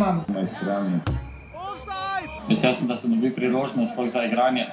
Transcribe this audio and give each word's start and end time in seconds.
Ta 0.00 0.16
le 0.30 0.46
tekma. 0.46 1.00
Vesel 2.48 2.74
sem, 2.74 2.88
da 2.88 2.96
sem 2.96 3.10
dobil 3.10 3.34
priložnost 3.34 3.92
za 4.06 4.24
igranje. 4.24 4.66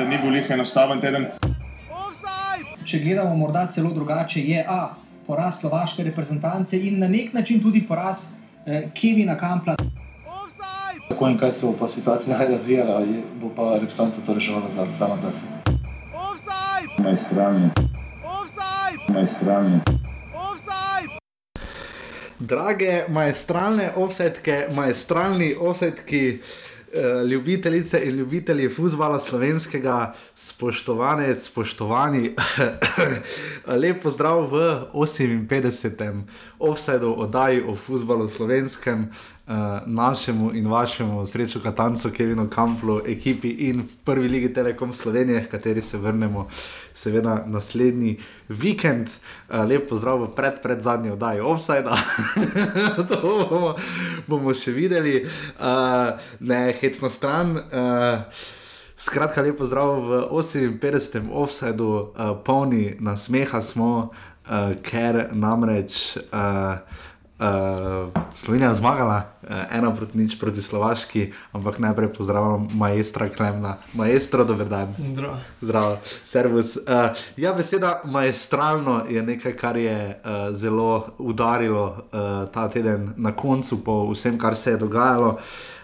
Ni 0.00 0.18
bil 0.18 0.30
lih 0.30 0.50
enostaven 0.50 1.00
teden. 1.00 1.26
Če 2.84 2.98
gledamo 2.98 3.36
morda 3.36 3.66
celo 3.66 3.90
drugače, 3.90 4.40
je 4.42 4.64
A. 4.68 4.90
Poraz 5.26 5.60
slovaške 5.60 6.04
reprezentance 6.04 6.76
in 6.78 6.98
na 6.98 7.08
nek 7.08 7.32
način 7.32 7.62
tudi 7.62 7.80
poraz 7.80 8.32
eh, 8.66 8.90
Kevina 8.92 9.36
Kampla. 9.36 9.76
Kako 11.08 11.28
in 11.28 11.38
kaj 11.38 11.52
se 11.52 11.66
bo 11.66 11.72
pa 11.72 11.88
situacija 11.88 12.38
razvijala, 12.48 13.00
je- 13.00 13.22
bo 13.40 13.48
pa 13.48 13.62
reprezentanca 13.74 14.20
to 14.20 14.34
reševala 14.34 14.70
za, 14.70 14.88
sama 14.88 15.16
zase. 15.16 15.46
Majstralni. 16.98 17.70
Majstralni. 19.08 20.01
Drage 22.42 23.04
maestralne 23.08 23.92
offsetke, 23.96 24.66
maestralni 24.74 25.52
offsetki, 25.54 26.40
eh, 26.92 27.24
ljubitelice 27.30 28.00
in 28.04 28.16
ljubitelji 28.18 28.68
futbola 28.68 29.20
slovenskega, 29.20 30.14
spoštovane, 30.34 31.34
spoštovani, 31.34 32.34
lep 33.82 34.02
pozdrav 34.02 34.48
v 34.50 34.64
58. 34.92 36.22
offsetu 36.58 37.14
oddaji 37.20 37.62
o 37.62 37.76
futbalu 37.76 38.28
slovenskem. 38.28 39.06
Uh, 39.46 39.54
našemu 39.86 40.52
in 40.54 40.68
vašemu 40.70 41.26
srečo 41.26 41.60
Katancu, 41.60 42.10
Kevinu 42.10 42.50
Kamplu, 42.50 43.00
ekipi 43.06 43.48
in 43.48 43.88
prvi 44.04 44.28
ligi 44.28 44.52
Telekom 44.54 44.92
Slovenije, 44.94 45.46
kateri 45.50 45.82
se 45.82 45.98
vrnemo, 45.98 46.48
seveda 46.94 47.42
naslednji 47.46 48.18
vikend. 48.48 49.08
Uh, 49.48 49.64
lep 49.64 49.88
pozdrav 49.88 50.22
v 50.22 50.28
pred, 50.36 50.62
pred 50.62 50.82
zadnji 50.82 51.10
oddaji 51.10 51.40
Offside. 51.40 51.90
to 53.08 53.18
bomo, 53.50 53.74
bomo 54.26 54.54
še 54.54 54.70
videli, 54.70 55.24
uh, 55.58 56.14
ne 56.40 56.72
hecno 56.80 57.10
stran. 57.10 57.56
Uh, 57.56 58.22
Skratka, 59.02 59.42
lepo 59.42 59.66
zdrav 59.66 59.98
v 60.06 60.10
58. 60.78 61.26
offsetu, 61.32 62.14
uh, 62.14 62.38
polni 62.44 62.94
nasmeha 63.00 63.58
smo, 63.62 64.12
uh, 64.46 64.78
ker 64.78 65.26
namreč 65.34 66.14
uh, 66.30 66.78
uh, 67.42 68.22
Slovenija 68.34 68.68
je 68.68 68.74
zmagala, 68.74 69.16
uh, 69.42 69.48
ena 69.70 69.90
proti 69.94 70.18
nič 70.18 70.38
proti 70.40 70.62
Slovaški, 70.62 71.32
ampak 71.52 71.78
najprej 71.78 72.12
pozdravljam 72.12 72.68
maestra 72.74 73.28
Klemna, 73.28 73.76
maestro, 73.94 74.44
dober 74.44 74.68
dan. 74.68 74.94
Zdravo. 75.12 75.36
Zdravo, 75.60 75.98
servus. 76.24 76.76
Uh, 76.76 76.82
ja, 77.36 77.52
beseda 77.52 78.00
maestralno 78.04 79.02
je 79.08 79.22
nekaj, 79.22 79.56
kar 79.56 79.76
je 79.76 80.20
uh, 80.24 80.54
zelo 80.54 81.08
udarilo 81.18 81.84
uh, 82.12 82.48
ta 82.52 82.68
teden 82.68 83.12
na 83.16 83.34
koncu, 83.36 83.84
po 83.84 84.10
vsem, 84.12 84.38
kar 84.38 84.56
se 84.56 84.70
je 84.70 84.76
dogajalo. 84.76 85.28
Uh, 85.28 85.81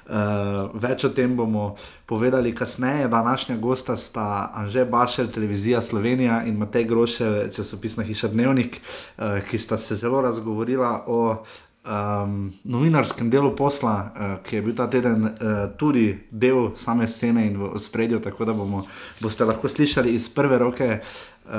več 0.75 1.05
o 1.05 1.11
tem 1.13 1.37
bomo 1.37 1.77
povedali 2.07 2.55
kasneje. 2.55 3.09
Današnja 3.09 3.57
gosta 3.57 3.97
sta 3.97 4.51
Anže 4.55 4.85
Bašel, 4.85 5.27
televizija 5.27 5.83
Slovenija 5.83 6.43
in 6.47 6.57
Matej 6.57 6.85
Grošel, 6.85 7.51
časopisna 7.53 8.05
hiša 8.05 8.29
Dnevnik, 8.29 8.81
uh, 8.81 9.41
ki 9.51 9.59
sta 9.59 9.79
se 9.79 9.95
zelo 9.95 10.21
razgovorila 10.21 11.05
o 11.07 11.45
um, 11.89 12.53
novinarskem 12.65 13.31
delu 13.31 13.57
posla, 13.57 13.97
uh, 13.97 14.35
ki 14.45 14.57
je 14.57 14.63
bil 14.63 14.75
ta 14.77 14.89
teden 14.91 15.25
uh, 15.25 15.31
tudi 15.77 16.11
del 16.31 16.73
same 16.77 17.07
scene 17.07 17.47
in 17.47 17.57
v 17.61 17.79
spredju, 17.79 18.21
tako 18.21 18.45
da 18.45 18.53
bomo, 18.53 18.85
boste 19.21 19.45
lahko 19.45 19.69
slišali 19.69 20.15
iz 20.15 20.29
prve 20.29 20.59
roke 20.59 20.99
uh, 20.99 21.53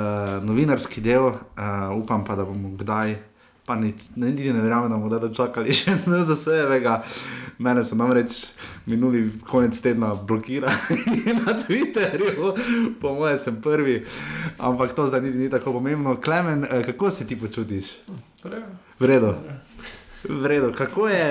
novinarski 0.44 1.00
del, 1.00 1.26
uh, 1.30 1.90
upam 1.96 2.24
pa, 2.24 2.36
da 2.36 2.44
bomo 2.44 2.76
kdaj. 2.76 3.29
Pa 3.70 3.76
niti 3.76 4.08
ne, 4.16 4.26
niti 4.26 4.52
ne 4.52 4.60
verjamem, 4.60 4.90
da 4.90 4.96
bomo 4.96 5.18
dočakali 5.18 5.70
še 5.70 5.92
za 6.30 6.34
sebega. 6.36 6.96
Mene 7.62 7.84
so 7.86 7.94
namreč 7.94 8.48
minuli 8.90 9.20
konec 9.46 9.78
tedna 9.80 10.10
blokirali 10.14 10.98
na 11.38 11.54
Twitterju, 11.54 12.48
po 12.98 13.14
mojem, 13.14 13.38
sem 13.38 13.60
prvi, 13.62 14.00
ampak 14.58 14.90
to 14.96 15.06
zdaj 15.06 15.22
niti 15.22 15.38
ni 15.38 15.50
tako 15.50 15.78
pomembno. 15.78 16.16
Klemen, 16.18 16.66
eh, 16.66 16.82
kako 16.90 17.14
se 17.14 17.28
ti 17.30 17.38
počutiš? 17.38 17.94
V 18.98 19.06
redu. 19.06 19.34
V 20.26 20.46
redu, 20.46 20.74
kako 20.74 21.06
je? 21.08 21.30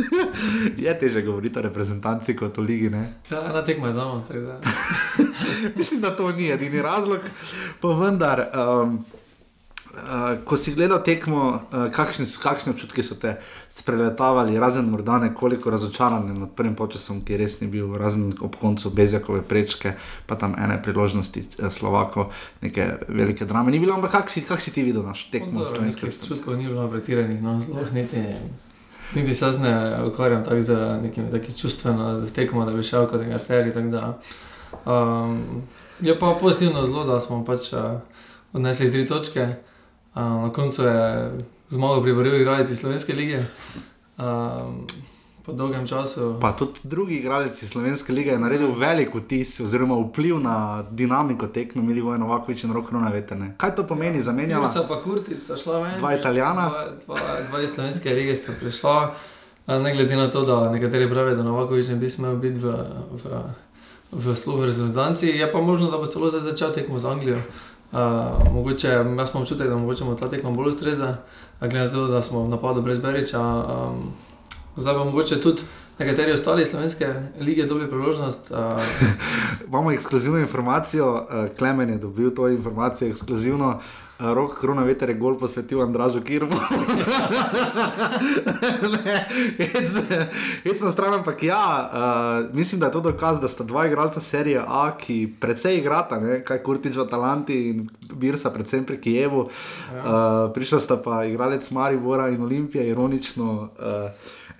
je 0.88 0.98
teže 0.98 1.22
govoriti 1.22 1.58
o 1.58 1.68
reprezentanci 1.68 2.32
kot 2.36 2.58
o 2.58 2.62
ligi, 2.64 2.88
ne? 2.90 3.10
Ja, 3.30 3.44
ena 3.50 3.60
tekma 3.64 3.92
je 3.92 4.00
za 4.00 4.04
mano, 4.08 4.24
tako 4.28 4.40
da. 4.40 4.60
Mislim, 5.76 6.00
da 6.00 6.16
to 6.16 6.32
ni 6.32 6.48
edini 6.48 6.82
razlog, 6.82 7.20
pa 7.80 7.88
vendar. 7.88 8.48
Um, 8.56 9.04
Uh, 9.92 10.38
ko 10.44 10.56
si 10.56 10.72
gledal 10.74 11.02
tekmo, 11.04 11.60
uh, 11.60 11.90
kakšni, 11.92 12.24
kakšni 12.42 12.72
občutki 12.72 13.02
so 13.04 13.14
te 13.14 13.34
spreletavali, 13.68 14.56
razen 14.60 14.88
morda 14.88 15.18
nekoliko 15.18 15.70
razočarani 15.70 16.32
nad 16.38 16.54
prvim 16.56 16.76
časom, 16.92 17.20
ki 17.24 17.36
res 17.36 17.60
ni 17.60 17.68
bil, 17.68 17.92
razen 18.00 18.32
ob 18.40 18.56
koncu 18.56 18.90
Bezjakove 18.90 19.42
prečke, 19.42 19.94
pa 20.26 20.36
tam 20.36 20.56
ene 20.58 20.80
priložnosti 20.82 21.44
uh, 21.58 21.68
Slovako, 21.70 22.30
neke 22.62 22.88
velike 23.08 23.44
drame. 23.44 23.70
Ni 23.70 23.78
bilo, 23.78 23.94
ampak 23.94 24.10
kak 24.10 24.30
si, 24.30 24.42
kak 24.42 24.60
si 24.60 24.72
ti 24.72 24.82
videl 24.82 25.04
naš 25.04 25.28
tekmo 25.30 25.64
slovenske 25.64 26.06
nekih 26.06 26.20
občutkov 26.22 26.56
ni 26.56 26.68
bilo 26.68 26.88
pretiranih, 26.88 27.42
no, 27.42 27.60
sploh 27.60 27.92
niti. 27.92 28.24
Niti 29.12 29.34
se 29.34 29.50
ne 29.60 30.04
ukvarjam 30.08 30.44
tako 30.44 30.62
z 30.62 30.76
nekimi 31.02 31.30
taki 31.30 31.52
čustveno, 31.52 32.20
z 32.20 32.32
tekmo, 32.32 32.64
da 32.64 32.72
bi 32.72 32.82
šel 32.82 33.04
kot 33.08 33.20
nekateri. 33.20 33.72
tako 33.72 33.88
da, 33.92 34.18
Um, 34.86 35.62
je 36.00 36.18
pa 36.18 36.36
pozitivno 36.40 36.84
zelo, 36.84 37.04
da 37.04 37.20
smo 37.20 37.44
pač 37.44 37.72
uh, 37.72 37.78
odnesli 38.52 38.90
tri 38.90 39.06
točke. 39.06 39.48
Na 40.14 40.50
koncu 40.52 40.82
je 40.82 41.30
zmago 41.68 42.02
priboril 42.02 42.34
igralec 42.40 42.70
iz 42.70 42.80
Slovenske 42.80 43.12
lige. 43.12 43.44
Um, 44.18 44.86
po 45.46 45.52
dolgem 45.52 45.86
času. 45.86 46.36
Pa 46.40 46.52
tudi 46.52 46.80
drugi 46.82 47.14
igralec 47.14 47.62
iz 47.62 47.70
Slovenske 47.70 48.12
lige 48.12 48.30
je 48.30 48.38
naredil 48.38 48.70
velik 48.78 49.14
vtis, 49.14 49.60
oziroma 49.60 49.96
vpliv 49.98 50.38
na 50.38 50.84
dinamiko 50.90 51.46
tekme, 51.46 51.82
Mili 51.82 52.00
Vojno, 52.00 52.26
Vakovič 52.26 52.64
in 52.64 52.72
Rokro 52.72 53.00
na 53.00 53.08
veterne. 53.10 53.54
Kaj 53.58 53.74
to 53.74 53.86
pomeni, 53.86 54.18
ja. 54.18 54.22
zamenjala? 54.22 54.66
Jursa 54.66 54.84
pa 54.88 55.00
Kurti 55.00 55.36
sta 55.36 55.56
šla 55.56 55.78
ven. 55.78 55.98
Dva 55.98 56.14
Italijana. 56.14 56.68
Dva, 56.68 56.84
dva, 57.06 57.18
dva 57.50 57.62
iz 57.62 57.74
slovenske 57.74 58.14
lige 58.14 58.36
sta 58.36 58.52
prišla. 58.60 59.14
Ne 59.66 59.92
glede 59.92 60.16
na 60.16 60.30
to, 60.30 60.44
da 60.44 60.70
nekateri 60.70 61.10
pravijo, 61.10 61.36
da 61.36 61.42
Novakovič 61.42 61.88
ne 61.88 61.96
bi 61.96 62.10
smel 62.10 62.36
biti 62.36 62.58
v, 62.58 62.74
v, 63.10 63.42
v 64.12 64.34
službi 64.34 64.66
reprezentanci, 64.66 65.26
je 65.26 65.52
pa 65.52 65.60
možno, 65.60 65.90
da 65.90 65.98
bo 65.98 66.06
celo 66.06 66.28
zdaj 66.28 66.40
začel 66.40 66.72
tekmo 66.72 66.98
z 66.98 67.06
Anglijo. 67.06 67.38
Uh, 67.92 67.98
mogoče, 68.54 68.88
jaz 68.88 69.04
imam 69.04 69.42
občutek, 69.42 69.68
da 69.68 69.76
mogoče 69.76 70.04
mu 70.04 70.16
ta 70.16 70.28
tekma 70.30 70.50
bolj 70.50 70.68
ustreza, 70.68 71.16
glede 71.60 71.78
na 71.78 71.90
to, 71.90 72.06
da 72.06 72.22
smo 72.22 72.44
v 72.44 72.48
napadu 72.48 72.82
brez 72.82 72.98
Beriča. 72.98 73.40
Um, 73.40 74.12
zdaj 74.76 74.94
pa 74.94 75.04
mogoče 75.04 75.40
tudi 75.40 75.62
nekateri 76.02 76.32
ostali 76.32 76.66
slovenske 76.66 77.14
lige 77.40 77.66
dobili 77.66 77.90
priložnost. 77.90 78.50
Uh, 78.50 78.58
Imamo 79.68 79.92
ekskluzivno 79.92 80.38
informacijo, 80.38 81.14
uh, 81.14 81.56
Klemen 81.58 81.90
je 81.90 81.98
dobil 81.98 82.34
to 82.34 82.48
informacijo 82.48 83.10
ekskluzivno. 83.10 83.68
Uh, 83.68 83.82
Rok 84.34 84.60
Krona 84.60 84.82
veter 84.82 85.08
je 85.08 85.14
gol 85.14 85.38
posvetil 85.38 85.82
Andražu 85.82 86.20
Kirmu. 86.20 86.56
hec, 90.64 90.82
na 90.82 90.92
stran, 90.92 91.14
ampak 91.14 91.42
ja, 91.42 91.90
uh, 91.92 92.54
mislim, 92.54 92.80
da 92.80 92.86
je 92.86 92.92
to 92.92 93.00
dokaz, 93.00 93.40
da 93.40 93.48
sta 93.48 93.64
dva 93.64 93.86
igralca 93.86 94.20
serije 94.20 94.62
A, 94.66 94.96
ki 94.98 95.34
precej 95.40 95.78
igrata, 95.78 96.20
ne, 96.20 96.44
kaj 96.44 96.62
Kurtič 96.62 96.96
v 96.96 97.02
Atalanti 97.02 97.70
in 97.70 97.88
Birsa, 98.14 98.50
predvsem 98.50 98.84
pri 98.84 99.00
Kijevu. 99.00 99.40
Uh, 99.40 99.48
prišla 100.54 100.80
sta 100.80 100.96
pa 100.96 101.24
igralec 101.24 101.70
Maribora 101.70 102.28
in 102.28 102.42
Olimpije, 102.42 102.88
ironično. 102.88 103.68
Uh, 103.78 104.10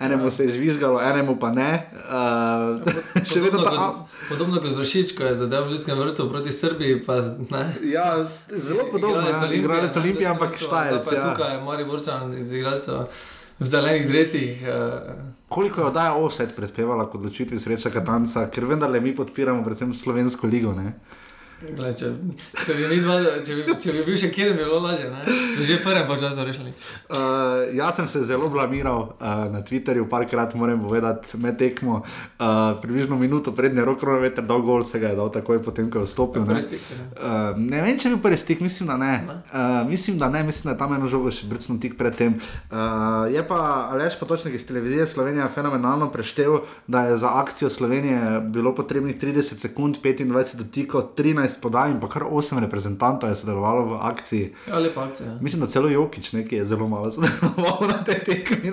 Enemu 0.03 0.31
se 0.31 0.43
je 0.43 0.51
žvižgalo, 0.51 1.01
enemu 1.01 1.35
pa 1.35 1.49
ne. 1.49 1.87
Uh, 1.93 2.81
podobno, 3.41 3.63
ta. 3.63 3.69
kot, 3.69 3.95
podobno 4.29 4.59
kot 4.59 4.71
Vršič, 4.71 5.15
ko 5.17 5.23
je 5.23 5.35
zadev 5.35 5.63
v 5.63 5.71
Ljudskem 5.71 5.95
vrtu 5.95 6.29
proti 6.29 6.51
Srbiji. 6.51 7.03
Pa, 7.03 7.15
ne, 7.49 7.63
Ja, 7.83 8.25
zelo 8.49 8.83
podobno. 8.91 9.21
Ja, 9.21 9.47
igralec 9.47 9.97
Olimpije, 9.97 10.27
ampak 10.27 10.57
Štajerc. 10.57 11.03
Zdaj 11.03 11.05
pa 11.05 11.11
je 11.11 11.17
Ja. 11.19 11.29
tukaj 11.29 11.61
Mariborčan 11.61 12.37
iz 12.37 12.53
igralcev 12.53 13.07
v 13.59 13.65
zelenih 13.65 14.07
dresih. 14.07 14.61
Uh, 14.61 15.15
Koliko 15.47 15.81
je 15.81 15.87
oddaja 15.87 16.13
offset 16.13 16.55
prispevala 16.55 17.05
k 17.05 17.15
odločitvi 17.15 17.59
sreča 17.59 17.89
Katanca, 17.89 18.49
ker 18.49 18.65
vendarle 18.65 18.99
mi 18.99 19.15
podpiramo 19.15 19.63
predvsem 19.63 19.93
slovensko 19.93 20.47
ligo. 20.47 20.73
Ne? 20.73 20.93
Gled, 21.71 21.95
če, 21.95 22.09
če, 22.65 22.75
bi 22.75 22.99
dva, 22.99 23.15
če, 23.45 23.55
bi, 23.55 23.75
če 23.79 23.93
bi 23.95 24.03
bil 24.07 24.17
še 24.19 24.29
kjer, 24.33 24.51
bi 24.57 24.65
bilo 24.65 24.81
lažje. 24.83 25.07
Ne? 25.11 25.23
Bi 25.57 25.67
Že 25.67 25.79
prvem 25.83 26.07
počasu 26.09 26.43
rešili. 26.43 26.73
Uh, 27.07 27.71
jaz 27.77 27.99
sem 27.99 28.07
se 28.11 28.23
zelo 28.27 28.49
blamiral 28.51 29.13
uh, 29.15 29.45
na 29.53 29.63
Twitterju, 29.63 30.09
parkrat 30.11 30.55
moram 30.59 30.81
povedati, 30.83 31.37
med 31.39 31.57
tekmo. 31.59 32.01
Uh, 32.03 32.75
približno 32.83 33.15
minuto 33.19 33.53
prednje 33.55 33.85
roko, 33.87 34.17
veter 34.19 34.43
dal 34.43 34.63
gol, 34.65 34.83
se 34.83 34.99
ga 34.99 35.13
je 35.13 35.19
dal 35.19 35.31
takoj 35.31 35.61
potem, 35.63 35.87
ko 35.93 36.03
je 36.03 36.09
vstopil. 36.09 36.43
Ne? 36.49 36.59
Stik, 36.65 36.83
ne. 36.91 37.07
Uh, 37.15 37.55
ne 37.59 37.83
vem, 37.85 37.95
če 37.95 38.09
je 38.09 38.13
bil 38.15 38.23
prvi 38.25 38.41
stik, 38.41 38.63
mislim, 38.65 38.91
da 38.91 38.99
ne. 38.99 39.13
Uh, 39.23 39.87
mislim, 39.87 40.19
da 40.19 40.29
ne, 40.33 40.43
mislim, 40.43 40.73
da 40.73 40.77
tam 40.79 40.97
eno 40.97 41.07
žogo 41.11 41.31
še 41.31 41.47
brcno 41.47 41.77
tik 41.79 41.95
pred 41.99 42.17
tem. 42.17 42.37
Uh, 42.67 43.31
je 43.31 43.43
pa 43.47 43.61
Aleš 43.93 44.19
Potočnik 44.19 44.57
iz 44.57 44.67
televizije 44.67 45.07
Slovenija 45.07 45.47
fenomenalno 45.47 46.09
preštel, 46.11 46.59
da 46.87 47.07
je 47.07 47.17
za 47.23 47.31
akcijo 47.39 47.69
Slovenije 47.69 48.41
bilo 48.51 48.75
potrebnih 48.75 49.15
30 49.21 49.63
sekund, 49.63 50.01
25 50.03 50.57
dotikov, 50.59 51.13
13 51.17 51.52
14 51.53 51.61
podaj 51.61 51.91
in 51.91 51.99
pa 51.99 52.09
kar 52.09 52.23
8 52.23 52.59
reprezentantov 52.59 53.29
je 53.29 53.35
sodelovalo 53.35 53.85
v 53.85 53.99
akciji. 54.01 54.53
Ja, 54.67 54.79
lepa 54.79 55.03
akcija. 55.03 55.37
Mislim, 55.41 55.61
da 55.61 55.67
celo 55.67 55.89
Jokič 55.89 56.33
nekaj 56.33 56.59
je 56.59 56.65
zelo 56.65 56.87
malo 56.87 57.11
sodeloval 57.13 57.87
na 57.87 58.03
te 58.03 58.19
tekmi. 58.19 58.71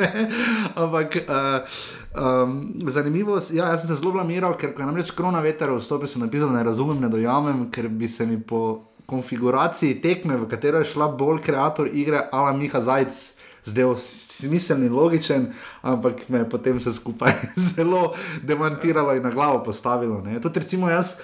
Ampak 0.75 1.17
uh, 1.17 2.45
um, 2.45 2.75
zanimivo 2.87 3.37
je, 3.37 3.57
ja, 3.57 3.71
jaz 3.71 3.81
sem 3.81 3.89
se 3.89 4.01
zelo 4.01 4.13
blamiral, 4.13 4.57
ker 4.57 4.75
ko 4.75 4.83
je 4.83 4.87
namreč 4.87 5.11
korona 5.11 5.41
veter 5.41 5.73
vstopil, 5.77 6.09
sem 6.09 6.23
napisal, 6.23 6.49
da 6.49 6.59
ne 6.59 6.65
razumem, 6.65 7.01
ne 7.01 7.09
dojamem, 7.09 7.69
ker 7.71 7.89
bi 7.89 8.09
se 8.09 8.27
mi 8.27 8.41
po 8.41 8.87
konfiguraciji 9.07 10.01
tekme, 10.01 10.37
v 10.39 10.49
katero 10.49 10.79
je 10.79 10.93
šla 10.93 11.09
bolj 11.19 11.43
kreator 11.43 11.91
igre, 11.93 12.29
ala 12.33 12.53
Miha 12.55 12.81
Zajc 12.81 13.41
zdel 13.65 13.97
smiseln 13.99 14.87
in 14.87 14.95
logičen, 14.95 15.51
ampak 15.83 16.29
me 16.29 16.39
je 16.39 16.49
potem 16.49 16.79
vse 16.79 16.95
skupaj 16.97 17.33
zelo 17.75 18.15
demantiralo 18.43 19.15
in 19.17 19.23
na 19.23 19.31
glavo 19.31 19.63
postavilo. 19.65 20.21
Ne. 20.25 20.41
Tudi 20.41 20.61
recimo 20.61 20.89
jaz. 20.91 21.19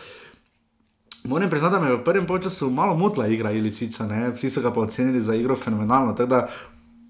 Moram 1.27 1.51
priznati, 1.51 1.73
da 1.73 1.81
me 1.81 1.91
je 1.91 1.97
v 1.97 2.05
prvem 2.05 2.27
času 2.43 2.71
malo 2.71 2.97
motila 2.97 3.27
igra 3.27 3.53
Iličiča, 3.53 4.07
ne? 4.07 4.31
vsi 4.31 4.51
so 4.51 4.61
ga 4.61 4.73
pa 4.73 4.81
ocenili 4.81 5.21
za 5.21 5.35
igro 5.35 5.57
fenomenalno. 5.57 6.13
Da, 6.13 6.49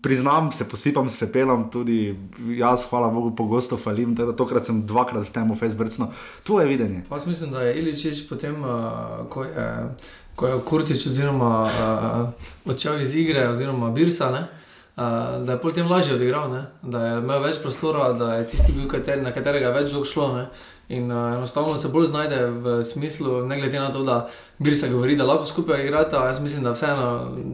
priznam, 0.03 0.53
se 0.53 0.69
posipam 0.69 1.11
s 1.11 1.19
pepelom, 1.19 1.71
tudi 1.71 2.17
jaz, 2.59 2.85
hvala 2.91 3.11
Bogu, 3.11 3.37
pogosto 3.37 3.77
falim. 3.77 4.15
Da, 4.15 4.33
tokrat 4.33 4.67
sem 4.67 4.87
dvakrat 4.87 5.29
v 5.29 5.33
tem 5.33 5.57
Facebooku. 5.57 6.13
To 6.43 6.61
je 6.61 6.67
videnje. 6.67 7.03
Pa 7.09 7.19
mislim, 7.27 7.51
da 7.51 7.63
je 7.63 7.79
Iličič 7.81 8.29
potem, 8.29 8.65
uh, 8.65 9.27
ko 9.29 9.45
je, 9.45 9.89
ko 10.35 10.47
je 10.47 10.61
Kurtič 10.65 11.07
oziroma 11.07 11.63
uh, 11.65 12.71
odšel 12.71 13.01
iz 13.01 13.15
igre, 13.15 13.49
oziroma 13.49 13.91
Birsa. 13.91 14.31
Ne? 14.31 14.47
Uh, 14.97 15.03
da 15.45 15.53
je 15.53 15.61
potem 15.61 15.91
lažje 15.91 16.15
odigral, 16.15 16.49
ne? 16.51 16.63
da 16.83 17.07
je 17.07 17.19
imel 17.19 17.43
več 17.43 17.59
prostora, 17.61 18.15
da 18.17 18.31
je 18.39 18.47
tisti 18.49 18.73
bil, 18.73 18.87
kater, 18.89 19.21
na 19.21 19.29
katerega 19.29 19.69
je 19.69 19.73
več 19.75 19.91
žog 19.93 20.07
šlo. 20.09 20.29
Ne? 20.33 20.47
In 20.89 21.11
uh, 21.13 21.35
enostavno 21.35 21.75
se 21.77 21.91
bolj 21.93 22.07
znajde 22.15 22.39
v 22.65 22.77
smislu, 22.85 23.43
ne 23.45 23.59
glede 23.61 23.77
na 23.77 23.91
to, 23.93 24.01
da 24.07 24.29
bi 24.59 24.73
se 24.77 24.89
govorili, 24.89 25.19
da 25.19 25.27
lahko 25.29 25.45
skupaj 25.47 25.85
igrate. 25.85 26.17
Jaz 26.17 26.41
mislim, 26.41 26.65
da 26.65 26.73
vseeno, 26.73 27.09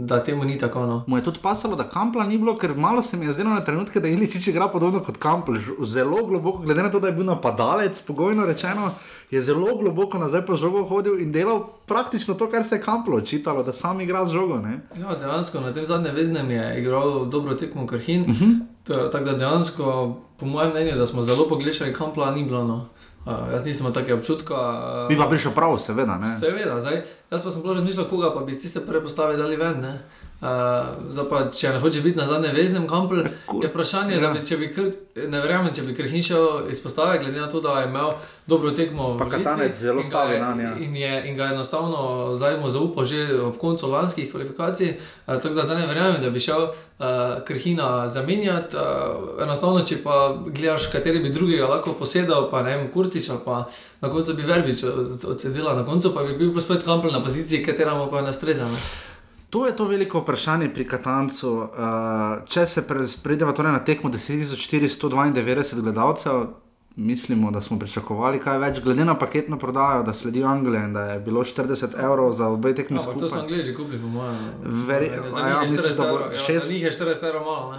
da 0.07 0.21
temu 0.23 0.45
ni 0.45 0.59
tako. 0.59 0.85
No. 0.87 1.01
Mu 1.07 1.19
je 1.19 1.25
tudi 1.25 1.43
pasalo, 1.43 1.77
da 1.77 1.89
Kampla 1.91 2.29
ni 2.31 2.39
bilo, 2.39 2.55
ker 2.59 2.77
malo 2.77 3.03
se 3.03 3.17
mi 3.17 3.27
je 3.27 3.33
zdelo 3.33 3.57
na 3.57 3.65
trenutke, 3.65 4.01
da 4.01 4.09
Iličič 4.09 4.47
igra 4.53 4.69
podobno 4.69 5.03
kot 5.03 5.19
Kampl, 5.19 5.59
zelo 5.83 6.23
globoko, 6.27 6.63
glede 6.63 6.83
na 6.83 6.91
to, 6.95 7.01
da 7.01 7.11
je 7.11 7.17
bil 7.19 7.27
napadalec, 7.27 8.03
pogojno 8.07 8.47
rečeno 8.47 8.93
je 9.33 9.43
zelo 9.43 9.77
globoko 9.77 10.19
nazaj 10.19 10.47
po 10.47 10.57
žogo 10.57 10.83
hodil 10.85 11.17
in 11.21 11.33
delal 11.33 11.65
praktično 11.87 12.35
to, 12.35 12.51
kar 12.51 12.65
se 12.65 12.77
je 12.77 12.83
kamplo 12.83 13.17
očitalo, 13.17 13.63
da 13.63 13.73
sam 13.73 14.01
igra 14.01 14.27
z 14.27 14.33
žogo. 14.33 14.59
Ne? 14.59 14.81
Ja, 15.01 15.17
dejansko 15.17 15.61
na 15.61 15.73
tem 15.73 15.87
zadnjem 15.87 16.15
veznem 16.15 16.51
je 16.51 16.81
igral 16.81 17.25
dobro 17.25 17.55
tekmo 17.55 17.87
Krhin. 17.87 18.23
Uh 18.23 18.29
mhm. 18.29 18.45
-huh. 18.45 19.11
Tako 19.13 19.25
da 19.25 19.33
dejansko, 19.33 20.17
po 20.37 20.47
mojem 20.47 20.71
mnenju, 20.71 20.97
da 20.97 21.07
smo 21.07 21.23
zelo 21.23 21.49
pogrešali 21.49 21.95
kampla, 21.95 22.31
ni 22.31 22.45
bilo. 22.45 22.65
No. 22.65 22.89
Uh, 23.25 23.33
jaz 23.53 23.67
nisem 23.67 23.87
imel 23.87 23.95
takega 23.95 24.15
občutka. 24.15 24.55
Uh, 24.55 25.09
Bi 25.09 25.17
pa 25.17 25.29
prišel 25.31 25.53
prav, 25.55 25.79
seveda. 25.79 26.19
Ne? 26.19 26.39
Seveda, 26.41 26.81
zdaj, 26.81 27.03
jaz 27.31 27.45
pa 27.45 27.51
sem 27.51 27.63
bolj 27.63 27.75
razmišljal, 27.75 28.09
koga 28.09 28.35
pa 28.35 28.41
bi 28.41 28.59
tiste 28.59 28.81
prve 28.81 29.03
postave 29.03 29.37
dali 29.37 29.57
ven. 29.57 29.81
Ne? 29.81 30.01
Uh, 30.43 31.29
pa, 31.31 31.45
če 31.55 31.71
ne 31.71 31.79
hoče 31.79 32.01
biti 32.03 32.19
na 32.19 32.25
zadnjem 32.27 32.55
veznem 32.57 32.87
kampu, 32.91 33.15
je 33.63 33.69
vprašanje, 33.69 34.17
ja. 34.19 34.31
bi, 34.35 34.41
če 34.43 34.57
bi 34.59 34.69
kr, 34.75 34.89
ne 35.31 35.39
verjamem, 35.39 35.71
če 35.71 35.85
bi 35.87 35.93
Krhin 35.95 36.25
šel 36.27 36.65
izpostaviti, 36.73 37.29
glede 37.29 37.39
na 37.39 37.47
to, 37.51 37.61
da 37.63 37.77
je 37.79 37.87
imel 37.87 38.17
dobro 38.51 38.73
tekmo. 38.75 39.13
Pa 39.21 39.29
Katanec 39.31 39.79
zelo 39.79 40.03
stavi 40.03 40.41
na 40.41 40.49
njega. 40.59 40.73
In, 40.83 40.97
in 40.97 41.37
ga 41.39 41.45
je 41.45 41.55
enostavno 41.55 42.33
zdaj 42.35 42.57
mu 42.59 42.71
zaupal 42.75 43.07
že 43.07 43.21
ob 43.43 43.55
koncu 43.57 43.91
lanskih 43.93 44.33
kvalifikacij. 44.33 44.97
Uh, 45.27 45.37
tako 45.37 45.55
da 45.55 45.67
zdaj 45.69 45.79
ne 45.79 45.87
verjamem, 45.87 46.19
da 46.25 46.35
bi 46.35 46.43
šel 46.43 46.67
uh, 46.67 47.07
Krhina 47.47 48.09
zamenjati. 48.09 48.77
Uh, 48.77 49.45
enostavno, 49.47 49.85
če 49.87 50.01
pa 50.03 50.19
gledaš, 50.47 50.89
kateri 50.91 51.23
bi 51.23 51.31
drugega 51.31 51.71
lahko 51.71 51.95
posedal, 51.95 52.51
pa 52.51 52.65
ne 52.67 52.75
vem, 52.77 52.91
Kurtiča, 52.91 53.39
pa 53.45 53.63
na 54.03 54.11
koncu 54.11 54.35
bi 54.35 54.43
Verbič 54.43 54.83
odsedela, 55.23 55.79
na 55.79 55.87
koncu 55.87 56.11
pa 56.11 56.27
bi 56.27 56.35
bil 56.35 56.61
spet 56.61 56.83
kampel 56.83 57.15
na 57.15 57.23
poziciji, 57.23 57.63
katera 57.63 57.95
mu 57.95 58.11
pa 58.11 58.25
je 58.25 58.31
nastrezana. 58.33 58.83
To 59.53 59.67
je 59.67 59.77
to 59.77 59.85
veliko 59.85 60.21
vprašanje 60.21 60.71
pri 60.75 60.87
Katancu. 60.89 61.51
Uh, 61.53 61.67
če 62.49 62.63
se 62.67 62.87
pridemo 63.23 63.53
torej 63.53 63.73
na 63.73 63.83
tekmo 63.85 64.09
10.492 64.11 65.81
gledalcev, 65.81 66.47
mislimo, 66.97 67.51
da 67.51 67.61
smo 67.61 67.77
pričakovali 67.79 68.41
kaj 68.41 68.59
več, 68.59 68.81
glede 68.81 69.05
na 69.05 69.19
paketno 69.19 69.59
prodajo, 69.59 70.07
da 70.09 70.15
sledi 70.17 70.45
Anglija 70.45 70.87
in 70.89 70.97
da 70.97 71.05
je 71.11 71.21
bilo 71.21 71.45
40 71.45 71.99
evrov 72.05 72.33
za 72.33 72.49
obe 72.49 72.73
tekmi. 72.75 72.97
Ja, 72.97 73.13
to 73.21 73.29
so 73.29 73.43
Angliji 73.43 73.75
kupili, 73.77 74.01
po 74.01 74.09
mojem. 74.17 74.41
Verjetno, 74.89 75.39
ja, 75.39 75.49
ja, 75.49 75.63
mislim, 75.69 75.97
da 76.01 76.09
bo 76.13 76.19
6. 76.49 76.73
Ja, 76.81 76.91
40 76.91 77.29
evrov 77.29 77.45
malo. 77.45 77.75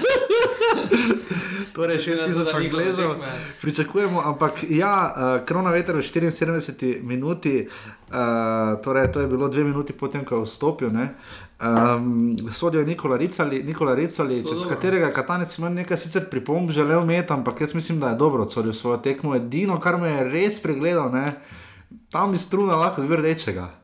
torej, 1.74 1.98
6000 1.98 2.56
angližev 2.56 3.14
pričakujemo, 3.60 4.22
ampak 4.24 4.52
ja, 4.68 5.14
uh, 5.16 5.46
krona 5.46 5.70
veter 5.70 5.96
v 5.96 6.02
74 6.02 7.02
minuti, 7.02 7.68
uh, 8.08 8.82
torej 8.84 9.12
to 9.12 9.20
je 9.20 9.26
bilo 9.26 9.48
dve 9.48 9.64
minuti 9.64 9.92
potem, 9.92 10.24
ko 10.24 10.36
je 10.36 10.44
vstopil. 10.44 10.90
Um, 10.90 12.36
sodijo 12.50 12.84
Nikola 12.84 13.16
Ricali, 13.16 13.62
Nikola 13.62 13.94
Ricali 13.94 14.44
čez 14.48 14.64
katerega 14.68 15.12
katanec 15.12 15.58
ima 15.58 15.68
nekaj 15.68 15.96
sicer 15.96 16.30
pripomb, 16.30 16.70
želel 16.70 17.02
imeti, 17.02 17.32
ampak 17.32 17.60
jaz 17.60 17.74
mislim, 17.74 18.00
da 18.00 18.08
je 18.08 18.16
dobro 18.16 18.42
odsodil 18.42 18.72
svojo 18.72 18.96
tekmo. 18.96 19.34
Edino, 19.36 19.80
kar 19.80 20.00
me 20.00 20.08
je 20.08 20.24
res 20.24 20.62
pregledal, 20.62 21.12
ne, 21.12 21.34
tam 22.10 22.32
je 22.32 22.38
struna 22.38 22.76
lahko 22.76 23.02
rdečega 23.02 23.79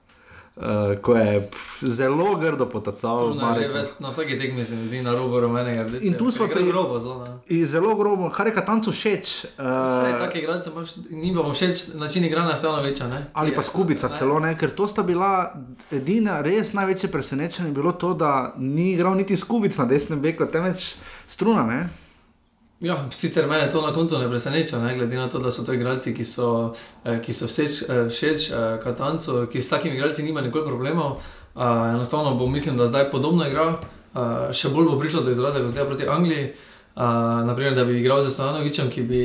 uh, 0.56 0.99
ko 1.03 1.17
je 1.17 1.41
pf, 1.50 1.82
zelo 1.82 2.37
grdo 2.37 2.69
potacal. 2.69 3.35
Na 3.99 4.11
vsaki 4.11 4.38
tekmi 4.38 4.64
se 4.64 4.76
mi 4.76 4.87
zdi 4.87 5.03
na 5.03 5.12
robu 5.12 5.41
rumenega. 5.41 5.87
In 6.00 6.14
tu 6.14 6.31
smo 6.31 6.49
pri 6.49 6.64
grobo. 6.64 6.99
Zelo, 7.00 7.26
zelo 7.64 7.94
grobo, 7.94 8.31
kar 8.31 8.47
je 8.47 8.55
katancu 8.55 8.93
všeč. 8.93 9.44
Uh, 9.58 10.19
Take 10.19 10.38
igralce 10.38 10.70
ni 11.11 11.32
bilo 11.32 11.53
všeč, 11.53 11.94
način 11.94 12.25
igranja 12.25 12.56
se 12.56 12.69
ono 12.69 12.82
veča. 12.82 13.11
Ali 13.32 13.55
pa 13.55 13.62
skubica 13.62 14.08
celo 14.08 14.41
ne, 14.41 14.58
ker 14.58 14.70
to 14.70 14.87
sta 14.87 15.03
bila 15.03 15.55
edina 15.91 16.41
res 16.41 16.73
največje 16.73 17.11
presenečenje, 17.11 17.70
bilo 17.70 17.93
to, 17.93 18.14
da 18.14 18.55
ni 18.58 18.93
igral 18.93 19.14
niti 19.17 19.37
skubic 19.37 19.76
na 19.76 19.85
desnem 19.85 20.20
beku, 20.20 20.47
temveč 20.47 20.94
struna. 21.26 21.67
Ne? 21.67 21.88
Ja, 22.81 22.96
sicer 23.11 23.46
me 23.49 23.70
to 23.70 23.81
na 23.82 23.93
koncu 23.93 24.19
ne 24.19 24.28
preseneča, 24.28 24.78
ne, 24.78 24.94
glede 24.94 25.17
na 25.17 25.28
to, 25.28 25.38
da 25.38 25.50
so 25.50 25.64
to 25.64 25.73
igralci, 25.73 26.14
ki 26.14 26.25
so, 26.25 26.75
eh, 27.05 27.20
ki 27.25 27.32
so 27.32 27.46
všeč, 27.49 27.82
eh, 27.88 28.08
všeč 28.08 28.50
eh, 28.50 28.81
Katancu, 28.82 29.46
ki 29.52 29.62
s 29.62 29.69
takimi 29.69 29.96
igralci 29.96 30.23
nima 30.23 30.40
nikoli 30.40 30.64
problemov. 30.64 31.19
Enostavno 31.94 32.34
bo 32.34 32.46
mislim, 32.46 32.76
da 32.76 32.87
zdaj 32.87 33.11
podobno 33.11 33.46
igra, 33.49 33.78
še 34.52 34.69
bolj 34.69 34.90
bo 34.90 34.99
prišlo 35.00 35.23
do 35.25 35.31
izraza, 35.32 35.62
kot 35.64 35.73
zdaj 35.73 35.87
proti 35.88 36.08
Angliji. 36.08 36.51
Naprimer, 37.48 37.74
da 37.74 37.84
bi 37.84 37.96
igral 38.01 38.20
za 38.22 38.31
Stanovičem, 38.31 38.91
ki 38.93 39.03
bi. 39.03 39.22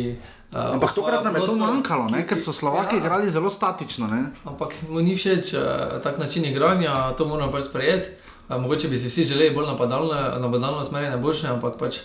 Uh, 0.52 0.76
Ampak 0.76 0.96
tokrat 0.96 1.24
nam 1.24 1.36
je 1.36 1.42
to 1.48 1.56
manjkalo, 1.56 2.08
ker 2.28 2.40
so 2.40 2.52
Slovaki 2.52 2.96
ja, 2.96 3.00
igrali 3.00 3.30
zelo 3.32 3.50
statično. 3.50 4.08
Ne? 4.08 4.32
Ampak 4.44 4.76
mu 4.90 5.00
ni 5.04 5.16
všeč 5.16 5.54
uh, 5.54 5.62
tak 6.04 6.20
način 6.20 6.46
igranja, 6.46 7.12
to 7.20 7.28
moramo 7.28 7.52
pač 7.52 7.68
sprejeti. 7.68 8.16
Uh, 8.48 8.56
mogoče 8.60 8.88
bi 8.88 9.00
si 9.00 9.12
vsi 9.12 9.24
želeli 9.32 9.56
bolj 9.56 9.68
napadalno, 9.68 10.40
napadalno 10.40 10.84
smerjene 10.84 11.18
boljše, 11.18 11.48
ampak 11.48 11.80
pač 11.80 12.00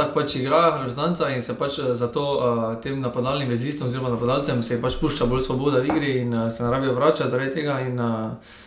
tako 0.00 0.20
pač 0.20 0.36
igra 0.40 0.62
reprezentanca 0.78 1.28
in 1.34 1.42
se 1.42 1.54
pač 1.58 1.78
za 1.92 2.08
to 2.08 2.24
uh, 2.38 2.64
tem 2.80 3.00
napadalnim 3.00 3.48
vezistom 3.48 3.88
oziroma 3.88 4.10
napadalcem 4.16 4.62
se 4.62 4.80
pač 4.80 4.96
pušča 5.00 5.28
bolj 5.28 5.44
svoboda 5.44 5.84
v 5.84 5.92
igri 5.92 6.16
in 6.24 6.34
uh, 6.34 6.48
se 6.50 6.64
ne 6.64 6.70
rabijo 6.70 6.96
vračati 6.96 7.30
zaradi 7.30 7.54
tega. 7.60 7.80
In, 7.86 8.00
uh, 8.00 8.58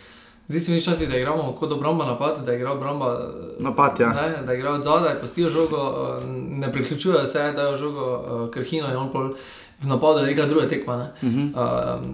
Zdi 0.46 0.60
se 0.60 0.72
mi 0.72 0.78
včasih, 0.78 1.08
da 1.08 1.16
igramo 1.16 1.54
kot 1.56 1.72
obramba 1.72 2.04
napad, 2.04 2.42
da 2.44 2.54
igra 2.54 2.72
obramba 2.72 3.30
napad. 3.58 4.00
Ja. 4.00 4.08
Ne, 4.08 4.42
da 4.46 4.54
igra 4.54 4.74
od 4.74 4.84
zadaj, 4.84 5.14
postijo 5.20 5.48
žogo, 5.48 6.20
ne 6.50 6.72
priključujejo 6.72 7.26
se, 7.26 7.52
da 7.52 7.62
je 7.62 7.78
žogo 7.78 8.48
krhino 8.52 8.90
in 8.90 8.96
on 8.96 9.12
pol 9.12 9.30
v 9.82 9.88
napadu 9.88 10.26
neka 10.26 10.46
druga 10.46 10.68
tekma. 10.68 11.08
Uh 11.22 11.28
-huh. 11.28 11.50
uh, 11.50 12.04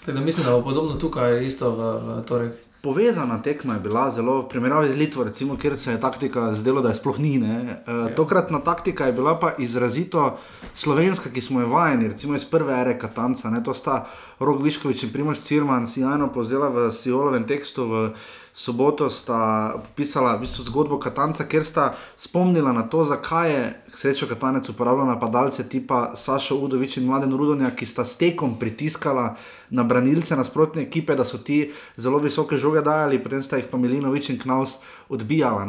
tako 0.00 0.12
da 0.12 0.20
mislim, 0.20 0.46
da 0.46 0.52
bo 0.52 0.62
podobno 0.62 0.94
tukaj 0.94 1.44
isto 1.44 1.70
v, 1.70 1.80
v 1.80 2.24
torek 2.24 2.52
povezana 2.82 3.42
tekma 3.42 3.74
je 3.74 3.80
bila 3.80 4.10
zelo, 4.10 4.42
v 4.42 4.48
primerjavi 4.48 4.92
z 4.92 4.96
Litvo, 4.96 5.24
recimo, 5.24 5.56
kjer 5.56 5.76
se 5.78 5.92
je 5.92 6.00
taktika 6.00 6.52
zdelo, 6.52 6.82
da 6.82 6.88
je 6.88 6.94
sploh 6.94 7.18
ni. 7.18 7.36
E, 7.38 7.76
tokratna 8.16 8.60
taktika 8.60 9.06
je 9.06 9.12
bila 9.12 9.38
pa 9.38 9.52
izrazito 9.58 10.38
slovenska, 10.74 11.30
ki 11.30 11.40
smo 11.40 11.60
jo 11.60 11.68
vajeni, 11.68 12.08
recimo 12.08 12.34
iz 12.34 12.44
prve 12.44 12.80
ere 12.80 12.98
Katanca. 12.98 13.50
Ne? 13.50 13.62
To 13.64 13.74
sta 13.74 14.06
Rok 14.38 14.62
Viškovič 14.62 15.02
in 15.02 15.12
Primoš 15.12 15.40
Cirman, 15.40 15.86
sjajno 15.86 16.32
povzela 16.32 16.68
v 16.68 16.90
Sijolovem 16.90 17.46
tekstu. 17.46 17.86
V, 17.86 18.10
soboto 18.58 19.06
sta 19.06 19.78
pisala 19.94 20.34
v 20.34 20.42
bistvu 20.42 20.66
zgodbo 20.66 20.98
Katanca, 20.98 21.46
ker 21.46 21.62
sta 21.62 21.94
spomnila 22.18 22.74
na 22.74 22.82
to, 22.90 23.06
zakaj 23.06 23.46
je 23.46 23.62
srečo 23.94 24.26
Katanec 24.26 24.66
uporabljal 24.66 25.06
napadalce 25.06 25.62
tipa 25.70 26.16
Saša 26.18 26.58
Udovič 26.58 26.98
in 26.98 27.06
Mladen 27.06 27.30
Rudonja, 27.38 27.70
ki 27.70 27.86
sta 27.86 28.02
s 28.02 28.18
tekom 28.18 28.58
pritiskala 28.58 29.38
na 29.70 29.86
branilce 29.86 30.34
nasprotne 30.34 30.82
ekipe, 30.82 31.14
da 31.14 31.22
so 31.22 31.38
ti 31.38 31.70
zelo 31.94 32.18
visoke 32.18 32.58
žoge 32.58 32.82
dajali, 32.82 33.22
potem 33.22 33.42
sta 33.46 33.62
jih 33.62 33.70
pa 33.70 33.78
Milinovič 33.78 34.34
in 34.34 34.42
Knaus 34.42 34.80
odbijala. 35.06 35.62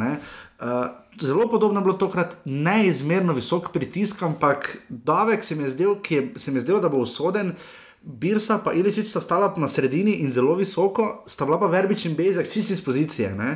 Uh, 0.58 0.90
zelo 1.14 1.46
podobno 1.46 1.78
je 1.78 1.84
bilo 1.86 1.94
tokrat 1.94 2.42
neizmerno 2.44 3.38
visok 3.38 3.70
pritisk, 3.70 4.22
ampak 4.26 4.82
davek 4.88 5.46
se 5.46 5.54
mi 5.54 5.62
je 5.62 5.76
zdel, 5.78 5.94
je, 6.10 6.32
se 6.36 6.50
mi 6.50 6.58
je 6.58 6.66
zdel 6.66 6.82
da 6.82 6.90
bo 6.90 7.06
usoden. 7.06 7.54
Birsa 8.02 8.58
pa 8.64 8.72
Iličič 8.72 9.08
sta 9.08 9.20
stala 9.20 9.52
na 9.56 9.68
sredini 9.68 10.24
in 10.24 10.32
zelo 10.32 10.54
visoko, 10.56 11.22
sta 11.26 11.44
bila 11.44 11.58
pa 11.60 11.68
Verbič 11.68 12.06
in 12.08 12.16
Bezek, 12.16 12.48
čisti 12.48 12.72
iz 12.72 12.84
pozicije. 12.84 13.36
Ja. 13.36 13.50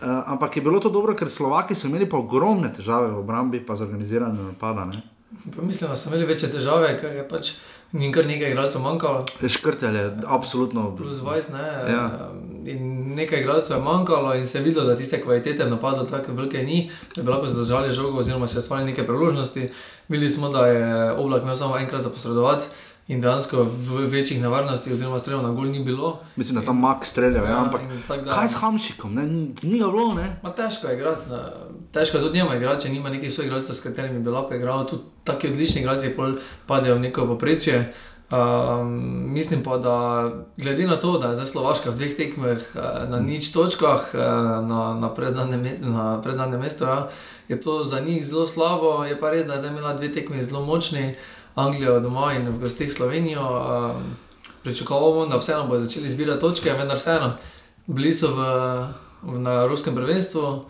Uh, 0.00 0.32
ampak 0.32 0.56
je 0.56 0.62
bilo 0.62 0.80
to 0.80 0.88
dobro, 0.88 1.12
ker 1.14 1.30
Slovaki 1.30 1.74
so 1.74 1.88
imeli 1.88 2.08
pa 2.08 2.16
ogromne 2.16 2.72
težave 2.72 3.12
v 3.12 3.20
obrambi, 3.20 3.60
pa 3.60 3.76
z 3.76 3.84
organiziranjem 3.84 4.48
napada. 4.48 4.88
Ne? 4.88 5.02
Pa 5.56 5.62
mislim, 5.62 5.90
da 5.90 5.96
so 5.96 6.08
imeli 6.08 6.24
večje 6.24 6.48
težave, 6.50 6.96
ker 6.96 7.12
je 7.20 7.28
pač 7.28 7.52
ni 7.92 8.08
kar 8.12 8.26
nekaj 8.26 8.50
igralcev 8.50 8.80
manjkalo. 8.80 9.26
Škrtelj 9.44 9.96
je 9.96 10.06
absolutno. 10.26 10.96
Plus 10.96 11.20
20, 11.20 11.52
ne. 11.52 11.92
Ja. 11.92 12.32
In 12.64 13.14
nekaj 13.14 13.40
igralcev 13.44 13.76
je 13.76 13.82
manjkalo 13.82 14.34
in 14.34 14.46
se 14.46 14.58
je 14.58 14.64
videlo, 14.64 14.86
da 14.86 14.96
tiste 14.96 15.20
kvalitete 15.22 15.64
v 15.64 15.70
napadu 15.70 16.06
tako 16.08 16.32
velike 16.32 16.62
ni, 16.62 16.90
da 17.16 17.22
bi 17.22 17.30
lahko 17.30 17.46
zadržali 17.46 17.92
žogo 17.92 18.18
oziroma 18.24 18.48
se 18.48 18.62
stvarili 18.62 18.90
neke 18.90 19.06
priložnosti. 19.06 19.68
Videli 20.08 20.30
smo, 20.30 20.48
da 20.48 20.66
je 20.66 21.12
oblak 21.12 21.42
imel 21.42 21.56
samo 21.56 21.78
enkrat 21.78 22.02
za 22.02 22.10
posredovati. 22.10 22.66
In 23.08 23.20
dejansko 23.20 23.66
večjih 24.10 24.40
nevarnostih, 24.42 24.92
oziroma 24.92 25.18
strelov 25.18 25.44
na 25.44 25.52
gol, 25.54 25.68
ni 25.70 25.84
bilo. 25.84 26.18
Mislim, 26.36 26.58
da 26.58 26.64
tam 26.66 26.80
mak 26.80 27.04
streljal, 27.06 27.44
ja, 27.44 27.50
Ja, 27.50 27.58
ampak 27.62 27.80
kaj 28.34 28.48
s 28.48 28.58
Hamšikom, 28.58 29.14
ne, 29.14 29.26
ni 29.62 29.78
ga 29.78 29.86
bilo, 29.86 30.08
ne? 30.14 30.26
Ma 30.42 30.50
težko 30.50 30.88
je 30.90 30.96
igrati, 30.96 31.38
težko 31.94 32.18
je 32.18 32.24
tudi 32.24 32.38
njemu 32.38 32.56
igrati, 32.56 32.82
če 32.82 32.90
nima 32.90 33.12
nekih 33.14 33.32
svojih 33.32 33.50
igralcev, 33.50 33.78
s 33.78 33.84
katerimi 33.84 34.18
bi 34.18 34.34
lahko 34.34 34.58
igral. 34.58 34.82
Tudi 34.90 35.02
taki 35.24 35.52
odlični 35.54 35.84
igralci 35.84 36.10
pol 36.16 36.34
padejo 36.66 36.98
v 36.98 37.06
neko 37.06 37.28
poprečje. 37.30 37.78
Um, 38.26 39.32
mislim 39.32 39.62
pa, 39.62 39.78
da 39.78 40.30
glede 40.56 40.86
na 40.86 40.96
to, 40.96 41.18
da 41.18 41.28
je 41.28 41.34
zdaj 41.34 41.46
Slovaška 41.46 41.90
v 41.90 41.96
dveh 41.96 42.16
tekmah 42.16 42.58
eh, 42.74 43.06
na 43.08 43.20
nič 43.22 43.52
točkah, 43.54 44.10
eh, 44.14 44.18
na, 44.66 44.98
na 44.98 45.14
predzadnjem 45.14 45.62
mestu, 45.62 45.86
na 45.86 46.18
predzadnjem 46.22 46.60
mestu 46.60 46.84
ja, 46.84 47.06
je 47.48 47.60
to 47.60 47.84
za 47.84 48.00
njih 48.00 48.26
zelo 48.26 48.46
slabo. 48.46 49.04
Je 49.04 49.14
pa 49.20 49.30
res, 49.30 49.46
da 49.46 49.54
je 49.54 49.58
zdaj 49.58 49.70
imela 49.70 49.94
dve 49.94 50.10
tekmi 50.12 50.42
zelo 50.42 50.66
močni, 50.66 51.14
Anglijo 51.56 52.00
doma 52.00 52.34
in 52.36 52.48
v 52.48 52.60
gostih 52.60 52.92
Slovenijo. 52.92 53.42
Um, 53.42 54.16
pričakoval 54.62 55.12
bom, 55.12 55.28
da 55.30 55.38
vseeno 55.38 55.66
bodo 55.66 55.84
začeli 55.84 56.10
zbirati 56.10 56.40
točke, 56.40 56.72
vendar 56.72 56.98
vseeno 56.98 57.32
bili 57.86 58.14
so 58.14 58.32
v, 58.34 58.48
v, 59.22 59.38
na 59.40 59.66
ruskem 59.66 59.94
prvenstvu, 59.94 60.64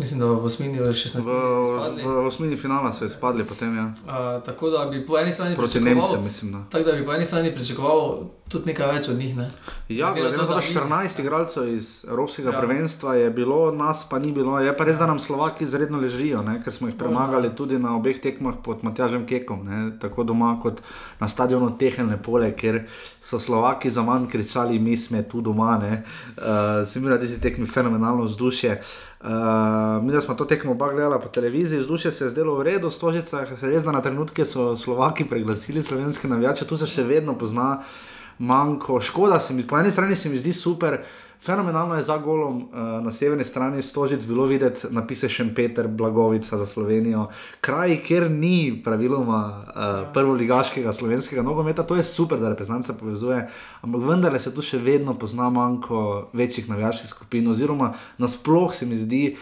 mislim, 0.00 0.20
da 0.20 0.26
v 0.26 0.44
osmini 0.44 0.78
ali 0.78 0.88
16. 0.88 1.20
V, 1.20 2.04
v 2.04 2.26
osmini 2.26 2.56
finala 2.56 2.92
so 2.92 3.04
izpadli 3.04 3.44
potem, 3.44 3.76
ja. 3.76 3.84
Uh, 3.84 4.42
tako 4.42 4.70
da 4.70 4.86
bi 4.86 5.06
po 5.06 5.18
eni 5.18 5.32
strani 5.32 5.56
Proti 5.56 5.80
Nemcem, 5.80 6.24
mislim. 6.24 6.52
Da. 6.52 6.64
Tako 6.70 6.84
da 6.84 6.92
bi 6.92 7.04
po 7.06 7.12
eni 7.12 7.24
strani 7.24 7.54
pričakoval 7.54 8.18
tudi 8.48 8.66
nekaj 8.66 8.86
več 8.88 9.08
od 9.08 9.18
njih. 9.18 9.36
Ne? 9.36 9.50
Ja, 9.88 10.12
Glede 10.14 10.30
na 10.30 10.36
to, 10.36 10.42
da 10.42 10.48
da 10.48 10.56
mi- 10.56 10.62
14 10.62 11.20
igralcev 11.20 11.74
iz 11.74 12.04
Evropskega 12.08 12.50
Ja. 12.50 12.58
prvenstva 12.58 13.14
je 13.14 13.30
bilo, 13.30 13.70
nas 13.72 14.08
pa 14.08 14.18
ni 14.18 14.32
bilo. 14.32 14.58
Je 14.58 14.76
pa 14.76 14.84
res, 14.84 14.98
da 14.98 15.06
nam 15.06 15.20
Slovaki 15.20 15.64
izredno 15.64 16.00
ležijo, 16.00 16.42
ne? 16.42 16.62
ker 16.64 16.72
smo 16.72 16.88
jih 16.88 16.96
premagali 16.96 17.50
tudi 17.56 17.78
na 17.78 17.96
obeh 17.96 18.20
tekmah 18.20 18.54
pod 18.64 18.84
Matjažem 18.84 19.26
Kekom, 19.26 19.64
ne? 19.64 19.98
tako 20.00 20.24
doma 20.24 20.58
kot 20.62 20.82
na 21.20 21.28
stadionu 21.28 21.78
Tehelne 21.78 22.16
pole, 22.16 22.52
kjer 22.52 22.88
so 23.20 23.38
Slovaki 23.38 23.90
za 23.90 24.02
manj 24.02 24.26
kričali, 24.26 24.78
mi 24.78 24.96
smo 24.96 25.22
tu 25.22 25.40
doma. 25.40 25.70
Uh, 25.70 25.94
se 26.86 27.00
mi 27.00 27.08
da 27.08 27.18
tisti 27.18 27.40
tekmi 27.40 27.66
fenomenalno 27.66 28.24
vzdušje. 28.24 28.72
Uh, 28.72 29.09
mi 30.02 30.12
da 30.12 30.20
smo 30.20 30.34
to 30.34 30.44
tekmo 30.44 30.72
oba 30.72 30.92
gledali 30.92 31.20
po 31.22 31.28
televiziji, 31.28 31.80
vzdušje 31.80 32.12
se 32.12 32.24
je 32.24 32.30
zdelo 32.30 32.54
v 32.56 32.62
redu, 32.62 32.90
stožica, 32.90 33.44
res 33.60 33.84
da 33.84 33.92
na 33.92 34.02
trenutke 34.02 34.44
so 34.44 34.76
Slovaki 34.76 35.28
preglasili 35.28 35.82
slovenske 35.82 36.28
navijače, 36.28 36.66
tu 36.66 36.78
se 36.78 36.86
še 36.86 37.04
vedno 37.04 37.36
pozna 37.38 37.82
manjko. 38.40 39.00
Škoda 39.00 39.40
se 39.40 39.54
mi, 39.54 39.66
po 39.66 39.78
eni 39.78 39.90
strani 39.90 40.16
se 40.16 40.28
mi 40.28 40.38
zdi 40.38 40.52
super, 40.52 40.98
fenomenalno 41.44 41.94
je 41.96 42.02
za 42.02 42.18
golom 42.18 42.56
uh, 42.62 42.78
na 43.04 43.10
severni 43.12 43.44
strani 43.44 43.82
Stožic 43.82 44.24
bilo 44.26 44.44
videti 44.44 44.86
napise 44.90 45.28
Šempeter, 45.28 45.88
Blagovica 45.88 46.56
za 46.56 46.66
Slovenijo, 46.66 47.28
kraj, 47.60 47.96
kjer 48.04 48.30
ni 48.30 48.82
praviloma 48.84 49.64
uh, 49.66 50.12
prvoligaškega 50.14 50.92
slovenskega 50.92 51.42
nogometa, 51.42 51.82
to 51.82 51.96
je 51.96 52.04
super, 52.04 52.40
da 52.40 52.48
reprezentanta 52.48 52.92
povezuje, 52.92 53.48
ampak 53.80 54.08
vendarle 54.08 54.40
se 54.40 54.54
tu 54.54 54.62
še 54.62 54.78
vedno 54.78 55.14
pozna 55.18 55.50
manjko 55.50 56.30
večjih 56.32 56.68
navijaških 56.68 57.08
skupin, 57.08 57.48
oziroma 57.48 57.92
nasploh 58.18 58.74
se 58.74 58.86
mi 58.86 58.96
zdi. 58.96 59.36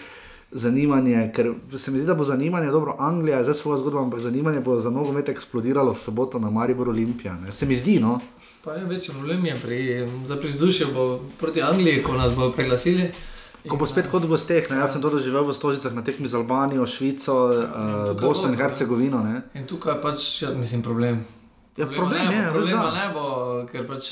Zanimanje, 0.51 1.31
ker 1.37 1.53
se 1.77 1.91
mi 1.91 1.99
zdi, 1.99 2.07
da 2.07 2.15
bo 2.15 2.25
zanimanje, 2.25 2.71
dobro, 2.73 2.95
Anglija 2.99 3.39
je 3.39 3.45
zdaj 3.45 3.55
svojo 3.55 3.77
zgodbo, 3.77 4.01
ampak 4.01 4.21
zanimanje 4.21 4.61
bo 4.61 4.79
za 4.81 4.91
nogomet 4.91 5.29
eksplodiralo 5.29 5.93
v 5.93 6.01
soboto 6.01 6.39
na 6.39 6.51
Maribor 6.51 6.89
Olimpija. 6.89 7.37
Ne? 7.37 7.53
Se 7.53 7.67
mi 7.67 7.77
zdi, 7.77 7.99
no. 8.01 8.21
Pa 8.65 8.73
je 8.73 8.85
večji 8.85 9.15
problem 9.15 9.47
je 9.47 9.57
pri, 9.57 10.09
za 10.27 10.37
prizdušje 10.37 10.87
bo 10.87 11.21
proti 11.41 11.63
Angliji, 11.63 12.03
ko 12.03 12.17
nas 12.17 12.35
bodo 12.35 12.53
preglasili. 12.57 13.11
Ko 13.69 13.77
bo 13.77 13.87
spet 13.87 14.09
kot 14.09 14.25
v 14.25 14.31
gosteh, 14.33 14.71
ne? 14.71 14.79
jaz 14.81 14.95
sem 14.97 15.03
to 15.03 15.11
doživel 15.11 15.45
v 15.45 15.53
Stožicah 15.53 15.93
na 15.93 16.05
tekmi 16.05 16.29
z 16.29 16.39
Albanijo, 16.41 16.87
Švico, 16.87 17.35
uh, 17.51 18.21
Bosno 18.21 18.49
in 18.49 18.57
bo, 18.57 18.63
Hercegovino. 18.63 19.21
Ne? 19.21 19.43
In 19.55 19.67
tukaj 19.67 20.01
pač, 20.01 20.43
ja, 20.43 20.55
mislim, 20.57 20.83
problem. 20.83 21.21
Ja, 21.77 21.87
problem 21.87 22.25
ne 22.25 22.37
je, 22.37 22.47
bo, 22.49 22.59
res 22.63 22.71
problema 22.71 22.91
ne 22.95 23.07
bo, 23.13 23.27
ker 23.69 23.85
pač 23.85 24.09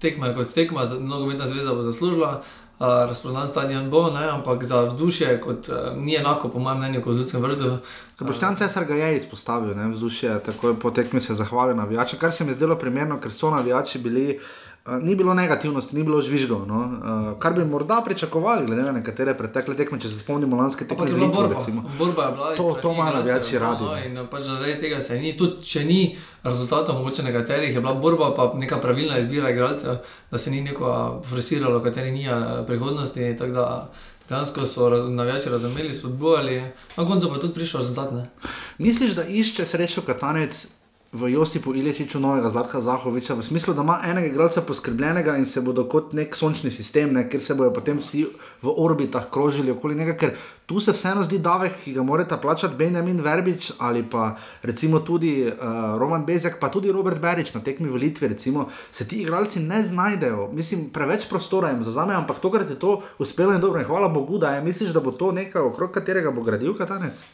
tekma 0.00 0.30
je 0.30 0.34
kot 0.34 0.52
tekma, 0.52 0.84
nogometna 1.00 1.48
zveza 1.48 1.72
bo 1.72 1.82
zaslužila, 1.86 2.42
razprodan 2.80 3.48
stadion 3.48 3.90
bo, 3.90 4.10
ne, 4.10 4.28
ampak 4.30 4.64
za 4.64 4.82
vzdušje 4.82 5.40
kot, 5.40 5.68
uh, 5.68 5.96
ni 5.96 6.16
enako, 6.16 6.48
po 6.48 6.58
mojem 6.58 6.78
mnenju, 6.78 7.02
kot 7.02 7.14
v 7.14 7.18
Ljudskem 7.18 7.42
vrtu. 7.42 7.76
Boštjan 8.20 8.56
Cesar 8.56 8.84
ga 8.84 8.94
je 8.94 9.16
izpostavil, 9.16 9.76
ne, 9.76 9.88
vzdušje, 9.88 10.38
tako 10.46 10.68
je 10.68 10.80
po 10.80 10.90
tekmi 10.90 11.20
se 11.20 11.34
zahvalil 11.34 11.76
navijačem, 11.76 12.18
kar 12.18 12.32
se 12.32 12.44
mi 12.44 12.50
je 12.50 12.54
zdelo 12.54 12.76
primerno, 12.76 13.20
ker 13.20 13.32
so 13.32 13.50
navijači 13.50 13.98
bili. 13.98 14.40
Ni 14.86 15.14
bilo 15.14 15.34
negativnosti, 15.34 15.96
ni 15.96 16.02
bilo 16.02 16.20
žvižgov, 16.20 16.66
no? 16.66 16.78
uh, 16.78 17.38
kar 17.38 17.52
bi 17.52 17.64
morda 17.64 18.02
pričakovali, 18.04 18.66
glede 18.66 18.82
na 18.82 18.92
nekatere 18.92 19.34
pretekle 19.34 19.76
tekme, 19.76 20.00
če 20.00 20.08
se 20.08 20.18
spomnimo 20.18 20.56
lanske 20.56 20.84
tekme 20.84 21.06
z 21.06 21.10
je 21.10 21.14
bila 21.14 21.26
Litvo. 21.26 21.42
borba. 21.42 21.54
recimo. 21.54 21.84
Borba 21.98 22.24
je 22.24 22.32
bila. 22.32 22.54
To- 22.56 22.74
to 22.74 22.92
igralcev, 22.92 23.14
navijači 23.14 23.58
radi, 23.58 23.84
No, 23.84 23.96
in 23.98 24.26
pač 24.26 24.42
zaradi 24.42 24.78
tega 24.78 25.00
se 25.00 25.18
ni, 25.18 25.36
tudi 25.36 25.62
če 25.62 25.84
ni 25.84 26.16
rezultatov, 26.42 26.94
mogoče 26.94 27.22
nekaterih, 27.22 27.74
je 27.74 27.80
bila 27.80 27.94
borba, 27.94 28.34
pa 28.34 28.52
neka 28.56 28.78
pravilna 28.78 29.18
izbira 29.18 29.50
igralcev, 29.50 29.96
da 30.30 30.38
se 30.38 30.50
ni 30.50 30.60
neko 30.60 30.88
forsiralo, 31.24 31.80
kateri 31.80 32.10
ni 32.10 32.26
eh, 32.26 32.32
prihodnosti. 32.66 33.36
tako 33.36 33.52
da 33.52 33.90
Dejansko 34.28 34.66
so 34.66 34.88
navijači 35.08 35.48
razumeli, 35.48 35.94
spodbujali, 35.94 36.62
na 36.96 37.06
koncu 37.06 37.28
pa 37.28 37.34
je 37.34 37.40
tudi 37.40 37.54
prišel 37.54 37.80
rezultat. 37.80 38.12
Ne? 38.12 38.30
Misliš, 38.78 39.10
da 39.10 39.24
išče 39.24 39.66
srečo 39.66 40.00
Katanec 40.02 40.68
v 41.12 41.26
Josipu 41.34 41.74
Iličiču 41.74 42.20
novega 42.22 42.50
Zlatka 42.50 42.80
Zahoviča, 42.80 43.34
v 43.34 43.42
smislu, 43.42 43.74
da 43.74 43.82
ima 43.82 43.98
enega 44.06 44.28
igralca 44.30 44.62
poskrbljenega 44.62 45.34
in 45.36 45.46
se 45.46 45.60
bodo 45.60 45.82
kot 45.90 46.12
nek 46.14 46.36
sončni 46.38 46.70
sistem, 46.70 47.10
ne, 47.14 47.24
kjer 47.30 47.42
se 47.42 47.54
bodo 47.58 47.72
potem 47.74 47.98
vsi 47.98 48.22
v 48.62 48.74
orbitah 48.76 49.26
krožili 49.30 49.74
okoli 49.74 49.98
njega, 49.98 50.14
ker 50.14 50.36
tu 50.70 50.78
se 50.80 50.94
vseeno 50.94 51.24
zdi 51.26 51.40
davek, 51.42 51.80
ki 51.82 51.96
ga 51.98 52.04
morata 52.06 52.38
plačati 52.38 52.78
Benjamin 52.78 53.18
Verbič 53.26 53.72
ali 53.78 54.04
pa 54.06 54.36
recimo 54.62 55.00
tudi 55.00 55.50
uh, 55.50 55.98
Roman 55.98 56.24
Bezjak, 56.26 56.60
pa 56.60 56.70
tudi 56.70 56.92
Robert 56.94 57.18
Berič 57.18 57.54
na 57.54 57.60
tekmi 57.60 57.90
v 57.90 57.98
Litvi, 58.06 58.28
recimo, 58.28 58.68
se 58.92 59.08
ti 59.08 59.22
igralci 59.22 59.60
ne 59.60 59.82
znajdejo. 59.82 60.48
Mislim, 60.54 60.90
preveč 60.94 61.26
prostora 61.28 61.74
jim 61.74 61.82
zauzamejo, 61.82 62.22
ampak 62.22 62.38
tokrat 62.38 62.70
je 62.70 62.78
to 62.78 63.02
uspelo 63.18 63.52
in 63.52 63.60
dobro. 63.60 63.80
In 63.80 63.86
hvala 63.86 64.08
Bogu, 64.08 64.38
da 64.38 64.54
je. 64.54 64.62
Misliš, 64.62 64.94
da 64.94 65.00
bo 65.00 65.10
to 65.10 65.32
nekaj, 65.32 65.62
okrog 65.62 65.90
katerega 65.90 66.30
bo 66.30 66.46
gradil 66.46 66.78
Katanec? 66.78 67.26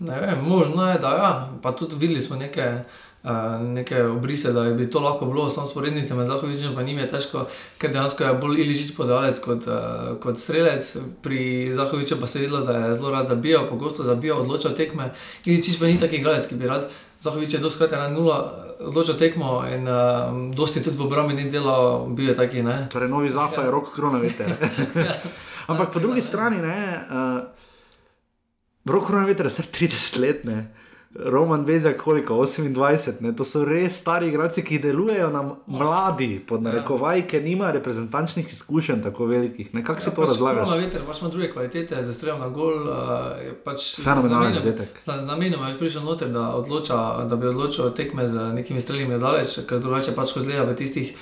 Ne 0.00 0.20
vem, 0.20 0.38
možno 0.46 0.90
je, 0.90 0.98
da 0.98 1.08
ja. 1.08 1.48
Pa 1.62 1.72
tudi 1.72 1.96
videli 1.96 2.20
smo 2.22 2.36
neke, 2.36 2.82
uh, 3.22 3.30
neke 3.60 4.02
obrise, 4.04 4.52
da 4.52 4.62
bi 4.62 4.90
to 4.90 5.00
lahko 5.00 5.26
bilo, 5.26 5.48
samo 5.48 5.66
sporednice 5.66 6.14
med 6.14 6.26
Zahovičem, 6.26 6.74
pa 6.74 6.82
njim 6.82 6.98
je 6.98 7.08
težko, 7.08 7.46
ker 7.78 7.92
dejansko 7.92 8.24
je 8.24 8.34
bolj 8.34 8.60
Iličič 8.60 8.94
podajalec 8.96 9.40
kot, 9.40 9.66
uh, 9.66 10.14
kot 10.22 10.38
strelec. 10.38 10.96
Pri 11.22 11.72
Zahoviču 11.74 12.20
pa 12.20 12.26
se 12.26 12.38
je 12.38 12.46
videlo, 12.46 12.60
da 12.60 12.78
je 12.78 12.94
zelo 12.94 13.10
rad 13.10 13.26
zabijal, 13.26 13.68
pogosto 13.68 14.04
zabijal, 14.04 14.40
odločal 14.40 14.74
tekme. 14.74 15.10
Iličič 15.44 15.78
pa 15.78 15.86
ni 15.86 16.00
taki 16.00 16.16
igralec, 16.16 16.46
ki 16.46 16.54
bi 16.54 16.66
rad. 16.66 16.88
Zahovič 17.20 17.54
je 17.54 17.58
doskrat 17.58 17.92
ena 17.92 18.08
nula 18.08 18.68
odločil 18.80 19.18
tekmo 19.18 19.64
in 19.66 19.88
uh, 19.88 20.54
dosti 20.54 20.82
tudi 20.82 20.98
v 20.98 21.06
obrambi 21.10 21.34
ni 21.34 21.50
delal, 21.50 22.06
bil 22.14 22.30
je 22.30 22.34
taki, 22.34 22.62
ne. 22.62 22.86
Torej, 22.92 23.10
novi 23.10 23.30
zahod 23.30 23.58
je 23.58 23.70
rok 23.70 23.94
kronovite. 23.94 24.46
Ampak 25.70 25.92
po 25.92 25.98
drugi 25.98 26.22
strani, 26.22 26.62
ne, 26.62 26.78
uh, 27.10 27.57
rok 28.84 29.06
kronovite 29.06 29.42
je 29.42 29.48
vse 29.48 29.62
30 29.62 30.20
let. 30.20 30.44
Ne. 30.44 30.74
Roman 31.14 31.64
Bezjak, 31.64 31.96
koliko 31.96 32.34
28, 32.34 33.12
ne? 33.20 33.36
to 33.36 33.44
so 33.44 33.64
res 33.64 33.96
stari 33.96 34.28
igralci, 34.28 34.62
ki 34.64 34.78
delujejo 34.78 35.30
na 35.32 35.40
mladi, 35.66 36.36
pod 36.48 36.62
narekovaj, 36.62 37.22
ker 37.30 37.42
nima 37.42 37.70
reprezentančnih 37.72 38.46
izkušenj 38.46 39.02
tako 39.02 39.26
velikih. 39.26 39.70
Kako 39.86 40.00
si 40.00 40.10
to 40.10 40.20
pač 40.20 40.28
razlagaš? 40.28 40.68
Korona 40.68 40.84
veter, 40.84 41.06
pač 41.08 41.22
ima 41.22 41.30
druge 41.32 41.50
kvalitete, 41.52 42.02
za 42.02 42.12
strelom 42.12 42.44
na 42.44 42.48
gol. 42.52 42.84
Uh, 42.84 43.56
pač 43.64 43.88
Fenomenalen 44.04 44.52
zadetek. 44.52 45.00
Z 45.00 45.24
namenom 45.26 45.64
je 45.70 45.78
prišel 45.80 46.04
noter, 46.04 46.28
da, 46.28 46.50
odloča, 46.60 47.24
da 47.24 47.40
bi 47.40 47.48
odločil 47.48 47.90
tekme 47.96 48.28
z 48.28 48.52
nekimi 48.60 48.80
streljami 48.80 49.18
daleč, 49.18 49.58
ker 49.68 49.80
drugače 49.80 50.12
pač 50.12 50.36
ko 50.36 50.44
zgleda 50.44 50.68
v 50.68 50.76
tistih. 50.76 51.16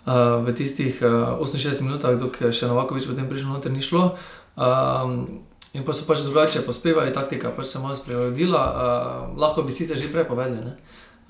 Uh, 0.00 0.40
v 0.44 0.52
tistih 0.56 0.96
uh, 1.04 1.40
68 1.44 1.84
minutah, 1.84 2.16
dok 2.16 2.38
še 2.56 2.68
Novakovič 2.68 3.04
potem 3.08 3.28
prišel 3.28 3.52
noter, 3.52 3.72
ni 3.72 3.84
šlo. 3.84 4.16
Um, 4.56 5.44
in 5.72 5.84
pa 5.86 5.92
so 5.92 6.06
pač 6.06 6.24
drugače 6.26 6.64
pospevali, 6.66 7.12
taktika 7.14 7.52
pač 7.54 7.66
se 7.66 7.78
je 7.78 7.82
malo 7.82 7.94
spremenila. 7.94 8.62
Uh, 8.62 9.38
lahko 9.38 9.62
bi 9.62 9.72
sicer 9.72 9.98
že 9.98 10.10
prej 10.10 10.26
povedali, 10.26 10.64
ne? 10.64 10.74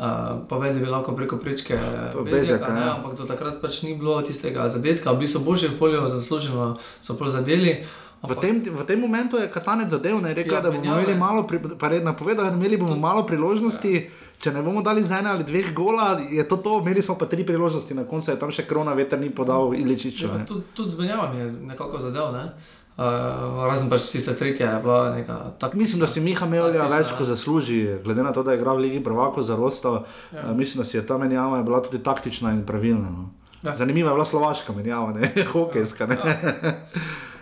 Uh, 0.00 0.46
povedali 0.48 0.80
bi 0.80 0.88
lahko 0.88 1.12
preko 1.12 1.36
prečke 1.36 1.76
To 2.12 2.24
Bezjaka, 2.24 2.72
ne, 2.72 2.80
ja. 2.80 2.94
ampak 2.96 3.18
do 3.20 3.28
takrat 3.28 3.60
pač 3.60 3.82
ni 3.84 3.92
bilo 3.92 4.16
tistega 4.24 4.64
zadetka, 4.68 5.12
bili 5.12 5.28
so 5.28 5.44
boljši 5.44 5.74
v 5.74 5.76
polju, 5.76 6.08
zasluženo 6.08 6.76
so 7.00 7.20
pol 7.20 7.28
zadeli. 7.28 7.84
V 8.20 8.36
tem, 8.36 8.60
v 8.60 8.84
tem 8.84 9.00
momentu 9.00 9.40
je 9.40 9.48
Katanec 9.48 9.88
zadev, 9.88 10.20
ne 10.20 10.36
rekel, 10.36 10.52
Ja, 10.52 10.60
ja, 10.60 10.64
da 10.64 10.68
bomo 10.68 10.84
menjava 10.84 11.00
imeli 11.00 11.16
malo, 11.16 11.40
pri, 11.48 11.56
pa 11.80 11.88
red 11.88 12.04
napovedal, 12.04 12.52
da 12.52 12.56
imeli 12.56 12.76
bomo 12.76 12.96
malo 12.96 13.24
priložnosti. 13.24 14.12
Če 14.40 14.52
ne 14.52 14.60
bomo 14.64 14.80
dali 14.84 15.00
z 15.04 15.20
ene 15.20 15.28
ali 15.36 15.44
dveh 15.44 15.72
gola, 15.76 16.20
je 16.20 16.44
to 16.48 16.56
to, 16.60 16.80
imeli 16.80 17.00
smo 17.04 17.16
pa 17.16 17.28
tri 17.28 17.44
priložnosti, 17.44 17.96
na 17.96 18.04
koncu 18.04 18.32
je 18.32 18.40
tam 18.40 18.52
še 18.52 18.64
krona 18.68 18.92
veter 18.96 19.20
ni 19.20 19.32
podal 19.32 19.72
Iličiču. 19.76 20.28
Ja, 20.28 20.44
tudi, 20.48 20.68
tudi 20.76 20.92
z 20.92 21.00
menjavami 21.00 21.44
je 21.44 21.48
nekako 21.72 22.00
zadev. 22.00 22.32
Ne? 22.36 22.44
Uh, 22.44 22.79
razen 23.00 23.88
pač 23.88 24.10
tiste 24.12 24.34
tretje 24.36 24.66
je 24.66 24.80
bila 24.82 25.14
neka 25.14 25.36
taka. 25.58 25.76
Mislim, 25.76 26.00
da 26.00 26.06
si 26.06 26.20
Miha 26.20 26.46
Melja 26.46 26.88
več 26.90 27.14
kot 27.16 27.26
zasluži, 27.26 27.98
glede 28.04 28.22
na 28.22 28.32
to, 28.32 28.42
da 28.42 28.52
je 28.52 28.60
igral 28.60 28.76
v 28.76 28.86
Ligi 28.88 29.00
Prvako 29.04 29.42
za 29.42 29.56
Rostov. 29.56 30.04
Ja. 30.32 30.50
Uh, 30.50 30.56
mislim, 30.56 30.82
da 30.82 30.88
si 30.88 30.96
je 30.96 31.06
ta 31.06 31.18
menjava 31.18 31.62
bila 31.62 31.80
tudi 31.82 32.02
taktična 32.02 32.52
in 32.52 32.66
pravilna. 32.66 33.10
No. 33.10 33.30
Ja. 33.62 33.76
Zanimiva 33.76 34.10
je 34.10 34.18
bila 34.20 34.24
slovaška 34.24 34.72
menjava, 34.76 35.12
ne 35.16 35.32
hokejska. 35.52 36.06
Ne? 36.06 36.16
Ja. 36.24 36.74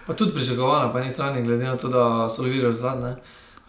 Pa 0.06 0.14
tudi 0.14 0.32
pričakovana, 0.32 0.92
pa 0.92 1.00
ni 1.00 1.10
strani, 1.10 1.42
glede 1.42 1.64
na 1.64 1.76
to, 1.76 1.88
da 1.88 2.28
so 2.28 2.42
bili 2.42 2.72
zadnji. 2.72 3.16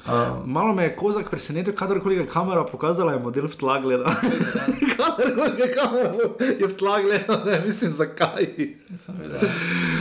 Um, 0.07 0.51
Malo 0.51 0.73
me 0.73 0.83
je 0.83 0.95
kozak 0.95 1.29
presenetil, 1.29 1.75
kadarkoli 1.75 2.15
je 2.15 2.27
kamera 2.27 2.63
pokazala, 2.63 3.13
je 3.13 3.19
model 3.19 3.47
v 3.47 3.55
tla 3.59 3.79
gledal. 3.83 4.07
kadarkoli 4.97 5.59
je 5.59 5.67
kamera 5.73 6.11
je 6.59 6.67
v 6.67 6.77
tla 6.77 7.01
gledal, 7.01 7.43
ne 7.45 7.59
mislim 7.65 7.93
zakaj. 7.93 8.47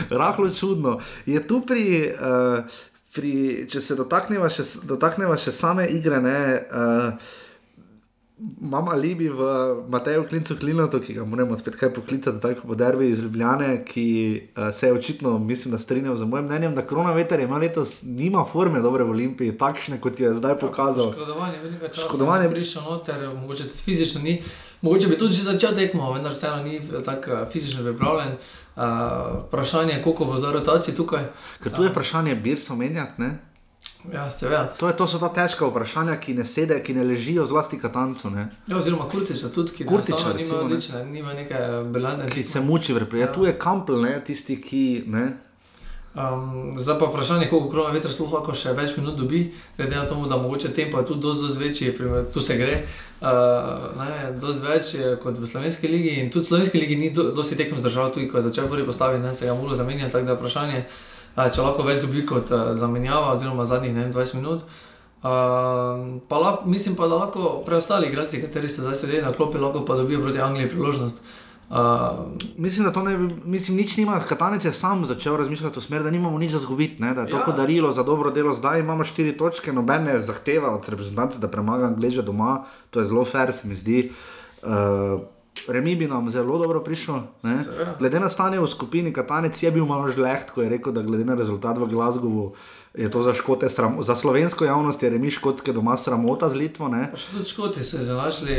Rahlo 0.09 0.49
čudno. 0.49 0.99
Je 1.25 1.47
tu 1.47 1.61
pri, 1.61 2.15
uh, 2.15 2.63
pri 3.15 3.67
če 3.69 3.81
se 3.81 3.99
dotakneva 3.99 4.49
še, 4.49 4.63
dotakneva 4.87 5.37
še 5.37 5.51
same 5.51 5.87
igre, 5.91 6.23
ne. 6.23 6.39
Uh, 6.71 7.37
Mama 8.61 8.93
Libi 8.93 9.29
v 9.29 9.41
Mateju 9.89 10.27
Klincu 10.27 10.55
Klinotu, 10.59 10.99
ki 10.99 11.13
ga 11.13 11.25
moramo 11.25 11.57
spet 11.57 11.75
kaj 11.75 11.89
poklicati, 11.93 12.39
tako 12.39 12.67
po 12.67 12.75
derbi 12.75 13.09
iz 13.09 13.19
Ljubljane, 13.19 13.83
ki 13.85 14.05
uh, 14.57 14.73
se 14.73 14.87
je 14.87 14.93
očitno, 14.93 15.39
mislim, 15.39 15.71
da 15.71 15.77
strinjal 15.77 16.15
z 16.15 16.25
mojim 16.25 16.45
mnenjem, 16.45 16.75
da 16.75 16.85
korona 16.87 17.11
veter 17.13 17.39
ima 17.39 17.57
letos, 17.57 18.03
nima 18.03 18.45
forme 18.45 18.79
dobre 18.79 19.03
v 19.03 19.09
Olimpiji, 19.09 19.57
takšne 19.57 19.99
kot 19.99 20.19
je 20.19 20.33
zdaj 20.33 20.55
pokazal. 20.59 21.11
Škodovanje, 21.11 21.59
veliko 21.59 21.87
časa. 21.87 22.07
Škodovanje 22.07 22.45
je 22.45 22.51
prišlo 22.51 22.81
noter, 22.81 23.27
mogoče 23.41 23.67
tudi 23.67 23.83
fizično 23.83 24.21
ni. 24.21 24.41
Mogoče 24.81 25.07
bi 25.07 25.17
tudi 25.17 25.33
že 25.33 25.43
začel 25.43 25.75
tekmo, 25.75 26.13
vendar 26.13 26.31
vseeno 26.31 26.63
ni 26.63 26.79
tako 27.05 27.43
fizično 27.51 27.83
pripravljen. 27.83 28.31
Uh, 28.75 28.83
vprašanje 29.47 29.93
je, 29.93 30.01
koliko 30.01 30.25
bo 30.25 30.37
za 30.37 30.51
rotacijo 30.51 30.95
tukaj. 30.95 31.27
Ker 31.63 31.75
tu 31.75 31.83
je 31.83 31.89
vprašanje, 31.89 32.35
bir 32.35 32.61
so 32.61 32.75
menjati, 32.75 33.21
ne? 33.21 33.48
Ja, 34.13 34.31
seveda. 34.31 34.73
To, 34.79 34.87
je, 34.87 34.95
to 34.95 35.07
so 35.07 35.19
ta 35.19 35.27
težka 35.33 35.67
vprašanja, 35.67 36.15
ki 36.23 36.33
ne 36.37 36.45
sede, 36.47 36.77
ki 36.83 36.95
ne 36.95 37.03
ležijo 37.03 37.43
zlasti 37.45 37.79
katancu. 37.79 38.31
Ja, 38.31 38.77
oziroma 38.77 39.09
kurtiča 39.11 39.51
tudi, 39.51 39.75
ki 39.75 39.85
kurtiča, 39.85 40.31
recimo, 40.37 40.61
nima, 40.61 40.69
odlične, 40.69 41.03
nima 41.05 41.33
neke 41.35 41.59
belane. 41.91 42.29
Ki 42.31 42.43
se 42.43 42.63
muči 42.63 42.95
v 42.95 43.03
reprezentanci. 43.03 43.29
Ja. 43.29 43.35
Tu 43.35 43.51
je 43.51 43.59
kampel, 43.59 44.01
ne, 44.01 44.15
tisti, 44.25 44.55
ki. 44.63 44.85
Ne. 45.11 45.27
Um, 46.15 46.73
zdaj 46.79 46.97
pa 46.99 47.05
vprašanje, 47.05 47.49
koliko 47.49 47.69
krona 47.69 47.91
vetra 47.93 48.09
sploh 48.11 48.31
lahko 48.33 48.55
še 48.57 48.71
več 48.73 48.95
minut 48.97 49.19
dobi, 49.19 49.43
glede 49.77 49.93
na 49.93 50.07
to, 50.09 50.15
da 50.31 50.39
mogoče 50.41 50.71
tempo 50.73 50.97
je 50.97 51.05
tudi 51.11 51.21
dosti 51.21 51.59
večji, 51.59 51.91
tu 52.33 52.41
se 52.41 52.57
gre. 52.57 52.79
Uh, 53.19 54.33
dosti 54.41 54.65
več 54.65 54.95
kot 55.21 55.37
v 55.37 55.47
slovenski 55.47 55.91
ligi 55.91 56.15
in 56.23 56.31
tudi 56.33 56.47
v 56.47 56.55
slovenski 56.55 56.81
ligi 56.81 56.97
ni 56.97 57.11
do, 57.13 57.29
dosti 57.35 57.59
tekem 57.59 57.77
zdržal, 57.77 58.09
tudi 58.15 58.31
ko 58.31 58.39
je 58.39 58.47
začel 58.47 58.71
prvi 58.71 58.87
postaviti, 58.87 59.35
se 59.35 59.45
ga 59.45 59.53
mora 59.53 59.77
zamenjati, 59.77 60.11
tako 60.15 60.25
da 60.25 60.33
je 60.33 60.39
vprašanje 60.39 60.83
če 61.35 61.65
lahko 61.65 61.83
več 61.87 62.01
dobi 62.03 62.25
kot 62.25 62.51
uh, 62.51 62.71
zamenjava, 62.77 63.33
oziroma 63.35 63.65
zadnjih 63.65 63.93
ne, 63.95 64.07
20 64.13 64.39
minut. 64.39 64.63
Uh, 65.19 66.21
pa 66.31 66.39
lahko, 66.39 66.69
mislim 66.69 66.95
pa, 66.95 67.07
da 67.11 67.19
lahko 67.25 67.59
preostali 67.65 68.07
igralci, 68.07 68.41
kateri 68.41 68.69
se 68.69 68.81
zdaj 68.81 68.95
sedijo 68.95 69.25
na 69.25 69.33
klopi, 69.35 69.59
lahko 69.59 69.83
pa 69.85 69.99
dobijo 69.99 70.21
proti 70.23 70.41
Angliji 70.41 70.71
priložnost. 70.71 71.21
Uh, 71.69 71.75
mislim, 72.57 72.85
da 72.87 72.91
to 72.93 73.03
ne, 73.03 73.17
mislim, 73.45 73.77
nič 73.77 73.97
nima, 73.97 74.19
Katanec 74.19 74.65
je 74.65 74.71
sam 74.73 75.05
začel 75.05 75.37
razmišljati 75.37 75.79
v 75.79 75.83
smer, 75.83 76.03
da 76.03 76.09
nimamo 76.11 76.37
nič 76.37 76.51
za 76.51 76.63
zgubiti, 76.63 77.03
da 77.03 77.21
je 77.21 77.29
to 77.29 77.37
ja. 77.37 77.53
darilo 77.57 77.91
za 77.91 78.03
dobro 78.03 78.31
delo. 78.31 78.53
Zdaj 78.53 78.79
imamo 78.79 79.03
štiri 79.03 79.37
točke, 79.37 79.73
nobene 79.73 80.21
zahteva 80.21 80.73
od 80.75 80.89
reprezentance, 80.89 81.39
da 81.39 81.47
premaga 81.47 81.85
Angleže 81.85 82.21
doma, 82.25 82.63
to 82.89 82.99
je 82.99 83.05
zelo 83.05 83.25
fair, 83.25 83.53
se 83.53 83.67
mi 83.67 83.75
zdi. 83.75 84.11
Uh, 84.63 85.21
Remi 85.69 85.95
bi 85.95 86.07
nam 86.07 86.29
zelo 86.29 86.57
dobro 86.57 86.81
prišel. 86.83 87.21
Glede 87.99 88.19
na 88.19 88.29
stanje 88.29 88.59
v 88.59 88.67
skupini, 88.67 89.13
Katanec 89.13 89.63
je 89.63 89.71
bil 89.71 89.85
malo 89.85 90.09
žleht, 90.11 90.49
ko 90.51 90.65
je 90.65 90.69
rekel, 90.69 90.93
da 90.93 91.05
glede 91.05 91.25
na 91.25 91.37
rezultat 91.37 91.77
v 91.77 91.87
Glasgowu 91.89 92.51
je 92.93 93.11
to 93.11 93.21
za, 93.21 93.33
škote, 93.33 93.67
za 93.99 94.15
slovensko 94.15 94.65
javnost, 94.65 95.03
je 95.03 95.09
remi 95.09 95.31
škotske 95.31 95.73
doma 95.73 95.97
sramota 95.97 96.49
z 96.49 96.55
Litvo. 96.55 96.89
Še 96.89 97.35
tudi 97.35 97.49
škoti 97.49 97.83
so 97.83 98.01
se 98.01 98.15
našli 98.17 98.55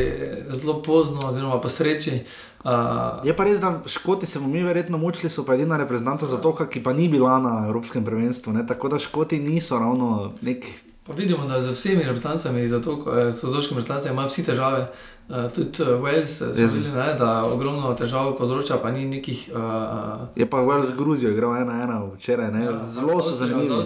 zelo 0.54 0.78
pozno, 0.82 1.26
oziroma 1.28 1.58
pa 1.60 1.68
sreči. 1.68 2.20
Uh, 2.62 3.24
je 3.26 3.34
pa 3.34 3.44
res, 3.48 3.58
da 3.58 3.80
škoti 3.86 4.26
se 4.26 4.38
bomo 4.38 4.52
mi 4.52 4.62
verjetno 4.62 4.98
mučili, 4.98 5.30
so 5.30 5.42
pa 5.44 5.56
edina 5.58 5.80
reprezentanta 5.80 6.28
za 6.30 6.38
to, 6.38 6.54
ki 6.54 6.82
pa 6.82 6.92
ni 6.92 7.08
bila 7.08 7.40
na 7.42 7.54
Evropskem 7.66 8.04
prvenstvu. 8.06 8.54
Ne? 8.54 8.66
Tako 8.66 8.94
da 8.94 9.02
škoti 9.02 9.40
niso 9.42 9.78
ravno 9.78 10.30
nek. 10.40 10.68
Pa 11.10 11.16
vidimo, 11.16 11.46
da 11.46 11.60
z 11.60 11.70
vsemi 11.70 12.02
reprezentancami, 12.04 12.68
z 12.68 12.74
otoškimi 12.74 13.80
reprezentancami, 13.80 14.12
imajo 14.12 14.28
vsi 14.28 14.44
težave. 14.44 14.86
Uh, 15.28 15.52
tudi 15.54 15.82
uh, 15.82 15.88
Wales, 15.88 16.42
videli, 16.54 16.94
ne, 16.94 17.14
da 17.18 17.44
ogromno 17.44 17.94
težav 17.94 18.36
povzroča, 18.38 18.78
pa 18.82 18.90
ni 18.90 19.04
nekih. 19.04 19.50
Uh, 19.50 20.28
je 20.36 20.46
pa 20.50 20.62
Wales 20.62 20.86
z 20.86 20.94
Gruzijo, 20.96 21.32
igral 21.32 21.56
ena 21.56 21.82
ena 21.82 22.04
včeraj, 22.14 22.62
ja, 22.64 22.78
zelo 22.86 23.22
so 23.22 23.34
zanimivi. 23.34 23.82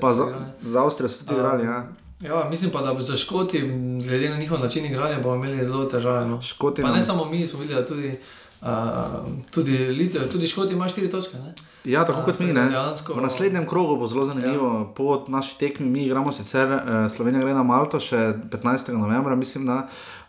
Pa 0.00 0.12
za, 0.12 0.26
za 0.62 0.82
Avstrijo 0.82 1.08
so 1.08 1.24
tudi 1.24 1.34
igrali. 1.34 1.64
Ja. 1.64 1.86
Ja, 2.20 2.48
mislim 2.50 2.70
pa, 2.70 2.82
da 2.82 2.94
bo 2.94 3.00
za 3.00 3.16
Škoti, 3.16 3.60
glede 4.06 4.30
na 4.30 4.36
njihov 4.36 4.60
način 4.60 4.84
igranja, 4.84 5.20
bomo 5.22 5.34
imeli 5.34 5.66
zelo 5.66 5.84
težave. 5.84 6.26
No. 6.26 6.40
Pa 6.82 6.90
ne 6.90 7.02
samo 7.02 7.24
mi, 7.24 7.46
smo 7.46 7.60
videli, 7.60 7.86
tudi, 7.86 8.16
uh, 8.62 9.26
tudi, 9.50 9.78
Litve, 9.78 10.26
tudi 10.32 10.46
Škoti 10.46 10.74
ima 10.74 10.88
štiri 10.88 11.10
točke. 11.10 11.38
Ne? 11.38 11.54
Ja, 11.84 12.04
tako 12.06 12.20
uh, 12.20 12.24
kot 12.24 12.38
mi. 12.40 12.52
Dejansko, 12.52 13.14
v 13.14 13.22
naslednjem 13.22 13.66
krogu 13.66 13.96
bo 13.96 14.06
zelo 14.06 14.24
zanimivo. 14.24 14.72
Ja. 14.78 14.84
Po 14.94 15.24
naši 15.28 15.58
tekmi 15.58 15.86
mi 15.86 16.04
igramo 16.04 16.32
sicer 16.32 16.72
uh, 16.72 16.80
Slovenija 17.12 17.42
gre 17.42 17.54
na 17.54 17.62
Malto 17.62 18.00
še 18.00 18.32
15. 18.50 18.92
novembra, 18.98 19.36
mislim. 19.36 19.66
Da, 19.66 19.86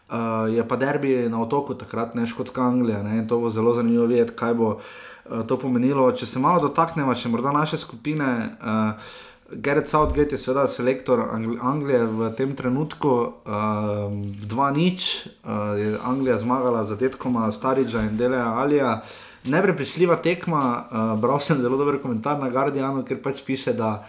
Uh, 0.09 0.49
je 0.49 0.63
pa 0.67 0.73
derbi 0.75 1.29
na 1.29 1.37
otoku, 1.41 1.75
takrat 1.77 2.15
ne 2.17 2.23
škotska 2.25 2.63
Anglija. 2.65 3.03
Ne? 3.05 3.27
To 3.29 3.37
bo 3.39 3.49
zelo 3.53 3.75
zanimivo 3.77 4.07
videti, 4.09 4.33
kaj 4.33 4.53
bo 4.57 4.69
uh, 4.71 5.43
to 5.45 5.57
pomenilo. 5.61 6.07
Če 6.11 6.25
se 6.25 6.41
malo 6.41 6.63
dotaknemo 6.63 7.13
še 7.13 7.29
morda 7.29 7.53
naše 7.53 7.77
skupine. 7.77 8.29
Uh, 8.57 9.11
Gerrit 9.51 9.87
Southgate 9.87 10.35
je 10.35 10.37
seveda 10.37 10.67
selektor 10.67 11.23
Anglije 11.61 12.05
v 12.05 12.29
tem 12.37 12.55
trenutku, 12.55 13.09
uh, 13.09 13.31
dva 14.45 14.69
nič, 14.71 15.27
uh, 15.43 15.73
je 15.79 15.97
Anglija 16.05 16.37
zmagala 16.37 16.83
z 16.83 16.97
detkom 16.97 17.37
Stariča 17.51 18.05
in 18.05 18.17
Deleja 18.17 18.53
Alija. 18.53 19.01
Neprepričljiva 19.45 20.15
tekma, 20.21 20.63
uh, 20.85 21.19
bral 21.19 21.39
sem 21.39 21.57
zelo 21.61 21.77
dober 21.77 22.01
komentar 22.01 22.39
na 22.39 22.49
Guardianu, 22.49 23.05
ker 23.05 23.21
pač 23.23 23.41
piše, 23.45 23.73
da 23.73 24.05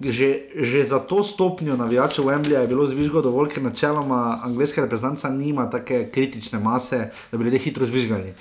že, 0.00 0.48
že 0.56 0.84
za 0.84 0.98
to 0.98 1.20
stopnjo 1.22 1.76
navijačev 1.76 2.24
Wembleya 2.24 2.64
je 2.64 2.72
bilo 2.72 2.86
zvižgo 2.88 3.20
dovolj, 3.20 3.52
ker 3.52 3.62
načeloma 3.62 4.40
angliška 4.44 4.80
reprezentanca 4.80 5.28
nima 5.28 5.70
tako 5.70 6.08
kritične 6.12 6.58
mase, 6.58 7.10
da 7.32 7.38
bi 7.38 7.44
ljudje 7.44 7.58
hitro 7.58 7.86
zvižgali. 7.86 8.32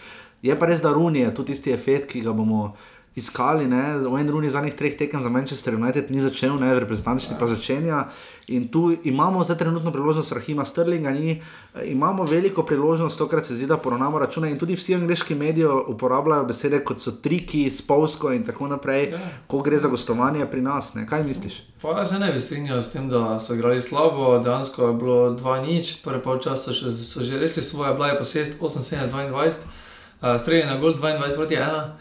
Je 0.42 0.56
pa 0.60 0.66
res, 0.66 0.80
da 0.82 0.94
Runi 0.96 1.20
je 1.20 1.36
tudi 1.36 1.52
tisti 1.52 1.76
efekt, 1.76 2.12
ki 2.12 2.22
ga 2.24 2.32
bomo 2.32 2.78
iskali. 3.16 3.66
Wayne 3.66 4.32
Rooney 4.32 4.50
zadnjih 4.50 4.74
treh 4.74 4.98
tekem 4.98 5.22
za 5.22 5.30
Manchester 5.30 5.76
United 5.76 6.12
ni 6.12 6.22
začel, 6.22 6.60
ne, 6.60 6.80
reprezentančni 6.80 7.36
pa 7.40 7.48
začenja. 7.48 8.08
In 8.48 8.68
tu 8.68 8.96
imamo 9.04 9.44
zdaj 9.44 9.58
trenutno 9.58 9.92
priložnost 9.92 10.32
Rahima 10.32 10.66
Sterlinga, 10.66 11.12
ni, 11.12 11.42
imamo 11.86 12.24
veliko 12.24 12.64
priložnost, 12.64 13.18
tokrat 13.18 13.46
se 13.46 13.56
zdi, 13.56 13.68
da 13.68 13.78
poravnamo 13.78 14.20
račune. 14.20 14.52
In 14.52 14.60
tudi 14.60 14.76
vsi 14.76 14.96
angliški 14.96 15.36
mediji 15.36 15.68
uporabljajo 15.88 16.46
besede 16.46 16.80
kot 16.84 17.00
so 17.00 17.12
triki, 17.12 17.70
spolsko 17.72 18.34
in 18.34 18.44
tako 18.46 18.68
naprej, 18.68 19.12
ja. 19.12 19.20
ko 19.48 19.62
gre 19.62 19.80
za 19.80 19.88
gostovanje 19.88 20.46
pri 20.46 20.62
nas. 20.62 20.94
Ne. 20.94 21.06
Kaj 21.08 21.24
misliš? 21.24 21.62
Pa 21.82 22.00
jaz 22.00 22.10
se 22.10 22.20
ne 22.20 22.32
bi 22.34 22.42
strinjal 22.42 22.82
s 22.82 22.92
tem, 22.92 23.10
da 23.10 23.40
so 23.40 23.54
igrali 23.54 23.82
slabo, 23.82 24.40
dejansko 24.40 24.88
je 24.88 24.94
bilo 24.94 25.20
2-0, 25.38 26.04
prvi 26.04 26.22
pol 26.22 26.40
časa 26.40 26.74
so, 26.74 26.92
so 26.92 27.22
že 27.22 27.38
resli 27.38 27.64
svoje, 27.64 27.94
bila 27.94 28.08
je 28.08 28.18
pa 28.18 28.24
6-8-7-22, 28.24 29.46
uh, 29.46 30.42
streljanje 30.42 30.74
na 30.74 30.80
gol 30.80 30.94
22 30.94 31.36
proti 31.36 31.56
1. 31.56 31.92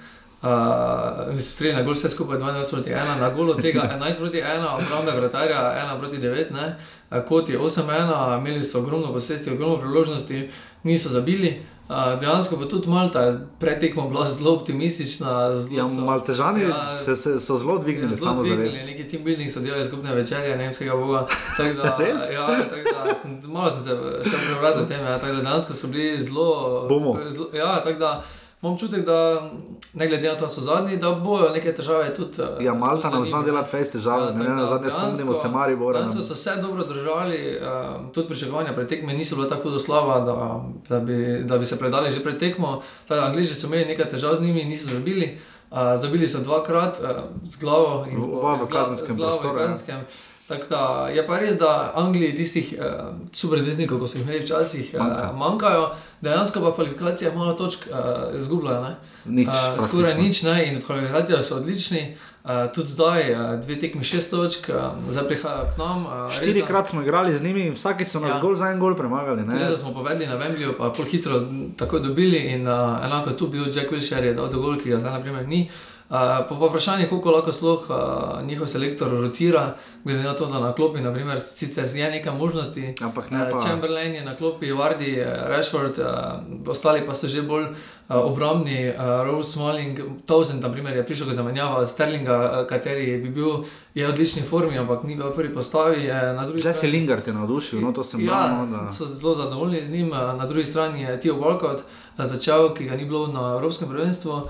Uh, 0.42 1.38
streli 1.38 1.74
na 1.74 1.83
gol 1.83 1.96
vse 1.96 2.09
skupaj 2.09 2.38
22 2.38 2.70
proti 2.70 2.90
1, 2.90 3.20
na 3.20 3.31
golu 3.35 3.55
tega 3.55 3.83
11 3.98 4.18
proti 4.18 4.38
1, 4.38 4.66
obrambe 4.74 5.12
vratarja 5.20 5.59
1 5.94 5.98
proti 5.98 6.18
9, 6.18 6.53
ne? 6.55 6.77
kot 7.27 7.48
je 7.48 7.59
8-1, 7.59 8.38
imeli 8.38 8.64
so 8.64 8.79
ogromno 8.79 9.12
posesti, 9.12 9.51
ogromno 9.51 9.81
priložnosti, 9.81 10.51
niso 10.83 11.09
zabili. 11.09 11.59
Uh, 11.88 12.20
dejansko 12.20 12.57
pa 12.57 12.68
tudi 12.68 12.88
Malta, 12.88 13.40
pretekmo 13.61 14.09
bila 14.09 14.27
zelo 14.31 14.55
optimistična. 14.55 15.55
Zelo 15.55 15.77
ja, 15.77 15.87
Maltežani 15.87 16.62
ja, 16.62 16.85
se, 16.85 17.16
se, 17.16 17.40
so 17.40 17.57
zelo 17.57 17.79
dvignili, 17.79 18.16
zelo 18.16 18.31
samo 18.31 18.42
dvignili. 18.42 18.72
Neki 18.87 19.09
team 19.09 19.24
building 19.24 19.51
so 19.51 19.61
delali 19.61 19.85
skupne 19.85 20.14
večerje, 20.14 20.57
nemškega 20.57 20.96
boga. 20.96 21.27
Da, 21.59 21.64
ja, 22.35 22.46
da, 23.05 23.14
sem, 23.14 23.40
malo 23.46 23.70
sem 23.70 23.83
se 23.83 23.96
še 24.31 24.37
prevratil 24.46 24.87
teme, 24.87 25.11
ja, 25.11 25.18
tako 25.18 25.35
da 25.35 25.42
dejansko 25.42 25.74
so 25.74 25.88
bili 25.88 26.22
zelo. 26.22 26.85
Bomo. 26.88 27.16
Zlo, 27.29 27.48
ja, 27.53 27.81
tako 27.83 27.98
da 27.98 28.22
imam 28.62 28.73
občutek, 28.73 29.05
da 29.05 29.51
ne 29.94 30.07
glede 30.09 30.29
na 30.29 30.35
to, 30.35 30.40
da 30.40 30.49
so 30.49 30.61
zadnji, 30.61 30.97
da 30.97 31.11
bojo 31.11 31.51
neke 31.53 31.75
težave 31.75 32.14
tudi. 32.14 32.42
Uh, 32.42 32.64
ja, 32.64 32.75
Malta 32.75 33.11
nam 33.11 33.25
zna 33.25 33.42
delati 33.42 33.71
fest 33.71 33.92
težave, 33.92 34.27
ja, 34.27 34.33
ne 34.33 34.49
na 34.49 34.66
zadnje 34.66 34.90
spomnimo 34.90 35.35
se 35.35 35.49
Maribora. 35.49 35.99
Danes 35.99 36.27
so 36.29 36.35
se 36.35 36.57
dobro 36.62 36.85
držali, 36.85 37.59
uh, 37.61 38.12
tudi 38.12 38.29
pričakovanja 38.29 38.75
pred 38.75 38.88
tekmo 38.88 39.12
niso 39.12 39.37
bila 39.37 39.49
tako 39.49 39.71
doslava, 39.71 40.21
da, 40.21 40.64
da, 40.88 41.01
bi, 41.01 41.42
da 41.44 41.59
bi 41.59 41.66
se 41.66 41.79
predali 41.79 42.12
že 42.12 42.23
pred 42.23 42.38
tekmo. 42.38 42.81
Angliži 43.09 43.55
so 43.55 43.66
imeli 43.66 43.85
nekaj 43.85 44.09
težav 44.09 44.35
z 44.35 44.42
njimi, 44.42 44.64
niso 44.64 44.90
zabili. 44.94 45.38
Uh, 45.71 45.79
zabili 45.97 46.29
so 46.29 46.38
dvakrat 46.40 47.01
uh, 47.03 47.09
z 47.44 47.61
glavo 47.61 48.07
in 48.11 48.21
v, 48.21 48.25
v, 48.25 48.64
v 48.64 48.68
kazenskem 48.73 49.16
prostoru. 49.16 49.61
Ja. 49.61 50.01
Tako 50.49 50.65
da 50.71 51.09
je 51.13 51.27
pa 51.27 51.39
res, 51.39 51.59
da 51.61 51.93
Angliji 51.95 52.35
tistih 52.35 52.71
uh, 52.79 52.85
superveznikov, 53.33 53.99
ko 54.01 54.07
so 54.09 54.17
jih 54.17 54.25
imeli 54.25 54.41
včasih, 54.41 54.95
Manka. 54.97 55.27
uh, 55.29 55.37
manjkajo, 55.37 55.83
dejansko 56.21 56.63
pa 56.65 56.73
kvalifikacije 56.75 57.33
malo 57.35 57.53
točk 57.53 57.85
uh, 57.91 58.33
izgubljajo. 58.37 58.95
Nič, 59.25 59.49
uh, 59.49 59.85
skoraj 59.85 60.17
nič, 60.17 60.43
ne? 60.43 60.57
in 60.67 60.81
kvalifikacije 60.83 61.43
so 61.43 61.61
odlični. 61.61 62.17
Uh, 62.45 62.73
tudi 62.73 62.89
zdaj, 62.89 63.33
uh, 63.33 63.61
dve 63.61 63.77
tekmi, 63.77 64.05
šest 64.05 64.31
točk, 64.31 64.71
uh, 64.73 65.11
zdaj 65.11 65.29
prihajajo 65.29 65.69
k 65.75 65.79
nam. 65.79 66.07
Uh, 66.07 66.33
Štirikrat 66.33 66.89
smo 66.89 67.03
igrali 67.03 67.37
z 67.37 67.45
njimi, 67.45 67.71
vsakeč 67.71 68.09
so 68.09 68.21
nas 68.21 68.33
ja. 68.33 68.39
zgolj 68.39 68.55
za 68.55 68.71
en 68.73 68.81
gol 68.81 68.97
premagali. 68.97 69.45
Zdaj 69.45 69.77
smo 69.77 69.93
povedali 69.93 70.27
na 70.27 70.41
Vembliju, 70.41 70.73
pa 70.79 70.89
pol 70.97 71.05
hitro 71.05 71.43
tako 71.77 71.99
dobili 71.99 72.39
in 72.39 72.69
uh, 72.69 73.05
enako 73.05 73.31
tu 73.31 73.53
bil 73.53 73.69
Jack 73.69 73.93
Wilshere, 73.93 74.33
je 74.33 74.35
dal 74.35 74.49
gol, 74.49 74.81
ki 74.81 74.97
ga 74.97 75.01
zdaj 75.01 75.21
naprimer 75.21 75.49
ni. 75.49 75.69
Uh, 75.69 75.88
pa 76.09 76.68
vprašanje, 76.68 77.09
koliko 77.09 77.31
lahko 77.31 77.53
sploh 77.53 77.90
uh, 77.90 78.47
njihov 78.47 78.66
selektor 78.66 79.11
rotira, 79.11 79.75
glede 80.05 80.23
na 80.23 80.35
to, 80.37 80.47
da 80.47 80.61
na 80.61 80.73
klopi, 80.73 81.01
naprimer, 81.01 81.40
sicer 81.40 81.85
je 81.94 82.11
nekaj 82.11 82.33
možnosti. 82.33 82.94
Ampak 83.03 83.31
ne. 83.31 83.42
Uh, 83.53 83.64
Chamberlain 83.64 84.14
je 84.14 84.25
na 84.25 84.37
klopi, 84.37 84.73
Vardi, 84.73 85.25
Rashford, 85.47 85.99
uh, 85.99 86.71
ostali 86.71 87.07
pa 87.07 87.14
so 87.14 87.29
že 87.29 87.42
bolj 87.42 87.64
uh, 87.64 87.75
obrambni, 88.16 88.88
uh, 88.88 88.94
Rose 89.27 89.53
Smalling, 89.53 90.01
Towson, 90.27 90.61
naprimer, 90.61 90.97
je 90.97 91.07
prišel 91.07 91.33
za 91.33 91.42
menjavo 91.42 91.85
Sterlinga, 91.87 92.37
uh, 92.37 92.66
kateri 92.66 93.18
bi 93.21 93.29
bil 93.29 93.64
v 93.94 94.09
odlični 94.09 94.42
formi, 94.42 94.79
ampak 94.79 95.05
ni 95.05 95.16
bil 95.16 95.29
v 95.29 95.35
prvi 95.35 95.55
postavi. 95.55 96.09
Zdaj 96.61 96.75
se 96.75 96.87
Lingard 96.87 97.27
je 97.27 97.33
navdušil, 97.33 97.81
no 97.81 97.92
to 97.92 98.05
sem. 98.05 98.25
Ja, 98.25 98.49
no, 98.49 98.66
da... 98.66 98.88
so 98.90 99.07
zelo 99.07 99.35
zadovoljni 99.35 99.85
z 99.85 99.90
njim, 99.90 100.09
na 100.09 100.47
drugi 100.47 100.66
strani 100.66 101.03
je 101.03 101.21
Tio 101.21 101.35
Walcott 101.35 101.85
začel, 102.16 102.75
ki 102.75 102.85
ga 102.85 102.97
ni 102.97 103.05
bilo 103.05 103.27
na 103.27 103.53
Evropskem 103.53 103.88
prvenstvu. 103.88 104.33
Uh, 104.33 104.42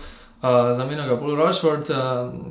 za 0.75 0.85
meni 0.85 1.03
je 1.03 1.17
bolj 1.17 1.37
Rushford. 1.37 1.91
Uh, 1.91 1.97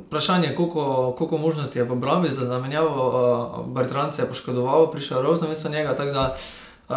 vprašanje 0.06 0.48
je, 0.48 0.54
koliko, 0.54 1.14
koliko 1.18 1.38
možnosti 1.38 1.78
je 1.78 1.84
v 1.84 1.92
obrambi 1.92 2.28
za 2.28 2.44
zamenjavo. 2.44 3.08
Uh, 3.08 3.66
Bertrand 3.66 4.12
je 4.18 4.28
poškodoval, 4.28 4.90
prišel 4.90 5.18
je 5.18 5.28
res 5.28 5.40
na 5.40 5.48
mesto 5.48 5.68
njega. 5.68 5.94
Tak 5.94 6.12
da, 6.12 6.34
uh, 6.88 6.96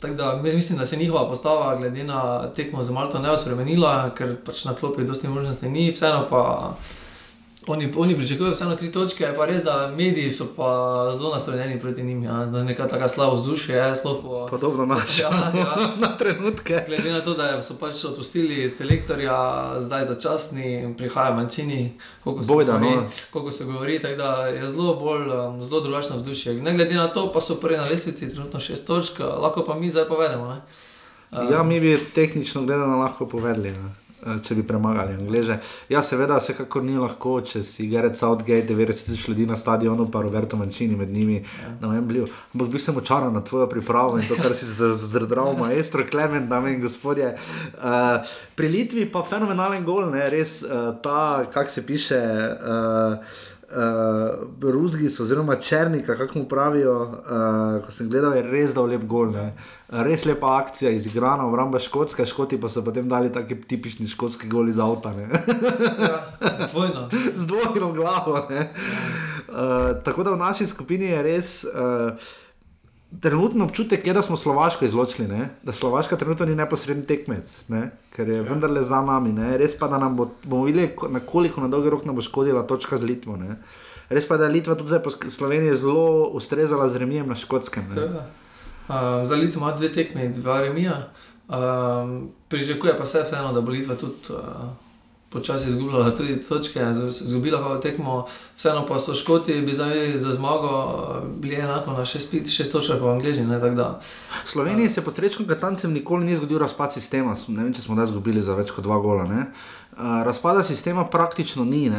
tak 0.00 0.14
da, 0.14 0.36
mislim, 0.36 0.78
da 0.78 0.86
se 0.86 0.96
njihova 0.96 1.28
postava, 1.28 1.76
glede 1.76 2.04
na 2.04 2.48
tekmo 2.52 2.82
za 2.82 2.92
Malto, 2.92 3.18
ne 3.18 3.30
bo 3.30 3.36
spremenila, 3.36 4.10
ker 4.14 4.36
pač 4.44 4.64
na 4.64 4.74
klopi 4.74 5.04
dosti 5.04 5.28
možnosti 5.28 5.68
ni, 5.68 5.90
vseeno 5.90 6.26
pa. 6.30 6.40
Uh, 6.40 6.99
Oni, 7.66 7.92
oni 7.96 8.16
pričakujejo 8.16 8.52
vseeno 8.52 8.76
tri 8.76 8.92
točke, 8.92 9.32
pa 9.36 9.44
res, 9.46 9.62
da 9.62 9.92
mediji 9.96 10.30
so 10.30 10.46
pa 10.56 10.68
zelo 11.16 11.32
nastrojeni 11.32 11.80
proti 11.80 12.02
njim, 12.02 12.22
ja, 12.24 12.46
da 12.46 12.58
je 12.58 12.64
neka 12.64 12.86
taka 12.86 13.08
slaba 13.08 13.34
vzdušje. 13.34 13.76
Ja, 13.76 13.94
po, 14.02 14.46
Podobno 14.50 14.86
naš. 14.86 15.18
Ja, 15.18 15.52
ja. 15.54 15.76
na 16.00 16.16
trenutke. 16.16 16.84
Glede 16.86 17.12
na 17.12 17.20
to, 17.20 17.34
da 17.34 17.62
so 17.62 17.76
pač 17.80 18.04
odpustili 18.04 18.70
selektorja, 18.70 19.74
zdaj 19.78 20.04
začasni, 20.04 20.94
prihajajo 20.98 21.34
manjcini, 21.34 21.92
koliko 22.24 22.42
se 22.42 22.48
Bojda, 22.52 22.72
govori. 22.72 22.96
No. 22.96 23.08
Koliko 23.30 23.50
se 23.50 23.64
govori 23.64 23.98
tako 23.98 24.16
da 24.16 24.46
je 24.46 24.68
zelo 24.68 24.94
bolj, 24.94 25.28
um, 25.28 25.62
zelo 25.62 25.80
drugačno 25.80 26.16
vzdušje. 26.16 26.54
Ne 26.54 26.74
glede 26.74 26.94
na 26.94 27.08
to, 27.08 27.32
pa 27.32 27.40
so 27.40 27.54
prvi 27.54 27.76
na 27.76 27.84
lesnici, 27.84 28.30
trenutno 28.30 28.60
šest 28.60 28.86
točk, 28.86 29.18
lahko 29.18 29.64
pa 29.64 29.74
mi 29.74 29.90
zdaj 29.90 30.08
povedemo. 30.08 30.48
Ne? 30.48 30.60
Ja, 31.52 31.62
mi 31.62 31.80
bi 31.80 31.98
tehnično 32.14 32.62
gledano 32.62 32.98
lahko 32.98 33.26
povedali. 33.26 33.70
Ne? 33.70 33.99
Eh, 34.20 34.40
če 34.44 34.54
bi 34.58 34.62
premagali 34.68 35.14
Angleže. 35.16 35.56
Ja, 35.88 36.02
seveda, 36.04 36.36
vsekakor 36.42 36.84
ni 36.84 36.98
lahko, 37.00 37.38
če 37.40 37.62
si 37.64 37.86
Gerard 37.88 38.18
Southgate, 38.18 38.68
90 38.68 39.06
tisoč 39.06 39.22
ljudi 39.30 39.46
na 39.48 39.56
stadionu, 39.56 40.10
pa 40.12 40.20
Roberto 40.20 40.58
Mančini 40.60 40.96
med 40.96 41.08
njimi 41.08 41.38
ja. 41.40 41.70
na 41.80 41.94
Wembleyju. 41.94 42.26
Ampak 42.52 42.68
bi 42.68 42.82
se 42.84 42.92
močaral 42.92 43.32
na 43.32 43.40
tvojo 43.40 43.68
pripravo 43.70 44.18
in 44.20 44.28
to, 44.28 44.36
kar 44.36 44.52
si 44.56 44.68
zdrdral, 45.06 45.54
maestro 45.56 46.04
Klement, 46.10 46.50
dame 46.52 46.74
in 46.74 46.82
gospodje. 46.84 47.32
Uh, 47.78 48.34
pri 48.60 48.68
Litvi 48.68 49.06
pa 49.08 49.24
fenomenalen 49.24 49.88
gol, 49.88 50.10
ne? 50.12 50.28
res 50.28 50.60
uh, 50.68 50.92
ta, 51.00 51.46
kak 51.52 51.72
se 51.72 51.86
piše. 51.88 52.20
Uh, 52.20 53.48
uh, 53.70 54.72
Ruzgis, 54.72 55.20
oziroma 55.20 55.56
Črnika, 55.56 56.16
kako 56.16 56.38
mu 56.38 56.44
pravijo, 56.48 56.94
uh, 57.02 57.84
ko 57.84 57.92
sem 57.92 58.08
gledal, 58.10 58.34
je 58.36 58.42
res 58.42 58.74
dal 58.74 58.90
lep 58.90 59.04
gol. 59.06 59.30
Ne? 59.34 59.52
Res 60.06 60.24
lepa 60.26 60.56
akcija, 60.58 60.90
izigrana, 60.94 61.46
obramba 61.46 61.78
škotska, 61.82 62.26
škoti 62.26 62.60
pa 62.60 62.68
so 62.68 62.84
potem 62.86 63.08
dali 63.08 63.32
taki 63.32 63.60
tipični 63.60 64.08
škotski 64.10 64.48
gol 64.48 64.68
iz 64.68 64.78
avta. 64.78 65.14
Ja, 66.40 66.66
z 66.66 66.72
dvojno. 66.72 67.08
z 67.34 67.46
dvojno 67.46 67.92
glavo. 67.92 68.48
Uh, 68.48 70.02
tako 70.04 70.22
da 70.22 70.30
v 70.30 70.38
naši 70.38 70.66
skupini 70.66 71.10
je 71.10 71.22
res. 71.22 71.64
Uh, 71.64 72.14
trenutno 73.20 73.64
občutek 73.64 74.06
je, 74.06 74.12
da 74.12 74.22
smo 74.22 74.36
Slovaško 74.36 74.84
izločili, 74.84 75.28
ne? 75.28 75.48
da 75.62 75.72
Slovaška 75.72 76.16
trenutno 76.16 76.46
ni 76.46 76.54
neposredni 76.54 77.06
tekmec, 77.06 77.62
ne? 77.68 77.90
ker 78.14 78.28
je 78.28 78.36
ja. 78.36 78.42
vendarle 78.42 78.82
za 78.82 79.02
nami. 79.02 79.32
Ne? 79.32 79.56
Res 79.58 79.78
pa, 79.78 79.88
da 79.88 79.98
nam 79.98 80.16
bo, 80.16 80.30
bomo 80.44 80.64
videli, 80.64 80.92
na 81.10 81.20
koliko 81.20 81.60
na 81.60 81.68
dolgi 81.68 81.90
rok 81.90 82.04
nam 82.04 82.14
bo 82.14 82.22
škodila 82.22 82.62
točka 82.66 82.98
z 82.98 83.08
Litvo. 83.10 83.36
Ne? 83.36 83.56
Res 84.10 84.28
pa, 84.28 84.36
da 84.36 84.46
je 84.46 84.54
Litva 84.58 84.74
tudi 84.74 84.94
zdaj 84.94 85.02
po 85.02 85.10
Sloveniji 85.10 85.74
zelo 85.78 86.30
ustrezala 86.34 86.88
z 86.88 87.02
remijem 87.02 87.28
na 87.28 87.36
škotskem. 87.36 87.82
Uh, 87.94 88.94
za 89.24 89.34
Litvo 89.34 89.62
ima 89.62 89.72
dve 89.72 89.92
tekmi, 89.92 90.28
dva 90.28 90.60
remija. 90.60 91.08
Um, 91.48 92.30
pričakuje 92.48 92.96
pa 92.98 93.06
se 93.06 93.22
vseeno, 93.22 93.52
da 93.52 93.60
bo 93.60 93.70
Litva 93.70 93.94
tudi. 93.94 94.34
Uh, 94.34 94.89
počasi 95.30 95.68
izgubljala 95.68 96.14
tudi 96.14 96.40
točke, 96.42 96.80
izgubila 97.08 97.60
pa 97.62 97.80
tekmo, 97.80 98.26
vseeno 98.56 98.86
pa 98.86 98.98
so 98.98 99.14
škoti, 99.14 99.60
bi 99.60 99.74
zdaj 99.74 100.16
za 100.16 100.34
zmago 100.34 100.70
bili 101.38 101.54
enako 101.54 101.92
na 101.92 102.04
6 102.04 102.72
točk, 102.72 102.92
pa 103.00 103.12
angliži. 103.12 103.44
Sloveniji 104.44 104.88
se 104.88 105.04
pod 105.04 105.14
srečnim 105.14 105.48
katancem 105.48 105.92
nikoli 105.92 106.24
ni 106.24 106.36
zgodil 106.36 106.58
razpad 106.58 106.92
sistema, 106.92 107.36
ne 107.48 107.64
vem, 107.64 107.74
če 107.74 107.82
smo 107.82 107.94
zdaj 107.94 108.10
izgubili 108.10 108.42
za 108.42 108.54
več 108.54 108.70
kot 108.74 108.84
dva 108.84 108.98
gola. 108.98 109.26
Ne? 109.26 109.46
Razpada 110.24 110.62
sistema 110.62 111.04
praktično 111.06 111.64
ni, 111.64 111.90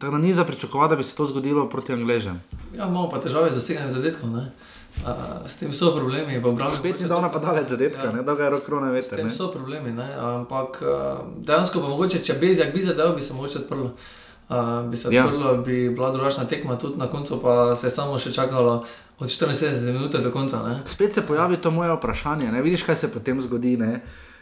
tako 0.00 0.12
da 0.12 0.18
ni 0.18 0.34
za 0.34 0.44
pričakovati, 0.44 0.90
da 0.90 0.96
bi 0.96 1.04
se 1.04 1.16
to 1.16 1.26
zgodilo 1.26 1.68
proti 1.68 1.92
Angležem. 1.92 2.42
Ja, 2.76 2.86
imamo 2.86 3.08
pa 3.08 3.20
težave 3.20 3.50
z 3.50 3.54
zaseganjem 3.54 3.90
zadetkov. 3.90 4.30
Uh, 5.00 5.46
s 5.46 5.56
tem 5.56 5.72
so 5.72 5.94
problemi. 5.96 6.36
Spet 6.68 7.00
ni 7.00 7.08
dal 7.08 7.22
napadalec 7.22 7.68
zadetka, 7.68 8.10
ja, 8.10 8.22
da 8.22 8.34
ga 8.34 8.44
je 8.44 8.50
roko 8.50 8.80
na 8.80 8.90
veter. 8.90 9.16
S 9.16 9.16
tem 9.16 9.26
ne? 9.26 9.32
so 9.32 9.48
problemi, 9.48 9.92
ne? 9.96 10.08
ampak 10.16 10.82
uh, 10.82 11.22
dejansko 11.40 11.80
pa 11.80 11.88
mogoče, 11.88 12.20
če 12.20 12.36
bi 12.40 12.52
zdaj 12.54 12.74
zadel, 12.84 13.14
bi 13.16 13.22
se 13.22 13.34
mogoče 13.34 13.62
odprlo. 13.64 13.94
Uh, 14.50 14.90
bi 14.90 14.96
se 14.96 15.08
ja. 15.14 15.24
odprlo, 15.24 15.54
ja. 15.54 15.62
bi 15.62 15.88
bila 15.94 16.10
drugačna 16.12 16.44
tekma, 16.44 16.76
tudi 16.76 16.98
na 16.98 17.06
koncu 17.06 17.40
pa 17.42 17.74
se 17.74 17.86
je 17.86 17.90
samo 17.90 18.18
še 18.18 18.32
čakalo 18.32 18.84
od 19.18 19.28
74 19.28 19.80
minut 19.86 20.16
do 20.16 20.30
konca. 20.30 20.60
Ne? 20.68 20.80
Spet 20.84 21.12
se 21.12 21.22
pojavi 21.26 21.56
to 21.56 21.70
moje 21.70 21.94
vprašanje, 21.96 22.52
ne? 22.52 22.62
vidiš, 22.62 22.82
kaj 22.82 22.96
se 22.96 23.12
potem 23.12 23.40
zgodi. 23.40 23.76
Ne? 23.76 24.00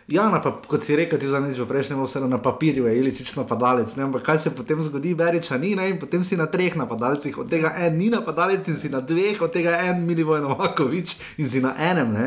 Ja, 0.09 0.41
pa, 0.41 0.55
kot 0.65 0.81
si 0.81 0.97
rekel, 0.97 1.21
ti 1.21 1.29
za 1.29 1.37
nič 1.37 1.59
v 1.61 1.69
prejšnjem, 1.69 2.01
vse 2.01 2.25
na 2.25 2.41
papirju 2.41 2.89
je 2.89 2.97
iličič 2.97 3.37
napadalec. 3.37 3.93
Ne? 3.93 4.09
Ampak 4.09 4.25
kaj 4.25 4.39
se 4.41 4.51
potem 4.57 4.81
zgodi, 4.81 5.13
Beriča 5.13 5.61
ni, 5.61 5.77
ne? 5.77 5.85
in 5.93 6.01
potem 6.01 6.25
si 6.25 6.33
na 6.33 6.49
treh 6.49 6.73
napadalcih, 6.81 7.37
od 7.37 7.45
tega 7.53 7.77
en 7.77 8.01
ni 8.01 8.09
napadalec 8.09 8.65
in 8.73 8.77
si 8.81 8.89
na 8.89 9.05
dveh, 9.05 9.37
od 9.45 9.53
tega 9.53 9.77
en 9.85 10.01
Milivoj 10.09 10.41
Novakovič 10.41 11.37
in 11.37 11.45
si 11.45 11.61
na 11.61 11.77
enem. 11.77 12.09
Ne? 12.09 12.27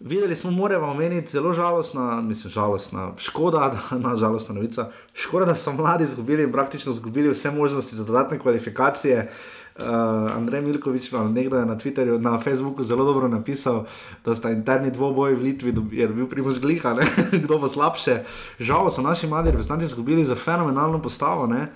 Videli 0.00 0.36
smo, 0.36 0.52
moramo 0.52 0.92
omeniti, 0.92 1.32
zelo 1.32 1.56
žalostna, 1.56 2.20
mislim, 2.20 2.52
žalostna, 2.52 3.16
škoda, 3.16 3.72
da, 4.04 4.12
žalostna 4.20 4.60
novica, 4.60 4.92
škoda, 5.16 5.48
da 5.48 5.56
so 5.56 5.72
mladi 5.72 6.04
izgubili 6.04 6.44
in 6.44 6.52
praktično 6.52 6.92
izgubili 6.92 7.32
vse 7.32 7.48
možnosti 7.48 7.96
za 7.96 8.04
dodatne 8.04 8.36
kvalifikacije. 8.38 9.24
Uh, 9.24 9.59
Andrej 10.36 10.62
Milkovič, 10.62 11.12
nekdo 11.12 11.56
je 11.56 11.66
na 11.66 11.78
Twitterju, 11.78 12.18
na 12.20 12.38
Facebooku 12.40 12.82
zelo 12.82 13.04
dobro 13.04 13.28
napisal, 13.28 13.84
da 14.24 14.34
sta 14.34 14.50
interni 14.50 14.90
dvoboji 14.90 15.34
v 15.34 15.42
Litvi, 15.42 15.74
je 15.92 16.08
bil 16.08 16.26
primož 16.26 16.58
gliha, 16.58 16.94
ne? 16.94 17.06
kdo 17.44 17.58
bo 17.58 17.68
slabše. 17.68 18.22
Žal 18.58 18.90
so 18.90 19.02
naši 19.02 19.26
mladi 19.26 19.50
reprezentanti 19.50 19.84
izgubili 19.84 20.24
za 20.24 20.34
fenomenalno 20.34 21.02
postavo. 21.02 21.46
Ne? 21.46 21.68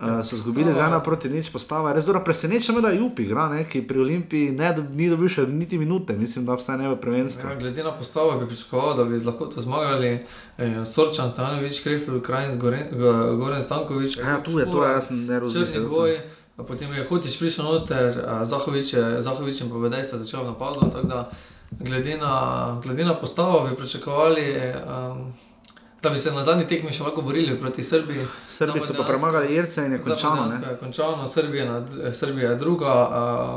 Uh, 0.00 0.24
so 0.24 0.36
izgubili 0.36 0.72
z 0.72 0.78
ena 0.78 1.00
proti 1.00 1.28
nič 1.28 1.48
postava. 1.48 1.92
Res 1.92 2.04
dobro 2.04 2.20
preseneča 2.24 2.72
me, 2.72 2.82
da 2.84 2.90
je 2.92 2.98
Jupi, 3.00 3.22
igra, 3.24 3.46
ne, 3.48 3.62
ki 3.64 3.80
pri 3.88 4.00
Olimpiji 4.04 4.50
ne, 4.52 4.74
ni 4.92 5.08
dobil 5.08 5.30
še 5.32 5.46
niti 5.48 5.78
minute, 5.80 6.12
mislim, 6.12 6.44
da 6.44 6.52
vsaj 6.52 6.76
ne 6.82 6.90
v 6.90 6.98
prvenstvu. 7.00 7.48
Ja, 7.48 7.56
glede 7.56 7.84
na 7.84 7.94
postavo 7.96 8.34
bi 8.36 8.44
pričakoval, 8.50 8.92
da 8.98 9.06
bi 9.08 9.16
lahko 9.24 9.48
to 9.48 9.64
zmagali. 9.64 10.10
Eh, 10.58 10.82
Sorčan, 10.84 11.32
Stanovič, 11.32 11.80
Krefl, 11.80 12.20
Krajin, 12.20 12.58
Goren 12.60 13.62
Stankovič. 13.64 14.18
Ja, 14.20 14.36
tu 14.44 14.58
je 14.60 14.68
to, 14.68 14.84
jaz 14.84 15.08
ne 15.10 15.40
razumem. 15.40 16.20
Potem 16.56 16.92
je 16.92 17.04
hotič 17.04 17.38
prišel 17.38 17.64
noter, 17.64 18.16
Zahovič 18.42 18.92
je, 18.92 19.20
Zahovič 19.20 19.60
in 19.60 19.68
povedaj, 19.70 20.02
da 20.02 20.08
je 20.08 20.22
začel 20.24 20.44
napadati. 20.44 21.04
Glede, 21.70 22.18
glede 22.82 23.04
na 23.04 23.14
postavo 23.14 23.68
bi 23.68 23.76
pričakovali. 23.76 24.72
Um, 24.88 25.32
Da 26.02 26.10
bi 26.10 26.18
se 26.18 26.32
na 26.32 26.42
zadnji 26.42 26.66
tekmi 26.68 26.92
še 26.92 27.02
lahko 27.02 27.22
borili 27.26 27.54
proti 27.60 27.82
Srbiji. 27.82 28.26
Srbi 28.46 28.80
so 28.84 28.94
pa 28.94 29.02
premagali 29.08 29.54
Irce 29.56 29.86
in 29.86 29.96
je 29.96 29.98
končano. 30.04 30.44
Je 30.52 30.76
končano 30.78 31.26
Srbija, 31.26 31.80
Srbija 32.12 32.50
je 32.50 32.56
druga. 32.60 32.92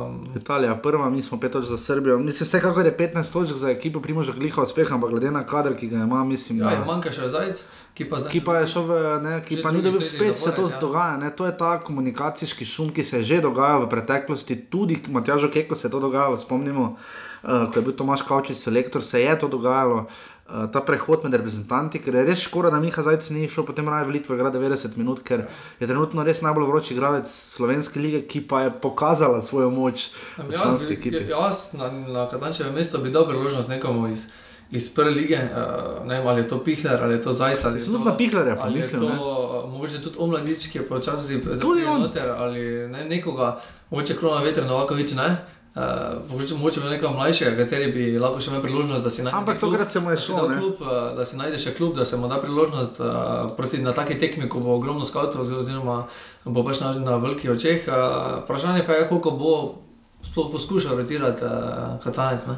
Um... 0.07 0.15
Italija 0.35 0.75
prva, 0.75 1.09
mi 1.09 1.23
smo 1.23 1.39
pet 1.39 1.51
točk 1.51 1.67
za 1.69 1.77
Srbijo. 1.77 2.17
Mislim, 2.17 2.47
vsekakor 2.47 2.85
je 2.85 2.95
15 2.97 3.33
točk 3.33 3.53
za 3.53 3.69
ekipo 3.69 4.01
Primoža 4.01 4.33
Gliha 4.33 4.61
uspeh, 4.61 4.91
ampak 4.91 5.09
glede 5.09 5.31
na 5.31 5.43
kader, 5.45 5.75
ki 5.77 5.87
ga 5.87 5.97
ima, 6.07 6.23
mislim. 6.25 6.63
Ja, 6.63 6.71
da... 6.79 6.85
manjka 6.87 7.11
še 7.11 7.29
zajec. 7.29 7.61
Ki 7.99 8.05
pa, 8.07 8.15
ki 8.31 8.39
pa 8.39 8.53
je 8.61 8.67
šel 8.71 8.83
v 8.87 8.97
ne, 9.19 9.31
ki 9.43 9.57
pa 9.59 9.73
ni 9.75 9.81
dobil, 9.83 10.05
spet 10.07 10.37
se 10.39 10.53
to 10.55 10.63
ja. 10.63 10.79
dogaja. 10.79 11.17
Ne, 11.19 11.33
to 11.35 11.43
je 11.43 11.51
ta 11.51 11.73
komunikacijski 11.83 12.63
šum, 12.63 12.93
ki 12.95 13.03
se 13.03 13.19
je 13.19 13.27
že 13.27 13.39
dogajal 13.43 13.83
v 13.83 13.89
preteklosti, 13.91 14.55
tudi 14.71 14.95
Matjažo 15.11 15.51
Keko 15.51 15.75
se 15.75 15.87
je 15.87 15.91
to 15.91 15.99
dogajalo, 15.99 16.39
spomnimo, 16.39 16.95
uh, 16.95 17.67
ko 17.67 17.75
je 17.75 17.83
bil 17.83 17.97
Tomaš 17.99 18.23
Kavčič 18.23 18.55
selektor, 18.55 19.03
se 19.03 19.19
je 19.19 19.35
to 19.39 19.51
dogajalo. 19.51 20.07
Uh, 20.47 20.71
ta 20.71 20.79
prehod 20.79 21.27
med 21.27 21.35
reprezentanti, 21.35 21.99
ker 21.99 22.15
je 22.15 22.23
res 22.23 22.39
škoda, 22.47 22.71
da 22.71 22.79
Miha 22.79 23.03
Zajec 23.03 23.27
ni 23.35 23.51
šel 23.51 23.67
potem 23.67 23.91
raje 23.91 24.07
v 24.07 24.15
Litvo, 24.15 24.39
igra 24.39 24.47
90 24.47 24.95
minut, 24.95 25.19
ker 25.19 25.49
je 25.83 25.83
trenutno 25.83 26.23
res 26.23 26.39
najbolj 26.39 26.71
vroči 26.71 26.95
igralec 26.95 27.27
slovenske 27.27 27.99
lige, 27.99 28.23
ki 28.31 28.47
pa 28.47 28.63
je 28.63 28.71
pokazala 28.79 29.43
svojo 29.43 29.67
moč 29.75 30.09
v 30.39 30.55
slovenski 30.55 30.95
ekipi. 30.95 31.27
Jaz 31.35 31.75
na, 31.75 31.91
na 31.91 32.29
Katančevem 32.31 32.79
mestu 32.79 33.03
bi 33.03 33.11
dal 33.11 33.27
priložnost 33.27 33.67
nekomu 33.67 34.07
iz, 34.07 34.31
iz 34.31 34.48
prve 34.95 35.09
lige, 35.09 35.35
uh, 35.35 36.07
ne 36.07 36.19
vem 36.19 36.27
ali 36.27 36.41
je 36.41 36.47
to 36.47 36.63
Pihler 36.63 37.03
ali 37.03 37.13
je 37.13 37.21
to 37.21 37.33
Zajec. 37.33 37.61
Sem 37.61 37.93
tudi 37.93 38.05
na 38.05 38.17
Pihlerja, 38.17 38.55
pa 38.55 38.69
mislim. 38.69 39.01
To, 39.01 39.07
uh, 39.07 39.71
mogoče 39.71 40.01
tudi 40.01 40.15
omladič, 40.19 40.67
ki 40.71 40.77
je 40.77 40.87
počasi 40.87 41.41
zelo 41.53 41.97
noter 41.99 42.29
ali 42.29 42.87
ne, 42.89 43.05
nekoga, 43.05 43.59
mogoče 43.89 44.17
krona 44.17 44.43
veter, 44.43 44.65
Novakovič, 44.65 45.15
ne. 45.17 45.37
Uh, 45.75 46.29
mogoče 46.57 46.81
bi 46.81 46.89
nekaj 46.89 47.13
mlajšega, 47.13 47.55
kateri 47.57 47.91
bi 47.93 48.05
lahko 48.19 48.41
še 48.41 48.49
imel 48.51 48.61
priložnost, 48.61 49.03
da 49.03 49.09
si 49.09 49.23
najdeš. 49.23 49.39
Ampak 49.39 49.59
to 49.61 49.69
gre 49.69 49.89
se 49.89 49.99
mu 49.99 50.11
je 50.11 50.17
šlo. 50.17 50.45
Klub, 50.49 50.81
uh, 50.81 50.93
da 51.17 51.25
si 51.25 51.37
najdeš 51.37 51.65
še 51.69 51.73
klub, 51.77 51.93
da 51.97 52.05
se 52.05 52.17
mu 52.17 52.27
da 52.27 52.37
priložnost 52.41 53.01
uh, 53.01 53.09
proti 53.57 53.81
na 53.81 53.93
taki 53.93 54.17
tekmi, 54.21 54.49
ko 54.49 54.61
bo 54.65 54.73
ogromno 54.75 55.05
skavtov, 55.05 55.45
oziroma 55.45 56.03
bo 56.45 56.65
pač 56.65 56.81
na, 56.81 56.93
na 56.97 57.17
velikih 57.21 57.53
očeh. 57.53 57.85
Uh, 57.85 58.41
vprašanje 58.43 58.85
pa 58.85 58.97
je, 58.97 59.09
koliko 59.09 59.33
bo 59.37 59.53
sploh 60.25 60.49
poskušal 60.51 60.97
retirati 60.97 61.45
uh, 61.45 62.01
Katanec. 62.03 62.49
Ne? 62.49 62.57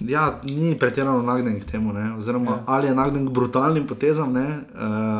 Ja, 0.00 0.40
ni 0.42 0.74
pretirano 0.78 1.22
nagnjen 1.22 1.60
k 1.60 1.70
temu, 1.70 1.92
ne? 1.92 2.14
oziroma 2.18 2.50
ja. 2.50 2.62
ali 2.66 2.86
je 2.86 2.94
nagnjen 2.94 3.26
k 3.28 3.30
brutalnim 3.30 3.86
potezam, 3.86 4.36
uh, 4.36 4.42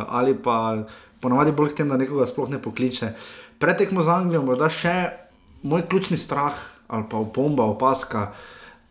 ali 0.08 0.34
pa 0.34 0.84
ponavadi 1.20 1.52
bolj 1.52 1.70
k 1.72 1.82
temu, 1.82 1.94
da 1.94 1.96
nekoga 1.96 2.26
sploh 2.26 2.50
ne 2.50 2.58
pokliče. 2.62 3.12
Pretekmo 3.58 4.02
z 4.02 4.08
Anglijo, 4.08 4.42
morda 4.42 4.68
še 4.68 4.94
moj 5.62 5.86
ključni 5.88 6.16
strah 6.16 6.58
ali 6.88 7.06
pa 7.10 7.16
opomba, 7.16 7.64
opaska. 7.64 8.28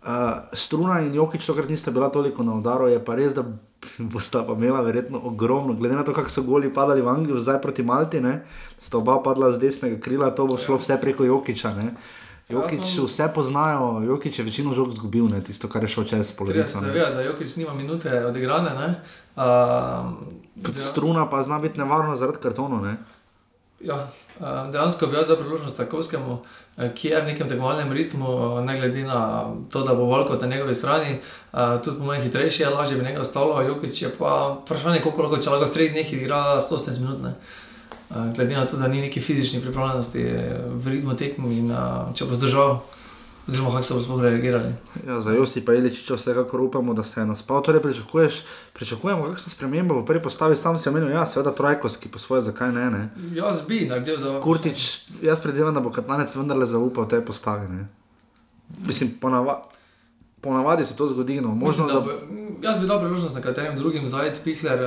Uh, 0.03 0.49
struna 0.53 0.99
in 0.99 1.13
Jokič, 1.15 1.45
tokrat 1.45 1.69
nista 1.69 1.91
bila 1.91 2.09
toliko 2.09 2.43
na 2.43 2.57
udaru, 2.57 2.89
je 2.91 2.99
pa 2.99 3.15
res, 3.15 3.35
da 3.37 3.45
bosta 3.99 4.41
pa 4.43 4.55
imela 4.57 4.81
verjetno 4.81 5.21
ogromno. 5.23 5.73
Glede 5.73 5.95
na 5.95 6.03
to, 6.03 6.13
kako 6.13 6.29
so 6.29 6.43
goli 6.43 6.73
padali 6.73 7.01
v 7.01 7.07
Angliji, 7.07 7.43
zdaj 7.43 7.61
proti 7.61 7.83
Malti, 7.83 8.21
ne, 8.21 8.41
sta 8.79 8.97
oba 8.97 9.19
padla 9.23 9.51
z 9.51 9.61
desnega 9.61 10.01
krila, 10.01 10.33
to 10.35 10.47
bo 10.47 10.57
šlo 10.57 10.81
vse 10.81 10.97
preko 11.01 11.23
Jokiča. 11.23 11.73
Ne. 11.77 11.93
Jokič 12.49 12.97
vse 13.05 13.29
poznajo, 13.35 14.01
Jokič 14.05 14.39
je 14.39 14.45
večino 14.45 14.73
žog 14.73 14.95
zgubil, 14.95 15.27
ne, 15.31 15.43
tisto, 15.43 15.67
kar 15.67 15.83
je 15.83 15.87
šel 15.87 16.03
čez 16.03 16.31
polovico. 16.35 16.59
Ja, 16.59 16.67
se 16.67 16.91
ve, 16.91 17.09
da 17.15 17.21
Jokič 17.21 17.55
nima 17.55 17.73
minute 17.73 18.25
odigrane. 18.25 18.95
Uh, 19.35 19.43
struna 20.75 21.29
pa 21.29 21.43
zna 21.43 21.59
biti 21.59 21.79
nevarno 21.79 22.15
zaradi 22.15 22.43
kartonov. 22.43 22.83
Ne. 22.83 22.97
Ja, 23.83 24.07
dejansko 24.71 25.07
bi 25.07 25.17
jaz 25.17 25.27
dal 25.27 25.37
priložnost 25.37 25.77
Takovskemu, 25.77 26.37
ki 26.95 27.07
je 27.07 27.21
v 27.21 27.25
nekem 27.25 27.49
tekmovalnem 27.49 27.91
ritmu, 27.91 28.61
ne 28.63 28.77
glede 28.79 29.03
na 29.03 29.51
to, 29.71 29.83
da 29.83 29.95
bo 29.95 30.07
veliko 30.07 30.37
na 30.41 30.47
njegovi 30.47 30.75
strani, 30.75 31.19
tudi 31.83 31.97
po 31.97 32.05
mojem 32.05 32.23
hitrejši, 32.23 32.65
lažje 32.65 32.97
bi 32.97 33.03
njega 33.03 33.21
ostalo. 33.21 33.61
Jokič 33.61 34.01
je 34.01 34.11
pa 34.19 34.59
vprašanje, 34.63 35.01
koliko 35.01 35.27
lahko, 35.27 35.37
če 35.37 35.49
lahko 35.49 35.67
v 35.67 35.73
treh 35.75 35.91
dneh 35.91 36.13
igra 36.13 36.61
100 36.61 36.99
minut. 36.99 37.21
Ne. 37.23 37.35
Glede 38.35 38.55
na 38.55 38.65
to, 38.65 38.77
da 38.77 38.87
ni 38.87 39.01
neki 39.01 39.21
fizični 39.21 39.61
pripravljenosti 39.61 40.25
v 40.69 40.97
ritmu 40.97 41.15
tekmo 41.15 41.51
in 41.51 41.71
če 42.13 42.25
bo 42.29 42.35
zdržal. 42.35 42.77
Oziroma, 43.47 43.69
kako 43.69 43.83
so 43.83 44.01
sploh 44.01 44.21
reagirali. 44.21 44.69
Ja, 45.07 45.21
za 45.21 45.31
Josi 45.31 45.65
pa 45.65 45.73
je 45.73 45.79
Iličič, 45.79 46.09
vsekakor 46.09 46.61
upamo, 46.61 46.93
da 46.93 47.03
se 47.03 47.19
je 47.21 47.25
naspal. 47.25 47.63
Torej, 47.63 47.81
pričakujemo, 48.73 49.25
kakšno 49.27 49.51
spremembo 49.51 49.99
v 49.99 50.05
prvi 50.05 50.21
postavi, 50.23 50.55
sam 50.55 50.79
si 50.79 50.89
omenil, 50.89 51.11
ja, 51.11 51.25
seveda 51.25 51.51
Trojkovski 51.51 52.07
po 52.09 52.19
svoje, 52.19 52.41
zakaj 52.41 52.71
ne. 52.71 52.85
ne? 52.91 53.09
Jaz 53.35 53.59
bi 53.67 53.81
naredil 53.89 54.19
za 54.19 54.31
vas. 54.31 54.43
Kurtič, 54.43 54.85
jaz 55.21 55.43
predvidevam, 55.43 55.75
da 55.75 55.83
bo 55.83 55.91
Katlanec 55.91 56.35
vendarle 56.35 56.65
zaupal 56.65 57.07
tej 57.07 57.25
postavi. 57.25 57.67
Ne? 57.67 57.87
Mislim, 58.87 59.11
ponava, 59.21 59.59
ponavadi 60.43 60.85
se 60.85 60.95
to 60.95 61.07
zgodi. 61.07 61.41
No. 61.41 61.55
Možno, 61.55 61.85
Mislim, 61.85 61.87
da 61.87 62.11
da... 62.11 62.43
Jaz 62.67 62.79
bi 62.79 62.87
dal 62.87 62.99
priložnost 62.99 63.35
nekaterim 63.35 63.77
drugim, 63.77 64.07
Zajec, 64.07 64.39
Pihler, 64.43 64.79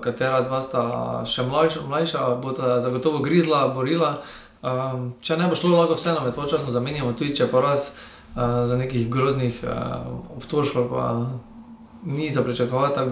katera 0.00 0.40
dva 0.40 0.60
sta 0.62 0.82
še 1.26 1.42
mlajša, 1.42 1.80
mlajša 1.88 2.26
bo 2.42 2.52
ta 2.54 2.80
zagotovo 2.80 3.18
grizla, 3.18 3.66
borila. 3.74 4.20
Um, 4.62 5.10
če 5.20 5.36
ne 5.36 5.48
bo 5.50 5.58
šlo, 5.58 5.74
lahko 5.76 5.98
vseeno 5.98 6.22
med 6.24 6.38
časom 6.50 6.70
zamenjamo, 6.70 7.12
tudi 7.18 7.34
če 7.36 7.48
pa 7.50 7.60
raz 7.62 7.90
uh, 7.90 8.62
za 8.66 8.78
nekih 8.78 9.10
groznih 9.10 9.58
uh, 9.66 10.06
obtožb, 10.38 10.78
pa 10.90 11.26
ni 12.06 12.30
za 12.32 12.42
pričakovati. 12.42 13.10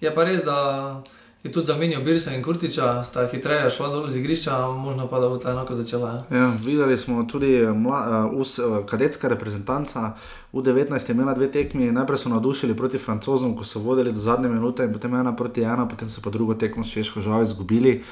Je 0.00 0.14
pa 0.14 0.24
res, 0.28 0.44
da 0.44 1.02
je 1.42 1.52
tudi 1.52 1.66
zamenjal 1.66 2.02
Birsa 2.02 2.34
in 2.34 2.42
Kurtiča, 2.42 3.04
sta 3.04 3.26
hitreje 3.26 3.70
šla 3.70 3.88
dol 3.88 4.08
z 4.08 4.20
igrišča, 4.20 4.66
možno 4.78 5.08
pa 5.08 5.18
da 5.18 5.28
bo 5.28 5.36
ta 5.36 5.50
enako 5.50 5.74
začela. 5.74 6.24
Ja, 6.30 6.52
videli 6.64 6.98
smo 6.98 7.24
tudi 7.24 7.66
mla, 7.66 8.26
uh, 8.32 8.40
us, 8.40 8.58
uh, 8.58 8.86
kadetska 8.86 9.28
reprezentanca. 9.28 10.12
V 10.52 10.62
19. 10.62 11.08
je 11.08 11.12
imela 11.14 11.34
dve 11.34 11.50
tekmi, 11.52 11.92
najprej 11.92 12.18
so 12.18 12.28
navdušili 12.28 12.76
proti 12.76 12.98
francozom, 12.98 13.56
ko 13.56 13.64
so 13.64 13.80
vodili 13.80 14.12
do 14.12 14.20
zadnje 14.20 14.48
minute, 14.48 14.84
in 14.84 14.92
potem 14.92 15.14
ena 15.14 15.36
proti 15.36 15.62
ena, 15.62 15.88
potem 15.88 16.08
so 16.08 16.22
pa 16.22 16.30
drugo 16.30 16.54
tekmo 16.54 16.84
s 16.84 16.90
češko 16.90 17.20
žal 17.20 17.42
izgubili. 17.42 18.02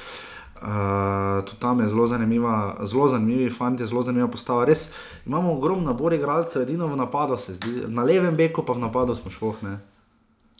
Uh, 0.61 1.45
tudi 1.45 1.59
tam 1.59 1.79
je 1.79 1.87
zelo 1.87 2.07
zanimiva, 2.07 2.77
zelo 2.83 3.07
zanimivi 3.07 3.49
fanti, 3.49 3.85
zelo 3.85 4.01
zanimiva 4.01 4.27
postava. 4.27 4.65
Res 4.65 4.91
imamo 5.25 5.53
ogromno 5.53 5.85
nabor 5.85 6.13
igralcev, 6.13 6.61
edino 6.61 6.87
v 6.87 6.95
napadu 6.95 7.37
se 7.37 7.55
zdi, 7.55 7.81
na 7.87 8.03
levem 8.03 8.35
beku 8.35 8.65
pa 8.65 8.73
v 8.73 8.79
napadu 8.79 9.15
smo 9.15 9.31
šlohne. 9.31 9.79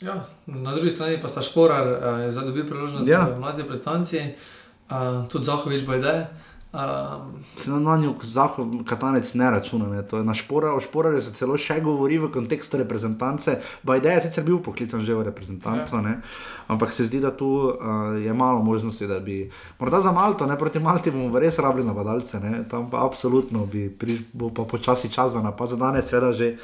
Ja, 0.00 0.24
na 0.46 0.74
drugi 0.74 0.90
strani 0.90 1.18
pa 1.22 1.28
sta 1.28 1.42
šporar, 1.42 1.86
uh, 1.86 2.30
zdaj 2.30 2.46
dobi 2.46 2.66
priložnost, 2.66 3.08
ja. 3.08 3.28
mladi 3.38 3.64
predstavci, 3.64 4.34
uh, 4.90 5.28
tudi 5.28 5.44
Zahovič 5.44 5.86
bo 5.86 5.94
ideje. 5.94 6.26
Um, 6.72 7.34
se 7.56 7.70
na 7.70 7.96
njo 7.96 8.14
zahod, 8.22 8.68
katanec 8.84 9.34
ne 9.34 9.50
računa. 9.50 9.88
Ne. 9.88 10.24
Na 10.24 10.34
špora, 10.34 10.74
o 10.74 10.80
šporarju 10.80 11.20
se 11.20 11.34
celo 11.36 11.58
še 11.60 11.82
govori 11.84 12.16
v 12.18 12.30
kontekstu 12.32 12.80
reprezentance. 12.80 13.58
Bajde 13.84 14.14
je 14.14 14.22
sicer 14.24 14.44
bil 14.44 14.56
poklican 14.64 15.04
že 15.04 15.14
v 15.14 15.26
reprezentanco, 15.26 16.00
ja. 16.00 16.14
ampak 16.72 16.92
se 16.92 17.04
zdi, 17.04 17.20
da 17.20 17.28
tu 17.30 17.44
uh, 17.44 18.16
je 18.24 18.32
malo 18.32 18.62
možnosti, 18.64 19.06
da 19.06 19.20
bi. 19.20 19.50
Morda 19.78 20.00
za 20.00 20.12
Malto, 20.16 20.46
ne 20.46 20.56
proti 20.58 20.80
Malti 20.80 21.12
bomo 21.12 21.38
res 21.38 21.58
rabili 21.58 21.86
napadalce, 21.86 22.40
ne. 22.40 22.64
tam 22.64 22.88
pa 22.90 23.04
absolutno 23.04 23.66
bi 23.66 23.90
pri, 23.90 24.16
bo 24.32 24.48
pa 24.48 24.64
počasi 24.64 25.12
čas 25.12 25.36
za 25.36 25.44
napad. 25.44 25.68
Za 25.68 25.76
danes 25.76 26.12
je 26.12 26.20
da 26.20 26.32
že 26.32 26.56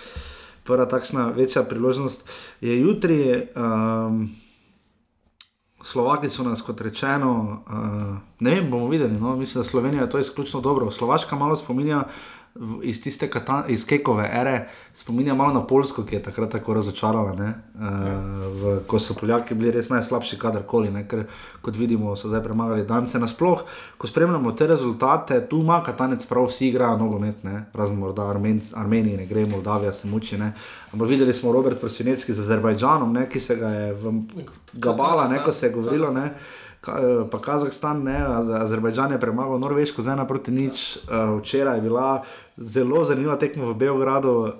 prva 0.69 0.85
takšna 0.87 1.31
večja 1.33 1.65
priložnost. 1.65 2.29
Je 2.61 2.81
jutri. 2.81 3.49
Um, 3.57 4.29
Slovaki 5.83 6.29
so 6.29 6.43
nas, 6.43 6.61
kot 6.63 6.81
rečeno, 6.81 7.63
uh, 7.63 8.17
ne 8.41 8.51
vem, 8.51 8.71
bomo 8.71 8.89
videli. 8.91 9.15
No? 9.21 9.37
Mislim, 9.37 9.63
da 9.63 9.65
Slovenija 9.65 10.03
je 10.03 10.11
to 10.11 10.19
izključno 10.19 10.61
dobro. 10.61 10.91
Slovaška 10.91 11.37
malo 11.37 11.57
spominja 11.57 12.05
iz 12.83 13.03
tiste 13.03 13.29
katan, 13.31 13.63
iz 13.69 13.85
Kekove 13.87 14.31
ere, 14.33 14.69
spominja 14.95 15.35
malo 15.35 15.55
na 15.55 15.67
Polsko, 15.67 16.03
ki 16.05 16.17
je 16.17 16.23
takrat 16.23 16.51
tako 16.51 16.75
razočarala, 16.75 17.33
uh, 17.33 17.43
v, 18.63 18.73
ko 18.87 18.99
so 18.99 19.15
Poljaki 19.15 19.55
bili 19.55 19.71
res 19.71 19.91
najslabši, 19.93 20.39
kadarkoli, 20.39 20.91
ne? 20.91 21.05
ker 21.09 21.25
kot 21.63 21.77
vidimo, 21.77 22.17
so 22.17 22.29
zdaj 22.29 22.43
premagali 22.45 22.87
Dance. 22.87 23.19
Nasploh, 23.19 23.63
ko 23.99 24.11
spremljamo 24.11 24.53
te 24.53 24.67
rezultate, 24.67 25.41
tu 25.49 25.63
ima 25.63 25.81
Katanec 25.87 26.27
prav, 26.27 26.49
vsi 26.51 26.69
igrajo 26.69 26.99
nogomet, 26.99 27.45
razen 27.75 27.99
morda 27.99 28.27
Armenci, 28.31 28.75
Armeniji, 28.77 29.17
ne 29.23 29.27
gre, 29.27 29.47
Moldavija 29.47 29.93
se 29.93 30.09
muči. 30.09 30.39
Ne? 30.39 30.53
Ampak 30.93 31.09
videli 31.09 31.33
smo 31.33 31.53
Robert 31.53 31.81
Prosinecki 31.81 32.33
z 32.33 32.47
Azerbajdžanom, 32.47 33.13
ne? 33.13 33.29
ki 33.31 33.41
se 33.41 33.57
ga 33.57 33.69
je 33.69 33.93
v 33.95 34.15
Gabala, 34.73 35.29
neko 35.29 35.53
se 35.53 35.67
je 35.67 35.73
govorilo. 35.73 36.13
Ne? 36.13 36.33
Eh, 36.79 37.27
pa 37.31 37.39
Kazahstan, 37.43 38.03
ne, 38.07 38.23
Azerbajdžan 38.63 39.13
je 39.13 39.21
premagal 39.21 39.59
Norveško, 39.59 40.03
zdaj 40.03 40.17
naproti 40.17 40.55
nič. 40.55 41.03
Uh, 41.11 41.41
včeraj 41.43 41.77
je 41.77 41.83
bila 41.83 42.23
zelo 42.57 43.03
zanimiva 43.05 43.35
tekma 43.37 43.67
v 43.67 43.75
Beogradu, 43.75 44.31
uh, 44.31 44.53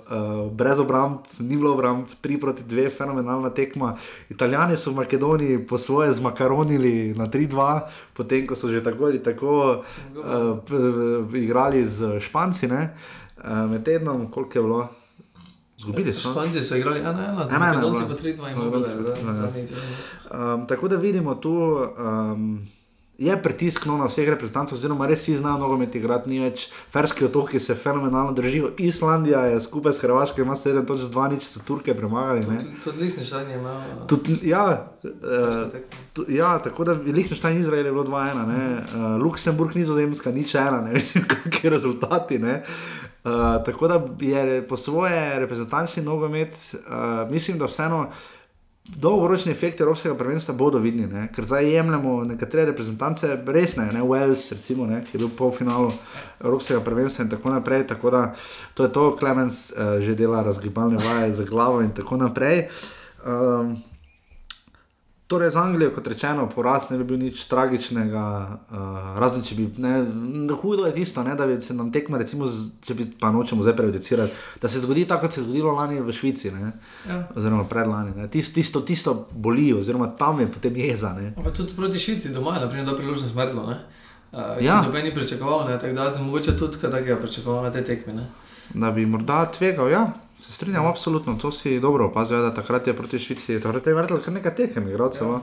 brez 0.51 0.79
obramb, 0.83 1.23
ni 1.39 1.55
bilo 1.55 1.71
obramb, 1.73 2.11
3 2.21 2.39
proti 2.39 2.63
2, 2.67 2.91
fenomenalna 2.91 3.49
tekma. 3.55 3.95
Italijani 4.29 4.75
so 4.75 4.91
v 4.91 4.99
Makedoniji 4.99 5.63
po 5.63 5.79
svoje 5.79 6.11
zmakaronili 6.13 7.15
na 7.15 7.23
3-2, 7.23 7.87
potem 8.13 8.43
ko 8.43 8.55
so 8.55 8.67
že 8.67 8.83
tako 8.83 9.07
ali 9.07 9.23
tako 9.23 9.79
uh, 9.79 10.59
igrali 11.33 11.87
z 11.87 12.19
Španci, 12.19 12.67
uh, 12.67 12.83
med 13.71 13.87
tednom, 13.87 14.27
koliko 14.27 14.59
je 14.59 14.63
bilo. 14.63 14.98
Zgubili 15.79 16.13
so. 16.13 16.31
Španci 16.31 16.61
so 16.61 16.75
igrali 16.75 16.99
1-1, 16.99 17.45
zdaj 17.45 17.59
pa 18.07 18.15
3-2 18.23 18.51
in 18.51 18.57
mogli 18.57 18.85
zadnji. 19.33 19.67
Um, 20.31 20.67
tako 20.67 20.87
da 20.87 20.95
vidimo 20.95 21.35
tu. 21.35 21.55
Um, 21.97 22.67
Je 23.19 23.35
pritisk 23.35 23.83
no, 23.85 23.97
na 23.99 24.05
vseh 24.07 24.29
reprezentantov, 24.31 24.77
oziroma 24.79 25.03
res 25.03 25.25
si 25.27 25.33
znajo 25.35 25.59
nogomet 25.59 25.91
igrati, 25.99 26.29
ni 26.31 26.37
več 26.39 26.69
ferski 26.87 27.25
otoki, 27.27 27.59
se 27.59 27.75
fenomenalno 27.75 28.31
držijo. 28.31 28.69
Islandija 28.79 29.41
je 29.51 29.57
skupaj 29.59 29.93
s 29.97 30.03
Hrvaško, 30.05 30.39
ima 30.41 30.55
7 30.55 30.87
točk, 30.87 31.09
2 31.11 31.25
nič, 31.33 31.43
so 31.43 31.59
Turke 31.67 31.91
premagali. 31.97 32.47
Tudi 32.79 33.03
Liechtenstein 33.03 33.51
je 33.51 33.57
imel. 33.59 33.81
Tud, 34.07 34.31
ja, 34.39 34.63
uh, 35.03 36.23
ja, 36.31 36.53
tako 36.63 36.87
da 36.87 36.95
Liechtenstein 36.95 37.59
in 37.59 37.65
Izrael 37.65 37.91
je 37.91 37.91
bilo 37.91 38.07
2-1, 38.07 38.39
uh, 38.39 39.19
Luksemburg, 39.19 39.75
Nizozemska, 39.75 40.31
nič 40.31 40.55
ena, 40.55 40.79
ne 40.87 40.95
vem, 40.95 41.27
kakšni 41.27 41.75
rezultati. 41.75 42.39
Ne. 42.39 42.61
Uh, 43.23 43.31
tako 43.65 43.87
da 43.87 44.01
je 44.19 44.67
po 44.67 44.77
svoje 44.77 45.39
reprezentančni 45.39 46.03
nogomet, 46.03 46.53
uh, 46.73 47.31
mislim, 47.31 47.57
da 47.57 47.65
vseeno 47.65 48.09
dolgoročni 48.95 49.51
efekti 49.51 49.83
Evropskega 49.83 50.15
prvenstva 50.15 50.55
bodo 50.55 50.77
vidni, 50.77 51.07
ne? 51.07 51.27
ker 51.35 51.45
zdaj 51.45 51.73
jemljemo 51.73 52.23
nekatere 52.23 52.65
reprezentance 52.65 53.37
resne, 53.45 53.85
ne 53.93 54.01
Wales, 54.01 54.51
recimo, 54.51 54.85
ne? 54.85 55.03
ki 55.03 55.17
je 55.17 55.19
bil 55.19 55.29
polfinalu 55.37 55.91
Evropskega 56.39 56.79
prvenstva 56.79 57.23
in 57.23 57.29
tako 57.29 57.49
naprej. 57.49 57.87
Tako 57.87 58.11
da 58.11 58.23
to 58.73 58.83
je 58.83 58.93
to, 58.93 59.15
Klemens 59.19 59.71
uh, 59.71 59.99
že 59.99 60.15
dela 60.15 60.43
razgibalne 60.43 60.97
vaje 60.97 61.31
za 61.31 61.43
glavo 61.43 61.81
in 61.81 61.91
tako 61.91 62.17
naprej. 62.17 62.67
Um, 63.25 63.75
Torej, 65.29 65.51
za 65.53 65.61
Anglijo, 65.61 65.91
kot 65.93 66.07
rečeno, 66.07 66.47
poraz 66.49 66.87
ne 66.89 66.97
bi 66.97 67.03
bil 67.03 67.19
nič 67.21 67.43
tragičnega, 67.45 68.21
uh, 68.49 68.77
razen 69.21 69.43
če 69.45 69.55
bi. 69.55 69.67
Ne, 69.77 69.91
hudo 70.57 70.87
je 70.87 70.93
tisto, 70.95 71.21
ne, 71.21 71.35
da 71.37 71.45
bi 71.45 71.59
se 71.61 71.73
nam 71.77 71.91
tekme, 71.93 72.17
recimo, 72.17 72.47
z, 72.49 72.71
če 72.81 72.95
bi 72.97 73.05
pa 73.19 73.29
nočemo 73.29 73.61
zdaj 73.61 73.75
prejudicirati, 73.77 74.33
da 74.61 74.71
se 74.73 74.81
zgodi 74.81 75.03
tako, 75.05 75.27
kot 75.27 75.37
se 75.37 75.43
je 75.43 75.43
zgodilo 75.43 75.75
lani 75.77 76.01
v 76.01 76.15
Švici, 76.17 76.49
ne, 76.55 76.71
ja. 77.05 77.19
oziroma 77.37 77.67
predlani. 77.69 78.25
Tisto, 78.33 78.55
tisto, 78.57 78.81
tisto 78.81 79.13
boli, 79.29 79.67
oziroma 79.77 80.07
tam 80.17 80.41
je 80.41 80.47
potem 80.49 80.79
jeza. 80.81 81.13
Pa 81.37 81.53
tudi 81.53 81.77
proti 81.77 82.01
Švici 82.01 82.33
doma 82.33 82.55
je, 82.57 82.63
naprimer, 82.65 82.97
priložnost 82.97 83.29
smrtlo. 83.29 83.67
Uh, 83.69 84.57
ja. 84.65 84.79
Noben 84.81 85.05
je 85.05 85.13
pričakoval, 85.13 85.67
tako 85.77 85.93
da 85.93 86.09
zdaj 86.09 86.25
mogoče 86.25 86.57
tudi, 86.57 86.81
kaj 86.81 87.05
je 87.05 87.21
pričakoval 87.21 87.69
na 87.69 87.71
te 87.71 87.85
tekme. 87.85 88.17
Ne. 88.17 88.25
Da 88.73 88.89
bi 88.91 89.05
morda 89.05 89.45
tvegal, 89.45 89.93
ja. 89.93 90.07
Se 90.41 90.53
strinjam, 90.53 90.85
absolutno, 90.85 91.35
to 91.35 91.51
si 91.51 91.79
dobro 91.79 92.07
opazil, 92.07 92.41
da 92.41 92.53
takrat 92.53 92.87
je 92.87 92.95
proti 92.95 93.19
Švici, 93.19 93.59
takrat 93.59 93.87
je 93.87 93.93
vrtel 93.93 94.21
kar 94.23 94.33
nekaj 94.33 94.55
tekem, 94.55 94.87
igralcev. 94.87 95.27
Ja. 95.27 95.39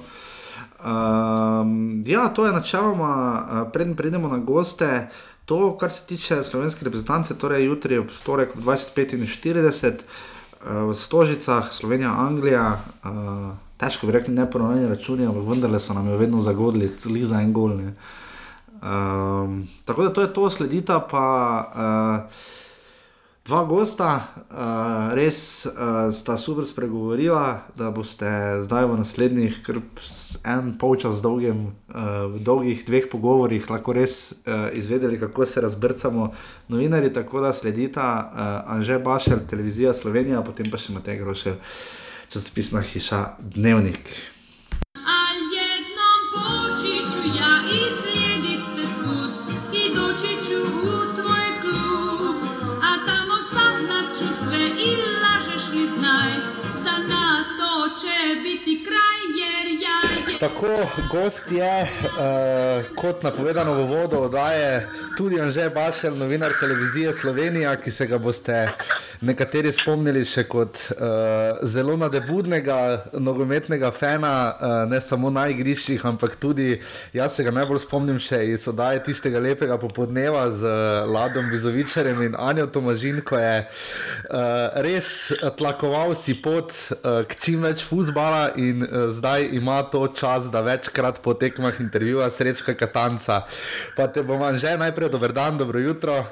Um, 0.84 2.02
ja, 2.06 2.28
to 2.28 2.46
je 2.46 2.52
načeloma, 2.52 3.46
uh, 3.50 3.72
preden 3.72 3.96
pridemo 3.96 4.28
na 4.28 4.38
goste, 4.38 5.08
to, 5.44 5.76
kar 5.78 5.92
se 5.92 6.06
tiče 6.06 6.42
slovenske 6.42 6.84
reprezentance, 6.84 7.38
torej 7.38 7.64
jutri 7.64 7.98
ob 7.98 8.06
torek 8.24 8.56
25.40 8.56 9.92
uh, 9.92 10.90
v 10.90 10.94
Stožicah, 10.94 11.72
Slovenija, 11.72 12.10
Anglija. 12.18 12.80
Uh, 13.04 13.10
težko 13.76 14.06
bi 14.06 14.12
rekli, 14.12 14.34
ne 14.34 14.50
ponovni 14.50 14.88
računi, 14.88 15.26
ampak 15.26 15.44
vendarle 15.48 15.80
so 15.80 15.94
nam 15.94 16.08
jo 16.08 16.16
vedno 16.16 16.40
zagodili, 16.40 16.92
celi 16.98 17.24
za 17.24 17.40
en 17.40 17.52
gol. 17.52 17.72
Um, 17.76 19.68
tako 19.84 20.02
da 20.02 20.12
to 20.12 20.20
je 20.22 20.34
to, 20.34 20.50
sledita 20.50 21.00
pa. 21.10 21.26
Uh, 21.74 22.56
Dva 23.46 23.60
gosta, 23.62 24.26
uh, 24.50 25.14
res 25.14 25.38
uh, 25.70 26.10
sta 26.10 26.34
super 26.34 26.66
spregovorila, 26.66 27.62
da 27.78 27.92
boste 27.94 28.26
zdaj 28.66 28.88
v 28.90 28.96
naslednjih, 28.98 29.60
kar 29.62 29.78
en 30.42 30.72
polčas 30.80 31.22
dolgem, 31.22 31.68
uh, 31.94 32.26
v 32.34 32.42
dolgih 32.42 32.82
dveh 32.88 33.06
pogovorih 33.06 33.70
lahko 33.70 33.94
res 33.94 34.34
uh, 34.34 34.66
izvedeli, 34.74 35.20
kako 35.22 35.46
se 35.46 35.62
razbrcamo 35.62 36.32
novinari. 36.74 37.12
Tako 37.14 37.46
da 37.46 37.54
sledita 37.54 38.08
uh, 38.18 38.74
Anže 38.74 38.98
Bašel, 38.98 39.46
televizija 39.46 39.94
Slovenija, 39.94 40.42
potem 40.42 40.66
pa 40.66 40.82
še 40.82 40.98
Matej 40.98 41.22
Grošev, 41.22 41.60
časopisna 42.34 42.82
hiša 42.82 43.28
Dnevnik. 43.38 44.10
Tako, 60.46 60.66
gost 61.10 61.50
je, 61.50 61.82
uh, 61.82 62.84
kot 62.94 63.22
napovedano 63.22 63.72
v 63.74 63.86
vodo, 63.90 64.20
oddaje 64.28 64.86
tudi 65.18 65.40
Anže 65.40 65.70
Bašel, 65.74 66.14
novinar 66.14 66.52
televizije 66.60 67.12
Slovenija, 67.12 67.76
ki 67.76 67.90
se 67.90 68.06
ga 68.06 68.18
boste 68.18 68.68
nekateri 69.26 69.72
spomnili 69.72 70.22
še 70.28 70.44
kot 70.46 70.78
uh, 70.92 71.58
zelo 71.66 71.96
nadebudnega 71.98 72.76
nogometnega 73.18 73.90
fena, 73.90 74.32
uh, 74.52 74.74
ne 74.90 75.00
samo 75.00 75.32
na 75.34 75.48
igriščih, 75.50 76.04
ampak 76.06 76.36
tudi 76.38 76.76
jaz 77.16 77.34
se 77.34 77.46
ga 77.46 77.54
najbolj 77.56 77.82
spomnim 77.82 78.20
še 78.22 78.44
iz 78.52 78.68
oddaje 78.70 79.02
tistega 79.08 79.42
lepega 79.42 79.80
popodneva 79.82 80.46
z 80.52 80.68
uh, 80.68 81.10
Ladom 81.10 81.50
Bizovičarjem 81.50 82.22
in 82.28 82.38
Anjo 82.38 82.68
Tomažin, 82.70 83.18
ko 83.26 83.40
je 83.40 83.64
uh, 83.64 84.78
res 84.86 85.32
tlakoval 85.58 86.14
si 86.14 86.38
pot 86.38 86.70
uh, 86.70 87.24
k 87.26 87.40
čim 87.40 87.66
več 87.66 87.82
fusbala 87.88 88.52
in 88.54 88.86
uh, 88.86 89.08
zdaj 89.10 89.48
ima 89.56 89.80
to 89.90 90.06
čas, 90.12 90.35
da 90.44 90.60
večkrat 90.60 91.22
po 91.22 91.34
tekmah 91.34 91.80
intervjuja 91.80 92.30
srečka 92.30 92.74
Katanca. 92.74 93.42
Pa 93.96 94.06
te 94.06 94.22
bom 94.22 94.44
že 94.54 94.76
najprej 94.76 95.08
dober 95.08 95.32
dan, 95.32 95.58
dobro 95.58 95.78
jutro. 95.78 96.24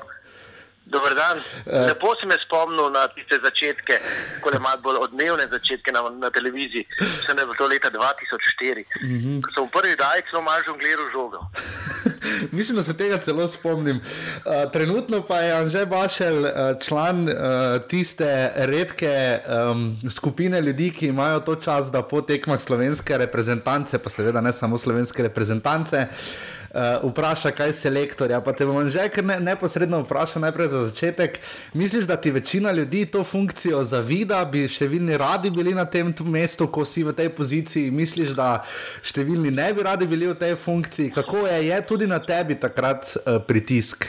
Dober 0.84 1.14
dan. 1.14 1.38
Eh. 1.66 1.86
Lepo 1.88 2.12
si 2.20 2.26
me 2.26 2.36
spomnil 2.36 2.92
na 2.92 3.08
tiste 3.08 3.40
začetke, 3.40 3.96
ko 4.44 4.52
je 4.52 4.60
malo 4.60 4.80
bolj 4.84 4.98
odmevne 5.08 5.48
začetke 5.48 5.88
na, 5.92 6.04
na 6.12 6.28
televiziji. 6.30 6.84
Sem 7.24 7.36
bil 7.36 7.56
to 7.56 7.66
leta 7.66 7.88
2004, 7.88 8.84
mm 9.00 9.18
-hmm. 9.20 9.40
ko 9.40 9.48
sem 9.54 9.64
v 9.64 9.70
prvi 9.72 9.96
dajek 9.96 10.24
zelo 10.30 10.42
malo 10.42 10.60
žongliral 10.66 11.08
žogo. 11.12 11.40
Mislim, 12.52 12.76
da 12.76 12.82
se 12.82 12.96
tega 12.96 13.18
celo 13.18 13.48
spomnim. 13.48 13.96
Uh, 13.96 14.70
trenutno 14.72 15.22
pa 15.26 15.40
je 15.40 15.52
Anže 15.52 15.86
Bašel 15.86 16.44
uh, 16.44 16.50
član 16.82 17.28
uh, 17.28 17.34
tiste 17.88 18.50
redke 18.54 19.38
um, 19.70 19.96
skupine 20.10 20.60
ljudi, 20.60 20.90
ki 20.90 21.06
imajo 21.06 21.40
to 21.40 21.54
čas, 21.54 21.92
da 21.92 22.02
po 22.02 22.20
tekmah 22.20 22.60
slovenske 22.60 23.18
reprezentance, 23.18 23.98
pa 23.98 24.10
seveda 24.10 24.40
ne 24.40 24.52
samo 24.52 24.78
slovenske 24.78 25.22
reprezentance, 25.22 26.06
uh, 26.10 26.63
uh, 26.74 27.10
vpraša, 27.10 27.50
kaj 27.50 27.72
se 27.72 27.90
lektorja. 27.90 28.40
Pa 28.44 28.52
te 28.52 28.66
bom 28.66 28.88
že 28.90 29.06
kar 29.08 29.24
ne, 29.24 29.38
neposredno 29.40 30.02
vprašal, 30.02 30.42
najprej 30.42 30.68
za 30.68 30.80
začetek. 30.88 31.38
Misliš, 31.74 32.04
da 32.10 32.16
ti 32.16 32.30
večina 32.30 32.72
ljudi 32.72 33.06
to 33.06 33.24
funkcijo 33.24 33.84
zavida, 33.84 34.42
bi 34.44 34.66
številni 34.68 35.16
radi 35.18 35.50
bili 35.50 35.74
na 35.74 35.86
tem 35.86 36.14
mestu, 36.26 36.66
ko 36.66 36.84
si 36.84 37.04
v 37.04 37.14
tej 37.14 37.30
poziciji? 37.36 37.90
Misliš, 37.94 38.34
da 38.34 38.64
številni 39.02 39.54
ne 39.54 39.70
bi 39.72 39.86
radi 39.86 40.06
bili 40.10 40.26
v 40.26 40.34
tej 40.34 40.56
funkciji? 40.56 41.14
Kako 41.14 41.46
je, 41.46 41.62
je 41.68 41.80
tudi 41.86 42.10
na 42.10 42.18
tebi 42.18 42.58
takrat 42.60 43.16
uh, 43.16 43.38
pritisk? 43.46 44.08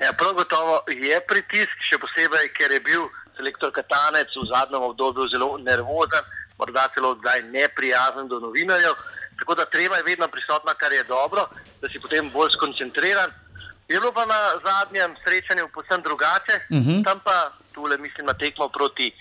Ja, 0.00 0.12
prav 0.12 0.34
gotovo 0.34 0.80
je 0.90 1.18
pritisk, 1.28 1.74
še 1.86 1.98
posebej, 2.02 2.50
ker 2.56 2.72
je 2.74 2.80
bil 2.84 3.04
selektor 3.36 3.72
Katanec 3.74 4.30
v 4.36 4.46
zadnjem 4.50 4.82
obdobju 4.82 5.28
zelo 5.32 5.54
nervozen, 5.58 6.22
morda 6.58 6.86
celo 6.94 7.14
zdaj 7.18 7.42
neprijazen 7.50 8.28
do 8.28 8.40
novinarjev. 8.40 8.94
Tako 9.38 9.54
da 9.54 9.64
treba 9.64 9.96
je 9.96 10.02
vedno 10.02 10.28
prisotna, 10.28 10.74
kar 10.74 10.92
je 10.92 11.04
dobro, 11.04 11.48
da 11.80 11.88
si 11.88 12.00
potem 12.00 12.30
bolj 12.30 12.50
skoncentriran. 12.50 13.30
Je 13.88 14.00
bilo 14.00 14.12
pa 14.12 14.24
na 14.26 14.40
zadnjem 14.64 15.16
srečanju 15.24 15.68
posebno 15.74 16.02
drugače, 16.08 16.54
uh 16.70 16.76
mhm. 16.78 16.90
-huh. 16.90 17.04
tam 17.04 17.20
pa 17.24 17.50
tule, 17.74 17.98
mislim, 17.98 18.26
na 18.26 18.34
tekmo 18.34 18.68
proti 18.68 19.12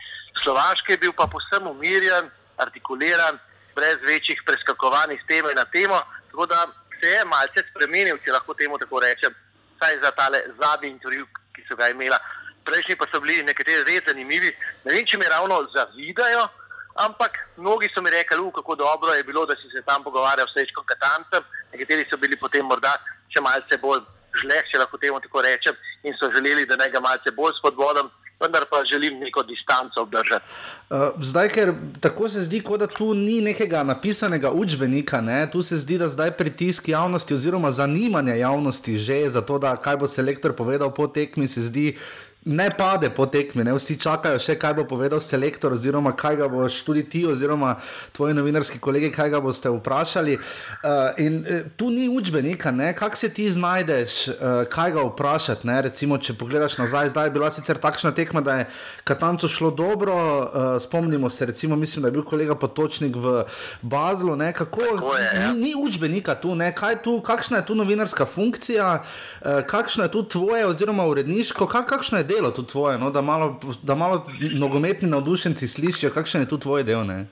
Slovaški 0.44 0.92
je 0.92 0.98
bil 0.98 1.14
pa 1.14 1.28
posebno 1.28 1.72
umirjen, 1.72 2.30
artikuliran, 2.58 3.40
brez 3.76 3.98
večjih 4.06 4.42
preskakovanj 4.46 5.14
iz 5.14 5.24
teme 5.28 5.54
na 5.54 5.66
temo. 5.66 6.00
Tako 6.32 6.46
da 6.46 6.68
se 7.00 7.08
je 7.10 7.26
malce 7.26 7.60
spremenil, 7.70 8.18
če 8.26 8.32
lahko 8.32 8.54
temu 8.54 8.78
tako 8.78 9.00
rečem, 9.00 9.34
saj 9.80 10.00
za 10.04 10.12
tale 10.12 10.40
zadnji 10.62 10.90
intervju, 10.90 11.28
ki 11.56 11.66
so 11.68 11.76
ga 11.76 11.90
imela. 11.90 12.20
Prejšnji 12.66 12.96
pa 12.96 13.06
so 13.12 13.20
bili 13.20 13.44
nekateri 13.44 13.84
res 13.84 14.06
zanimivi. 14.08 14.52
Ne 14.86 14.94
vem, 14.96 15.06
če 15.06 15.18
mi 15.18 15.30
ravno 15.30 15.68
zavidajo. 15.76 16.48
Ampak 16.96 17.32
mnogi 17.58 17.90
so 17.90 18.02
mi 18.02 18.10
rekli, 18.10 18.38
kako 18.56 18.76
dobro 18.76 19.14
je 19.14 19.24
bilo, 19.24 19.46
da 19.46 19.56
si 19.56 19.70
se 19.76 19.82
tam 19.86 20.04
pogovarjal 20.04 20.48
s 20.48 20.54
Sečkom 20.54 20.86
Katancem, 20.86 21.44
nekateri 21.74 22.06
so 22.10 22.18
bili 22.18 22.38
potem 22.38 22.66
morda 22.66 22.94
še 23.34 23.42
malce 23.42 23.78
bolj 23.82 24.04
žleh, 24.42 24.66
če 24.70 24.82
lahko 24.82 24.98
temu 25.02 25.22
tako 25.22 25.42
rečem, 25.46 25.78
in 26.04 26.14
so 26.20 26.30
želeli, 26.34 26.68
da 26.70 26.78
naj 26.78 26.92
ga 26.94 27.02
malce 27.02 27.34
bolj 27.34 27.58
spodbodam. 27.60 28.12
Vendar 28.42 28.66
pa 28.68 28.82
želim 28.84 29.20
neko 29.22 29.44
distanco 29.48 30.02
obdržati. 30.02 30.46
Uh, 30.90 31.14
zdaj, 31.22 31.50
ker 31.54 31.70
tako 32.02 32.28
se 32.30 32.42
zdi, 32.44 32.60
da 32.80 32.88
tu 32.88 33.14
ni 33.14 33.40
nekega 33.42 33.84
napisanega 33.84 34.52
učbenika, 34.52 35.22
ne? 35.22 35.48
tu 35.52 35.62
se 35.62 35.78
zdi, 35.78 35.98
da 35.98 36.10
zdaj 36.10 36.32
pritisk 36.38 36.90
javnosti 36.90 37.34
oziroma 37.34 37.72
zanimanje 37.72 38.38
javnosti 38.40 38.98
že 38.98 39.30
za 39.30 39.42
to, 39.42 39.60
da 39.60 39.78
kaj 39.78 39.98
bo 39.98 40.08
selektor 40.08 40.56
povedal 40.56 40.92
po 40.94 41.08
tekmi, 41.08 41.48
se 41.48 41.62
zdi 41.62 41.96
ne 42.46 42.70
pade 42.78 43.10
po 43.10 43.26
tekmi, 43.26 43.64
ne? 43.64 43.74
vsi 43.74 43.96
čakajo 44.00 44.40
še, 44.42 44.58
kaj 44.60 44.74
bo 44.76 44.84
povedal 44.88 45.22
selektor, 45.24 45.74
oziroma 45.78 46.12
kaj 46.18 46.38
ga 46.42 46.48
boš 46.52 46.82
tudi 46.84 47.04
ti, 47.08 47.24
oziroma 47.28 47.78
tvoji 48.16 48.36
novinarski 48.36 48.82
kolegi, 48.84 49.12
kaj 49.16 49.30
ga 49.32 49.40
boste 49.44 49.72
vprašali. 49.72 50.36
Uh, 50.36 51.22
in 51.24 51.40
uh, 51.40 51.64
tu 51.80 51.90
ni 51.94 52.10
učbenika, 52.12 52.74
kako 53.00 53.16
se 53.16 53.30
ti 53.34 53.48
znajdeš, 53.52 54.28
uh, 54.28 54.36
kaj 54.70 54.92
ga 54.98 55.06
vprašati. 55.08 55.68
Ne? 55.68 55.82
Recimo, 55.88 56.18
če 56.18 56.36
pogledaš 56.40 56.78
nazaj, 56.82 57.14
zdaj 57.16 57.30
je 57.30 57.36
bila 57.38 57.52
sicer 57.52 57.80
takšna 57.80 58.12
tekma, 58.12 58.42
da 58.42 58.58
je 58.60 58.68
Katancu 59.04 59.48
šlo 59.48 59.72
dobro. 59.72 60.16
Uh, 60.16 60.76
spomnimo 60.84 61.30
se, 61.30 61.46
recimo, 61.46 61.76
mislim, 61.80 62.04
da 62.04 62.12
je 62.12 62.18
bil 62.18 62.28
kolega 62.28 62.56
Potočnik 62.60 63.16
v 63.16 63.46
Bazlu. 63.82 64.36
Kako, 64.54 64.82
je, 64.84 65.24
ja. 65.24 65.52
ni, 65.54 65.60
ni 65.60 65.74
učbenika 65.78 66.36
tu, 66.36 66.58
tu, 67.04 67.22
kakšna 67.22 67.58
je 67.58 67.66
tu 67.66 67.76
novinarska 67.76 68.26
funkcija, 68.26 69.00
uh, 69.00 69.64
kakšno 69.68 70.04
je 70.04 70.12
tu 70.12 70.24
tvoje, 70.28 70.66
oziroma 70.68 71.08
uredniško, 71.08 71.68
kak, 71.68 71.88
kakšno 71.90 72.18
je 72.18 72.33
delo 72.36 72.52
tudi 72.52 72.68
tvoje, 72.68 72.98
no? 72.98 73.12
da, 73.12 73.22
malo, 73.22 73.60
da 73.82 73.96
malo 73.96 74.26
nogometni 74.54 75.10
navdušenci 75.10 75.68
slišijo, 75.68 76.12
kakšen 76.12 76.42
je 76.42 76.50
tu 76.50 76.58
tvoj 76.58 76.84
del. 76.84 77.06
Ne? 77.06 77.26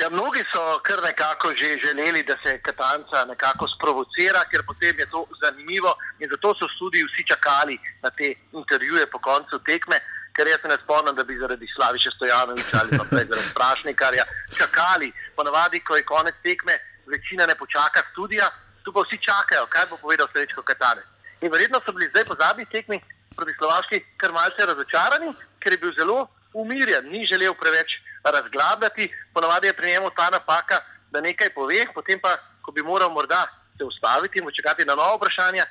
Ja, 0.00 0.10
mnogi 0.10 0.42
so 0.52 0.62
kar 0.82 0.98
nekako 1.02 1.52
že 1.60 1.78
želeli, 1.86 2.22
da 2.22 2.34
se 2.42 2.58
Katanca 2.58 3.24
nekako 3.28 3.68
sprovocira, 3.74 4.42
ker 4.50 4.62
potem 4.66 4.98
je 4.98 5.06
to 5.06 5.26
zanimivo 5.42 5.94
in 6.18 6.28
zato 6.30 6.54
so 6.58 6.66
tudi 6.78 7.04
vsi 7.08 7.22
čakali 7.32 7.78
na 8.02 8.10
te 8.10 8.34
intervjuje 8.52 9.06
po 9.06 9.18
koncu 9.18 9.58
tekme. 9.58 9.96
Ker 10.34 10.46
jaz 10.48 10.60
se 10.62 10.68
ne 10.68 10.76
spomnim, 10.84 11.14
da 11.16 11.24
bi 11.24 11.38
zaradi 11.38 11.66
Slaviša 11.76 12.10
Stojanoviča 12.16 12.78
ali 12.80 12.98
pa 12.98 13.04
prej 13.10 13.26
zaradi 13.30 13.54
Prašnikarja 13.58 14.24
čakali. 14.58 15.12
Ponavadi, 15.36 15.80
ko 15.80 15.96
je 15.96 16.10
konec 16.14 16.34
tekme, 16.42 16.74
večina 17.06 17.46
ne 17.46 17.54
počaka 17.54 18.02
študija, 18.10 18.46
tu 18.82 18.92
pa 18.92 19.00
vsi 19.06 19.16
čakajo, 19.28 19.70
kaj 19.74 19.86
bo 19.90 19.96
povedal 19.96 20.26
Srečko 20.32 20.62
Katanec. 20.62 21.06
In 21.40 21.52
verjetno 21.52 21.78
so 21.86 21.92
bili 21.92 22.10
zdaj 22.10 22.24
po 22.24 22.34
zadnjih 22.34 22.68
tekmih 22.68 23.02
proti 23.36 23.52
Slovaški 23.58 24.00
kar 24.16 24.32
malce 24.32 24.66
razočarani, 24.66 25.32
ker 25.58 25.72
je 25.72 25.78
bil 25.78 25.92
zelo 25.98 26.28
umirjen, 26.54 27.08
ni 27.10 27.26
želel 27.26 27.54
preveč 27.54 27.98
razglabljati. 28.24 29.12
Ponavadi 29.34 29.66
je 29.66 29.72
pri 29.72 29.90
njemu 29.90 30.10
ta 30.16 30.30
napaka, 30.30 30.80
da 31.10 31.20
nekaj 31.20 31.50
pove, 31.54 31.86
potem 31.94 32.20
pa, 32.20 32.36
ko 32.62 32.72
bi 32.72 32.82
moral 32.82 33.10
morda 33.10 33.46
se 33.78 33.84
ustaviti 33.84 34.38
in 34.38 34.44
počakati 34.44 34.84
na 34.84 34.94
novo 34.94 35.16
vprašanje, 35.16 35.62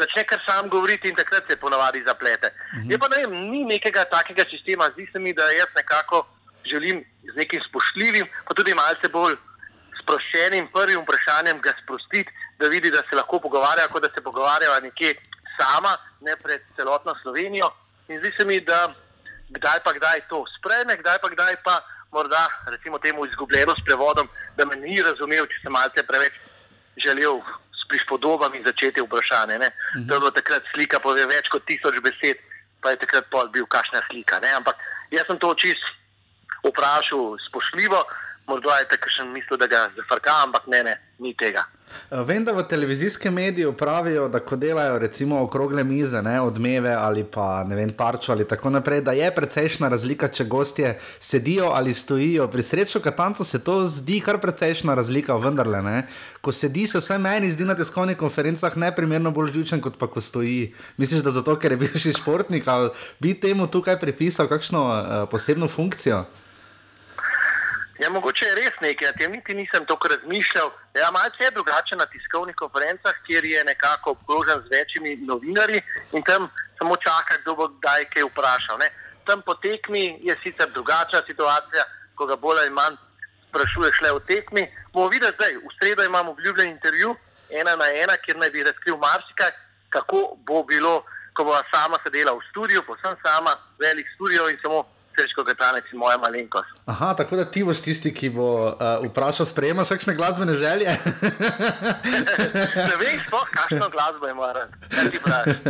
začne 0.00 0.24
kar 0.24 0.40
sam 0.46 0.68
govoriti 0.68 1.08
in 1.08 1.16
takrat 1.16 1.44
se 1.48 1.56
ponavadi 1.56 2.04
zaplete. 2.06 2.52
Mhm. 2.76 2.90
Je 2.90 2.98
pa 2.98 3.08
ne 3.08 3.16
vem, 3.16 3.32
ni 3.50 3.64
nekega 3.64 4.04
takega 4.04 4.44
sistema, 4.50 4.90
zdi 4.92 5.08
se 5.12 5.18
mi, 5.18 5.32
da 5.32 5.50
jaz 5.50 5.70
nekako 5.76 6.26
želim 6.70 7.04
z 7.32 7.36
nekim 7.36 7.60
spoštljivim, 7.68 8.26
pa 8.48 8.54
tudi 8.54 8.74
malce 8.74 9.08
bolj 9.08 9.36
sproščenim 10.02 10.68
prvim 10.72 11.00
vprašanjem 11.04 11.60
ga 11.60 11.72
sprostiti, 11.82 12.30
da 12.58 12.68
vidi, 12.68 12.90
da 12.90 13.02
se 13.08 13.16
lahko 13.16 13.40
pogovarja, 13.40 13.88
kot 13.88 14.02
da 14.02 14.10
se 14.14 14.20
pogovarjava 14.22 14.80
nekje 14.80 15.14
sama, 15.60 15.96
ne 16.20 16.36
pred 16.36 16.62
celotno 16.76 17.14
Slovenijo. 17.22 17.70
In 18.08 18.18
zdi 18.18 18.32
se 18.36 18.44
mi, 18.44 18.60
da 18.60 18.94
kdaj 19.48 19.80
pa 19.84 19.92
kdaj 19.92 20.20
to 20.28 20.44
sprejme, 20.58 20.96
kdaj 20.96 21.18
pa 21.22 21.28
kdaj 21.28 21.56
pa 21.64 21.80
morda, 22.12 22.48
recimo, 22.66 22.98
temu 22.98 23.26
izgubljeno 23.26 23.72
s 23.72 23.84
prevodom, 23.84 24.28
da 24.56 24.64
me 24.64 24.76
ni 24.76 25.00
razumel, 25.02 25.46
če 25.46 25.62
sem 25.62 25.72
malce 25.72 26.04
preveč 26.06 26.34
želel 27.00 27.40
s 27.72 27.88
prispodobami 27.88 28.62
začeti 28.64 29.00
vprašanje. 29.00 29.56
Uh 29.56 29.62
-huh. 29.62 30.08
To 30.08 30.14
je 30.14 30.20
bilo 30.20 30.30
takrat 30.30 30.62
slika, 30.74 31.00
pove 31.00 31.26
več 31.26 31.48
kot 31.48 31.64
tisoč 31.64 32.00
besed, 32.00 32.36
pa 32.80 32.90
je 32.90 32.96
takrat 32.96 33.24
pol 33.30 33.48
bil 33.48 33.66
kašna 33.66 34.02
slika. 34.10 34.40
Ne? 34.40 34.52
Ampak 34.54 34.76
jaz 35.10 35.26
sem 35.26 35.38
to 35.38 35.54
čist 35.54 35.84
vprašal 36.68 37.38
spoštljivo, 37.48 38.04
morda 38.46 38.78
je 38.78 38.88
tako 38.88 39.08
še 39.08 39.24
mislil, 39.24 39.58
da 39.58 39.66
ga 39.66 39.90
zafrka, 39.96 40.34
ampak 40.42 40.66
ne, 40.66 40.82
ne, 40.82 40.94
ni 41.22 41.36
tega. 41.38 41.64
Eh, 42.10 42.20
vem, 42.26 42.44
da 42.44 42.52
v 42.52 42.62
televizijskem 42.68 43.34
mediju 43.34 43.72
pravijo, 43.72 44.28
da 44.28 44.40
ko 44.40 44.56
delajo 44.56 44.98
recimo 44.98 45.40
okrogle 45.42 45.84
mize, 45.84 46.22
ne, 46.22 46.40
odmeve 46.40 46.92
ali 46.92 47.24
pa 47.24 47.64
ne 47.64 47.76
vem, 47.76 47.92
tarčo 47.96 48.32
ali 48.32 48.48
tako 48.48 48.70
naprej, 48.70 49.00
da 49.00 49.12
je 49.12 49.30
precejšna 49.34 49.88
razlika, 49.88 50.28
če 50.28 50.44
gostje 50.44 50.98
sedijo 51.20 51.70
ali 51.74 51.94
stojijo. 51.94 52.48
Pri 52.48 52.62
srečo 52.62 53.00
Katancu 53.00 53.44
se 53.44 53.64
to 53.64 53.86
zdi 53.86 54.20
kar 54.20 54.40
precejšna 54.40 54.94
razlika, 54.94 55.36
vendarle. 55.36 55.82
Ne. 55.82 56.06
Ko 56.40 56.52
sedi, 56.52 56.86
se 56.86 56.98
vsaj 56.98 57.18
meni 57.18 57.50
zdi 57.50 57.64
na 57.64 57.76
tiskovnih 57.78 58.16
konferencah 58.16 58.76
neprimerno 58.76 59.30
bolj 59.30 59.52
živčen, 59.52 59.80
kot 59.80 59.98
pa 59.98 60.06
ko 60.06 60.20
stoji. 60.20 60.72
Misliš, 60.96 61.22
da 61.22 61.30
zato, 61.30 61.56
ker 61.56 61.72
je 61.72 61.82
bil 61.84 61.96
še 61.96 62.16
športnik 62.18 62.68
ali 62.68 62.90
bi 63.20 63.34
temu 63.34 63.66
tukaj 63.66 64.00
pripisal 64.00 64.48
kakšno 64.48 64.86
uh, 64.88 65.28
posebno 65.30 65.68
funkcijo? 65.68 66.24
Ja, 68.02 68.08
mogoče 68.10 68.46
je 68.46 68.54
res 68.54 68.78
nekaj, 68.82 69.12
o 69.12 69.14
tem 69.18 69.30
niti 69.30 69.54
nisem 69.54 69.84
tako 69.86 70.08
razmišljal. 70.10 70.70
Ja, 70.98 71.10
malce 71.14 71.44
je 71.44 71.50
drugače 71.54 71.96
na 71.96 72.06
tiskovnih 72.10 72.56
konferencah, 72.58 73.14
kjer 73.26 73.44
je 73.44 73.64
nekako 73.64 74.10
obkrožen 74.16 74.62
z 74.64 74.70
večjimi 74.74 75.16
novinarji 75.16 75.82
in 76.12 76.22
tam 76.22 76.48
samo 76.78 76.96
čaka, 76.96 77.36
kdo 77.42 77.54
bo 77.54 77.68
kdaj 77.68 78.08
kaj 78.14 78.26
vprašal. 78.26 78.78
Ne. 78.82 78.88
Tam 79.26 79.42
po 79.46 79.54
tekmi 79.54 80.18
je 80.22 80.34
sicer 80.42 80.70
drugačna 80.74 81.20
situacija, 81.26 81.84
ko 82.14 82.26
ga 82.26 82.36
bolj 82.36 82.58
ali 82.62 82.70
manj 82.70 82.96
sprašuješ 83.48 84.00
le 84.02 84.10
o 84.12 84.20
tekmi. 84.20 84.66
Bomo 84.92 85.06
videli 85.08 85.36
zdaj, 85.38 85.54
v 85.62 85.70
sredo 85.78 86.04
imamo 86.04 86.34
obljubljen 86.34 86.74
intervju, 86.74 87.14
ena 87.50 87.76
na 87.76 87.86
ena, 88.02 88.16
kjer 88.24 88.36
naj 88.36 88.50
bi 88.50 88.66
razkril 88.66 88.96
marsikaj, 88.96 89.52
kako 89.94 90.24
bo 90.46 90.64
bilo, 90.72 91.04
ko 91.36 91.44
bo 91.44 91.54
sama 91.70 92.02
sedela 92.02 92.34
v 92.34 92.42
studiu, 92.50 92.82
posem 92.82 93.14
sama, 93.22 93.54
velik 93.78 94.10
studio 94.16 94.48
in 94.50 94.58
samo 94.62 94.82
Srečko 95.16 95.44
Katanec 95.44 95.84
in 95.92 95.98
moja 95.98 96.18
malenkost. 96.18 96.68
Aha, 96.86 97.14
tako 97.14 97.36
da 97.36 97.44
ti 97.44 97.64
boš 97.64 97.80
tisti, 97.80 98.12
ki 98.14 98.30
bo 98.30 98.48
uh, 98.66 99.04
vprašal, 99.06 99.46
sprejemaš 99.46 99.88
kakšne 99.94 100.14
glasbene 100.14 100.54
želje? 100.54 100.96
ne 102.88 102.96
vem, 103.00 103.20
sploh 103.26 103.48
kakšno 103.52 103.88
glasbo 103.92 104.26
je 104.26 104.34
moral. 104.34 104.68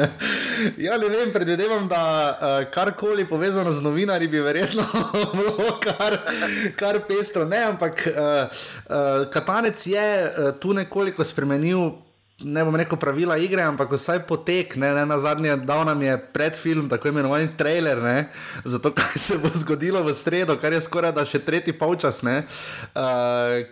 ja, 0.87 0.99
ne 0.99 1.09
vem, 1.09 1.33
predvidevam, 1.33 1.89
da 1.89 2.03
uh, 2.03 2.71
karkoli 2.73 3.27
povezano 3.29 3.73
z 3.73 3.83
novinarji 3.83 4.29
bi 4.29 4.41
verjetno 4.41 4.87
bilo 5.39 5.81
kar, 5.81 6.19
kar 6.77 7.01
pestro. 7.09 7.45
Ne, 7.45 7.65
ampak 7.65 8.07
uh, 8.07 8.15
uh, 8.15 9.31
Katanec 9.33 9.87
je 9.87 10.07
uh, 10.25 10.55
tu 10.61 10.73
nekoliko 10.73 11.25
spremenil 11.25 11.91
ne 12.45 12.65
bom 12.65 12.77
rekel 12.77 12.99
pravila 12.99 13.37
igre, 13.39 13.63
ampak 13.63 13.93
vsaj 13.93 14.23
potek, 14.27 14.77
ne, 14.77 14.93
ne 14.95 15.05
na 15.07 15.19
zadnje, 15.19 15.57
da 15.57 15.85
nam 15.85 16.03
je 16.03 16.17
predfilm, 16.33 16.89
tako 16.89 17.09
imenovani 17.09 17.51
trailer, 17.57 18.03
ne, 18.03 18.29
za 18.65 18.79
to, 18.79 18.93
kaj 18.99 19.17
se 19.17 19.39
bo 19.39 19.51
zgodilo 19.55 20.03
v 20.03 20.15
sredo, 20.15 20.57
kar 20.61 20.73
je 20.73 20.81
skoraj 20.81 21.13
da 21.13 21.25
še 21.29 21.43
tretji 21.45 21.75
polčas. 21.79 22.23
Uh, 22.23 22.43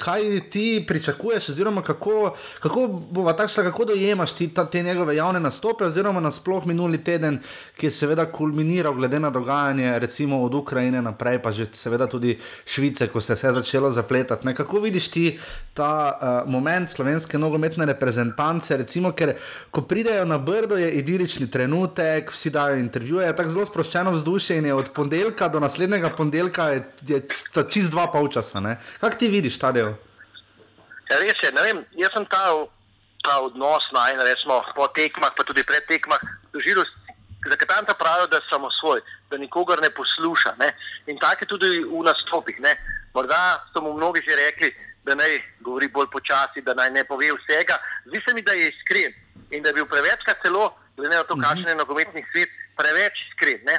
kaj 0.00 0.24
ti 0.50 0.84
pričakuješ, 0.86 1.48
oziroma 1.52 1.82
kako, 1.86 2.34
kako 2.62 2.86
bo 3.10 3.26
takšno, 3.32 3.64
kako 3.68 3.90
dojemaš 3.92 4.32
ti 4.38 4.48
ta, 4.54 4.64
te 4.66 4.82
njegove 4.82 5.16
javne 5.16 5.40
nastope, 5.40 5.84
oziroma 5.86 6.20
nasploh 6.20 6.66
minuli 6.66 6.98
teden, 7.04 7.40
ki 7.78 7.86
je 7.86 7.94
seveda 7.94 8.26
kulminiral, 8.32 8.94
glede 8.94 9.20
na 9.20 9.30
dogajanje, 9.30 9.98
recimo 9.98 10.42
od 10.42 10.54
Ukrajine 10.54 11.02
naprej, 11.02 11.42
pa 11.42 11.52
že 11.54 11.68
seveda 11.72 12.08
tudi 12.10 12.38
Švice, 12.64 13.08
ko 13.08 13.20
se 13.20 13.32
je 13.32 13.36
vse 13.38 13.52
začelo 13.60 13.90
zapletati. 13.90 14.46
Ne. 14.46 14.54
Kako 14.54 14.80
vidiš 14.80 15.08
ti 15.10 15.26
ta 15.74 15.92
uh, 16.10 16.50
moment 16.50 16.88
slovenske 16.88 17.38
nogometne 17.38 17.86
reprezentance? 17.86 18.59
Šance, 18.60 18.76
recimo, 18.76 19.12
ker 19.12 19.36
ko 19.70 19.82
pridejo 19.82 20.24
na 20.24 20.38
brdo, 20.38 20.76
je 20.76 20.90
idilični 20.92 21.50
trenutek, 21.50 22.30
vsi 22.30 22.50
dajo 22.50 22.76
intervjuje, 22.76 23.36
tako 23.36 23.50
zelo 23.50 23.66
sproščeno 23.66 24.10
vzdušje 24.12 24.58
in 24.58 24.66
je 24.66 24.74
od 24.74 24.92
ponedeljka 24.94 25.48
do 25.48 25.60
naslednjega 25.60 26.10
ponedeljka 26.16 26.82
čist 27.70 27.90
dva 27.90 28.10
polčasa. 28.12 28.60
Kaj 29.00 29.18
ti 29.18 29.28
vidiš 29.28 29.58
ta 29.58 29.72
del? 29.72 29.94
Ja, 31.10 31.18
res 31.18 31.40
je, 31.42 31.52
ne 31.52 31.62
vem, 31.62 31.84
jaz 31.98 32.12
sem 32.14 32.26
ta, 32.30 32.44
ta 33.24 33.40
odnos 33.40 33.84
naj, 33.92 34.14
resmo, 34.22 34.62
po 34.76 34.86
tekmah, 34.88 35.32
pa 35.36 35.42
tudi 35.44 35.64
pred 35.66 35.82
tekmah, 35.88 36.20
doživel, 36.52 36.84
za 37.48 37.56
katanta 37.56 37.94
pravijo, 37.96 38.26
da 38.28 38.36
je 38.36 38.50
samo 38.52 38.68
svoj, 38.80 39.00
da 39.30 39.38
nikogar 39.38 39.80
ne 39.80 39.90
posluša. 39.90 40.54
Ne? 40.60 40.68
In 41.06 41.18
tako 41.18 41.42
je 41.42 41.48
tudi 41.48 41.70
v 41.88 42.02
nastopih. 42.04 42.60
Ne? 42.60 42.76
Morda 43.14 43.64
so 43.72 43.80
mu 43.82 43.96
mnogi 43.96 44.20
že 44.28 44.36
rekli, 44.36 44.68
da 45.08 45.16
naj 45.16 45.40
počasi, 46.40 46.62
da 46.64 46.74
naj 46.74 46.90
ne 46.90 47.04
pove 47.04 47.26
vsega. 47.32 47.78
Zdi 48.06 48.20
se 48.28 48.34
mi, 48.34 48.42
da 48.42 48.52
je 48.52 48.68
iskren 48.68 49.12
in 49.50 49.62
da 49.62 49.68
je 49.68 49.74
bil 49.74 49.86
prevečkrat 49.86 50.38
celo, 50.42 50.76
glede 50.96 51.16
na 51.16 51.24
to, 51.24 51.36
mhm. 51.36 51.42
kakšen 51.44 51.68
je 51.68 51.74
nogometni 51.74 52.24
svet, 52.32 52.50
preveč 52.76 53.14
iskren. 53.30 53.60
Ne? 53.66 53.76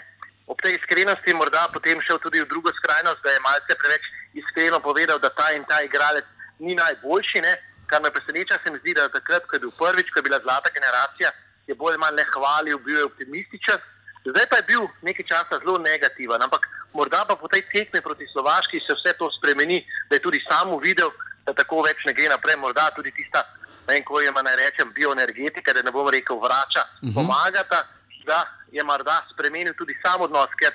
Ob 0.48 0.62
tej 0.62 0.76
iskrenosti 0.76 1.32
je 1.32 1.36
morda 1.36 1.70
potem 1.74 2.02
šel 2.02 2.20
tudi 2.20 2.42
v 2.42 2.48
drugo 2.48 2.72
skrajnost, 2.74 3.24
da 3.24 3.32
je 3.32 3.40
malce 3.40 3.74
preveč 3.82 4.04
iskreno 4.34 4.80
povedal, 4.80 5.20
da 5.20 5.30
ta 5.30 5.52
in 5.56 5.64
ta 5.66 5.82
igralec 5.82 6.26
ni 6.60 6.76
najboljši. 6.76 7.42
Ne? 7.42 7.54
Kar 7.88 8.02
me 8.02 8.12
preseneča, 8.12 8.60
se 8.64 8.72
mi 8.72 8.80
zdi, 8.80 8.94
da 8.94 9.10
takrat, 9.10 9.48
ko 9.48 9.56
je 9.56 9.64
bil 9.64 9.72
prvič, 9.72 10.12
ko 10.12 10.20
je 10.20 10.28
bila 10.28 10.40
zlata 10.40 10.70
generacija, 10.72 11.32
je 11.68 11.76
bolj 11.76 11.96
ali 11.96 12.04
manj 12.04 12.16
le 12.20 12.26
hvalil, 12.34 12.78
bil 12.84 12.98
je 12.98 13.08
optimističen. 13.08 13.80
Zdaj 14.22 14.46
pa 14.50 14.56
je 14.60 14.70
bil 14.70 14.84
nekaj 15.02 15.26
časa 15.26 15.58
zelo 15.64 15.80
negativen, 15.82 16.38
ampak 16.38 16.68
morda 16.94 17.26
pa 17.26 17.36
po 17.36 17.48
tej 17.48 17.66
tekmi 17.74 18.04
proti 18.06 18.28
Slovaški 18.30 18.80
se 18.86 18.94
vse 18.94 19.18
to 19.18 19.32
spremeni, 19.40 19.82
da 20.10 20.16
je 20.16 20.26
tudi 20.28 20.40
sam 20.46 20.78
videl, 20.78 21.10
da 21.54 21.64
tako 21.64 21.82
več 21.88 22.06
ne 22.06 22.14
gre 22.14 22.30
naprej. 22.30 22.58
Morda 22.58 22.90
tudi 22.96 23.12
tista, 23.12 23.44
ne 23.88 23.94
vem, 23.94 24.04
ko 24.04 24.22
je 24.22 24.30
ima 24.30 24.42
naj 24.42 24.56
rečem, 24.56 24.94
bioenergetika, 24.94 25.74
da 25.74 25.82
ne 25.82 25.92
bom 25.92 26.10
rekel, 26.10 26.40
vrača, 26.40 26.84
uh 26.86 27.02
mhm. 27.02 27.10
-huh. 27.10 27.16
pomagata, 27.16 27.84
da 28.26 28.46
je 28.72 28.84
morda 28.84 29.26
spremenil 29.34 29.74
tudi 29.78 29.98
sam 30.04 30.22
odnos, 30.22 30.50
ker 30.60 30.72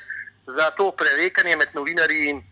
za 0.46 0.70
to 0.70 0.90
prerekanje 0.92 1.56
med 1.56 1.68
novinarji 1.74 2.28
in 2.30 2.42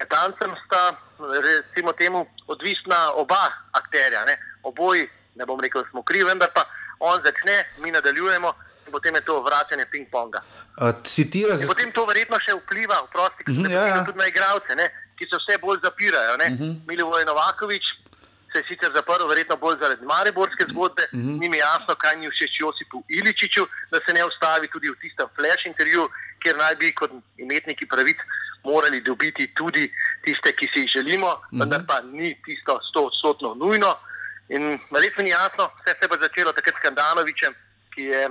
etancem 0.00 0.54
sta, 0.66 0.96
recimo, 1.18 1.92
temu 1.92 2.26
odvisna 2.46 3.12
oba 3.14 3.44
akterja. 3.72 4.24
Ne? 4.24 4.36
Oboji, 4.62 5.08
ne 5.34 5.46
bom 5.46 5.60
rekel, 5.60 5.84
smo 5.90 6.02
krivi, 6.02 6.24
vendar 6.24 6.50
pa 6.54 6.64
on 6.98 7.20
začne, 7.24 7.64
mi 7.78 7.90
nadaljujemo 7.90 8.54
in 8.86 8.92
potem 8.92 9.14
je 9.14 9.20
to 9.20 9.42
vračanje 9.42 9.86
ping-ponga. 9.92 10.42
Citiraš. 11.04 11.66
Potem 11.66 11.92
to 11.92 12.04
verjetno 12.06 12.38
še 12.38 12.56
vpliva 12.58 13.00
v 13.06 13.10
prosti, 13.12 13.44
uh 13.48 13.56
-huh, 13.56 13.70
ja, 13.70 13.86
ja. 13.86 14.04
tudi 14.04 14.18
na 14.18 14.26
igralce, 14.26 14.76
ne, 14.76 14.90
ki 15.18 15.24
se 15.30 15.36
vse 15.40 15.58
bolj 15.58 15.78
zapirajo. 15.84 16.34
Uh 16.34 16.50
mhm. 16.50 16.64
-huh. 16.64 16.74
Milivoj 16.88 17.24
Novakovič 17.24 17.84
se 18.52 18.58
je 18.58 18.64
sicer 18.68 18.90
zaprl, 18.94 19.26
verjetno 19.28 19.56
bolj 19.56 19.76
zaradi 19.80 20.04
Mariborske 20.04 20.64
zgodbe, 20.70 21.02
uh 21.06 21.18
mhm. 21.18 21.28
-huh. 21.28 21.40
ni 21.40 21.48
mi 21.48 21.58
jasno, 21.58 21.94
kaj 21.94 22.16
ni 22.16 22.30
všeč 22.30 22.60
Josipu 22.60 23.04
Iličiču, 23.08 23.66
da 23.90 23.98
se 24.06 24.12
ne 24.12 24.24
ustavi 24.24 24.68
tudi 24.68 24.88
v 24.90 25.00
tistem 25.02 25.28
flash 25.36 25.66
intervjuju, 25.66 26.08
kjer 26.42 26.56
naj 26.56 26.74
bi 26.76 26.94
kot 26.94 27.10
imetniki 27.36 27.86
pravic 27.86 28.18
morali 28.64 29.00
dobiti 29.00 29.54
tudi 29.54 29.84
tiste, 30.24 30.52
ki 30.58 30.66
si 30.72 30.80
jih 30.80 30.90
želimo, 30.96 31.30
uh 31.32 31.38
mhm. 31.38 31.56
-huh. 31.56 31.60
vendar 31.60 31.82
pa 31.88 32.00
ni 32.00 32.28
tisto 32.44 32.80
stotno 33.18 33.54
nujno. 33.54 33.90
In 34.48 34.62
res 35.02 35.16
mi 35.16 35.24
ni 35.24 35.30
jasno, 35.30 35.64
vse 35.80 35.92
se 35.98 36.04
je 36.12 36.18
začelo 36.20 36.52
takrat 36.52 36.74
s 36.76 36.82
Kandanovičem, 36.84 37.52
ki 37.94 38.02
je 38.02 38.28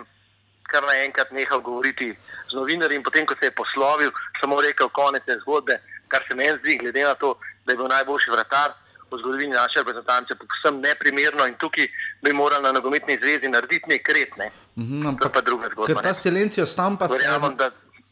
kar 0.71 0.83
naenkrat 0.83 1.31
nehal 1.31 1.61
govoriti 1.61 2.15
z 2.49 2.53
novinarji 2.53 2.97
in 2.97 3.03
potem, 3.03 3.25
ko 3.25 3.35
se 3.39 3.45
je 3.45 3.51
poslovil, 3.51 4.11
samo 4.39 4.61
rekel 4.61 4.89
konec 4.89 5.23
zgodbe, 5.41 5.79
kar 6.13 6.23
se 6.27 6.37
meni 6.37 6.57
zdi, 6.61 6.77
glede 6.81 7.03
na 7.03 7.13
to, 7.21 7.35
da 7.65 7.73
je 7.73 7.77
bil 7.81 7.89
najboljši 7.95 8.31
vratar 8.35 8.73
v 9.11 9.19
zgodovini 9.21 9.53
naše 9.53 9.81
reprezentance, 9.81 10.35
povsem 10.41 10.81
neprimerno 10.81 11.45
in 11.49 11.55
tukaj 11.61 11.87
bi 12.23 12.33
morali 12.33 12.63
na 12.63 12.71
nogometni 12.71 13.17
zvezi 13.21 13.49
narediti 13.49 13.89
nekaj 13.89 14.03
kretne. 14.09 14.51
Mm 14.75 14.83
-hmm, 14.83 15.19
to 15.19 15.27
je 15.27 15.33
pa 15.33 15.41
druga 15.41 15.69
zgodba. 15.71 15.93
Ker 15.93 16.03
ta 16.03 16.13
silencijo 16.13 16.65
stampa 16.65 17.09
se. 17.09 17.15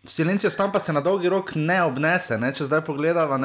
silencija 0.06 0.50
stampa 0.50 0.80
se 0.80 0.94
na 0.94 1.02
dolgi 1.02 1.30
rok 1.30 1.52
ne 1.56 1.84
obnese. 1.84 2.38
Ne? 2.38 2.54
Če 2.56 2.64
zdaj 2.64 2.82
pogledamo, 2.82 3.38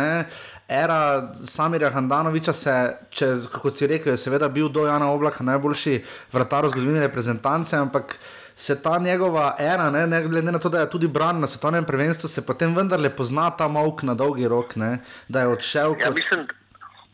era 0.68 1.32
Samirja 1.44 1.90
Handanoviča 1.90 2.52
se, 2.52 2.96
če, 3.10 3.26
kot 3.62 3.76
si 3.76 3.86
rekel, 3.86 4.12
je 4.12 4.18
seveda 4.18 4.48
bil 4.48 4.68
do 4.68 4.86
Jana 4.86 5.12
Oblaka 5.12 5.44
najboljši 5.44 6.04
vratar 6.32 6.64
v 6.64 6.68
zgodovini 6.68 7.00
reprezentance, 7.00 7.76
ampak 7.76 8.16
se 8.56 8.82
ta 8.82 8.98
njegova 8.98 9.54
era, 9.58 9.90
ne, 9.90 10.06
ne 10.06 10.22
glede 10.22 10.52
na 10.52 10.58
to, 10.58 10.68
da 10.68 10.80
je 10.80 10.90
tudi 10.90 11.08
bran 11.08 11.40
na 11.40 11.46
svetovnem 11.46 11.84
prvenstvu, 11.84 12.28
se 12.28 12.46
potem 12.46 12.76
vendarle 12.76 13.10
pozna 13.16 13.50
ta 13.50 13.68
mok 13.68 14.02
na 14.02 14.14
dolgi 14.14 14.48
rok, 14.48 14.76
ne? 14.76 14.98
da 15.28 15.40
je 15.40 15.46
odšel. 15.46 15.96
Ja, 16.00 16.06
kot... 16.06 16.14
mislim, 16.16 16.46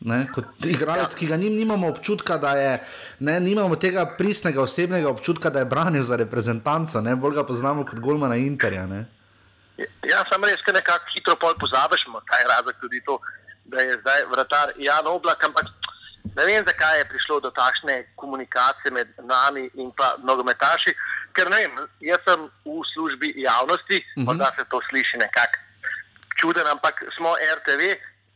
Ne, 0.02 0.24
kot 0.34 0.64
igralec, 0.66 1.14
ki 1.14 1.28
ga 1.30 1.36
nim, 1.38 1.54
nimamo 1.54 1.86
občutka, 1.86 2.34
da 2.42 2.56
je, 2.58 2.70
ne, 3.22 3.36
nimamo 3.40 3.76
tega 3.78 4.02
pristnega 4.18 4.58
osebnega 4.62 5.06
občutka, 5.08 5.50
da 5.50 5.62
je 5.62 5.68
branil 5.70 6.02
za 6.02 6.16
reprezentanco, 6.18 7.00
ne, 7.00 7.14
bolj 7.16 7.36
ga 7.36 7.44
poznamo 7.46 7.84
kot 7.86 8.00
Golmana 8.02 8.36
Interja. 8.36 8.82
Ne. 8.90 9.04
Ja, 10.10 10.24
samo 10.32 10.50
res, 10.50 10.58
da 10.66 10.74
nekako 10.74 11.14
hitro 11.14 11.36
pozabiš, 11.38 12.08
kaj 12.26 12.42
je 12.42 12.48
razlog 12.50 12.80
tudi 12.80 12.98
to, 13.06 13.20
da 13.64 13.78
je 13.86 14.00
zdaj 14.00 14.26
vratar 14.32 14.74
Jan 14.82 15.06
Oblak, 15.06 15.44
ampak 15.46 15.70
ne 16.36 16.44
vem, 16.44 16.64
zakaj 16.66 16.98
je 16.98 17.04
prišlo 17.04 17.40
do 17.40 17.50
takšne 17.50 18.06
komunikacije 18.16 18.90
med 18.92 19.08
nami 19.18 19.70
in 19.74 19.92
pa 19.92 20.14
nogometaši, 20.22 20.94
ker 21.32 21.50
ne 21.50 21.56
vem, 21.56 21.74
jaz 22.00 22.18
sem 22.28 22.40
v 22.64 22.80
službi 22.94 23.32
javnosti, 23.36 24.04
Mhm. 24.16 24.24
morda 24.26 24.52
se 24.58 24.64
to 24.70 24.80
sliši 24.90 25.16
nekako 25.18 25.58
čuden, 26.40 26.66
ampak 26.66 27.02
smo 27.16 27.34
RTV, 27.56 27.82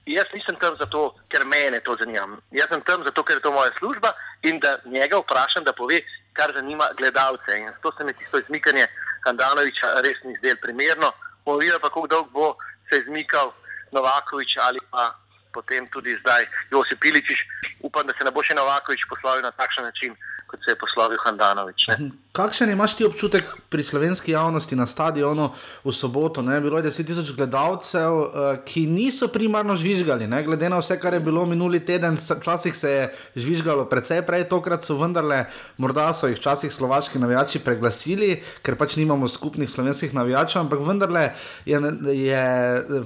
jaz 0.06 0.24
nisem 0.34 0.56
tam 0.60 0.76
zato, 0.78 1.14
ker 1.28 1.44
mene 1.44 1.80
to 1.80 1.96
zanima. 2.00 2.38
Jaz 2.50 2.68
sem 2.68 2.80
tam 2.80 3.04
zato, 3.04 3.22
ker 3.22 3.36
je 3.36 3.40
to 3.42 3.52
moja 3.52 3.70
služba 3.78 4.12
in 4.42 4.60
da 4.60 4.78
njega 4.84 5.16
vprašam, 5.18 5.64
da 5.64 5.72
pove, 5.72 6.00
kar 6.32 6.52
zanima 6.54 6.88
gledalce. 6.96 7.58
In 7.58 7.72
to 7.82 7.92
se 7.98 8.04
mi 8.04 8.12
tisto 8.12 8.38
izmikanje 8.38 8.86
Kandanoviča 9.24 9.86
res 10.04 10.18
ni 10.24 10.36
zdelo 10.38 10.56
primerno. 10.62 11.12
Bomo 11.44 11.58
videli 11.58 11.80
kako 11.80 12.06
dolgo 12.06 12.30
bo 12.30 12.54
se 12.90 12.98
izmikal 12.98 13.52
Novakovič 13.92 14.56
ali 14.60 14.78
pa 14.90 15.14
potem 15.56 15.88
tudi 15.88 16.12
zdaj 16.20 16.44
Josip 16.70 17.00
Piličič. 17.00 17.40
Upam, 17.80 18.04
da 18.06 18.12
se 18.12 18.24
ne 18.24 18.30
bo 18.30 18.44
še 18.44 18.54
Novakovič 18.58 19.08
poslovil 19.08 19.40
na 19.40 19.52
takšen 19.56 19.88
način, 19.88 20.12
kot 20.46 20.60
se 20.64 20.70
je 20.70 20.78
poslovil 20.78 21.18
Handanovič. 21.24 21.86
Ne? 21.88 22.10
Kakšen 22.36 22.70
imaš 22.70 22.94
ti 22.98 23.04
občutek 23.04 23.48
pri 23.72 23.84
slovenski 23.84 24.32
javnosti 24.32 24.76
na 24.76 24.86
stadionu 24.86 25.48
v 25.84 25.92
soboto? 25.92 26.42
Ne? 26.44 26.60
Bilo 26.60 26.78
je 26.78 26.90
10 26.90 27.06
tisoč 27.08 27.32
gledalcev, 27.32 28.12
eh, 28.12 28.58
ki 28.64 28.86
niso 28.86 29.28
primarno 29.32 29.76
žvižgali, 29.76 30.28
ne? 30.28 30.42
glede 30.44 30.68
na 30.68 30.78
vse, 30.78 30.98
kar 31.00 31.14
je 31.16 31.20
bilo 31.20 31.46
minuli 31.46 31.80
teden. 31.80 32.16
Včasih 32.16 32.76
se 32.76 32.90
je 32.90 33.02
žvižgalo 33.36 33.88
precej 33.88 34.22
prej, 34.22 34.44
tokrat 34.52 34.84
so 34.84 34.98
vendarle, 35.00 35.46
morda 35.78 36.12
so 36.12 36.28
jih 36.28 36.36
včasih 36.36 36.72
slovaški 36.72 37.18
navijači 37.18 37.62
preglasili, 37.64 38.42
ker 38.62 38.76
pač 38.76 38.96
nimamo 39.00 39.28
skupnih 39.28 39.70
slovenskih 39.70 40.14
navijačev, 40.14 40.60
ampak 40.66 40.84
vendarle 40.84 41.32
je, 41.64 41.80
je 42.12 42.44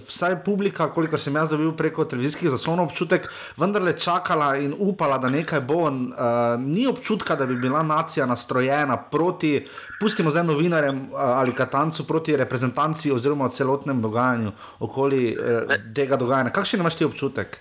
vsaj 0.09 0.41
publika, 0.45 0.91
kolikor 0.91 1.23
sem 1.23 1.35
jaz 1.35 1.55
dobil 1.55 1.73
preko 1.79 2.05
televizijskih 2.05 2.51
zaslonov, 2.51 2.91
občutek 2.91 3.31
vendarle 3.57 3.95
čakala 3.95 4.57
in 4.59 4.75
upala, 4.75 5.19
da 5.23 5.31
nekaj 5.31 5.61
bo. 5.61 5.81
Uh, 5.81 6.61
ni 6.61 6.85
občutka, 6.87 7.30
da 7.37 7.47
bi 7.47 7.55
bila 7.55 7.83
nacija 7.83 8.27
nastrojena 8.27 8.97
proti, 8.97 9.67
pustimo 10.01 10.31
zdaj 10.31 10.45
novinarjem 10.45 10.99
uh, 10.99 11.21
ali 11.21 11.55
katancu, 11.55 12.07
proti 12.07 12.37
reprezentanci 12.37 13.13
oziroma 13.13 13.49
celotnem 13.49 14.03
dogajanju 14.03 14.53
okoli 14.79 15.37
uh, 15.37 15.75
tega 15.95 16.17
dogajanja. 16.17 16.51
Kakšen 16.51 16.81
imaš 16.81 16.97
ti 16.97 17.05
občutek? 17.05 17.61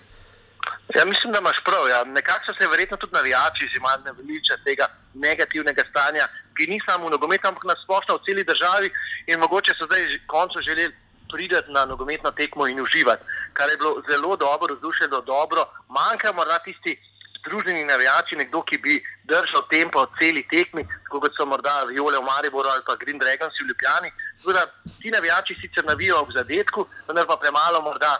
Ja, 0.96 1.04
mislim, 1.04 1.32
da 1.32 1.38
imaš 1.38 1.60
prav. 1.64 1.88
Ja. 1.88 2.04
Nekako 2.04 2.44
so 2.46 2.52
se 2.60 2.68
verjetno 2.68 2.96
tudi 2.96 3.14
navijači 3.14 3.68
že 3.72 3.80
malo 3.80 4.02
naveliča 4.04 4.56
tega 4.64 4.86
negativnega 5.14 5.82
stanja, 5.90 6.24
ki 6.56 6.66
ni 6.66 6.80
samo 6.86 7.06
v 7.06 7.10
nogometu, 7.10 7.48
ampak 7.48 7.64
na 7.64 7.74
splošno 7.84 8.16
v 8.16 8.24
celi 8.26 8.44
državi. 8.44 8.90
In 9.26 9.38
mogoče 9.38 9.74
so 9.74 9.86
zdaj 9.86 10.02
končno 10.26 10.60
želeli 10.68 10.94
priti 11.32 11.54
na 11.68 11.84
nogometno 11.84 12.30
tekmo 12.30 12.66
in 12.66 12.80
uživati, 12.80 13.22
kar 13.52 13.70
je 13.70 13.76
bilo 13.76 14.02
zelo 14.10 14.36
dobro, 14.36 14.74
vzdušje 14.74 15.04
je 15.04 15.08
bilo 15.08 15.20
dobro. 15.20 15.62
Manjka 15.88 16.32
morda 16.32 16.58
tisti 16.58 16.92
združeni 17.40 17.84
navijači, 17.84 18.36
nekdo, 18.36 18.62
ki 18.62 18.78
bi 18.78 18.96
držal 19.24 19.66
tempo 19.70 20.06
celi 20.18 20.42
tekmi, 20.48 20.84
kot 21.08 21.32
so 21.36 21.46
morda 21.46 21.84
Viole 21.88 22.18
v 22.18 22.24
Mariboru 22.24 22.68
ali 22.68 22.82
pa 22.86 22.96
Green 22.96 23.18
Dragons 23.18 23.60
v 23.60 23.68
Ljubljani. 23.68 24.10
Da 24.44 24.66
ti 25.02 25.10
navijači 25.10 25.56
sicer 25.60 25.84
navijajo 25.84 26.20
ob 26.20 26.32
zadetku, 26.32 26.86
vendar 27.08 27.26
pa 27.26 27.36
premalo 27.36 27.82
morda 27.82 28.16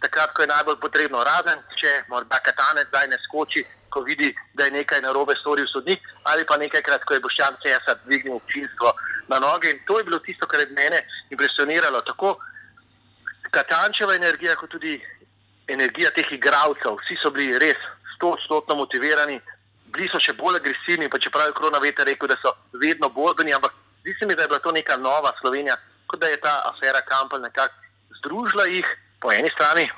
takrat, 0.00 0.32
ko 0.34 0.42
je 0.42 0.48
najbolj 0.48 0.76
potrebno, 0.80 1.24
razen 1.24 1.62
če 1.80 2.04
morda 2.08 2.38
katanec 2.44 2.88
zdaj 2.88 3.08
ne 3.08 3.18
skoči, 3.24 3.64
ko 3.88 4.02
vidi, 4.02 4.34
da 4.54 4.66
je 4.66 4.74
nekaj 4.74 5.00
narobe 5.00 5.36
storil 5.40 5.66
sodnik, 5.70 6.02
ali 6.30 6.44
pa 6.46 6.58
nekajkrat, 6.58 7.04
ko 7.04 7.14
je 7.14 7.22
Boščan 7.24 7.56
Cesar 7.62 8.00
dvignil 8.04 8.36
občinstvo 8.36 8.90
na 9.30 9.38
noge. 9.38 9.70
In 9.70 9.80
to 9.86 9.98
je 9.98 10.04
bilo 10.04 10.18
tisto, 10.18 10.46
kar 10.50 10.60
je 10.60 10.66
mene 10.74 11.04
impresioniralo. 11.30 12.00
Tako 12.00 12.36
Katančeva 13.54 14.16
energija, 14.18 14.56
kot 14.58 14.72
tudi 14.74 14.96
energija 15.70 16.10
teh 16.10 16.32
igralcev. 16.34 16.98
Vsi 17.04 17.16
so 17.22 17.30
bili 17.30 17.58
res 17.62 17.78
stotno 18.16 18.74
motivirani, 18.74 19.40
bili 19.94 20.08
so 20.10 20.20
še 20.20 20.34
bolj 20.38 20.58
agresivni, 20.60 21.08
pa 21.10 21.18
čeprav 21.22 21.48
je 21.48 21.56
Krona 21.58 21.78
Veter 21.82 22.06
rekel, 22.08 22.28
da 22.28 22.36
so 22.42 22.54
vedno 22.82 23.08
borbeni, 23.14 23.54
ampak 23.54 23.74
zdi 24.02 24.16
se 24.18 24.26
mi, 24.26 24.34
da 24.34 24.42
je 24.42 24.48
bila 24.48 24.60
to 24.60 24.72
neka 24.72 24.96
nova 24.96 25.32
Slovenija, 25.40 25.76
kot 26.06 26.20
da 26.20 26.30
je 26.32 26.40
ta 26.40 26.54
afera 26.72 27.00
Kampel 27.06 27.40
nekako 27.40 27.74
združila 28.18 28.66
jih 28.66 28.88
po 29.20 29.32
eni 29.32 29.48
strani, 29.54 29.88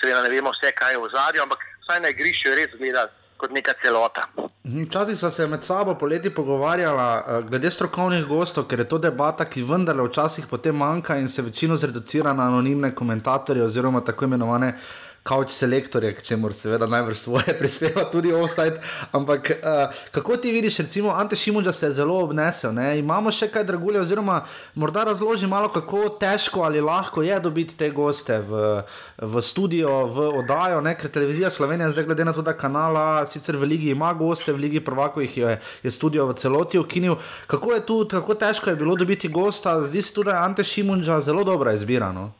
seveda 0.00 0.22
ne 0.22 0.32
vemo 0.32 0.50
vse, 0.54 0.72
kaj 0.74 0.94
je 0.94 1.02
v 1.02 1.10
zadju, 1.14 1.42
ampak 1.42 1.64
vsaj 1.84 2.04
na 2.04 2.12
igrišču 2.14 2.48
je 2.48 2.56
res 2.60 2.76
gledati 2.78 3.12
kot 3.38 3.50
neka 3.54 3.72
celota. 3.82 4.26
Mhm, 4.66 4.84
Včasih 4.88 5.18
smo 5.18 5.30
se 5.30 5.46
med 5.46 5.62
sabo 5.62 5.94
poleti 5.94 6.30
pogovarjali 6.34 6.98
uh, 6.98 7.44
glede 7.48 7.70
strokovnih 7.70 8.24
gostov, 8.26 8.66
ker 8.68 8.82
je 8.82 8.88
to 8.88 8.98
debata, 8.98 9.44
ki 9.44 9.62
vendarle 9.62 10.08
včasih 10.08 10.46
potem 10.50 10.76
manjka 10.76 11.16
in 11.16 11.28
se 11.28 11.42
večino 11.42 11.76
zreducira 11.76 12.32
na 12.32 12.48
anonimne 12.50 12.94
komentatorje 12.94 13.64
oziroma 13.64 14.00
tako 14.04 14.24
imenovane 14.24 14.74
kauč 15.22 15.52
selektorje, 15.52 16.14
k 16.14 16.22
čemu 16.22 16.52
seveda 16.52 16.86
najbrž 16.86 17.16
svoje 17.18 17.52
prispeva 17.60 18.04
tudi 18.10 18.32
offside. 18.32 18.80
Ampak 19.12 19.50
uh, 19.50 19.92
kako 20.10 20.36
ti 20.36 20.52
vidiš, 20.52 20.78
recimo 20.78 21.10
Ante 21.10 21.36
Šimunča 21.36 21.72
se 21.72 21.86
je 21.86 21.92
zelo 21.92 22.18
obnesel, 22.24 22.72
ne? 22.74 22.98
imamo 22.98 23.30
še 23.30 23.50
kaj 23.52 23.64
dragulje, 23.64 24.00
oziroma 24.00 24.40
morda 24.74 25.04
razloži 25.04 25.46
malo, 25.46 25.68
kako 25.68 26.08
težko 26.20 26.62
ali 26.62 26.80
lahko 26.80 27.22
je 27.22 27.40
dobiti 27.40 27.76
te 27.76 27.90
goste 27.90 28.40
v, 28.40 28.82
v 29.18 29.42
studio, 29.42 30.06
v 30.06 30.30
oddajo, 30.40 30.80
ne? 30.80 30.96
ker 30.98 31.12
televizija 31.12 31.50
Slovenija 31.50 31.90
zdaj 31.92 32.08
glede 32.08 32.24
na 32.24 32.32
to, 32.32 32.42
da 32.42 32.56
kanala 32.56 33.26
sicer 33.26 33.56
v 33.56 33.68
ligi 33.68 33.92
ima 33.92 34.14
goste, 34.14 34.52
v 34.52 34.64
ligi 34.68 34.84
prvako 34.84 35.26
jih 35.26 35.36
je, 35.36 35.60
je 35.82 35.90
studio 35.90 36.26
v 36.26 36.38
celoti 36.40 36.78
ukinil. 36.78 37.18
Kako 37.46 37.72
je 37.74 37.86
tu, 37.86 38.02
kako 38.08 38.34
težko 38.34 38.70
je 38.70 38.80
bilo 38.80 38.96
dobiti 38.96 39.28
gosta, 39.28 39.80
zdi 39.82 40.02
se 40.02 40.14
tudi, 40.14 40.30
da 40.30 40.38
je 40.38 40.44
Ante 40.44 40.64
Šimunča 40.64 41.20
zelo 41.20 41.44
dobra 41.44 41.72
izbira. 41.72 42.12
No? 42.12 42.32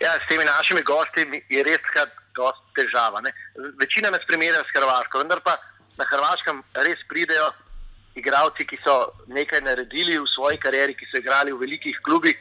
Ja, 0.00 0.16
s 0.16 0.28
temi 0.28 0.44
našimi 0.44 0.82
gosti 0.82 1.26
je 1.48 1.62
res 1.62 1.80
dosti 2.34 2.74
težava. 2.74 3.20
Ne? 3.20 3.32
Večina 3.80 4.10
nas 4.10 4.24
primerja 4.26 4.62
s 4.64 4.72
Hrvaško, 4.74 5.18
vendar 5.18 5.40
pa 5.44 5.58
na 5.98 6.06
Hrvaškem 6.08 6.62
res 6.86 7.02
pridejo 7.08 7.50
igralci, 8.16 8.64
ki 8.66 8.78
so 8.84 9.12
nekaj 9.28 9.60
naredili 9.66 10.16
v 10.18 10.26
svoji 10.34 10.58
karieri, 10.58 10.96
ki 10.96 11.08
so 11.10 11.20
igrali 11.20 11.52
v 11.52 11.60
velikih 11.60 12.00
klubih. 12.06 12.38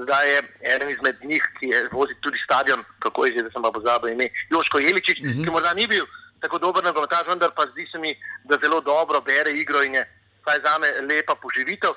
Zdaj 0.00 0.28
je 0.32 0.42
eden 0.74 0.90
izmed 0.90 1.24
njih, 1.24 1.44
ki 1.58 1.72
je 1.72 1.80
vozil 1.92 2.16
tudi 2.20 2.38
stadion, 2.44 2.84
kako 3.04 3.26
je 3.26 3.34
že, 3.34 3.42
da 3.48 3.50
sem 3.52 3.62
pa 3.62 3.72
pozabil 3.72 4.12
ime, 4.12 4.28
Joško 4.50 4.78
Jeličič, 4.78 5.18
uh 5.20 5.24
-huh. 5.24 5.44
ki 5.44 5.50
morda 5.50 5.74
ni 5.74 5.86
bil 5.86 6.06
tako 6.40 6.58
dober 6.58 6.84
nogometaš, 6.84 7.26
vendar 7.28 7.50
pa 7.56 7.66
zdi 7.72 7.86
se 7.92 7.98
mi, 7.98 8.14
da 8.44 8.58
zelo 8.62 8.80
dobro 8.80 9.20
bere 9.20 9.50
igro 9.52 9.82
in 9.82 9.94
je 9.94 10.04
vsaj 10.42 10.58
za 10.64 10.78
me 10.78 10.88
lepa 11.08 11.34
poživitev. 11.34 11.92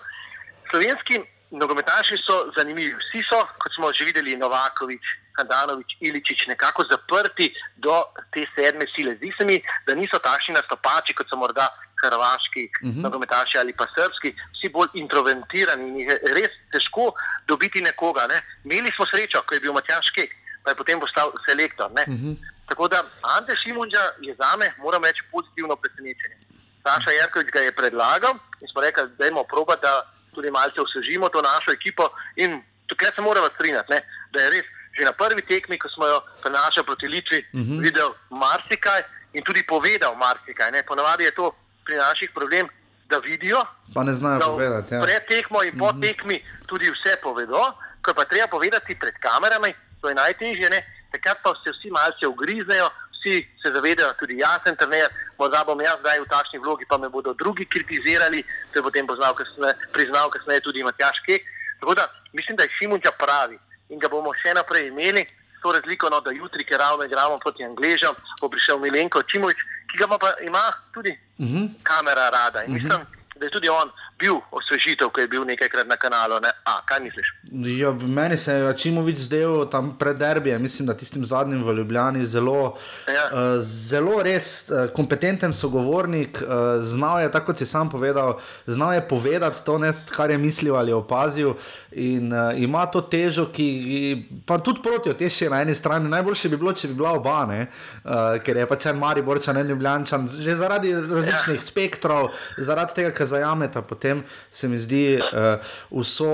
Slovenski 0.70 1.22
nogometaši 1.54 2.18
so 2.26 2.36
zanimivi. 2.58 2.94
Vsi 3.02 3.22
so, 3.30 3.40
kot 3.62 3.72
smo 3.76 3.92
že 3.94 4.06
videli, 4.06 4.38
Novakovič, 4.38 5.06
Kandanovič, 5.38 5.98
Iličič, 6.02 6.48
nekako 6.48 6.86
zaprti 6.92 7.54
do 7.78 8.04
te 8.34 8.46
sedme 8.56 8.86
sile. 8.96 9.16
Zdi 9.16 9.34
se 9.38 9.46
mi, 9.46 9.62
da 9.88 9.96
niso 9.96 10.20
takšni 10.20 10.54
nastopači, 10.58 11.14
kot 11.14 11.30
so 11.30 11.38
morda 11.38 11.68
hrvaški 12.04 12.64
uh 12.70 12.90
-huh. 12.90 13.02
nogometaši 13.06 13.58
ali 13.58 13.74
pa 13.74 13.86
srpski, 13.96 14.36
vsi 14.54 14.70
bolj 14.70 14.90
introvertirani 14.94 15.90
in 15.90 16.00
je 16.00 16.20
res 16.38 16.54
težko 16.72 17.14
dobiti 17.48 17.82
nekoga. 17.82 18.28
Ne? 18.28 18.42
Imeli 18.64 18.92
smo 18.92 19.06
srečo, 19.06 19.42
ko 19.46 19.54
je 19.54 19.60
bil 19.60 19.74
Matjaš 19.74 20.10
Kek, 20.16 20.32
pa 20.64 20.72
je 20.72 20.76
potem 20.76 21.00
postal 21.00 21.32
selektor. 21.46 21.92
Uh 21.92 21.98
-huh. 21.98 22.36
Tako 22.70 22.88
da 22.88 23.04
Ante 23.22 23.56
Šimunča 23.56 24.04
je 24.22 24.36
za 24.42 24.58
me, 24.58 24.74
moram 24.78 25.04
reči, 25.04 25.24
pozitivno 25.32 25.76
presenečenje. 25.76 26.38
Saša 26.84 27.12
Jarkovič 27.12 27.50
ga 27.52 27.60
je 27.60 27.72
predlagal 27.72 28.34
in 28.62 28.68
smo 28.72 28.82
rekli, 28.82 29.04
da 29.18 29.26
je 29.26 29.32
proba, 29.50 29.76
da 29.76 30.13
tudi 30.34 30.52
malce 30.52 30.82
osvežimo 30.82 31.30
to 31.30 31.42
našo 31.42 31.72
ekipo. 31.72 32.10
In 32.36 32.62
tukaj 32.88 33.12
se 33.16 33.22
moramo 33.22 33.48
strinjati, 33.56 33.92
ne, 33.94 34.00
da 34.34 34.42
je 34.42 34.50
res 34.50 34.66
že 34.94 35.06
na 35.10 35.14
prvi 35.14 35.42
tekmi, 35.42 35.78
ko 35.82 35.90
smo 35.90 36.06
jo 36.06 36.22
prenašali 36.42 36.86
proti 36.86 37.08
Litvi, 37.08 37.40
uh 37.54 37.60
-huh. 37.60 37.82
videl 37.82 38.10
marsikaj 38.30 39.02
in 39.34 39.44
tudi 39.44 39.64
povedal 39.66 40.16
marsikaj. 40.16 40.72
Ne. 40.72 40.84
Ponavadi 40.84 41.24
je 41.24 41.32
to 41.32 41.56
pri 41.86 41.96
naših 41.96 42.30
problem, 42.34 42.70
da 43.10 43.18
vidijo. 43.18 43.66
Pa 43.94 44.04
ne 44.04 44.14
znajo 44.14 44.40
povedati. 44.40 44.94
Ja. 44.94 45.02
Pred 45.02 45.24
tekmo 45.28 45.64
in 45.64 45.78
po 45.78 45.86
uh 45.86 45.92
-huh. 45.92 46.02
tekmi 46.02 46.46
tudi 46.68 46.86
vse 46.92 47.18
povedo, 47.24 47.74
ko 48.06 48.14
pa 48.14 48.26
treba 48.26 48.48
povedati 48.48 49.00
pred 49.00 49.16
kamerami, 49.26 49.74
to 50.02 50.10
je 50.10 50.16
najtežje, 50.16 50.70
ne. 50.70 50.80
takrat 51.12 51.38
pa 51.44 51.54
se 51.64 51.72
vsi 51.72 51.90
malce 51.92 52.28
ugriznejo. 52.28 52.90
Vsi 53.14 53.48
se 53.62 53.72
zavedajo, 53.74 54.14
tudi 54.20 54.38
jaz 54.38 54.60
sem 54.66 54.76
trener, 54.76 55.10
morda 55.40 55.64
bom 55.64 55.82
jaz 55.82 56.00
zdaj 56.00 56.20
v 56.20 56.30
takšni 56.30 56.60
vlogi, 56.60 56.86
pa 56.90 56.98
me 56.98 57.10
bodo 57.10 57.34
drugi 57.34 57.66
kritizirali, 57.66 58.44
se 58.74 58.82
potem 58.82 59.08
poznal, 59.08 59.34
kasne, 59.34 59.74
priznal 59.92 60.30
kasneje 60.30 60.62
tudi 60.62 60.84
Matjaš 60.84 61.20
Kek. 61.26 61.44
Tako 61.80 61.94
da 61.96 62.08
mislim, 62.34 62.58
da 62.58 62.64
je 62.64 62.70
Šimunča 62.70 63.12
pravi 63.12 63.58
in 63.90 64.00
ga 64.00 64.10
bomo 64.10 64.34
še 64.34 64.54
naprej 64.54 64.88
imeli. 64.88 65.26
To 65.64 65.72
razliko, 65.72 66.10
no, 66.12 66.20
da 66.20 66.32
jutri, 66.32 66.66
ker 66.68 66.80
ravno 66.80 67.06
igramo 67.08 67.38
proti 67.40 67.64
Angležem, 67.64 68.16
bo 68.42 68.50
prišel 68.52 68.80
Milenko 68.84 69.22
Čimovič, 69.24 69.62
ki 69.88 69.98
ga 69.98 70.08
pa, 70.12 70.34
ima 70.44 70.64
tudi 70.94 71.16
uh 71.40 71.48
-huh. 71.48 71.70
kamera 71.84 72.30
rada. 72.30 72.64
In 72.64 72.74
mislim, 72.74 72.92
uh 72.92 73.08
-huh. 73.08 73.40
da 73.40 73.46
je 73.46 73.52
tudi 73.52 73.70
on 73.70 73.92
bil 74.24 74.40
osvežitev, 74.56 75.12
ki 75.14 75.26
je 75.26 75.32
bil 75.32 75.46
nekajkrat 75.48 75.88
na 75.90 75.98
kanalu. 76.00 76.40
Ne? 76.44 76.52
A, 76.70 76.80
kaj 76.88 77.02
misliš? 77.04 77.34
Jo, 77.52 77.94
meni 77.94 78.38
se 78.38 78.54
je 78.54 78.74
Čimovič 78.78 79.20
zdel 79.28 79.66
tam 79.72 79.94
pred 80.00 80.18
derbijem, 80.20 80.62
mislim, 80.62 80.88
da 80.88 80.98
tistim 80.98 81.26
zadnjim 81.26 81.64
v 81.64 81.76
Ljubljani 81.80 82.26
zelo, 82.26 82.76
ja. 83.08 83.26
uh, 83.32 83.58
zelo 83.62 84.22
res 84.24 84.70
uh, 84.70 84.88
kompetenten 84.96 85.54
sogovornik. 85.54 86.40
Uh, 86.42 86.84
znal 86.84 87.22
je, 87.24 87.32
tako 87.32 87.52
kot 87.52 87.62
si 87.62 87.68
sam 87.70 87.90
povedal, 87.90 88.38
znal 88.68 88.94
je 88.94 89.08
povedati 89.08 89.66
to, 89.66 89.78
ne, 89.78 89.92
kar 90.16 90.32
je 90.32 90.38
mislil 90.38 90.78
ali 90.80 90.94
opazil. 90.94 91.54
In 91.92 92.34
uh, 92.34 92.52
ima 92.58 92.86
to 92.86 93.02
težo, 93.02 93.50
ki 93.54 94.44
pa 94.48 94.58
tudi 94.58 94.82
proti 94.84 95.12
oteši 95.12 95.50
na 95.52 95.62
eni 95.62 95.76
strani. 95.76 96.10
Najboljše 96.10 96.50
bi 96.50 96.58
bilo, 96.58 96.74
če 96.74 96.88
bi 96.92 96.98
bila 97.02 97.16
oba, 97.20 97.44
uh, 97.44 98.40
ker 98.44 98.58
je 98.58 98.68
pač 98.70 98.88
en 98.90 99.00
Mariborčan, 99.02 99.58
en 99.58 99.74
Ljubljančan, 99.74 100.28
že 100.28 100.56
zaradi 100.56 100.94
različnih 100.94 101.60
ja. 101.60 101.66
spektrov, 101.66 102.30
zaradi 102.58 103.02
tega, 103.02 103.12
kar 103.16 103.28
zajameta 103.28 103.82
potem 103.82 104.13
se 104.52 104.68
mi 104.68 104.78
zdi 104.78 105.18
uh, 105.18 105.64
vso, 105.92 106.30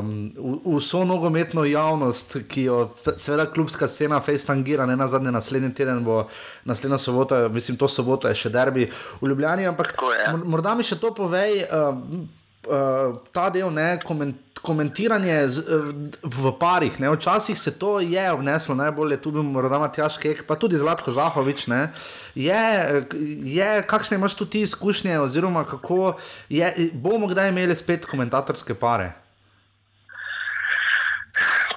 um, 0.00 0.32
vso 0.76 1.04
nogometno 1.04 1.64
javnost, 1.64 2.38
ki 2.48 2.66
jo 2.68 2.78
seveda 3.16 3.48
klubska 3.52 3.88
scena 3.88 4.20
fejstangira, 4.20 4.86
ne 4.86 4.96
na 4.96 5.08
zadnje, 5.08 5.34
naslednji 5.34 5.74
teden 5.74 6.04
bo 6.04 6.24
naslednja 6.64 6.98
sobota, 6.98 7.48
mislim, 7.48 7.76
to 7.76 7.88
soboto 7.88 8.28
je 8.28 8.38
še 8.46 8.54
derbi 8.54 8.88
v 9.20 9.28
Ljubljani, 9.28 9.66
ampak 9.66 9.94
morda 10.44 10.74
mi 10.74 10.86
še 10.86 11.00
to 11.02 11.14
povej. 11.14 11.64
Uh, 11.70 12.24
Uh, 12.66 13.14
ta 13.30 13.44
del 13.54 13.68
ne 13.70 13.92
komentira 14.02 14.45
komentiranje 14.62 15.48
z, 15.48 15.62
v 16.22 16.52
parih. 16.58 17.00
Ne? 17.00 17.10
Včasih 17.10 17.58
se 17.58 17.78
to 17.78 18.00
je 18.00 18.24
vneslo, 18.36 18.74
najbolje 18.74 19.20
tudi 19.22 19.42
morda 19.42 19.78
Matjaš 19.78 20.18
Kek, 20.18 20.46
pa 20.46 20.56
tudi 20.56 20.78
Zlatko 20.78 21.12
Zahovič. 21.12 21.66
Je, 22.34 22.62
je, 23.44 23.82
kakšne 23.86 24.16
imaš 24.16 24.34
tu 24.34 24.46
ti 24.46 24.60
izkušnje, 24.60 25.20
oziroma 25.20 25.64
kako 25.64 26.16
je, 26.48 26.90
bomo 26.92 27.26
kdaj 27.26 27.48
imeli 27.48 27.76
spet 27.76 28.06
komentatorske 28.06 28.74
pare? 28.74 29.12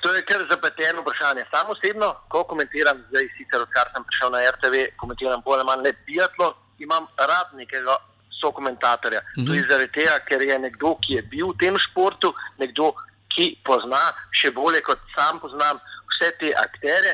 To 0.01 0.13
je 0.15 0.25
kar 0.25 0.45
zapleteno 0.49 1.01
vprašanje. 1.01 1.43
Samo 1.51 1.75
osebno, 1.75 2.13
ko 2.31 2.43
komentiram, 2.43 2.97
zdaj 3.09 3.27
sicer 3.37 3.61
odkar 3.61 3.91
sem 3.93 4.03
prišel 4.03 4.31
na 4.31 4.39
RTV, 4.51 4.95
komentiram 4.97 5.41
bolj 5.45 5.59
ali 5.59 5.67
manj 5.67 5.83
le 5.83 5.93
biatlo, 6.07 6.53
imam 6.79 7.07
rad 7.17 7.51
nekega 7.59 7.97
so 8.41 8.51
komentatorja. 8.51 9.21
Mm 9.21 9.25
-hmm. 9.43 9.45
Tudi 9.47 9.63
zaradi 9.69 9.91
tega, 9.91 10.19
ker 10.19 10.41
je 10.41 10.59
nekdo, 10.59 10.95
ki 10.95 11.13
je 11.13 11.21
bil 11.21 11.47
v 11.51 11.57
tem 11.57 11.77
športu, 11.77 12.33
nekdo, 12.57 12.93
ki 13.35 13.57
pozna 13.63 14.03
še 14.31 14.51
bolje 14.51 14.81
kot 14.81 14.99
sam 15.15 15.39
poznam 15.39 15.79
vse 16.09 16.31
te 16.39 16.53
akterje. 16.65 17.13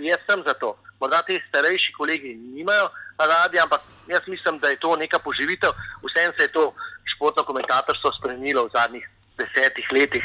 Jaz 0.00 0.20
sem 0.28 0.42
za 0.46 0.54
to. 0.54 0.76
Morda 1.00 1.22
ti 1.22 1.40
starejši 1.48 1.92
kolegi 1.92 2.34
nimajo 2.34 2.90
radi, 3.18 3.58
ampak 3.58 3.80
jaz 4.06 4.20
mislim, 4.26 4.58
da 4.58 4.68
je 4.68 4.76
to 4.76 4.96
neka 4.96 5.18
poživitev. 5.18 5.70
Vsem 6.02 6.32
se 6.36 6.44
je 6.44 6.52
to 6.52 6.74
športno 7.04 7.42
komentatorstvo 7.44 8.12
spremenilo 8.18 8.64
v 8.66 8.70
zadnjih 8.74 9.04
desetih 9.38 9.86
letih. 9.92 10.24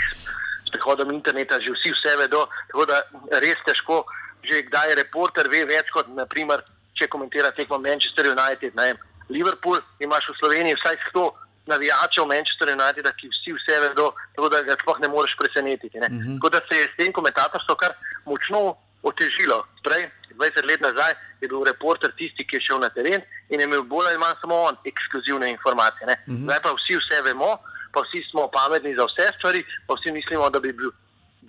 S 0.66 0.70
prihodom 0.70 1.12
interneta 1.12 1.60
že 1.60 1.72
vsi 1.72 1.92
vse 1.92 2.18
vedo, 2.18 2.48
tako 2.68 2.86
da 2.86 3.02
res 3.40 3.60
težko, 3.66 4.06
že 4.44 4.66
kdaj 4.68 4.96
reporter 4.96 5.48
ve 5.50 5.66
več 5.66 5.90
kot, 5.96 6.10
naprimer, 6.12 6.64
če 6.98 7.08
komentira 7.08 7.52
tekmo 7.52 7.78
Manchester 7.80 8.28
United, 8.34 8.76
ne 8.76 8.92
vem, 8.92 8.98
Liverpool, 9.30 9.80
imaš 10.00 10.30
v 10.30 10.38
Sloveniji 10.40 10.76
vsaj 10.80 10.96
100 11.14 11.32
navijačev 11.68 12.26
Manchester 12.26 12.68
United, 12.78 13.06
ki 13.20 13.30
vsi 13.34 13.54
vse 13.58 13.80
vedo, 13.84 14.12
tako 14.36 14.50
da 14.50 14.62
ga 14.68 14.76
sploh 14.82 15.00
ne 15.04 15.08
moreš 15.08 15.36
presenetiti. 15.42 16.00
Ne? 16.00 16.08
Uh 16.08 16.14
mhm. 16.14 16.22
-huh. 16.22 16.36
Tako 16.38 16.50
da 16.50 16.60
se 16.68 16.76
je 16.80 16.86
s 16.88 16.98
tem 16.98 17.14
komentatorstvom 17.14 17.78
kar 17.78 17.92
močno 18.26 18.76
otežilo. 19.04 19.58
Prej, 19.84 20.10
20 20.38 20.70
let 20.70 20.82
nazaj, 20.82 21.14
je 21.42 21.48
bil 21.48 21.64
reporter 21.64 22.12
tisti, 22.18 22.48
ki 22.48 22.56
je 22.56 22.66
šel 22.68 22.80
na 22.80 22.90
teren 22.90 23.22
in 23.50 23.60
je 23.60 23.64
imel 23.64 23.84
bolj 23.84 24.08
ali 24.08 24.18
manj 24.18 24.38
samo 24.42 24.56
on 24.70 24.76
ekskluzivne 24.86 25.50
informacije. 25.52 26.04
Uh 26.06 26.12
mhm. 26.12 26.36
-huh. 26.36 26.44
Zdaj 26.46 26.60
pa 26.64 26.70
vsi 26.80 26.96
vse 27.02 27.22
vemo, 27.22 27.52
pa 27.94 28.00
vsi 28.02 28.20
smo 28.32 28.48
pametni 28.48 28.96
za 28.96 29.04
vse 29.06 29.26
stvari, 29.38 29.66
pa 29.88 29.94
vsi 29.94 30.12
mislimo, 30.12 30.50
da 30.50 30.60
bi 30.60 30.74
bil. 30.74 30.92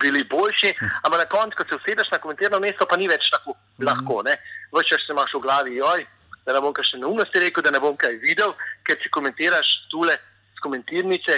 Bili 0.03 0.23
boljši, 0.23 0.73
mhm. 0.75 0.85
ampak 1.03 1.19
na 1.19 1.25
koncu, 1.25 1.57
ko 1.57 1.63
se 1.69 1.75
usedeš 1.75 2.11
na 2.11 2.17
komentirano 2.17 2.59
mesto, 2.59 2.85
pa 2.89 2.95
ni 2.97 3.07
več 3.07 3.29
tako 3.31 3.51
uh 3.51 3.57
-huh. 3.57 3.85
lahko. 3.87 4.23
Vse 4.71 4.87
čas 4.89 5.01
imaš 5.09 5.33
v 5.33 5.39
glavi, 5.39 5.75
joj, 5.75 6.05
da 6.49 6.57
ne 6.57 6.61
bom 6.65 6.73
kaj 6.73 6.87
še 6.89 6.97
neumnosti 6.97 7.41
rekel, 7.43 7.61
da 7.61 7.69
ne 7.75 7.81
bom 7.83 7.93
kaj 7.93 8.15
videl, 8.23 8.55
ker 8.87 8.97
če 8.97 9.11
komentiraš 9.13 9.69
tule 9.91 10.15
z 10.57 10.63
komentirnice, 10.65 11.35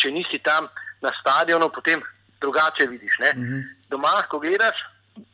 če 0.00 0.12
nisi 0.14 0.40
tam 0.40 0.70
na 1.04 1.12
stadionu, 1.20 1.68
potem 1.68 2.00
drugače 2.40 2.86
vidiš. 2.88 3.18
Mm 3.20 3.44
-hmm. 3.44 3.62
Doma, 3.92 4.12
ko 4.28 4.40
gledaš, 4.40 4.80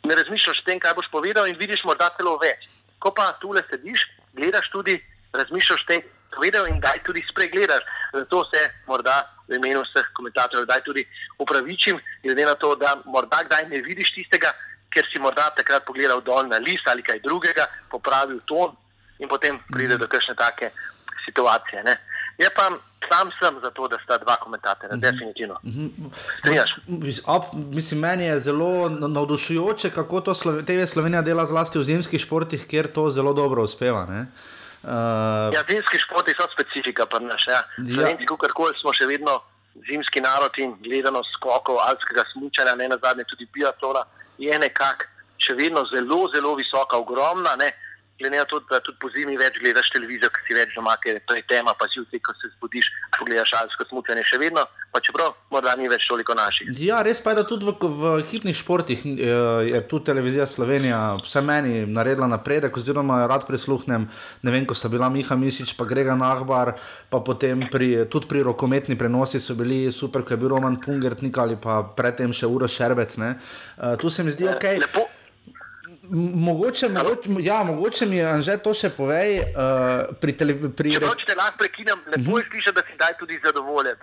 ne 0.02 0.14
razmišljaš 0.14 0.60
o 0.60 0.66
tem, 0.66 0.80
kaj 0.80 0.94
boš 0.94 1.08
povedal 1.12 1.46
in 1.46 1.56
vidiš 1.56 1.84
morda 1.84 2.10
celo 2.16 2.38
več. 2.42 2.66
Ko 2.98 3.14
pa 3.14 3.32
tule 3.40 3.62
sediš, 3.70 4.00
gledaš 4.32 4.70
tudi, 4.70 4.98
razmišljaš 5.32 5.82
o 5.82 5.86
tem, 5.86 6.02
povedal 6.34 6.66
in 6.66 6.80
daj 6.80 6.98
tudi 7.06 7.22
spregledaš. 7.30 7.82
Zato 8.12 8.44
se 8.50 8.60
morda 8.86 9.16
v 9.48 9.54
imenu 9.54 9.82
vseh 9.82 10.10
komentatorjev 10.14 10.66
daj 10.66 10.82
tudi 10.82 11.06
upravičim, 11.38 12.00
glede 12.22 12.44
na 12.44 12.54
to, 12.54 12.74
da 12.76 12.98
morda 13.04 13.44
kdaj 13.46 13.68
ne 13.68 13.78
vidiš 13.82 14.12
tistega, 14.14 14.50
ker 14.90 15.06
si 15.12 15.18
morda 15.18 15.50
takrat 15.56 15.84
pogledal 15.86 16.20
dol 16.20 16.46
na 16.48 16.58
list 16.58 16.88
ali 16.88 17.02
kaj 17.02 17.22
drugega, 17.22 17.66
popravil 17.90 18.40
ton, 18.46 18.76
in 19.20 19.28
potem 19.28 19.60
pride 19.72 19.98
do 19.98 20.08
kakšne 20.08 20.34
take 20.34 20.72
situacije. 21.24 21.84
Ne. 21.84 21.96
Je 22.38 22.48
pa 22.56 22.70
sam 23.08 23.30
sem 23.40 23.60
za 23.62 23.70
to, 23.70 23.88
da 23.88 23.98
sta 24.04 24.18
dva 24.18 24.36
komentatorja, 24.36 24.96
mm 24.96 25.00
-hmm. 25.00 25.12
definitivno. 25.12 25.56
Strinjaš? 26.38 26.70
Mislim, 27.52 28.00
meni 28.00 28.24
je 28.24 28.38
zelo 28.38 28.88
navdušujoče, 28.88 29.90
kako 29.90 30.20
to 30.20 30.34
TV 30.66 30.84
Slovenija 30.86 31.22
dela 31.22 31.46
zlasti 31.46 31.78
v 31.78 31.84
zimskih 31.84 32.20
športih, 32.20 32.66
kjer 32.66 32.92
to 32.92 33.10
zelo 33.10 33.32
dobro 33.32 33.62
uspeva. 33.62 34.06
Ne. 34.06 34.20
Uh, 34.82 34.88
ja, 35.54 35.62
zimski 35.70 35.98
športi 35.98 36.32
so 36.36 36.46
specifika, 36.54 37.06
pa 37.06 37.18
naš. 37.18 37.46
Ja. 37.46 37.52
ja. 37.54 37.94
Slovenci, 37.94 38.26
kakorkoli 38.26 38.72
smo 38.80 38.92
še 38.92 39.06
vedno 39.06 39.40
zimski 39.88 40.20
narod 40.20 40.52
in 40.56 40.76
gledano 40.82 41.22
skokov, 41.36 41.76
alpskega 41.88 42.24
smučanja, 42.32 42.74
ne 42.74 42.88
na 42.88 42.96
zadnje 43.02 43.24
tudi 43.24 43.48
biatlona, 43.52 44.04
je 44.38 44.58
nekako 44.58 45.04
še 45.38 45.54
vedno 45.54 45.84
zelo, 45.92 46.28
zelo 46.34 46.54
visoka, 46.54 46.96
ogromna. 46.96 47.56
Ne 47.56 47.72
glede 48.20 48.36
na 48.36 48.44
to, 48.44 48.60
da 48.70 48.80
tudi 48.84 48.98
po 49.00 49.08
zimi 49.14 49.36
več 49.40 49.58
gledaš 49.62 49.90
televizijo, 49.94 50.30
ki 50.34 50.44
si 50.46 50.56
več 50.56 50.74
doma, 50.76 50.94
ker 51.02 51.16
je 51.16 51.22
to 51.26 51.38
tema, 51.48 51.74
pa 51.78 51.88
si 51.90 52.02
vsi, 52.02 52.20
ko 52.22 52.34
se 52.38 52.50
zbudiš, 52.54 52.90
pogledaš 53.18 53.54
alpsko 53.60 53.86
smučanje 53.88 54.24
še 54.28 54.40
vedno, 54.42 54.64
pa 54.92 55.00
čeprav 55.04 55.34
morda 55.54 55.74
ni 55.80 55.88
več 55.90 56.06
toliko 56.10 56.36
naših. 56.36 56.72
Ja, 56.80 57.00
res 57.06 57.22
pa 57.24 57.32
je, 57.32 57.40
da 57.40 57.44
tudi 57.48 57.68
v, 57.68 57.74
v 57.80 58.14
hipnih 58.30 58.56
športih 58.56 59.04
eh, 59.06 59.34
je 59.70 59.82
tu 59.90 60.02
televizija 60.04 60.46
Slovenija, 60.50 61.00
vse 61.24 61.42
meni 61.44 61.84
naredila 61.88 62.28
napredek, 62.30 62.76
oziroma 62.76 63.22
rad 63.30 63.46
prisluhnem, 63.48 64.08
ne 64.42 64.54
vem, 64.54 64.68
ko 64.68 64.76
sta 64.76 64.92
bila 64.92 65.10
Miha 65.12 65.38
Misič, 65.40 65.74
pa 65.78 65.88
Grega 65.88 66.18
Nahbar, 66.18 66.76
pa 67.10 67.22
potem 67.24 67.66
pri, 67.72 68.04
tudi 68.12 68.28
pri 68.30 68.44
rokometni 68.46 68.98
prenosi 69.00 69.40
so 69.40 69.56
bili 69.58 69.86
super, 69.94 70.26
ko 70.26 70.36
je 70.36 70.40
bil 70.42 70.52
Roman 70.54 70.80
Pungertnik 70.80 71.38
ali 71.38 71.56
pa 71.60 71.80
predtem 71.96 72.34
še 72.36 72.50
Uro 72.50 72.68
Šerbec. 72.68 73.16
Uh, 73.20 73.96
tu 74.00 74.10
se 74.10 74.22
mi 74.22 74.34
zdi 74.34 74.46
ok. 74.50 74.68
Lepo. 74.84 75.19
Mogoče, 76.12 76.88
mogoče, 76.88 77.30
ja, 77.40 77.62
mogoče 77.62 78.06
mi 78.06 78.16
je 78.16 78.42
že 78.42 78.56
to 78.58 78.74
še 78.74 78.90
povej. 78.90 79.38
Uh, 79.54 80.10
pri 80.18 80.34
pri 80.74 80.94
Če 80.96 81.06
hočete, 81.06 81.36
lahko 81.38 81.62
prekinem, 81.62 82.02
lepo 82.10 82.38
je 82.40 82.46
slišati, 82.50 82.74
da 82.74 82.82
si 82.82 82.96
daj 82.98 83.14
tudi 83.20 83.38
zadovoljen. 83.44 83.94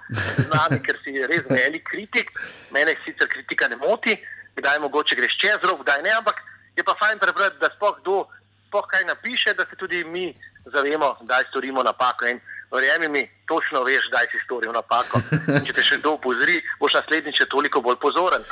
Znani, 0.47 0.79
ker 0.85 0.95
si 1.03 1.19
res 1.19 1.43
velik 1.49 1.83
kritik. 1.83 2.31
Mene 2.71 2.95
sicer 3.03 3.27
kritika 3.27 3.67
ne 3.67 3.75
moti, 3.81 4.15
kdaj 4.55 4.79
mogoče 4.85 5.19
greš 5.19 5.35
čez 5.41 5.59
rok, 5.67 5.83
kdaj 5.83 6.03
ne, 6.07 6.15
ampak 6.15 6.39
je 6.79 6.83
pa 6.87 6.95
fajn 6.95 7.19
prebrati, 7.19 7.59
da 7.59 7.67
spoh 7.75 7.99
kdo 7.99 8.23
spoh 8.67 8.87
kaj 8.87 9.03
napiše, 9.07 9.53
da 9.53 9.65
se 9.69 9.75
tudi 9.75 10.03
mi 10.03 10.31
zavemo, 10.65 11.17
da 11.21 11.41
storimo 11.49 11.83
napako. 11.83 12.25
In 12.31 12.39
verjemi 12.71 13.07
mi, 13.07 13.29
točno 13.47 13.83
veš, 13.83 14.07
da 14.11 14.23
si 14.31 14.39
storil 14.45 14.71
napako. 14.71 15.19
In 15.47 15.65
če 15.67 15.73
te 15.73 15.83
še 15.83 15.99
kdo 15.99 16.15
upozori, 16.15 16.61
boš 16.79 16.99
naslednjič 17.01 17.43
toliko 17.51 17.81
bolj 17.81 17.99
pozoren. 17.99 18.43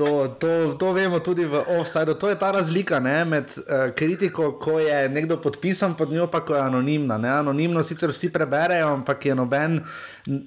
To, 0.00 0.28
to, 0.40 0.74
to 0.80 0.92
vemo 0.96 1.20
tudi 1.20 1.44
v 1.44 1.60
offsajdu. 1.76 2.14
To 2.16 2.32
je 2.32 2.36
ta 2.40 2.48
razlika 2.56 2.96
ne, 3.00 3.24
med 3.24 3.52
uh, 3.52 3.92
kritiko, 3.92 4.54
ko 4.56 4.78
je 4.80 5.08
nekdo 5.12 5.36
podpisan 5.36 5.92
pod 5.92 6.08
njo, 6.12 6.24
pa 6.32 6.40
ko 6.40 6.56
je 6.56 6.60
anonimna. 6.60 7.18
Ne. 7.20 7.28
Anonimno 7.28 7.82
sicer 7.84 8.08
vsi 8.08 8.30
preberejo, 8.32 8.94
ampak 8.96 9.26
je 9.28 9.34
noben 9.36 9.76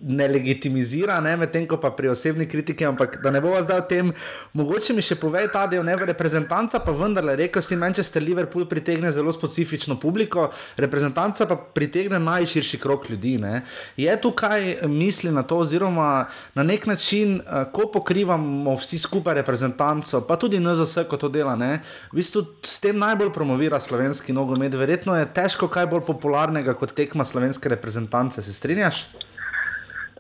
ne 0.01 0.28
legitimizira, 0.28 1.20
medtem 1.22 1.68
ko 1.68 1.78
pa 1.78 1.91
pri 1.93 2.10
osebni 2.10 2.47
kritiki. 2.49 2.86
Ampak 2.86 3.20
da 3.22 3.32
ne 3.32 3.41
bo 3.41 3.54
zdaj 3.62 3.84
o 3.84 3.86
tem, 3.89 4.10
mogoče 4.58 4.93
mi 4.97 5.06
še 5.06 5.20
povej 5.22 5.51
ta 5.54 5.68
del, 5.70 5.86
ne 5.86 5.95
reprezentanca, 6.01 6.82
pa 6.82 6.93
vendarle, 6.95 7.36
rekel 7.38 7.62
si, 7.62 7.78
Manchester 7.78 8.24
Liverpool 8.24 8.66
pritegne 8.70 9.12
zelo 9.14 9.34
specifično 9.34 9.99
publiko, 10.01 10.49
reprezentanca 10.78 11.45
pa 11.49 11.58
pritegne 11.58 12.18
najširši 12.20 12.82
krok 12.82 13.10
ljudi. 13.10 13.38
Ne. 13.41 13.62
Je 13.97 14.18
tukaj 14.22 14.88
misli 14.89 15.30
na 15.34 15.45
to, 15.45 15.62
oziroma 15.62 16.26
na 16.58 16.66
nek 16.66 16.89
način, 16.89 17.38
uh, 17.41 17.66
ko 17.74 17.89
pokrivamo 17.93 18.74
vsi 18.82 18.97
skupaj 18.97 19.43
reprezentanco, 19.44 20.24
pa 20.28 20.39
tudi 20.39 20.64
NZS, 20.64 21.04
ko 21.12 21.20
to 21.20 21.28
dela, 21.30 21.58
ne, 21.60 21.84
v 22.10 22.22
bistvu 22.24 22.46
s 22.64 22.80
tem 22.80 22.96
najbolj 22.96 23.30
promovira 23.36 23.80
slovenski 23.84 24.34
nogomet. 24.34 24.74
Verjetno 24.80 25.20
je 25.20 25.28
težko 25.36 25.68
kaj 25.68 25.91
bolj 25.91 26.08
popularnega 26.08 26.74
kot 26.80 26.96
tekma 26.96 27.28
slovenske 27.28 27.70
reprezentance, 27.70 28.41
se 28.41 28.56
strinjaš? 28.56 29.06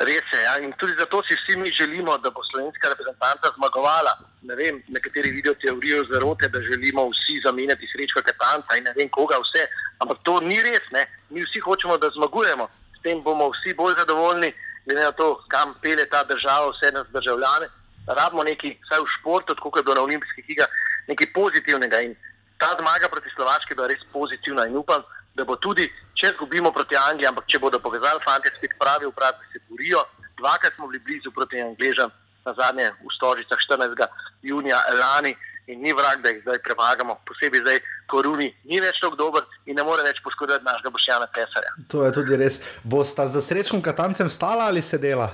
Res 0.01 0.25
je. 0.33 0.41
Ja. 0.41 0.57
In 0.59 0.73
tudi 0.77 0.95
zato 0.97 1.21
si 1.23 1.35
vsi 1.37 1.57
mi 1.59 1.69
želimo, 1.71 2.17
da 2.17 2.29
bo 2.29 2.41
slovenska 2.51 2.89
reprezentanta 2.89 3.53
zmagovala. 3.55 4.13
Ne 4.41 4.55
vem, 4.55 4.81
nekateri 4.87 5.31
vidijo 5.31 5.53
teorijo 5.61 6.03
zarote, 6.11 6.49
da 6.49 6.59
želimo 6.59 7.05
vsi 7.09 7.41
zamenjati 7.45 7.87
srečko 7.91 8.21
Katanca 8.25 8.77
in 8.77 8.83
ne 8.83 8.93
vem 8.97 9.09
koga 9.09 9.37
vse. 9.39 9.67
Ampak 10.01 10.17
to 10.23 10.39
ni 10.41 10.57
res. 10.61 10.89
Ne. 10.91 11.05
Mi 11.29 11.45
vsi 11.45 11.59
hočemo, 11.59 11.97
da 11.97 12.09
zmagujemo. 12.17 12.67
S 12.97 13.01
tem 13.05 13.21
bomo 13.23 13.51
vsi 13.53 13.73
bolj 13.77 13.95
zadovoljni, 14.01 14.53
glede 14.85 15.01
na 15.01 15.11
to, 15.11 15.29
kam 15.47 15.75
pele 15.81 16.05
ta 16.09 16.23
država, 16.23 16.73
vse 16.73 16.91
nas 16.91 17.07
državljane. 17.13 17.69
Rabimo 18.07 18.43
nekaj, 18.43 18.75
vsaj 18.85 19.01
v 19.01 19.11
športu, 19.15 19.55
kot 19.55 19.79
je 19.79 19.83
bilo 19.83 19.95
na 19.95 20.05
olimpijskih 20.07 20.49
igrah, 20.49 20.71
nekaj 21.07 21.31
pozitivnega. 21.33 22.01
In 22.01 22.15
ta 22.57 22.75
zmaga 22.79 23.09
proti 23.11 23.29
Slovaški 23.35 23.71
je 23.73 23.75
bila 23.79 23.87
res 23.87 24.03
pozitivna 24.11 24.67
in 24.67 24.75
upam, 24.77 25.03
da 25.35 25.45
bo 25.45 25.55
tudi 25.55 25.87
če 26.19 26.33
izgubimo 26.33 26.71
proti 26.71 26.95
Angliji, 26.95 27.29
ampak 27.29 27.47
če 27.47 27.59
bodo 27.59 27.79
povezali 27.79 28.21
fanti, 28.25 28.51
spet 28.57 28.75
pravi, 28.79 29.07
upravi 29.09 29.53
se 29.53 29.63
borijo. 29.69 30.03
Dvakrat 30.37 30.75
smo 30.75 30.87
bili 30.87 30.99
blizu 30.99 31.31
proti 31.31 31.61
Angležem, 31.61 32.11
na 32.45 32.53
zadnje 32.53 32.91
v 32.99 33.09
Stožicah 33.15 33.57
14. 33.57 34.07
junija 34.41 34.79
lani 34.99 35.35
in 35.67 35.79
ni 35.81 35.93
vrag, 35.93 36.19
da 36.23 36.29
jih 36.29 36.41
zdaj 36.43 36.59
premagamo, 36.59 37.15
posebej 37.27 37.61
zdaj, 37.63 37.79
ko 38.11 38.21
Runi 38.21 38.49
ni 38.67 38.81
več 38.83 38.99
tako 38.99 39.15
dober 39.15 39.45
in 39.65 39.77
ne 39.79 39.83
more 39.87 40.03
več 40.03 40.19
poškoditi 40.23 40.65
našega 40.65 40.91
Bošjana 40.91 41.27
Pesarja. 41.31 41.71
To 41.91 42.03
je 42.03 42.11
tudi 42.11 42.35
res. 42.35 42.59
Bosta 42.83 43.27
za 43.31 43.41
srečnim 43.41 43.81
katancem 43.81 44.29
stala 44.29 44.67
ali 44.67 44.83
sedela? 44.83 45.31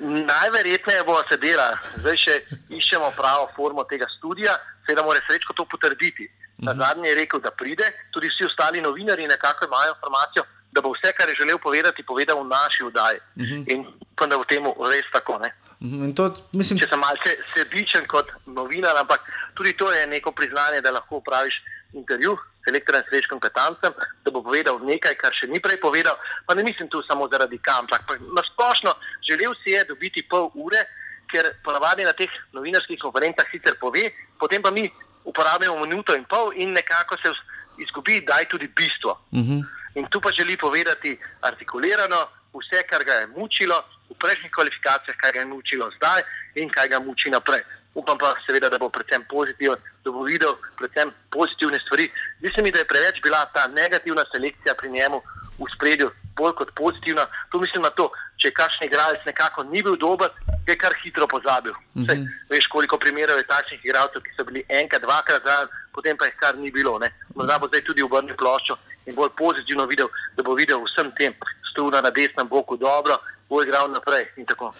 Najverjetneje 0.00 1.04
bo 1.06 1.16
sedela, 1.30 1.72
zdaj 1.98 2.16
še 2.16 2.34
iščemo 2.70 3.10
pravo 3.16 3.48
formo 3.56 3.84
tega 3.90 4.06
študija, 4.18 4.54
seveda 4.86 5.02
mora 5.02 5.22
srečko 5.26 5.56
to 5.58 5.64
potrditi. 5.64 6.28
Na 6.58 6.74
zadnje 6.74 7.08
je 7.08 7.14
rekel, 7.14 7.40
da 7.40 7.50
pride, 7.50 7.86
tudi 8.10 8.28
vsi 8.28 8.46
ostali 8.46 8.80
novinari 8.82 9.26
nekako 9.26 9.66
imajo 9.66 9.94
informacijo, 9.94 10.42
da 10.72 10.82
bo 10.82 10.90
vse, 10.90 11.12
kar 11.12 11.28
je 11.28 11.34
želel 11.34 11.58
povedati, 11.58 12.02
povedal 12.02 12.42
v 12.42 12.48
naši 12.48 12.84
vdaji. 12.84 13.18
Uh 13.36 13.42
-huh. 13.42 13.72
In 13.72 13.86
pa 14.16 14.26
da 14.26 14.36
v 14.36 14.44
tem 14.44 14.64
res 14.64 15.06
tako. 15.12 15.32
Uh 15.32 15.46
-huh. 15.80 16.14
to, 16.14 16.34
mislim... 16.52 16.78
Če 16.78 16.86
sem 16.90 16.98
malce 16.98 17.30
sebičen 17.54 18.06
kot 18.06 18.26
novinar, 18.46 18.96
ampak 18.96 19.20
tudi 19.54 19.72
to 19.72 19.92
je 19.92 20.06
neko 20.06 20.32
priznanje, 20.32 20.80
da 20.80 20.90
lahko 20.90 21.16
upraviš 21.16 21.62
intervju 21.92 22.36
s 22.64 22.70
elektronim 22.70 23.06
srečkom 23.08 23.40
Katancem, 23.40 23.92
da 24.24 24.30
bo 24.30 24.42
povedal 24.42 24.78
nekaj, 24.84 25.14
kar 25.14 25.32
še 25.32 25.48
ni 25.48 25.60
prej 25.60 25.80
povedal. 25.80 26.16
Pa 26.46 26.54
ne 26.54 26.62
mislim 26.62 26.88
tu 26.88 27.02
samo 27.02 27.28
zaradi 27.32 27.58
kampa, 27.58 27.96
ampak 27.96 28.20
na 28.20 28.42
splošno 28.52 28.94
želel 29.28 29.54
si 29.62 29.70
je 29.70 29.84
dobiti 29.88 30.22
pol 30.22 30.50
ure, 30.54 30.84
ker 31.28 31.54
ponavadi 31.64 32.04
na 32.04 32.12
teh 32.12 32.30
novinarskih 32.52 32.98
konferencah 33.00 33.48
sicer 33.50 33.76
pove, 33.80 34.10
potem 34.38 34.62
pa 34.62 34.70
mi 34.70 34.88
uporabimo 35.24 35.76
minuto 35.84 36.16
in 36.16 36.24
pol, 36.24 36.52
in 36.56 36.72
nekako 36.72 37.16
se 37.20 37.32
izgubi, 37.78 38.20
da 38.20 38.40
je 38.40 38.48
tudi 38.48 38.68
bistvo. 38.68 39.18
Uh 39.32 39.38
mhm. 39.38 39.60
-huh. 39.60 39.64
In 39.94 40.06
tu 40.06 40.20
pa 40.20 40.30
želi 40.30 40.56
povedati 40.56 41.18
artikulirano 41.40 42.28
vse, 42.54 42.82
kar 42.86 43.04
ga 43.04 43.12
je 43.12 43.26
mučilo 43.26 43.74
v 44.10 44.14
prejšnjih 44.14 44.52
kvalifikacijah, 44.52 45.16
kar 45.16 45.32
ga 45.32 45.40
je 45.40 45.46
mučilo 45.46 45.90
zdaj 45.96 46.22
in 46.54 46.68
kaj 46.68 46.88
ga 46.88 47.00
muči 47.00 47.30
naprej. 47.30 47.62
Upam 47.98 48.18
pa, 48.18 48.34
seveda, 48.46 48.68
da 48.70 48.78
bo 48.78 48.88
predvsem 48.94 49.24
pozitiven, 49.30 49.78
da 50.04 50.10
bo 50.14 50.22
videl 50.22 50.54
predvsem 50.78 51.10
pozitivne 51.34 51.80
stvari. 51.82 52.06
Zdi 52.38 52.52
se 52.54 52.62
mi, 52.62 52.70
da 52.70 52.78
je 52.82 52.90
preveč 52.92 53.18
bila 53.22 53.44
ta 53.54 53.66
negativna 53.66 54.24
selekcija 54.32 54.74
pri 54.78 54.90
njemu 54.90 55.18
v 55.58 55.66
spredju, 55.74 56.10
bolj 56.38 56.54
kot 56.60 56.70
pozitivna. 56.78 57.26
Tu 57.50 57.60
mislim 57.60 57.82
na 57.82 57.90
to, 57.90 58.10
če 58.38 58.54
kakšen 58.54 58.86
igralec 58.86 59.24
nekako 59.26 59.64
ni 59.72 59.82
bil 59.82 59.96
dober, 59.98 60.30
je 60.68 60.76
kar 60.78 60.94
hitro 61.02 61.26
pozabil. 61.26 61.72
Uh 61.72 62.02
-huh. 62.02 62.06
Sej, 62.06 62.18
veš, 62.50 62.66
koliko 62.66 62.98
primerov 62.98 63.38
je 63.38 63.50
takšnih 63.54 63.84
igralcev, 63.84 64.22
ki 64.22 64.36
so 64.36 64.44
bili 64.44 64.62
enkrat, 64.68 65.02
dvakrat 65.02 65.42
zraven, 65.42 65.68
potem 65.92 66.16
pa 66.16 66.24
jih 66.24 66.36
kar 66.36 66.54
ni 66.58 66.70
bilo. 66.70 66.98
Ne? 66.98 67.08
Morda 67.34 67.58
bo 67.58 67.66
zdaj 67.68 67.82
tudi 67.84 68.02
obrnil 68.02 68.36
ploščo 68.36 68.78
in 69.08 69.16
bolj 69.16 69.32
pozitivno 69.38 69.86
videl, 69.90 70.12
da 70.36 70.44
bo 70.44 70.54
videl 70.58 70.84
vsem 70.84 71.10
tem 71.18 71.34
struna 71.70 72.02
na 72.04 72.10
desnem 72.14 72.48
boku 72.48 72.76
dobro, 72.76 73.16
bo 73.48 73.62
igral 73.64 73.88
naprej 73.90 74.28
tako. 74.48 74.72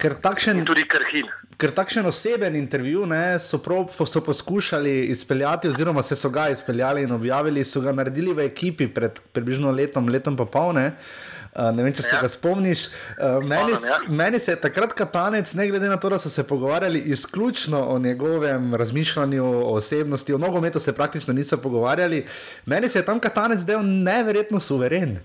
Ker 0.00 0.16
takšen, 0.24 0.62
in 0.62 0.68
tudi 0.68 0.86
krhin. 0.88 1.28
Ker 1.60 1.74
takšen 1.76 2.06
oseben 2.08 2.56
intervju 2.56 3.04
ne, 3.06 3.36
so, 3.40 3.60
prav, 3.62 3.92
so 4.08 4.22
poskušali 4.24 4.94
izpeljati, 5.12 5.68
oziroma 5.68 6.02
se 6.02 6.16
so 6.16 6.30
ga 6.32 6.48
izpeljali 6.48 7.04
in 7.04 7.12
objavili, 7.12 7.64
so 7.64 7.84
ga 7.84 7.92
naredili 7.92 8.32
v 8.32 8.48
ekipi 8.48 8.88
pred 8.88 9.20
približno 9.32 9.70
letom, 9.70 10.08
letom 10.08 10.36
pa 10.36 10.48
polne. 10.48 10.86
Uh, 10.94 11.33
ne 11.54 11.84
vem, 11.84 11.92
če 11.94 12.02
se 12.02 12.14
ja. 12.16 12.20
ga 12.24 12.28
spomniš. 12.30 12.88
Uh, 13.14 13.38
meni, 13.46 13.76
ja. 13.78 13.98
meni 14.08 14.40
se 14.42 14.54
je 14.54 14.60
takrat 14.60 14.94
katanec, 14.98 15.52
ne 15.54 15.68
glede 15.70 15.88
na 15.88 15.98
to, 16.02 16.10
da 16.10 16.18
so 16.18 16.30
se 16.30 16.46
pogovarjali 16.46 16.98
izključno 17.14 17.78
o 17.94 17.98
njegovem 17.98 18.74
razmišljanju, 18.74 19.44
o 19.44 19.76
osebnosti, 19.76 20.34
o 20.34 20.38
nogometu 20.38 20.82
se 20.82 20.96
praktično 20.96 21.34
niso 21.34 21.60
pogovarjali. 21.62 22.26
Meni 22.66 22.88
se 22.88 22.98
je 22.98 23.06
tam 23.06 23.20
katanec 23.20 23.62
zdel 23.62 23.80
neverjetno 23.82 24.60
suveren. 24.60 25.20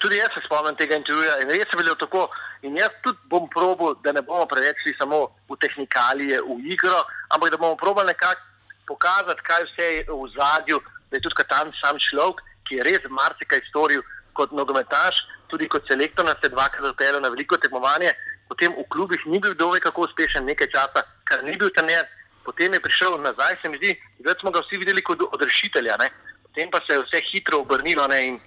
Tudi 0.00 0.16
jaz 0.16 0.34
se 0.34 0.40
spomnim 0.44 0.76
tega 0.76 0.96
intervjuja 0.96 1.42
in 1.42 1.50
res 1.52 1.70
je 1.70 1.78
bilo 1.78 1.94
tako. 1.94 2.26
In 2.66 2.76
jaz 2.76 2.92
tudi 3.04 3.18
bom 3.30 3.46
probil, 3.48 3.94
da 4.04 4.12
ne 4.12 4.22
bomo 4.22 4.46
preveč 4.48 4.82
šli 4.82 4.96
samo 4.98 5.26
v 5.48 5.56
tehnikalije, 5.60 6.40
v 6.40 6.72
igro, 6.72 7.04
ampak 7.28 7.50
da 7.50 7.56
bomo 7.56 7.76
probali 7.76 8.10
nekako 8.10 8.40
pokazati, 8.88 9.44
kaj 9.46 9.64
vse 9.68 9.88
je 9.94 10.04
v 10.08 10.28
zadju, 10.34 10.80
da 11.10 11.16
je 11.16 11.22
tudi 11.22 11.38
katanec 11.38 11.76
sam 11.84 11.98
človek 12.00 12.42
ki 12.70 12.78
je 12.78 12.86
res 12.86 13.02
marsikaj 13.10 13.64
storil 13.66 14.04
kot 14.38 14.54
nogometaš, 14.54 15.18
tudi 15.50 15.66
kot 15.66 15.82
selektor, 15.90 16.28
je 16.30 16.48
dvakrat 16.54 16.86
zapeljal 16.86 17.18
na 17.20 17.32
veliko 17.34 17.58
tekmovanje, 17.58 18.14
potem 18.46 18.70
v 18.78 18.86
klubih 18.94 19.26
ni 19.26 19.42
bil 19.42 19.56
dovolj 19.58 19.82
kako 19.82 20.06
uspešen 20.06 20.46
nekaj 20.46 20.70
časa, 20.70 21.02
ker 21.26 21.42
ni 21.42 21.58
bil 21.58 21.74
trener, 21.74 22.06
potem 22.46 22.72
je 22.72 22.80
prišel 22.80 23.18
nazaj, 23.18 23.58
se 23.58 23.68
mi 23.68 23.82
zdi, 23.82 23.96
da 24.22 24.34
smo 24.38 24.54
ga 24.54 24.62
vsi 24.62 24.78
videli 24.78 25.02
kot 25.02 25.18
odrešitelja, 25.26 25.98
ne? 25.98 26.08
potem 26.46 26.70
pa 26.70 26.78
se 26.86 26.94
je 26.94 27.02
vse 27.02 27.22
hitro 27.32 27.62
obrnilo 27.66 28.06
ne? 28.06 28.18
in 28.26 28.38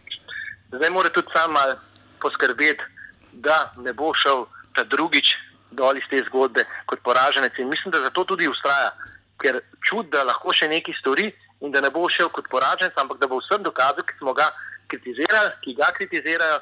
zdaj 0.71 0.89
mora 0.89 1.11
tudi 1.11 1.27
sam 1.35 1.51
mal 1.51 1.75
poskrbeti, 2.23 2.83
da 3.43 3.73
ne 3.77 3.91
bo 3.93 4.13
šel 4.15 4.47
ta 4.75 4.87
drugič 4.87 5.35
dol 5.71 5.97
iz 5.97 6.07
te 6.09 6.23
zgodbe 6.29 6.63
kot 6.87 7.03
poraženec 7.03 7.59
in 7.59 7.67
mislim, 7.67 7.91
da 7.91 7.99
zato 8.07 8.23
tudi 8.23 8.47
ustraja, 8.47 8.93
ker 9.41 9.59
čut, 9.83 10.07
da 10.13 10.23
lahko 10.23 10.53
še 10.55 10.69
nekaj 10.71 10.95
stori, 11.01 11.31
in 11.63 11.71
da 11.71 11.81
ne 11.81 11.89
bo 11.89 12.09
šel 12.09 12.29
kot 12.29 12.49
poraženec, 12.51 12.93
ampak 12.99 13.17
da 13.19 13.27
bo 13.27 13.39
vsem 13.39 13.63
dokazal, 13.63 14.03
ki 14.03 14.17
smo 14.19 14.33
ga 14.35 14.49
kritizirali, 14.91 15.55
ki 15.63 15.75
ga 15.79 15.89
kritizirajo, 15.95 16.59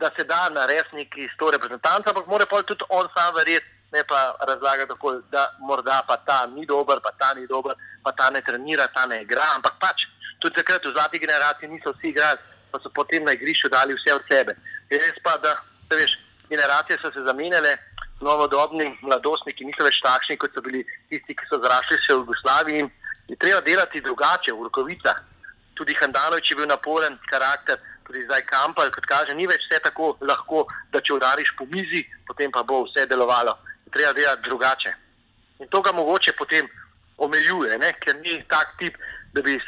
da 0.00 0.10
se 0.16 0.24
da 0.28 0.48
narediti 0.52 0.96
neki 1.00 1.28
sto 1.34 1.50
reprezentantov, 1.50 2.12
ampak 2.12 2.28
mora 2.28 2.46
pa 2.46 2.62
tudi 2.62 2.84
on 2.88 3.08
sam 3.16 3.34
verjeti, 3.34 3.66
ne 3.92 4.04
pa 4.04 4.36
razlagati 4.50 4.88
tako, 4.92 5.14
da 5.32 5.48
morda 5.64 6.02
pa 6.08 6.16
ta 6.28 6.46
ni 6.46 6.66
dober, 6.66 7.00
pa 7.00 7.12
ta 7.18 7.32
ni 7.34 7.46
dober, 7.46 7.74
pa 8.04 8.12
ta 8.12 8.30
ne 8.30 8.42
trenira, 8.44 8.86
ta 8.92 9.06
ne 9.06 9.22
igra. 9.22 9.48
Ampak 9.56 9.80
pač 9.80 10.04
tudi 10.38 10.60
takrat 10.60 10.84
v 10.84 10.92
zlati 10.92 11.18
generaciji 11.18 11.72
niso 11.72 11.96
vsi 11.96 12.12
igrali, 12.12 12.38
pa 12.70 12.78
so 12.84 12.92
potem 12.94 13.24
na 13.24 13.32
igrišču 13.32 13.72
dali 13.72 13.96
vse 13.96 14.14
od 14.14 14.24
sebe. 14.28 14.52
Je 14.90 15.00
res 15.00 15.16
pa, 15.24 15.38
da 15.40 15.56
se 15.88 15.96
veš, 15.96 16.18
generacije 16.52 17.00
so 17.00 17.12
se 17.12 17.24
zamenjale. 17.24 17.78
Novodobni 18.20 18.84
mladostniki 19.06 19.64
niso 19.64 19.84
več 19.86 20.00
takšni, 20.02 20.36
kot 20.36 20.50
so 20.52 20.60
bili 20.60 20.84
tisti, 21.08 21.36
ki 21.38 21.44
so 21.48 21.60
zrašli 21.62 21.96
še 22.02 22.16
v 22.16 22.24
Jugoslaviji 22.26 22.86
je 23.28 23.36
treba 23.36 23.60
delati 23.60 24.00
drugače 24.00 24.52
v 24.52 24.62
rokovicah. 24.62 25.20
Tudi 25.74 25.94
Hendanovič 25.94 26.50
je 26.50 26.56
bil 26.56 26.66
naporen 26.66 27.18
karakter, 27.30 27.78
tudi 28.06 28.24
zdaj 28.24 28.42
Kampal, 28.46 28.90
kot 28.90 29.06
kaže, 29.06 29.34
ni 29.34 29.46
več 29.46 29.68
vse 29.68 29.78
tako 29.84 30.16
lahko, 30.20 30.66
da 30.92 31.00
če 31.00 31.14
udariš 31.14 31.52
po 31.58 31.68
mizi, 31.70 32.02
potem 32.26 32.50
pa 32.50 32.62
bo 32.62 32.82
vse 32.88 33.06
delovalo. 33.06 33.54
Je 33.86 33.92
treba 33.92 34.12
delati 34.12 34.42
drugače. 34.48 34.94
In 35.60 35.68
to 35.68 35.82
ga 35.82 35.92
mogoče 35.92 36.32
potem 36.32 36.66
omejuje, 37.18 37.78
ne? 37.78 37.92
ker 38.00 38.16
ni 38.16 38.42
tak 38.48 38.74
tip, 38.78 38.96
da 39.34 39.42
bi 39.42 39.58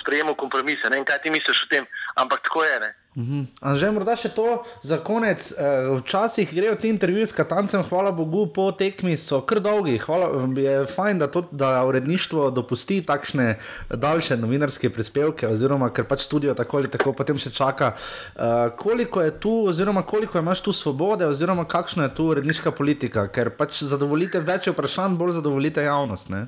sprejemal 0.00 0.34
kompromise. 0.34 0.88
Ne 0.88 0.96
vem, 0.96 1.04
kaj 1.04 1.20
ti 1.22 1.30
misliš 1.30 1.66
o 1.66 1.68
tem, 1.70 1.86
ampak 2.16 2.42
tako 2.48 2.64
je. 2.64 2.80
Ne? 2.80 2.94
Mhm. 3.16 3.48
Že 3.80 3.90
morda 3.96 4.12
še 4.12 4.28
to 4.36 4.60
za 4.84 4.98
konec. 5.00 5.40
Eh, 5.56 5.88
včasih 5.96 6.52
grejo 6.52 6.74
ti 6.76 6.92
intervjuji 6.92 7.26
s 7.26 7.32
Katancem, 7.32 7.80
hvala 7.88 8.12
Bogu, 8.12 8.44
po 8.52 8.68
tekmi 8.76 9.16
so 9.16 9.40
kar 9.40 9.60
dolgi. 9.64 9.96
Hvala, 9.96 10.28
je 10.60 10.84
fajn, 10.84 11.24
da, 11.24 11.26
to, 11.32 11.46
da 11.48 11.80
uredništvo 11.88 12.50
dopusti 12.52 13.00
takšne 13.00 13.56
daljše 13.88 14.36
novinarske 14.36 14.90
prispevke, 14.92 15.48
oziroma 15.48 15.88
ker 15.96 16.04
pač 16.04 16.28
studio 16.28 16.52
tako 16.54 16.76
ali 16.76 16.92
tako 16.92 17.14
potem 17.16 17.40
še 17.40 17.54
čaka. 17.56 17.94
Uh, 18.36 18.68
koliko 18.76 19.24
je 19.24 19.32
tu, 19.40 19.54
oziroma 19.72 20.02
koliko 20.04 20.38
imaš 20.38 20.60
tu 20.60 20.72
svobode, 20.76 21.24
oziroma 21.24 21.64
kakšna 21.64 22.10
je 22.10 22.14
tu 22.20 22.28
uredniška 22.36 22.70
politika, 22.76 23.28
ker 23.32 23.48
pač 23.48 23.80
zadovoljite 23.80 24.44
več 24.44 24.68
vprašanj, 24.68 25.16
bolj 25.16 25.38
zadovoljite 25.40 25.88
javnost. 25.88 26.28
Ne? 26.28 26.44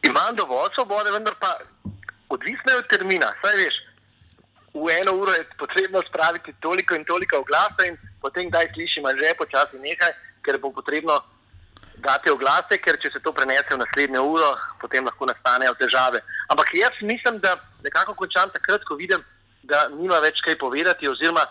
Imam 0.00 0.32
dovolj 0.32 0.72
svobode, 0.78 1.12
vendar 1.12 1.36
pa 1.36 1.58
odvisno 2.32 2.72
je 2.72 2.80
od 2.80 2.88
termina. 2.88 3.34
Saj 3.44 3.60
veš 3.60 3.85
v 4.76 5.00
eno 5.00 5.12
uro 5.16 5.32
je 5.32 5.44
potrebno 5.58 6.02
spraviti 6.02 6.54
toliko 6.60 6.94
in 6.94 7.04
toliko 7.04 7.38
oglasa, 7.38 7.86
in 7.86 7.96
potem 8.20 8.50
kdaj 8.50 8.68
slišimo 8.74 9.08
že 9.16 9.34
počasi 9.38 9.78
nekaj, 9.80 10.12
ker 10.44 10.58
bo 10.58 10.70
potrebno 10.70 11.16
dati 11.96 12.30
oglase, 12.30 12.76
ker 12.78 12.98
če 13.00 13.10
se 13.12 13.20
to 13.24 13.32
prenese 13.32 13.72
v 13.72 13.80
naslednjo 13.80 14.22
uro, 14.22 14.52
potem 14.80 15.04
lahko 15.04 15.26
nastanejo 15.26 15.74
težave. 15.80 16.20
Ampak 16.52 16.74
jaz 16.74 16.92
mislim, 17.00 17.40
da 17.40 17.56
nekako 17.82 18.14
končam 18.14 18.52
takrat, 18.52 18.84
ko 18.84 18.96
vidim, 19.00 19.24
da 19.62 19.88
nima 19.88 20.20
več 20.20 20.44
kaj 20.44 20.58
povedati, 20.60 21.08
oziroma 21.08 21.46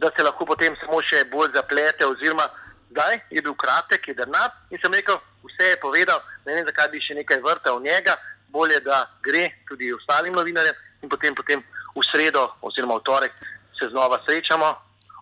da 0.00 0.08
se 0.16 0.24
lahko 0.24 0.46
potem 0.48 0.76
samo 0.80 1.02
še 1.04 1.26
bolj 1.30 1.52
zaplete. 1.54 2.08
Oziroma, 2.08 2.48
zdaj 2.90 3.20
je 3.30 3.42
bil 3.44 3.54
kratek, 3.54 4.08
je 4.08 4.14
drnat 4.16 4.56
in 4.72 4.80
sem 4.80 4.94
rekel, 4.96 5.20
vse 5.44 5.74
je 5.74 5.80
povedal, 5.82 6.24
ne 6.46 6.56
vem, 6.56 6.64
zakaj 6.64 6.88
bi 6.88 7.04
še 7.04 7.20
nekaj 7.20 7.42
vrtal 7.44 7.82
njega, 7.84 8.16
bolje 8.48 8.80
da 8.80 9.04
gre 9.22 9.44
tudi 9.68 9.92
ostalim 9.92 10.32
novinarjem 10.34 10.74
in 11.04 11.12
potem. 11.12 11.36
potem 11.36 11.62
v 11.94 12.02
sredo 12.10 12.54
oziroma 12.62 12.98
v 12.98 13.02
torek 13.02 13.32
se 13.78 13.88
znova 13.88 14.20
srečamo, 14.26 14.68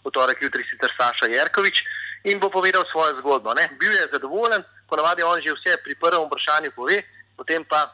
v 0.04 0.10
torek 0.10 0.42
jutri 0.42 0.64
sicer 0.68 0.90
Saša 0.96 1.26
Jerkovič 1.26 1.84
in 2.24 2.40
bo 2.40 2.50
povedal 2.50 2.84
svojo 2.90 3.18
zgodbo. 3.20 3.54
Ne? 3.54 3.68
Bil 3.78 3.92
je 3.92 4.08
zadovoljen, 4.12 4.64
ponavadi 4.88 5.22
on 5.22 5.40
že 5.42 5.54
vse 5.54 5.76
pri 5.84 5.94
prvem 5.94 6.26
vprašanju 6.26 6.70
pove, 6.74 7.02
potem 7.36 7.64
pa 7.64 7.92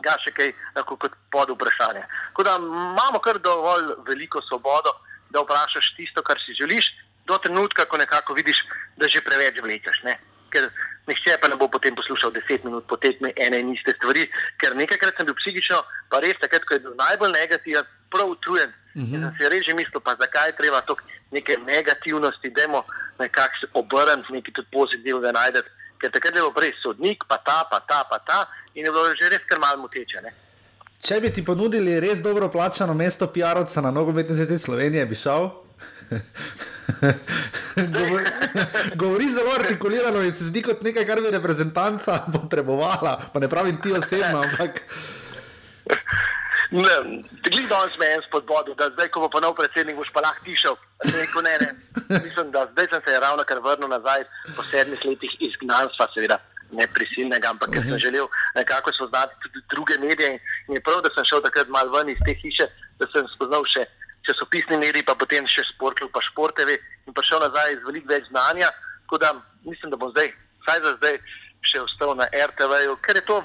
ga 0.00 0.14
še 0.22 0.30
kaj 0.30 0.52
lahko 0.76 0.96
kot 0.96 1.12
pod 1.32 1.50
vprašanje. 1.50 2.04
Tako 2.30 2.42
da 2.42 2.56
imamo 2.60 3.18
kar 3.18 3.38
dovolj 3.38 3.96
veliko 4.06 4.42
svobodo, 4.48 4.92
da 5.30 5.42
vprašaš 5.42 5.94
tisto, 5.96 6.22
kar 6.22 6.38
si 6.38 6.54
želiš, 6.54 6.92
do 7.26 7.38
trenutka, 7.42 7.84
ko 7.84 7.96
nekako 7.96 8.36
vidiš, 8.38 8.62
da 8.96 9.08
že 9.08 9.24
preveč 9.24 9.58
vlečeš. 9.62 10.04
Ker 10.50 10.68
nihče 11.06 11.36
pa 11.40 11.48
ne 11.48 11.56
bo 11.56 11.68
potem 11.68 11.94
poslušal 11.94 12.32
deset 12.34 12.64
minut 12.64 12.86
po 12.86 12.96
tekmi 12.96 13.32
ene 13.36 13.60
in 13.60 13.72
iste 13.74 13.94
stvari, 13.96 14.26
ker 14.60 14.74
nekajkrat 14.78 15.16
sem 15.16 15.26
bil 15.26 15.36
psihično, 15.38 15.82
pa 16.10 16.20
res 16.24 16.38
takrat, 16.42 16.64
ko 16.66 16.74
je 16.74 16.84
bil 16.86 16.94
najbolj 16.98 17.32
negativen, 17.32 17.86
prav 18.10 18.30
utrujen. 18.34 18.72
Uh 18.94 19.02
-huh. 19.02 19.14
In 19.14 19.20
sem 19.22 19.34
si 19.38 19.48
reže 19.48 19.74
mislil, 19.74 20.00
pa 20.00 20.16
zakaj 20.20 20.48
je 20.48 20.56
treba 20.56 20.80
to 20.80 20.96
neke 21.30 21.56
negativnosti, 21.66 22.50
da 22.50 22.62
je 22.62 22.68
nekako 23.18 23.66
obrniti, 23.80 24.32
nekaj 24.32 24.52
tudi 24.54 24.68
pozitivnega 24.72 25.32
najdete. 25.32 25.70
Ker 26.00 26.10
takrat 26.10 26.34
je 26.36 26.42
bil 26.42 26.52
prej 26.52 26.72
sodnik, 26.82 27.24
pa 27.28 27.36
ta, 27.36 27.64
pa 27.70 27.78
ta, 27.80 28.04
pa 28.10 28.18
ta, 28.18 28.46
in 28.74 28.84
je 28.84 28.90
bilo 28.90 29.14
že 29.20 29.28
res 29.28 29.44
kar 29.48 29.58
malo 29.58 29.82
moteče. 29.82 30.20
Ne? 30.22 30.32
Če 31.02 31.20
bi 31.20 31.30
ti 31.32 31.44
ponudili 31.44 32.00
res 32.00 32.22
dobro 32.22 32.48
plačano 32.48 32.94
mesto 32.94 33.26
PR-ovca 33.26 33.80
na 33.80 33.90
nogometni 33.90 34.34
zvezi 34.34 34.58
Slovenije, 34.58 35.06
bi 35.06 35.14
šel? 35.14 35.50
govori, 37.76 38.24
govori 39.02 39.28
zelo 39.30 39.50
artikulirano 39.58 40.22
in 40.22 40.32
se 40.32 40.44
zdi 40.44 40.62
kot 40.62 40.82
nekaj, 40.82 41.06
kar 41.06 41.20
bi 41.20 41.30
reprezentanca 41.30 42.24
potrebovala. 42.34 43.18
Pa 43.32 43.40
ne 43.40 43.48
pravim 43.48 43.80
ti 43.82 43.92
osebno, 43.92 44.42
ampak. 44.42 44.82
Glede 46.70 47.68
danes 47.70 47.98
me 47.98 48.06
je 48.06 48.14
en 48.14 48.22
spodbudil, 48.26 48.74
da 48.74 48.90
zdaj, 48.90 49.08
ko 49.08 49.20
bo 49.20 49.28
pa 49.30 49.40
nov 49.40 49.54
predsednik, 49.54 49.96
boš 49.96 50.10
pa 50.14 50.24
lahko 50.24 50.42
tišel. 50.44 50.74
Rekel, 51.04 51.42
ne, 51.46 51.54
ne. 51.62 51.70
Mislim, 52.24 52.50
da 52.50 52.66
zdaj 52.72 52.88
sem 52.90 53.02
se 53.06 53.20
ravno 53.20 53.44
kar 53.44 53.60
vrnil 53.62 53.88
nazaj 53.88 54.24
po 54.56 54.64
sedmih 54.70 55.04
letih 55.04 55.32
izgnanstva, 55.40 56.08
seveda 56.14 56.40
ne 56.72 56.86
prisilnega, 56.94 57.52
ampak 57.54 57.70
ker 57.70 57.82
sem 57.82 57.94
mhm. 57.94 58.02
želel 58.02 58.26
nekako 58.54 58.92
spoznati 58.92 59.34
tudi 59.42 59.62
druge 59.70 59.98
medije. 59.98 60.40
In 60.68 60.74
je 60.74 60.80
prav, 60.80 61.02
da 61.02 61.12
sem 61.14 61.24
šel 61.24 61.42
takrat 61.42 61.68
malo 61.68 61.92
ven 61.94 62.10
iz 62.10 62.18
te 62.26 62.34
hiše, 62.42 62.66
da 62.98 63.06
sem 63.12 63.28
spoznal 63.36 63.62
še 63.70 63.86
časopisni 64.26 64.78
mediji, 64.82 65.06
pa 65.06 65.14
potem 65.14 65.46
še 65.46 65.64
športov, 65.72 66.10
pa 66.14 66.20
športeve 66.24 66.78
in 67.06 67.14
prišel 67.14 67.42
nazaj 67.46 67.78
z 67.78 67.86
veliko 67.86 68.10
več 68.10 68.26
znanja. 68.30 68.70
Tako 69.06 69.22
da 69.22 69.32
mislim, 69.66 69.92
da 69.94 70.00
bom 70.00 70.10
zdaj, 70.10 70.32
vsaj 70.66 70.82
za 70.82 70.92
zdaj, 70.98 71.20
še 71.66 71.82
ostal 71.86 72.14
na 72.18 72.26
RTV-ju, 72.30 72.98
ker 73.02 73.22
je 73.22 73.26
to 73.26 73.40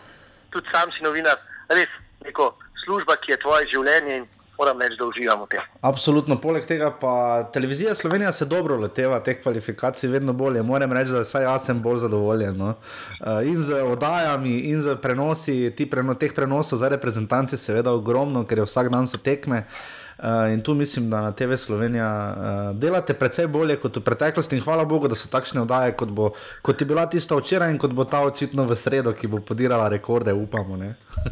tudi 0.52 0.68
sam 0.74 0.92
si 0.92 1.04
novinar, 1.04 1.40
res 1.72 1.90
neko 2.26 2.54
služba, 2.86 3.18
ki 3.24 3.36
je 3.36 3.42
tvoje 3.42 3.68
življenje. 3.72 4.24
Moram 4.60 4.78
reči, 4.78 4.94
da 5.00 5.08
uživamo 5.10 5.46
v 5.48 5.56
tem. 5.56 5.70
Absolutno, 5.90 6.36
poleg 6.38 6.68
tega 6.70 6.92
pa 6.94 7.14
televizija 7.54 7.96
Slovenija 7.98 8.30
se 8.36 8.46
dobro 8.46 8.76
loteva 8.78 9.18
teh 9.26 9.40
kvalifikacij, 9.42 10.12
vedno 10.12 10.36
bolje. 10.38 10.62
Moram 10.62 10.94
reči, 10.94 11.16
da 11.16 11.24
saj 11.26 11.48
jaz 11.48 11.66
sem 11.66 11.80
bolj 11.82 12.04
zadovoljen. 12.04 12.60
No? 12.60 12.76
Uh, 12.76 13.40
in 13.48 13.58
z 13.58 13.80
oddajami, 13.82 14.60
in 14.70 14.84
z 14.86 14.94
prenosi, 15.02 15.56
preno, 15.90 16.14
teh 16.14 16.36
prenosov 16.38 16.78
za 16.78 16.92
reprezentanci, 16.94 17.58
seveda 17.58 17.96
ogromno, 17.98 18.44
ker 18.46 18.62
je 18.62 18.68
vsak 18.70 18.92
dan 18.94 19.10
so 19.10 19.18
tekme. 19.18 19.64
Uh, 19.66 20.01
Uh, 20.22 20.54
in 20.54 20.62
tu 20.62 20.74
mislim, 20.74 21.10
da 21.10 21.22
na 21.22 21.32
TV 21.32 21.58
Slovenija 21.58 22.36
uh, 22.38 22.78
delate 22.78 23.14
precej 23.14 23.48
bolje 23.48 23.76
kot 23.82 23.98
v 23.98 24.04
preteklosti. 24.06 24.56
In 24.56 24.62
hvala 24.62 24.86
Bogu, 24.86 25.08
da 25.10 25.16
so 25.18 25.26
takšne 25.26 25.64
oddaje, 25.64 25.96
kot, 25.98 26.10
bo, 26.14 26.28
kot 26.62 26.82
je 26.82 26.86
bila 26.86 27.08
tista 27.10 27.34
včeraj 27.36 27.72
in 27.74 27.80
kot 27.82 27.96
bo 27.98 28.06
ta 28.06 28.20
očitno 28.22 28.68
v 28.70 28.76
sredo, 28.78 29.16
ki 29.18 29.28
bo 29.28 29.40
podirala 29.42 29.88
rekorde, 29.90 30.34
upamo. 30.34 30.78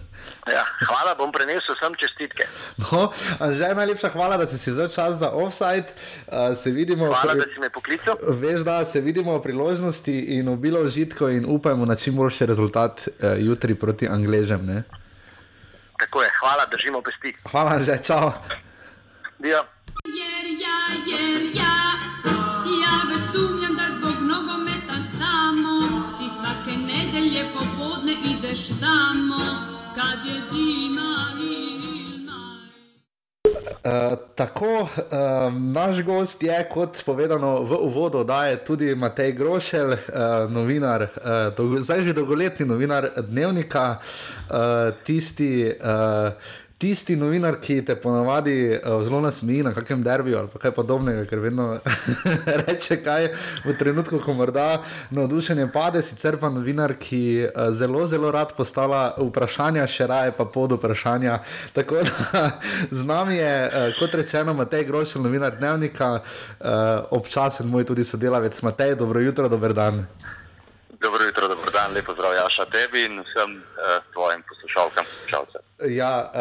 ja, 0.55 0.63
hvala, 0.89 1.13
bom 1.19 1.29
prenesel 1.29 1.77
vsem 1.77 1.93
čestitke. 2.01 2.47
No, 2.89 3.11
že 3.53 3.69
najlepša 3.77 4.09
hvala, 4.09 4.39
da 4.41 4.47
si 4.49 4.57
si 4.57 4.73
vzel 4.73 4.89
čas 4.89 5.21
za 5.21 5.29
offside. 5.37 5.93
Uh, 6.25 6.57
vidimo, 6.73 7.11
hvala, 7.13 7.37
pri... 7.37 7.45
da 7.45 7.53
si 7.53 7.61
me 7.61 7.69
poklical. 7.69 8.17
Veš, 8.41 8.65
da 8.65 8.85
se 8.85 9.01
vidimo 9.05 9.37
v 9.37 9.43
priložnosti 9.45 10.15
in 10.39 10.49
obilo 10.49 10.81
užitko 10.81 11.29
in 11.29 11.45
upajmo 11.45 11.85
na 11.85 11.93
čim 11.95 12.17
boljši 12.17 12.45
rezultat 12.45 13.05
uh, 13.05 13.37
jutri 13.37 13.77
proti 13.77 14.09
Angležem. 14.09 14.65
Ne? 14.65 14.81
Tako 15.99 16.25
je, 16.25 16.29
hvala, 16.41 16.65
držimo 16.71 17.05
pesti. 17.05 17.35
Hvala, 17.45 17.77
že 17.85 18.01
čau. 18.01 18.33
Dio. 19.43 19.57
Jer 20.05 20.45
ja, 20.63 20.79
jer 21.11 21.41
ja, 21.55 21.75
ja 22.83 22.95
već 23.09 23.21
sumnjam 23.33 23.75
da 23.75 23.85
zbog 23.97 24.27
nogometa 24.27 24.97
samo 25.17 25.79
ti 26.17 26.29
svake 26.37 26.77
nedelje 26.77 27.45
popodne 27.53 28.11
ideš 28.11 28.67
tamo 28.67 29.39
kad 29.95 30.25
je 30.25 30.41
zima 30.51 31.09
Uh, 33.83 34.17
tako, 34.35 34.81
uh, 34.81 34.89
naš 35.53 36.03
gost 36.03 36.43
je, 36.43 36.69
kot 36.73 37.03
povedano 37.05 37.63
v 37.63 37.77
uvodu, 37.79 38.23
da 38.23 38.45
je 38.45 38.57
tudi 38.65 38.95
Matej 38.95 39.31
Grošelj, 39.31 39.91
uh, 39.91 40.51
novinar, 40.51 41.01
uh, 41.01 41.55
dolgo, 41.57 41.79
zdaj 41.79 42.01
že 42.01 42.13
dolgoletni 42.13 42.65
novinar 42.65 43.09
Dnevnika, 43.17 43.97
uh, 44.49 44.55
tisti. 45.03 45.73
Uh, 45.81 46.33
tisti 46.79 47.15
novinar, 47.19 47.57
ki 47.59 47.81
te 47.85 47.95
ponavadi 47.99 48.53
uh, 48.71 49.01
zelo 49.03 49.19
nasmeji 49.21 49.63
na 49.63 49.73
kakem 49.75 50.03
derbiju 50.03 50.37
ali 50.37 50.61
kaj 50.61 50.71
podobnega, 50.71 51.25
ker 51.27 51.41
vedno 51.43 51.67
reče 52.63 53.01
kaj 53.03 53.27
v 53.65 53.75
trenutku, 53.79 54.21
ko 54.23 54.33
morda 54.33 54.81
navdušenje 55.11 55.67
pade, 55.73 56.01
sicer 56.03 56.39
pa 56.39 56.49
novinar, 56.49 56.95
ki 56.95 57.21
uh, 57.43 57.67
zelo, 57.75 58.05
zelo 58.07 58.31
rad 58.31 58.55
postavlja 58.57 59.19
vprašanja, 59.19 59.87
še 59.91 60.07
raje 60.07 60.35
pa 60.37 60.47
pod 60.47 60.77
vprašanja. 60.79 61.41
Tako 61.77 62.05
da 62.07 62.47
z 62.91 63.05
nami 63.05 63.35
je, 63.41 63.53
uh, 63.67 63.91
kot 63.99 64.15
rečeno, 64.15 64.55
Matej 64.55 64.87
Grošil, 64.87 65.23
novinar 65.23 65.59
dnevnika, 65.59 66.13
uh, 66.19 66.73
občasen 67.11 67.67
moj 67.67 67.91
tudi 67.91 68.07
sodelavec 68.07 68.61
Matej, 68.63 68.95
dobro 68.95 69.19
jutro, 69.19 69.51
dober 69.51 69.75
dan. 69.75 70.05
Dobro 71.01 71.23
jutro, 71.23 71.47
dobro 71.47 71.71
dan, 71.71 71.93
lepo 71.93 72.13
zdrav, 72.13 72.33
Jaša, 72.33 72.65
tebi 72.65 73.05
in 73.05 73.21
vsem 73.23 73.51
uh, 73.55 73.63
tvojim 74.13 74.43
poslušalkam, 74.49 75.05
poslušalcem. 75.11 75.61
Ja, 75.95 76.31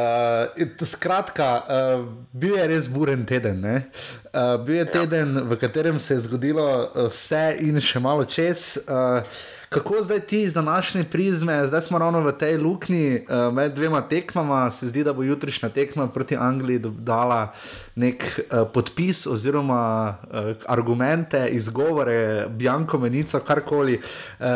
uh, 0.59 0.87
skratka, 0.87 1.63
uh, 1.63 2.07
bil 2.33 2.57
je 2.57 2.67
res 2.67 2.89
buren 2.89 3.27
teden. 3.27 3.63
Uh, 3.65 4.65
bil 4.65 4.75
je 4.75 4.87
ja. 4.87 4.91
teden, 4.93 5.39
v 5.49 5.59
katerem 5.61 6.01
se 6.01 6.15
je 6.15 6.21
zgodilo 6.27 6.91
vse 7.13 7.55
in 7.61 7.79
še 7.81 8.03
malo 8.03 8.25
čez. 8.25 8.81
Uh, 8.89 9.23
Kako 9.69 10.03
zdaj 10.03 10.21
ti 10.21 10.43
iz 10.43 10.55
današnje 10.55 11.05
prizme, 11.05 11.67
zdaj 11.67 11.83
smo 11.83 11.99
ravno 11.99 12.21
v 12.21 12.33
tej 12.33 12.57
luknji 12.57 13.21
uh, 13.21 13.55
med 13.55 13.75
dvema 13.75 14.01
tekmama, 14.01 14.71
se 14.71 14.87
zdi, 14.87 15.05
da 15.05 15.13
bo 15.13 15.23
jutrišnja 15.23 15.69
tekma 15.69 16.09
proti 16.09 16.37
Angliji 16.37 16.79
dala 16.79 17.53
nek 17.95 18.25
uh, 18.25 18.69
podpis 18.75 19.27
oziroma 19.27 20.17
uh, 20.23 20.57
argumente, 20.67 21.49
izgovore, 21.49 22.47
Bjanko, 22.49 22.99
Menico, 22.99 23.41
karkoli. 23.41 24.01
Uh, 24.41 24.47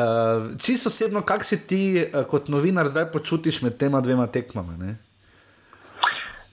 čisto 0.59 0.89
osebno, 0.89 1.21
kak 1.21 1.45
si 1.45 1.61
ti 1.67 2.05
uh, 2.05 2.25
kot 2.25 2.49
novinar 2.49 2.89
zdaj 2.89 3.13
počutiš 3.13 3.63
med 3.63 3.77
tema 3.77 4.01
dvema 4.01 4.27
tekmama? 4.27 4.77
Ne? 4.77 4.97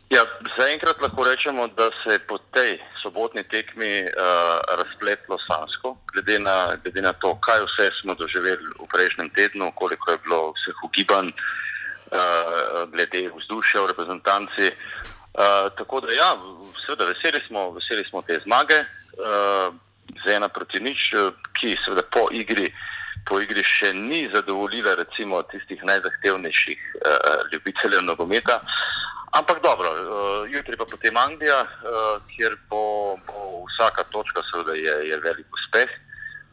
Ja, 0.10 0.24
zaenkrat 0.58 1.02
lahko 1.02 1.24
rečemo, 1.24 1.68
da 1.68 1.90
se 2.04 2.14
je 2.14 2.20
po 2.20 2.38
tej 2.38 2.80
sobotni 3.02 3.44
tekmi 3.44 4.02
uh, 4.04 4.58
razpletlo 4.78 5.38
sansko, 5.46 5.98
glede 6.14 6.40
na, 6.40 6.74
glede 6.84 7.02
na 7.02 7.14
to, 7.14 7.36
kaj 7.36 7.62
vse 7.68 7.92
smo 8.02 8.16
doživeli 8.18 8.74
v 8.80 8.88
prejšnjem 8.90 9.30
tednu, 9.30 9.72
koliko 9.76 10.12
je 10.12 10.18
bilo 10.26 10.40
vseh 10.58 10.82
ugibanj, 10.84 11.30
uh, 11.30 12.90
glede 12.90 13.30
vzdušja 13.38 13.82
v 13.82 13.92
reprezentanci. 13.94 14.72
Uh, 14.74 15.70
tako 15.78 16.02
da, 16.02 16.10
ja, 16.14 16.32
seveda, 16.86 17.06
veseli 17.06 17.44
smo, 17.48 17.70
veseli 17.78 18.04
smo 18.10 18.26
te 18.26 18.42
zmage, 18.50 18.82
uh, 18.82 19.70
z 20.26 20.34
ena 20.34 20.50
proti 20.50 20.82
nič, 20.82 21.14
ki 21.54 21.78
seveda 21.86 22.02
po 22.10 22.26
igri. 22.34 22.74
Po 23.30 23.38
igri 23.38 23.62
še 23.62 23.94
ni 23.94 24.26
zadovoljila, 24.34 24.98
recimo, 24.98 25.46
tistih 25.54 25.86
najzahtevnejših 25.86 26.82
uh, 26.98 27.46
ljubiteljev 27.54 28.02
nogometa. 28.02 28.58
Ampak 29.32 29.62
dobro, 29.62 29.90
uh, 29.94 30.44
jutri 30.50 30.78
pa 30.78 30.86
potem 30.90 31.18
Anglija, 31.18 31.62
uh, 31.62 32.18
kjer 32.34 32.58
bo, 32.70 33.16
bo 33.28 33.66
vsaka 33.70 34.04
točka, 34.10 34.42
seveda, 34.50 34.74
je, 34.74 34.96
je 35.10 35.18
velik 35.22 35.46
uspeh. 35.54 35.90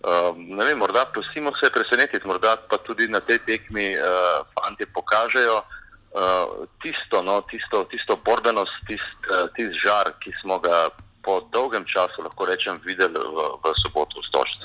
Uh, 0.05 0.37
vem, 0.37 0.79
morda 0.79 1.07
pustimo 1.15 1.55
se 1.57 1.71
presenetiti, 1.73 2.27
morda 2.27 2.57
pa 2.69 2.77
tudi 2.85 3.09
na 3.09 3.21
tej 3.21 3.39
tekmi 3.49 3.97
uh, 3.97 4.45
fanti 4.53 4.85
pokažejo 4.87 5.57
uh, 5.57 6.69
tisto, 6.83 7.23
no, 7.23 7.41
tisto, 7.51 7.85
tisto 7.89 8.21
borbenost, 8.21 8.77
tist, 8.87 9.19
uh, 9.33 9.49
tist 9.57 9.81
žar, 9.81 10.13
ki 10.21 10.37
smo 10.43 10.61
ga 10.61 10.91
po 11.27 11.43
dolgem 11.53 11.83
času, 11.83 12.23
lahko 12.23 12.47
rečem, 12.47 12.79
videli 12.87 13.19
v, 13.19 13.39
v 13.59 13.75
soboto 13.83 14.23
v 14.23 14.27
Stožcu. 14.31 14.63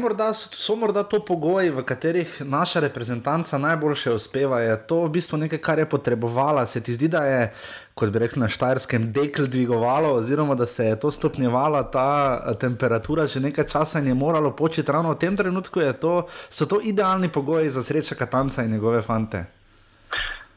Morda, 0.00 0.32
so 0.32 0.72
morda 0.76 1.02
to 1.04 1.20
pogoji, 1.20 1.68
v 1.70 1.84
katerih 1.84 2.40
naša 2.40 2.80
reprezentanca 2.80 3.58
najboljše 3.58 4.14
uspeva. 4.16 4.60
Je 4.60 4.72
to 4.88 5.04
v 5.04 5.10
bistvu 5.20 5.36
nekaj, 5.44 5.60
kar 5.60 5.78
je 5.78 5.84
potrebovala? 5.84 6.64
Se 6.66 6.80
ti 6.80 6.94
zdi, 6.96 7.08
da 7.12 7.24
je, 7.28 7.52
kot 7.92 8.08
bi 8.08 8.24
rekel, 8.24 8.40
na 8.40 8.48
Štajerskem 8.48 9.12
dekl 9.12 9.44
dvigovalo, 9.52 10.14
oziroma 10.16 10.56
da 10.56 10.66
se 10.66 10.86
je 10.86 10.96
to 11.00 11.10
stopnjevala, 11.10 11.82
ta 11.92 12.40
eh, 12.40 12.54
temperatura 12.56 13.26
že 13.26 13.40
nekaj 13.40 13.68
časa 13.68 14.00
in 14.00 14.08
je 14.08 14.14
moralo 14.14 14.56
početi 14.56 14.92
ravno 14.92 15.12
v 15.12 15.20
tem 15.20 15.36
trenutku? 15.36 15.84
To, 16.00 16.24
so 16.48 16.64
to 16.64 16.80
idealni 16.80 17.28
pogoji 17.28 17.68
za 17.68 17.84
srečo 17.84 18.16
Katanca 18.16 18.64
in 18.64 18.72
njegove 18.72 19.02
fante? 19.02 19.44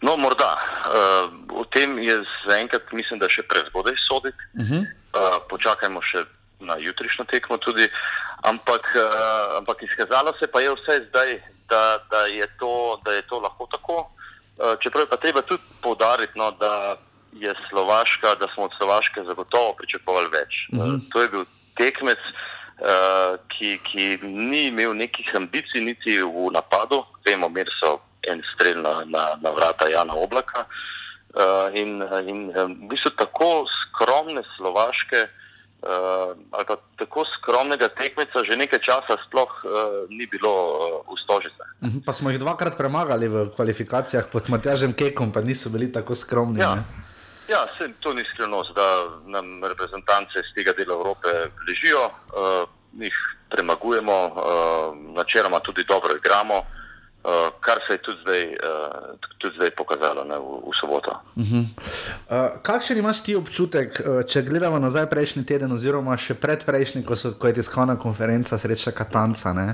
No, 0.02 0.16
morda. 0.16 0.56
Uh, 0.88 1.39
tem 1.72 2.00
je 2.00 2.24
zaenkrat, 2.48 2.92
mislim, 2.92 3.20
da 3.20 3.30
še 3.30 3.44
prezgodaj 3.44 3.96
soditi. 4.08 4.44
Uh 4.54 4.66
-huh. 4.66 4.82
uh, 4.84 5.38
počakajmo 5.50 6.02
še 6.02 6.26
na 6.60 6.76
jutrišnjo 6.80 7.26
tekmo 7.26 7.58
tudi. 7.58 7.88
Ampak, 8.42 8.84
uh, 8.96 9.58
ampak 9.58 9.84
izkazalo 9.84 10.34
se 10.40 10.48
pa 10.48 10.62
je 10.62 10.72
vse 10.76 10.96
zdaj, 11.10 11.42
da, 11.70 12.00
da, 12.12 12.22
je, 12.26 12.48
to, 12.60 13.00
da 13.06 13.12
je 13.14 13.22
to 13.22 13.40
lahko 13.40 13.68
tako. 13.72 13.98
Uh, 14.58 14.76
čeprav 14.80 15.04
je 15.04 15.10
pa 15.10 15.18
treba 15.18 15.42
tudi 15.42 15.64
povdariti, 15.82 16.34
no, 16.36 16.52
da 16.52 16.98
je 17.34 17.54
Slovaška, 17.70 18.36
da 18.36 18.48
smo 18.54 18.64
od 18.64 18.72
Slovaške 18.78 19.24
zagotovo 19.24 19.74
pričakovali 19.74 20.30
več. 20.34 20.68
Uh 20.72 20.80
-huh. 20.80 20.96
uh, 20.96 21.02
to 21.12 21.22
je 21.22 21.30
bil 21.30 21.46
tekmec, 21.78 22.20
uh, 22.20 23.38
ki, 23.48 23.80
ki 23.84 24.20
ni 24.24 24.68
imel 24.68 24.94
nekih 24.94 25.36
ambicij, 25.36 25.82
niti 25.82 26.22
v 26.22 26.52
napadu. 26.52 27.06
Vemo, 27.26 27.48
imeli 27.48 27.72
so 27.80 28.00
en 28.28 28.44
strel 28.54 28.82
na, 28.82 29.04
na, 29.06 29.38
na 29.42 29.50
vrata 29.52 29.88
Jana 29.88 30.14
Oblaka. 30.14 30.60
Uh, 30.60 30.99
in, 31.74 32.02
in 32.28 32.40
v 32.50 32.88
bistvu 32.90 33.12
tako 33.18 33.66
skromne 33.70 34.42
Slovaške, 34.58 35.28
uh, 35.30 36.34
ali 36.52 36.66
pa 36.66 36.76
tako 36.98 37.26
skromnega 37.26 37.90
tekmeca, 37.94 38.44
že 38.44 38.58
nekaj 38.58 38.80
časa 38.82 39.20
sploh 39.28 39.52
uh, 39.64 39.72
ni 40.10 40.26
bilo 40.26 40.50
uh, 40.50 41.14
v 41.14 41.18
Stožice. 41.22 41.64
Mhm, 41.86 42.00
pa 42.06 42.14
smo 42.14 42.34
jih 42.34 42.42
dvakrat 42.42 42.78
premagali 42.78 43.28
v 43.28 43.50
kvalifikacijah 43.54 44.28
pod 44.32 44.50
Matjažem 44.50 44.94
Kekom, 44.94 45.32
pa 45.32 45.42
niso 45.42 45.70
bili 45.70 45.92
tako 45.92 46.16
skromni. 46.16 46.62
Ja. 46.62 46.82
Ja, 47.50 47.66
se, 47.78 47.90
to 48.00 48.14
ni 48.14 48.22
skrivnost, 48.30 48.78
da 48.78 49.10
nam 49.26 49.66
reprezentance 49.66 50.38
iz 50.38 50.50
tega 50.54 50.70
dela 50.78 50.94
Evrope 50.94 51.50
ležijo, 51.66 52.06
uh, 52.06 52.70
jih 52.94 53.16
premagujemo, 53.50 54.18
uh, 54.30 54.34
načeloma 55.18 55.58
tudi 55.66 55.82
dobro 55.90 56.14
igramo. 56.14 56.58
Uh, 56.62 56.79
Uh, 57.20 57.32
kar 57.60 57.80
se 57.88 57.94
je 57.94 57.98
tudi 57.98 58.18
zdaj, 58.22 58.44
uh, 58.44 59.20
tudi 59.38 59.56
zdaj 59.56 59.72
pokazalo 59.76 60.24
ne, 60.24 60.38
v, 60.40 60.72
v 60.72 60.74
soboto. 60.80 61.12
Uh 61.36 61.44
-huh. 61.44 61.64
uh, 61.64 62.62
kakšen 62.62 62.98
imaš 62.98 63.24
ti 63.24 63.36
občutek, 63.36 64.02
uh, 64.06 64.24
če 64.26 64.42
gledamo 64.42 64.80
nazaj 64.80 65.10
prejšnji 65.10 65.46
teden, 65.46 65.72
oziroma 65.72 66.18
še 66.18 66.34
predprejšnji, 66.34 67.04
ko, 67.04 67.14
ko 67.40 67.48
je 67.48 67.54
tiskovna 67.54 68.00
konferenca 68.00 68.58
Sreča 68.58 68.92
Katanca? 68.92 69.52
Uh, 69.52 69.72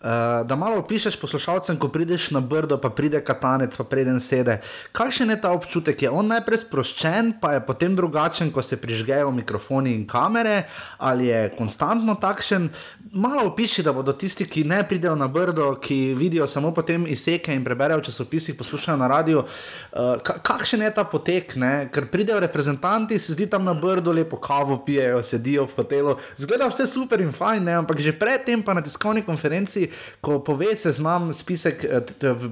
Uh, 0.00 0.46
da 0.46 0.56
malo 0.56 0.78
opišeš 0.80 1.18
poslušalcem, 1.20 1.76
ko 1.76 1.88
prideš 1.92 2.30
na 2.32 2.40
brdo, 2.40 2.78
pa 2.80 2.88
pride 2.88 3.20
katanec, 3.20 3.76
pa 3.76 3.84
preden 3.84 4.20
sede. 4.20 4.62
Kakšen 4.96 5.30
je 5.30 5.36
ta 5.40 5.50
občutek? 5.52 6.02
Je 6.02 6.08
on 6.10 6.24
najprej 6.24 6.62
sproščen, 6.62 7.34
pa 7.36 7.52
je 7.52 7.60
potem 7.66 7.92
drugačen, 7.96 8.48
ko 8.48 8.64
se 8.64 8.80
prižgejo 8.80 9.28
mikrofoni 9.30 9.92
in 9.92 10.06
kamere, 10.08 10.62
ali 11.04 11.28
je 11.28 11.42
konstantno 11.58 12.16
takšen? 12.16 12.70
Malo 13.12 13.42
opiši, 13.46 13.82
da 13.82 13.92
bodo 13.92 14.12
tisti, 14.12 14.46
ki 14.46 14.62
ne 14.64 14.84
pridejo 14.88 15.16
na 15.18 15.26
brdo, 15.28 15.72
ki 15.82 16.14
vidijo 16.14 16.46
samo 16.46 16.70
potem 16.74 17.06
izseke 17.10 17.54
in 17.54 17.64
preberejo 17.64 18.00
časopise, 18.06 18.54
poslušajo 18.56 18.96
na 18.96 19.08
radio. 19.10 19.40
Uh, 19.42 19.98
kakšen 20.22 20.82
je 20.82 20.90
ta 20.94 21.04
potek? 21.04 21.56
Ne? 21.58 21.88
Ker 21.90 22.06
pridejo 22.06 22.38
reprezentanti, 22.40 23.18
se 23.18 23.34
zdi 23.34 23.48
tam 23.50 23.64
na 23.64 23.74
brdo, 23.74 24.12
lepo 24.12 24.38
kavo 24.38 24.78
pijejo, 24.86 25.22
sedijo 25.22 25.66
v 25.66 25.74
hotelu, 25.76 26.14
zgleda 26.36 26.68
vse 26.70 26.86
super 26.86 27.20
in 27.20 27.32
fajn, 27.34 27.66
ne? 27.66 27.74
ampak 27.82 27.98
že 27.98 28.14
predtem 28.14 28.62
pa 28.62 28.78
na 28.78 28.82
tiskovni 28.82 29.26
konferenci 29.26 29.90
ko 30.20 30.38
pove 30.44 30.76
se 30.76 30.92
znam 30.92 31.34
spisek 31.34 31.84
eh, 31.84 32.00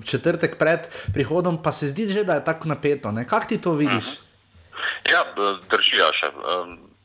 četrtek 0.05 0.59
pred 0.59 0.91
prihodom, 1.15 1.63
pa 1.63 1.73
se 1.73 1.89
zdi 1.89 2.09
že, 2.09 2.25
da 2.25 2.35
je 2.35 2.45
tako 2.45 2.69
napeto. 2.69 3.15
Kako 3.29 3.47
ti 3.47 3.59
to 3.59 3.73
vidiš? 3.73 4.19
Ja, 5.07 5.23
drži, 5.71 5.99
ja 6.03 6.11
še. 6.13 6.35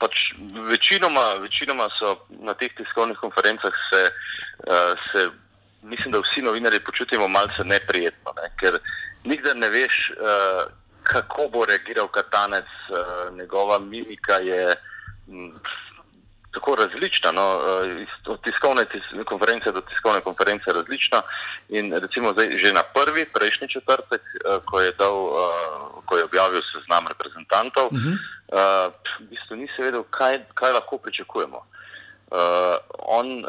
Pač 0.04 0.34
večinoma, 0.68 1.40
večinoma 1.40 1.88
so 1.96 2.18
na 2.44 2.54
teh 2.60 2.74
tiskovnih 2.76 3.18
konferencah 3.24 3.72
se, 3.90 4.02
uh, 4.68 4.92
se, 5.12 5.30
mislim, 5.84 6.12
da 6.12 6.20
vsi 6.20 6.44
novinari 6.44 6.80
počutimo 6.84 7.28
malce 7.28 7.64
neprijetno, 7.64 8.34
ne? 8.42 8.50
ker 8.60 8.80
nikdar 9.24 9.56
ne 9.56 9.70
veš, 9.72 10.10
uh, 10.12 10.66
kako 11.08 11.48
bo 11.54 11.64
reagiral 11.66 12.12
katanec, 12.12 12.68
uh, 12.92 13.32
njegova 13.38 13.80
mimika 13.80 14.44
je. 14.44 14.76
Um, 15.28 15.56
tako 16.54 16.76
različna, 16.76 17.32
no, 17.32 17.60
eh, 18.00 18.06
od 18.26 18.42
tiskovne 18.44 18.86
tis 18.86 19.06
konference 19.26 19.72
do 19.72 19.82
tiskovne 19.82 20.22
konference 20.22 20.74
različna. 20.74 21.22
In 21.70 21.94
recimo 21.94 22.32
zdaj, 22.34 22.58
že 22.58 22.74
na 22.74 22.84
prvi, 22.84 23.26
prejšnji 23.26 23.68
četrtek, 23.70 24.22
eh, 24.22 24.60
ko 24.66 24.82
je, 24.82 24.92
dal, 24.92 25.18
eh, 25.28 26.02
ko 26.06 26.18
je 26.18 26.24
objavil 26.24 26.62
seznam 26.74 27.08
reprezentantov, 27.08 27.86
uh 27.92 27.98
-huh. 27.98 28.18
v 29.20 29.26
bistvu 29.30 29.56
nisi 29.56 29.82
vedel, 29.82 30.04
kaj, 30.04 30.46
kaj 30.54 30.72
lahko 30.72 30.98
pričakujemo. 30.98 31.66
On 32.98 33.46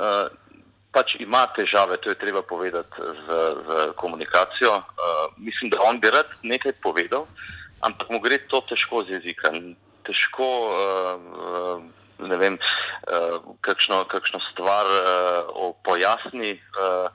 pač 0.92 1.16
ima 1.20 1.46
težave, 1.56 1.96
to 1.96 2.08
je 2.08 2.14
treba 2.14 2.42
povedati, 2.42 2.96
z, 2.96 3.26
z 3.66 3.92
komunikacijo. 3.96 4.82
Mislim, 5.36 5.70
da 5.70 5.76
on 5.80 6.00
bi 6.00 6.10
rad 6.10 6.26
nekaj 6.42 6.72
povedal, 6.82 7.26
ampak 7.80 8.10
mu 8.10 8.20
gre 8.20 8.38
to 8.48 8.60
težko 8.60 9.04
z 9.04 9.10
jezika. 9.10 9.52
Težko 10.04 10.48
uh, 10.68 11.82
ne 12.28 12.36
vem, 12.40 12.58
uh, 12.58 13.38
kakšno, 13.60 14.04
kakšno 14.10 14.40
stvar 14.52 14.88
uh, 14.88 15.72
pojasni. 15.84 16.56
Uh, 16.76 17.08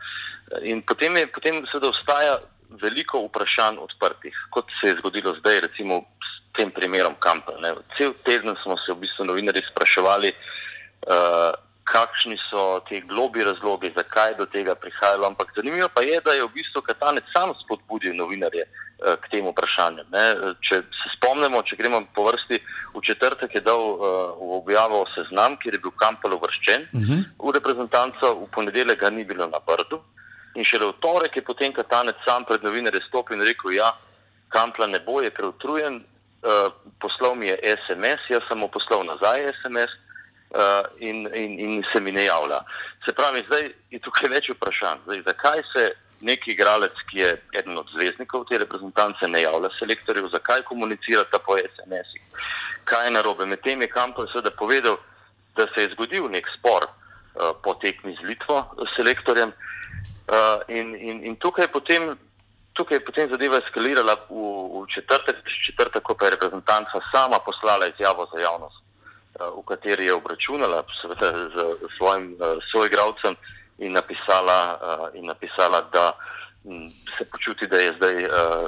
in 0.61 0.81
potem, 0.81 1.17
je, 1.17 1.27
potem 1.27 1.61
se 1.71 1.79
da 1.79 1.89
ostaja 1.89 2.39
veliko 2.81 3.23
vprašanj 3.25 3.79
odprtih, 3.81 4.35
kot 4.53 4.69
se 4.79 4.91
je 4.91 4.97
zgodilo 5.01 5.35
zdaj, 5.39 5.61
recimo 5.67 6.03
s 6.21 6.35
tem 6.57 6.71
primerom 6.71 7.15
Kampel. 7.19 7.57
Cel 7.97 8.13
teden 8.25 8.55
smo 8.63 8.77
se 8.77 8.93
v 8.93 9.01
bistvu 9.05 9.25
novinari 9.25 9.61
spraševali, 9.71 10.33
uh, 10.33 11.51
kakšni 11.89 12.37
so 12.49 12.79
ti 12.89 13.01
globi 13.01 13.43
razlogi, 13.43 13.91
zakaj 13.95 14.31
je 14.31 14.39
do 14.41 14.45
tega 14.45 14.75
prihajalo. 14.75 15.27
Ampak 15.27 15.55
zanimivo 15.55 15.89
pa 15.93 16.01
je, 16.05 16.21
da 16.25 16.37
je 16.37 16.45
v 16.45 16.53
bistvu 16.53 16.81
Katanec 16.85 17.25
sam 17.33 17.53
spodbudil 17.63 18.15
novinarje. 18.15 18.67
Eh, 18.99 19.15
k 19.15 19.31
tem 19.31 19.47
vprašanjem. 19.47 20.03
Ne. 20.11 20.25
Če 20.59 20.81
se 20.91 21.09
spomnimo, 21.15 21.61
če 21.63 21.77
gremo 21.79 22.01
po 22.11 22.25
vrsti, 22.27 22.57
v 22.91 22.99
četrtek 22.99 23.53
je 23.55 23.61
dal 23.63 23.79
uh, 23.79 24.01
v 24.35 24.57
objavo 24.57 25.05
seznam, 25.13 25.55
kjer 25.55 25.77
je 25.77 25.79
bil 25.85 25.93
Kampel 25.95 26.35
uvrščen 26.35 26.89
uh 26.91 26.99
mhm. 26.99 27.07
-huh. 27.07 27.47
v 27.47 27.53
reprezentanco, 27.55 28.33
v 28.43 28.49
ponedeljek 28.51 28.99
ga 28.99 29.09
ni 29.09 29.23
bilo 29.23 29.47
na 29.47 29.59
Brdu. 29.63 30.01
In 30.59 30.67
šele 30.67 30.91
v 30.91 30.99
torek 30.99 31.35
je 31.35 31.47
potem 31.47 31.71
Katanec 31.71 32.19
sam 32.27 32.43
pred 32.43 32.59
novinarje 32.63 32.99
stopil 33.07 33.39
in 33.39 33.47
rekel: 33.47 33.71
Ja, 33.71 33.95
Kampla 34.49 34.87
ne 34.87 34.99
bo, 34.99 35.21
je 35.21 35.31
preutrujen, 35.31 36.03
uh, 36.43 36.67
poslal 36.99 37.35
mi 37.35 37.47
je 37.47 37.55
SMS, 37.79 38.19
jaz 38.27 38.43
sem 38.51 38.59
mu 38.59 38.67
poslal 38.67 39.07
nazaj 39.07 39.47
SMS. 39.63 39.95
Uh, 40.49 40.81
in, 40.97 41.27
in, 41.35 41.59
in 41.59 41.83
se 41.93 41.99
mi 42.01 42.11
ne 42.11 42.23
javlja. 42.25 42.63
Se 43.05 43.13
pravi, 43.13 43.43
zdaj 43.45 43.67
je 43.93 43.99
tukaj 44.01 44.31
več 44.33 44.49
vprašanj. 44.49 45.03
Zdaj, 45.05 45.21
zakaj 45.27 45.61
se 45.73 45.83
neki 46.21 46.51
igralec, 46.51 46.95
ki 47.09 47.19
je 47.19 47.29
eden 47.59 47.77
od 47.77 47.87
zvezdnikov 47.93 48.45
te 48.49 48.57
reprezentance, 48.57 49.27
ne 49.27 49.41
javlja 49.41 49.69
selektorjev, 49.79 50.29
zakaj 50.33 50.65
komunicira 50.67 51.23
ta 51.31 51.39
po 51.39 51.57
SMS-ih, 51.57 52.47
kaj 52.83 53.07
je 53.07 53.11
narobe. 53.15 53.45
Medtem 53.45 53.81
je 53.81 53.91
Kampel 53.93 54.27
seveda 54.31 54.51
povedal, 54.51 54.97
da 55.55 55.67
se 55.73 55.85
je 55.85 55.93
zgodil 55.93 56.29
nek 56.29 56.49
spor 56.57 56.87
uh, 56.87 57.53
po 57.63 57.75
tekmi 57.83 58.15
z 58.19 58.27
Litvo, 58.31 58.63
s 58.85 58.95
selektorjem. 58.95 59.53
Uh, 60.29 60.61
in, 60.67 60.95
in, 60.95 61.23
in 61.23 61.35
tukaj, 61.35 61.65
je 61.65 61.73
potem, 61.73 62.11
tukaj 62.73 62.97
je 62.97 63.05
potem 63.05 63.29
zadeva 63.31 63.61
eskalirala 63.63 64.15
v, 64.29 64.43
v 64.81 64.85
četrtek, 64.93 65.41
četrtek, 65.45 66.03
ko 66.03 66.15
pa 66.15 66.27
je 66.27 66.35
reprezentanca 66.37 67.01
sama 67.13 67.39
poslala 67.45 67.87
izjavo 67.89 68.27
za 68.33 68.41
javnost, 68.41 68.83
v 69.57 69.63
kateri 69.65 70.05
je 70.05 70.13
obračunala 70.13 70.83
seveda, 71.01 71.31
z, 71.31 71.55
svojim 71.97 72.35
uh, 72.35 72.57
soigravcem 72.71 73.35
in 73.77 73.93
napisala, 73.93 74.59
uh, 74.75 75.07
in 75.15 75.25
napisala 75.25 75.81
da 75.93 76.11
m, 76.65 76.89
se 77.17 77.25
počuti, 77.25 77.67
da 77.67 77.77
je 77.77 77.93
zdaj, 77.97 78.15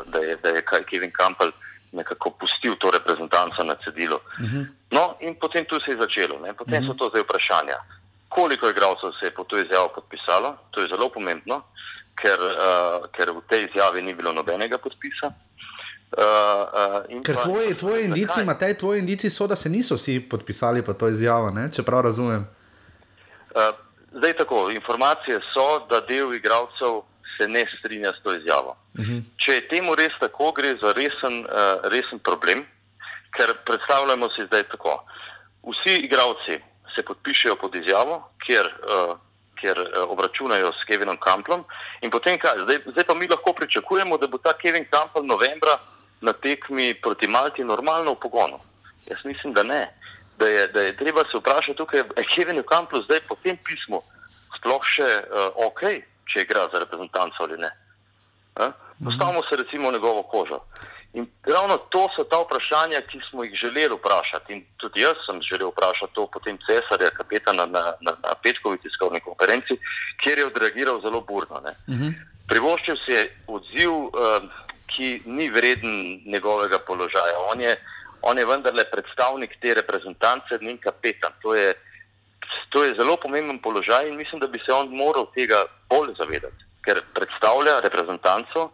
da 0.06 0.20
je, 0.20 0.36
da 0.44 0.50
je 0.50 0.64
Kevin 0.90 1.12
Campbell 1.12 1.52
nekako 1.92 2.30
pustil 2.30 2.76
to 2.76 2.92
reprezentanco 2.92 3.64
na 3.64 3.76
cedilu. 3.84 4.16
Uh 4.16 4.46
mhm. 4.46 4.58
-huh. 4.58 4.66
No, 4.92 5.16
in 5.20 5.36
potem 5.36 5.66
tu 5.66 5.80
se 5.80 5.92
je 5.92 5.98
začelo. 5.98 6.40
Ne? 6.40 6.54
Potem 6.54 6.74
uh 6.74 6.80
-huh. 6.80 6.88
so 6.88 6.94
mhm. 6.94 6.98
to 6.98 7.10
zdaj 7.10 7.22
vprašanja. 7.22 7.78
Koliko 8.30 8.70
igralcev 8.70 9.12
se 9.20 9.26
je 9.26 9.32
po 9.32 9.44
to 9.44 9.60
izjavo 9.60 9.88
podpisalo? 9.96 10.58
To 10.72 10.82
je 10.82 10.88
zelo 10.88 11.10
pomembno, 11.10 11.64
ker, 12.16 12.40
uh, 12.40 13.10
ker 13.12 13.32
v 13.32 13.42
tej 13.50 13.68
izjavi 13.68 14.02
ni 14.02 14.14
bilo 14.14 14.34
nobenega 14.34 14.78
podpisa. 14.78 15.32
Uh, 16.12 16.24
uh, 17.08 17.24
ker 17.24 17.38
tvoji, 17.44 17.78
tvoji 17.78 18.06
indici, 18.06 18.44
Matej, 18.46 18.74
tvoji 18.78 19.00
indici 19.00 19.30
so, 19.30 19.48
da 19.48 19.56
se 19.56 19.70
niso 19.70 19.96
vsi 19.96 20.20
podpisali 20.20 20.84
pod 20.84 20.98
to 20.98 21.08
izjavo, 21.08 21.52
ne? 21.52 21.70
če 21.72 21.84
prav 21.84 22.02
razumem. 22.02 22.44
Uh, 23.56 23.72
Zdaj 24.12 24.34
tako, 24.34 24.70
informacije 24.72 25.40
so, 25.54 25.86
da 25.90 26.02
del 26.02 26.34
igralcev 26.34 27.02
se 27.38 27.48
ne 27.48 27.66
strinja 27.80 28.12
s 28.20 28.24
to 28.24 28.36
izjavo. 28.36 28.76
Uh 28.94 29.00
mhm. 29.00 29.12
-huh. 29.12 29.22
Če 29.38 29.52
je 29.54 29.68
temu 29.68 29.96
res 29.96 30.14
tako, 30.20 30.52
gre 30.52 30.76
za 30.84 30.94
resen, 30.94 31.40
uh, 31.40 31.90
resen 31.90 32.20
problem, 32.20 32.66
ker 33.38 33.56
predstavljamo 33.66 34.30
si 34.30 34.46
zdaj 34.46 34.64
tako. 34.64 35.04
Vsi 35.64 35.96
igralci 35.98 36.60
se 36.96 37.04
podpišejo 37.04 37.56
pod 37.56 37.76
izjavo, 37.76 38.32
kjer, 38.46 38.66
uh, 38.68 39.18
kjer 39.60 39.80
uh, 39.80 40.12
obračunajo 40.12 40.72
s 40.72 40.86
Kevinom 40.88 41.18
Kamplom 41.18 41.64
in 42.02 42.12
potem 42.12 42.40
kaj? 42.40 42.60
Zdaj, 42.64 42.78
zdaj 42.86 43.04
pa 43.04 43.14
mi 43.14 43.28
lahko 43.28 43.54
pričakujemo, 43.54 44.18
da 44.18 44.28
bo 44.28 44.38
ta 44.38 44.54
Kevin 44.54 44.86
Kampl 44.92 45.24
novembra 45.24 45.80
na 46.22 46.34
tekmi 46.34 46.94
proti 47.02 47.28
Malti 47.28 47.64
normalno 47.64 48.14
v 48.14 48.20
pogonu. 48.22 48.60
Jaz 49.10 49.26
mislim, 49.26 49.54
da 49.54 49.64
ne 49.64 49.88
da 50.42 50.48
je, 50.48 50.68
da 50.68 50.82
je 50.82 50.98
treba 50.98 51.22
se 51.32 51.38
vprašati, 51.38 51.78
tukaj, 51.78 52.00
je 52.00 52.24
Kevin 52.36 52.64
Campbell 52.72 53.04
zdaj 53.04 53.20
po 53.30 53.36
tem 53.44 53.58
pismu 53.68 54.02
sploh 54.58 54.84
še 54.96 55.10
uh, 55.22 55.68
ok, 55.68 55.82
če 56.30 56.46
igra 56.46 56.66
za 56.74 56.82
reprezentanco 56.82 57.46
ali 57.46 57.58
ne. 57.62 57.72
Uh? 58.58 58.74
Postavimo 59.06 59.42
se 59.46 59.58
recimo 59.62 59.90
v 59.90 59.94
njegovo 59.98 60.24
kožo. 60.34 60.60
In 61.14 61.26
ravno 61.44 61.78
to 61.94 62.08
so 62.16 62.24
ta 62.32 62.40
vprašanja, 62.42 63.02
ki 63.10 63.20
smo 63.30 63.44
jih 63.44 63.56
želeli 63.64 63.96
vprašati. 63.98 64.54
In 64.54 64.62
tudi 64.82 65.02
jaz 65.02 65.18
sem 65.26 65.42
želel 65.46 65.74
vprašati 65.74 66.14
to 66.16 66.28
potem 66.34 66.58
cesarja, 66.66 67.10
kapetana 67.18 67.66
na, 67.66 67.84
na, 68.06 68.14
na 68.26 68.36
petkovi 68.44 68.80
tiskovni 68.84 69.20
konferenci, 69.26 69.78
kjer 70.24 70.40
je 70.40 70.50
odreagiral 70.52 71.02
zelo 71.06 71.22
burno. 71.22 71.62
Uh 71.62 71.96
-huh. 71.96 72.14
Privoščil 72.48 72.96
si 73.06 73.12
je 73.12 73.24
odziv, 73.48 73.92
uh, 73.92 74.14
ki 74.96 75.22
ni 75.26 75.50
vreden 75.50 76.22
njegovega 76.26 76.80
položaja. 76.80 77.38
On 77.54 77.62
je, 77.62 77.76
on 78.22 78.38
je 78.38 78.46
vendarle 78.46 78.86
predstavnik 78.92 79.58
te 79.62 79.74
reprezentance, 79.74 80.58
ni 80.62 80.78
kapetan. 80.78 81.34
To 81.42 81.56
je, 81.56 81.74
to 82.70 82.84
je 82.84 82.96
zelo 83.00 83.18
pomemben 83.18 83.60
položaj 83.60 84.10
in 84.10 84.16
mislim, 84.16 84.40
da 84.40 84.48
bi 84.48 84.60
se 84.66 84.74
on 84.74 84.90
moral 84.96 85.32
tega 85.36 85.64
bolj 85.90 86.14
zavedati, 86.20 86.66
ker 86.86 87.02
predstavlja 87.14 87.80
reprezentanco 87.84 88.72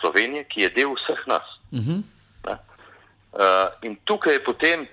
Slovenije, 0.00 0.44
ki 0.44 0.62
je 0.62 0.70
del 0.70 0.94
vseh 0.94 1.26
nas. 1.26 1.46
Uh 1.70 1.78
-huh. 1.78 2.02
uh, 2.46 3.68
in 3.82 3.96
tukaj 4.04 4.32
je 4.32 4.44
potem 4.44 4.88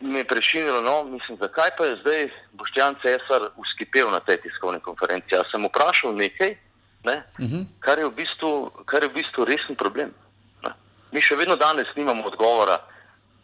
me 0.00 0.24
prešinilo, 0.24 0.80
no, 0.82 1.04
mislim, 1.04 1.38
zakaj 1.40 1.70
pa 1.78 1.84
je 1.84 1.96
zdaj 1.96 2.30
Boštjan 2.52 2.94
Cesar 3.02 3.50
uskipel 3.56 4.10
na 4.10 4.20
tej 4.20 4.36
tiskovni 4.36 4.80
konferenci. 4.80 5.34
Jaz 5.34 5.48
sem 5.50 5.64
vprašal 5.64 6.14
nekaj, 6.14 6.56
ne, 7.04 7.22
uh 7.38 7.44
-huh. 7.44 7.64
kar, 7.80 7.98
je 7.98 8.04
v 8.04 8.14
bistvu, 8.14 8.70
kar 8.84 9.02
je 9.02 9.08
v 9.08 9.14
bistvu 9.14 9.44
resen 9.44 9.76
problem. 9.76 10.14
Ne. 10.62 10.70
Mi 11.12 11.20
še 11.20 11.36
vedno 11.36 11.56
danes 11.56 11.86
nimamo 11.96 12.24
odgovora, 12.26 12.78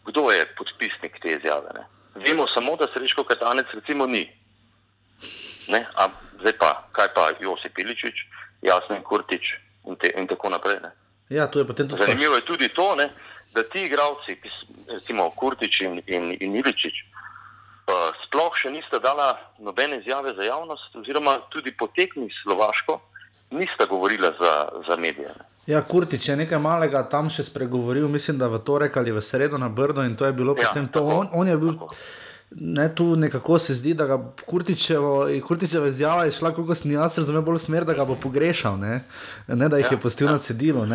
kdo 0.05 0.31
je 0.31 0.45
podpisnik 0.57 1.19
te 1.21 1.27
izjave. 1.27 1.69
Ne. 1.73 1.83
Vemo 2.15 2.47
samo, 2.47 2.75
da 2.75 2.87
Srečko 2.93 3.23
Katanec 3.23 3.65
recimo 3.73 4.05
ni. 4.07 4.29
Ne, 5.67 5.85
a 5.95 6.07
zdaj 6.39 6.57
pa, 6.57 6.87
kaj 6.91 7.07
pa 7.15 7.29
Josip 7.39 7.79
Iličič, 7.79 8.27
Jasno 8.61 8.95
in 8.95 9.03
Kurtič 9.03 9.55
in, 9.87 9.95
te, 9.95 10.13
in 10.17 10.27
tako 10.27 10.49
naprej. 10.49 10.79
Ne. 10.81 10.91
Ja, 11.29 11.47
to 11.47 11.59
je 11.59 11.67
potem 11.67 11.89
tudi. 11.89 12.03
Zanimivo 12.05 12.35
je 12.35 12.45
tudi 12.45 12.69
to, 12.69 12.95
ne, 12.95 13.09
da 13.53 13.63
ti 13.63 13.85
igravci, 13.85 14.37
recimo 14.87 15.29
Kurtič 15.29 15.81
in, 15.81 16.01
in, 16.07 16.37
in 16.39 16.55
Iličič, 16.55 16.95
uh, 17.89 18.13
sploh 18.25 18.53
še 18.53 18.71
nista 18.71 18.99
dala 18.99 19.33
nobene 19.59 19.99
izjave 19.99 20.35
za 20.37 20.43
javnost, 20.43 20.95
oziroma 21.01 21.39
tudi 21.49 21.71
potekni 21.71 22.29
Slovaško, 22.43 22.99
nista 23.55 23.85
govorila 23.89 24.31
za, 24.39 24.53
za 24.87 24.95
medije. 24.95 25.33
Ja, 25.67 25.81
Kurtič 25.81 26.29
je 26.29 26.35
nekaj 26.35 26.59
malega 26.61 27.01
tam 27.09 27.29
še 27.29 27.43
spregovoril, 27.43 28.07
mislim, 28.11 28.37
da 28.37 28.47
v 28.47 28.59
torek 28.61 28.97
ali 28.97 29.11
v 29.11 29.21
sredo 29.21 29.57
na 29.57 29.69
Brdo 29.69 30.03
in 30.05 30.15
to 30.15 30.25
je 30.29 30.33
bilo 30.33 30.53
ja, 30.57 30.67
potem 30.67 30.87
to. 30.87 31.01
On, 31.01 31.29
on 31.33 31.47
je 31.47 31.57
bil. 31.57 31.73
Tako. 31.73 31.95
Ne, 32.59 32.95
tu 32.95 33.15
nekako 33.15 33.59
se 33.59 33.73
zdi, 33.75 33.93
da 33.93 34.05
ga 34.05 34.31
Kurtičeva 34.45 35.87
izjava 35.87 36.23
je 36.25 36.31
šla, 36.31 36.53
kako 36.55 36.75
sem 36.75 36.91
jaz 36.91 37.17
razumel, 37.17 37.41
bolj 37.41 37.59
smer, 37.59 37.83
da 37.85 37.93
ga 37.93 38.05
bo 38.05 38.15
pogrešal, 38.15 38.77
ne, 38.79 39.01
ne 39.47 39.67
da 39.69 39.77
jih 39.77 39.89
ja, 39.91 39.97
je 39.97 39.99
pustil 39.99 40.27
ja. 40.27 40.31
na 40.31 40.39
cedilu. 40.39 40.85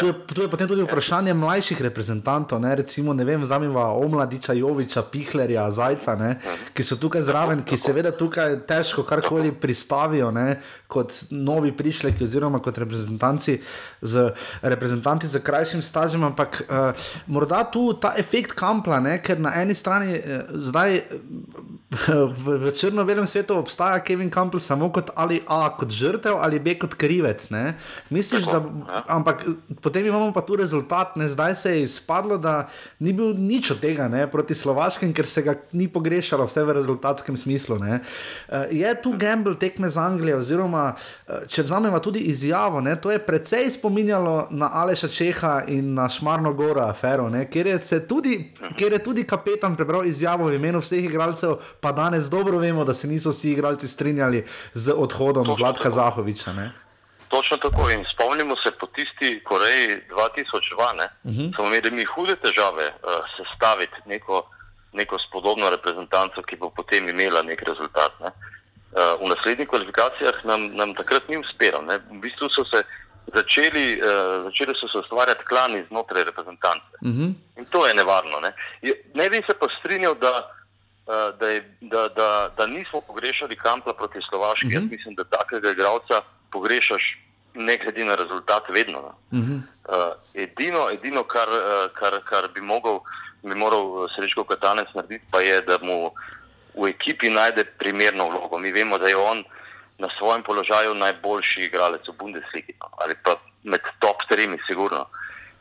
Tu 0.00 0.06
je, 0.06 0.12
tu 0.34 0.42
je 0.42 0.50
potem 0.50 0.68
tudi 0.68 0.84
vprašanje 0.84 1.34
mlajših 1.34 1.80
reprezentantov, 1.82 2.60
ne, 2.60 2.74
recimo, 2.76 3.14
ne 3.16 3.24
vem, 3.24 3.44
znamiva 3.44 3.86
Omladiča, 3.96 4.52
Joviča, 4.52 5.02
Pihlerja, 5.12 5.70
Zajca, 5.70 6.16
ne, 6.20 6.34
ki 6.76 6.84
so 6.84 7.00
tukaj 7.00 7.24
zraven, 7.24 7.64
ki 7.64 7.80
seveda 7.80 8.12
tukaj 8.12 8.58
težko 8.68 9.06
karkoli 9.08 9.54
pristavijo 9.56 10.28
ne, 10.30 10.58
kot 10.86 11.16
novi 11.30 11.72
prišleki 11.76 12.24
oziroma 12.24 12.60
kot 12.60 12.78
reprezentanti 12.78 13.56
z, 14.02 14.28
reprezentanti 14.62 15.32
z 15.32 15.40
krajšim 15.40 15.82
stažem, 15.82 16.28
ampak 16.28 16.60
uh, 16.68 17.08
morda 17.26 17.64
tu 17.72 17.88
ta 17.96 18.12
efekt 18.20 18.52
kampla, 18.52 19.00
ne, 19.00 19.16
ker 19.22 19.40
na 19.40 19.56
eni 19.62 19.74
strani 19.74 20.20
uh, 20.20 20.54
zdaj 20.60 21.05
v, 21.90 22.46
v 22.58 22.72
črno-belem 22.74 23.26
svetu 23.26 23.54
obstaja 23.56 24.00
Kevin 24.04 24.30
Campbell 24.30 24.60
samo 24.60 24.90
kot 24.92 25.10
ali 25.16 25.40
A, 25.46 25.70
kot 25.72 25.90
žrtev 25.90 26.36
ali 26.40 26.58
B, 26.58 26.74
kot 26.78 26.94
krivec. 26.94 27.48
Ne? 27.50 27.76
Misliš, 28.10 28.44
da. 28.50 28.60
Ja. 28.60 29.02
Ampak 29.16 29.44
potem 29.80 30.06
imamo 30.06 30.32
pa 30.32 30.42
tu 30.42 30.56
rezultat, 30.56 31.16
ne? 31.16 31.28
zdaj 31.28 31.56
se 31.56 31.70
je 31.76 31.82
izpadlo, 31.82 32.38
da 32.38 32.68
ni 32.98 33.12
bil 33.12 33.34
nič 33.38 33.70
od 33.76 33.80
tega 33.80 34.08
ne? 34.08 34.26
proti 34.30 34.54
Slovaškem, 34.54 35.14
ker 35.14 35.26
se 35.26 35.42
ga 35.42 35.56
ni 35.72 35.88
pogrešalo, 35.88 36.46
vse 36.46 36.64
v 36.64 36.76
rezultatskem 36.76 37.36
smislu. 37.36 37.78
Ne? 37.78 38.00
Eh, 38.48 38.82
je 38.82 38.94
tu 39.02 39.14
Gamble 39.16 39.54
tekme 39.54 39.90
z 39.90 39.96
Anglijo, 39.96 40.42
oziroma 40.42 40.94
eh, 40.94 41.46
če 41.48 41.66
vzamemo 41.66 42.00
tudi 42.02 42.26
izjavo, 42.30 42.80
ne? 42.80 42.96
to 43.00 43.14
je 43.14 43.22
precej 43.22 43.70
spominjalo 43.70 44.48
na 44.50 44.70
Aleša 44.72 45.08
Čeha 45.08 45.54
in 45.68 45.94
na 45.94 46.08
Šmarno 46.08 46.52
Gora 46.52 46.90
afero, 46.90 47.30
kjer 47.50 47.66
je, 47.66 47.78
tudi, 48.08 48.52
kjer 48.76 48.92
je 48.92 49.02
tudi 49.04 49.24
kapetan 49.24 49.76
prebral 49.76 50.06
izjavo 50.06 50.50
v 50.50 50.58
imenu 50.58 50.80
vseh 50.86 51.04
igralcev 51.04 51.56
pa 51.80 51.92
danes 51.92 52.30
dobro 52.30 52.58
vemo, 52.58 52.84
da 52.84 52.94
se 52.94 53.08
niso 53.08 53.30
vsi 53.30 53.52
igralci 53.52 53.88
strinjali 53.88 54.46
z 54.72 54.94
odhodom 54.96 55.44
Točno 55.44 55.54
Zlatka 55.54 55.82
tako. 55.82 55.94
Zahoviča. 55.94 56.52
Ne? 56.52 56.72
Točno 57.28 57.56
tako 57.56 57.90
in 57.90 58.04
spomnimo 58.12 58.56
se 58.56 58.70
po 58.80 58.86
tisti 58.86 59.40
Koreji 59.44 59.88
2002, 60.10 61.08
uh 61.24 61.32
-huh. 61.32 61.54
smo 61.54 61.66
imeli 61.66 61.90
mi 61.90 62.04
hude 62.04 62.36
težave 62.36 62.86
uh, 62.86 63.10
sestaviti 63.36 63.96
neko, 64.06 64.50
neko 64.92 65.18
spodobno 65.18 65.70
reprezentanco, 65.70 66.42
ki 66.42 66.56
bo 66.56 66.70
potem 66.70 67.08
imela 67.08 67.42
nek 67.42 67.62
rezultat. 67.62 68.12
Ne? 68.20 68.30
Uh, 68.30 69.26
v 69.26 69.28
naslednjih 69.28 69.68
kvalifikacijah 69.68 70.44
nam, 70.44 70.60
nam 70.76 70.94
takrat 70.94 71.28
ni 71.28 71.36
uspelo. 71.38 71.82
Ne? 71.82 71.98
V 71.98 72.20
bistvu 72.20 72.48
so 72.48 72.64
se 72.64 72.82
začeli, 73.34 74.00
uh, 74.00 74.44
začeli 74.44 74.72
so 74.74 74.88
se 74.88 74.98
ustvarjati 74.98 75.44
klani 75.44 75.84
znotraj 75.88 76.24
reprezentance. 76.24 76.92
Uh 77.00 77.08
-huh. 77.08 77.34
In 77.58 77.64
to 77.64 77.86
je 77.86 77.94
nevarno. 77.94 78.40
Ne, 78.40 78.52
ne 79.14 79.30
bi 79.30 79.36
se 79.36 79.54
pa 79.60 79.66
strinjal, 79.78 80.14
da 80.14 80.55
da, 81.40 81.48
je, 81.48 81.76
da, 81.80 82.08
da, 82.08 82.50
da 82.56 82.66
nismo 82.66 83.00
pogrešali 83.00 83.56
kampla 83.56 83.92
proti 83.94 84.18
Slovaški. 84.28 84.66
Uh 84.66 84.72
-huh. 84.72 84.74
Jaz 84.74 84.82
mhm. 84.82 84.94
mislim, 84.94 85.14
da 85.14 85.24
takega 85.24 85.70
igralca 85.70 86.20
pogrešaš, 86.50 87.18
ne 87.54 87.76
glede 87.76 88.04
na 88.04 88.14
rezultat, 88.14 88.62
vedno. 88.68 88.98
Uh 88.98 89.38
-huh. 89.38 89.60
uh, 89.88 90.12
edino, 90.34 90.90
edino 90.90 91.22
kar, 91.22 91.48
uh, 91.48 91.92
kar, 91.94 92.20
kar 92.24 92.48
bi, 92.54 92.60
mogel, 92.60 92.98
bi 93.42 93.54
moral 93.54 94.08
Srečko 94.16 94.44
Katanec 94.44 94.88
narediti, 94.94 95.24
pa 95.30 95.40
je, 95.40 95.60
da 95.60 95.78
mu 95.82 96.10
v 96.74 96.88
ekipi 96.88 97.30
najde 97.30 97.64
primerno 97.64 98.28
vlogo. 98.28 98.58
Mi 98.58 98.72
vemo, 98.72 98.98
da 98.98 99.08
je 99.08 99.16
on 99.16 99.44
na 99.98 100.08
svojem 100.18 100.42
položaju 100.42 100.94
najboljši 100.94 101.60
igralec 101.60 102.08
v 102.08 102.12
Bundesligi 102.18 102.72
no, 102.80 102.86
ali 102.98 103.14
pa 103.24 103.34
med 103.62 103.80
top 103.98 104.16
tremi, 104.28 104.58
sigurno. 104.68 105.00
Uh, 105.00 105.06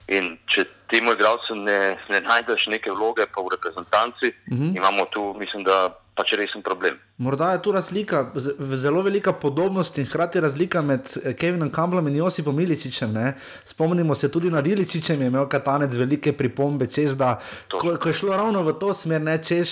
In 0.08 0.38
če 0.45 0.66
temu 0.91 1.16
igralcu 1.16 1.56
ne, 1.56 1.97
ne 2.10 2.20
najdeš 2.22 2.68
neke 2.68 2.91
vloge, 2.91 3.26
pa 3.26 3.41
v 3.41 3.56
reprezentanci, 3.56 4.28
uh 4.30 4.53
mhm. 4.53 4.64
-huh. 4.64 4.78
imamo 4.78 5.06
tu, 5.06 5.34
mislim, 5.39 5.64
da 5.64 5.89
pač 6.16 6.34
resen 6.34 6.62
problem. 6.62 6.99
Morda 7.18 7.51
je 7.51 7.61
tu 7.61 7.72
razlika, 7.72 8.32
zelo 8.76 9.01
velika 9.01 9.34
podobnost 9.34 9.97
in 9.97 10.05
hkrati 10.05 10.39
razlika 10.39 10.82
med 10.82 10.99
eh, 11.24 11.34
Kevinom 11.34 11.70
Kamblom 11.72 12.07
in 12.07 12.16
Josipom 12.16 12.59
Iličičem. 12.59 13.13
Ne? 13.13 13.34
Spomnimo 13.66 14.16
se 14.16 14.32
tudi 14.32 14.49
na 14.51 14.59
Iličičem, 14.66 15.22
je 15.22 15.28
imel 15.28 15.47
Katanec 15.47 15.95
velike 15.95 16.34
pripombe, 16.34 16.88
češ, 16.88 17.11
da 17.11 17.39
ko, 17.72 17.95
ko 18.01 18.09
je 18.09 18.13
šlo 18.13 18.36
ravno 18.36 18.63
v 18.63 18.74
to 18.80 18.93
smer, 18.93 19.22
ne 19.22 19.38
češ, 19.43 19.70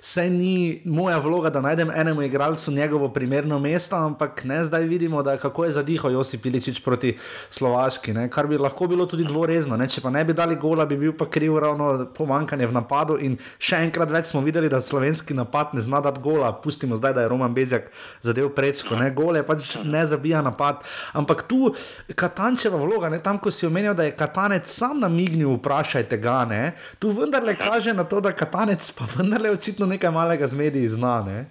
se 0.00 0.30
ni 0.30 0.82
moja 0.84 1.16
vloga, 1.18 1.50
da 1.50 1.60
najdem 1.60 1.90
enemu 1.96 2.22
igralcu 2.22 2.72
njegovo 2.72 3.08
primerno 3.08 3.58
mesto, 3.58 3.96
ampak 3.96 4.44
ne 4.44 4.64
zdaj 4.64 4.84
vidimo, 4.84 5.22
da 5.22 5.36
kako 5.36 5.64
je 5.64 5.72
zadihal 5.72 6.12
Josip 6.12 6.46
Iličič 6.46 6.82
proti 6.84 7.16
Slovaški, 7.50 8.12
ne? 8.12 8.28
kar 8.30 8.46
bi 8.46 8.58
lahko 8.58 8.86
bilo 8.86 9.06
tudi 9.06 9.24
dvorezno. 9.24 9.76
Ne? 9.76 9.88
Če 9.88 10.00
pa 10.00 10.10
ne 10.10 10.24
bi 10.24 10.36
dali 10.36 10.60
gola, 10.60 10.84
bi 10.84 11.00
bil 11.00 11.16
pa 11.16 11.24
kriv 11.30 11.56
ravno 11.56 12.06
pomankanje 12.14 12.68
v 12.68 12.76
napadu 12.76 13.16
in 13.16 13.40
še 13.58 13.80
enkrat 13.88 14.12
več 14.12 14.28
smo 14.34 14.44
videli, 14.44 14.68
da 14.68 14.80
slovenski 14.80 15.32
napad 15.34 15.72
ne 15.72 15.80
zna 15.80 16.04
dati 16.04 16.20
gola. 16.20 16.52
Pustimo 16.82 16.96
zdaj, 16.96 17.12
da 17.14 17.20
je 17.22 17.28
Roman 17.28 17.54
Bezjak 17.54 17.82
zadev 18.22 18.48
prečko, 18.48 18.96
ne 18.96 19.10
gole, 19.14 19.44
pač 19.46 19.76
ne 19.84 20.00
zabija 20.06 20.40
napad. 20.42 20.80
Ampak 21.12 21.44
tu 21.46 21.70
Katančeva 22.14 22.76
vloga, 22.76 23.06
ne 23.08 23.20
tam, 23.22 23.38
ko 23.38 23.50
si 23.54 23.66
omenil, 23.66 23.94
da 23.94 24.02
je 24.02 24.16
Katanec 24.18 24.66
sam 24.66 24.98
namignil, 24.98 25.54
vprašajte 25.60 26.18
ga, 26.18 26.40
ne 26.44 26.72
tu 26.98 27.12
vendarle 27.14 27.54
kaže 27.54 27.94
na 27.94 28.02
to, 28.04 28.18
da 28.20 28.32
Katanec 28.34 28.90
pa 28.98 29.06
vendarle 29.14 29.54
očitno 29.54 29.86
nekaj 29.86 30.10
malega 30.10 30.48
z 30.48 30.58
mediji 30.58 30.88
zna. 30.88 31.22
Ne? 31.22 31.44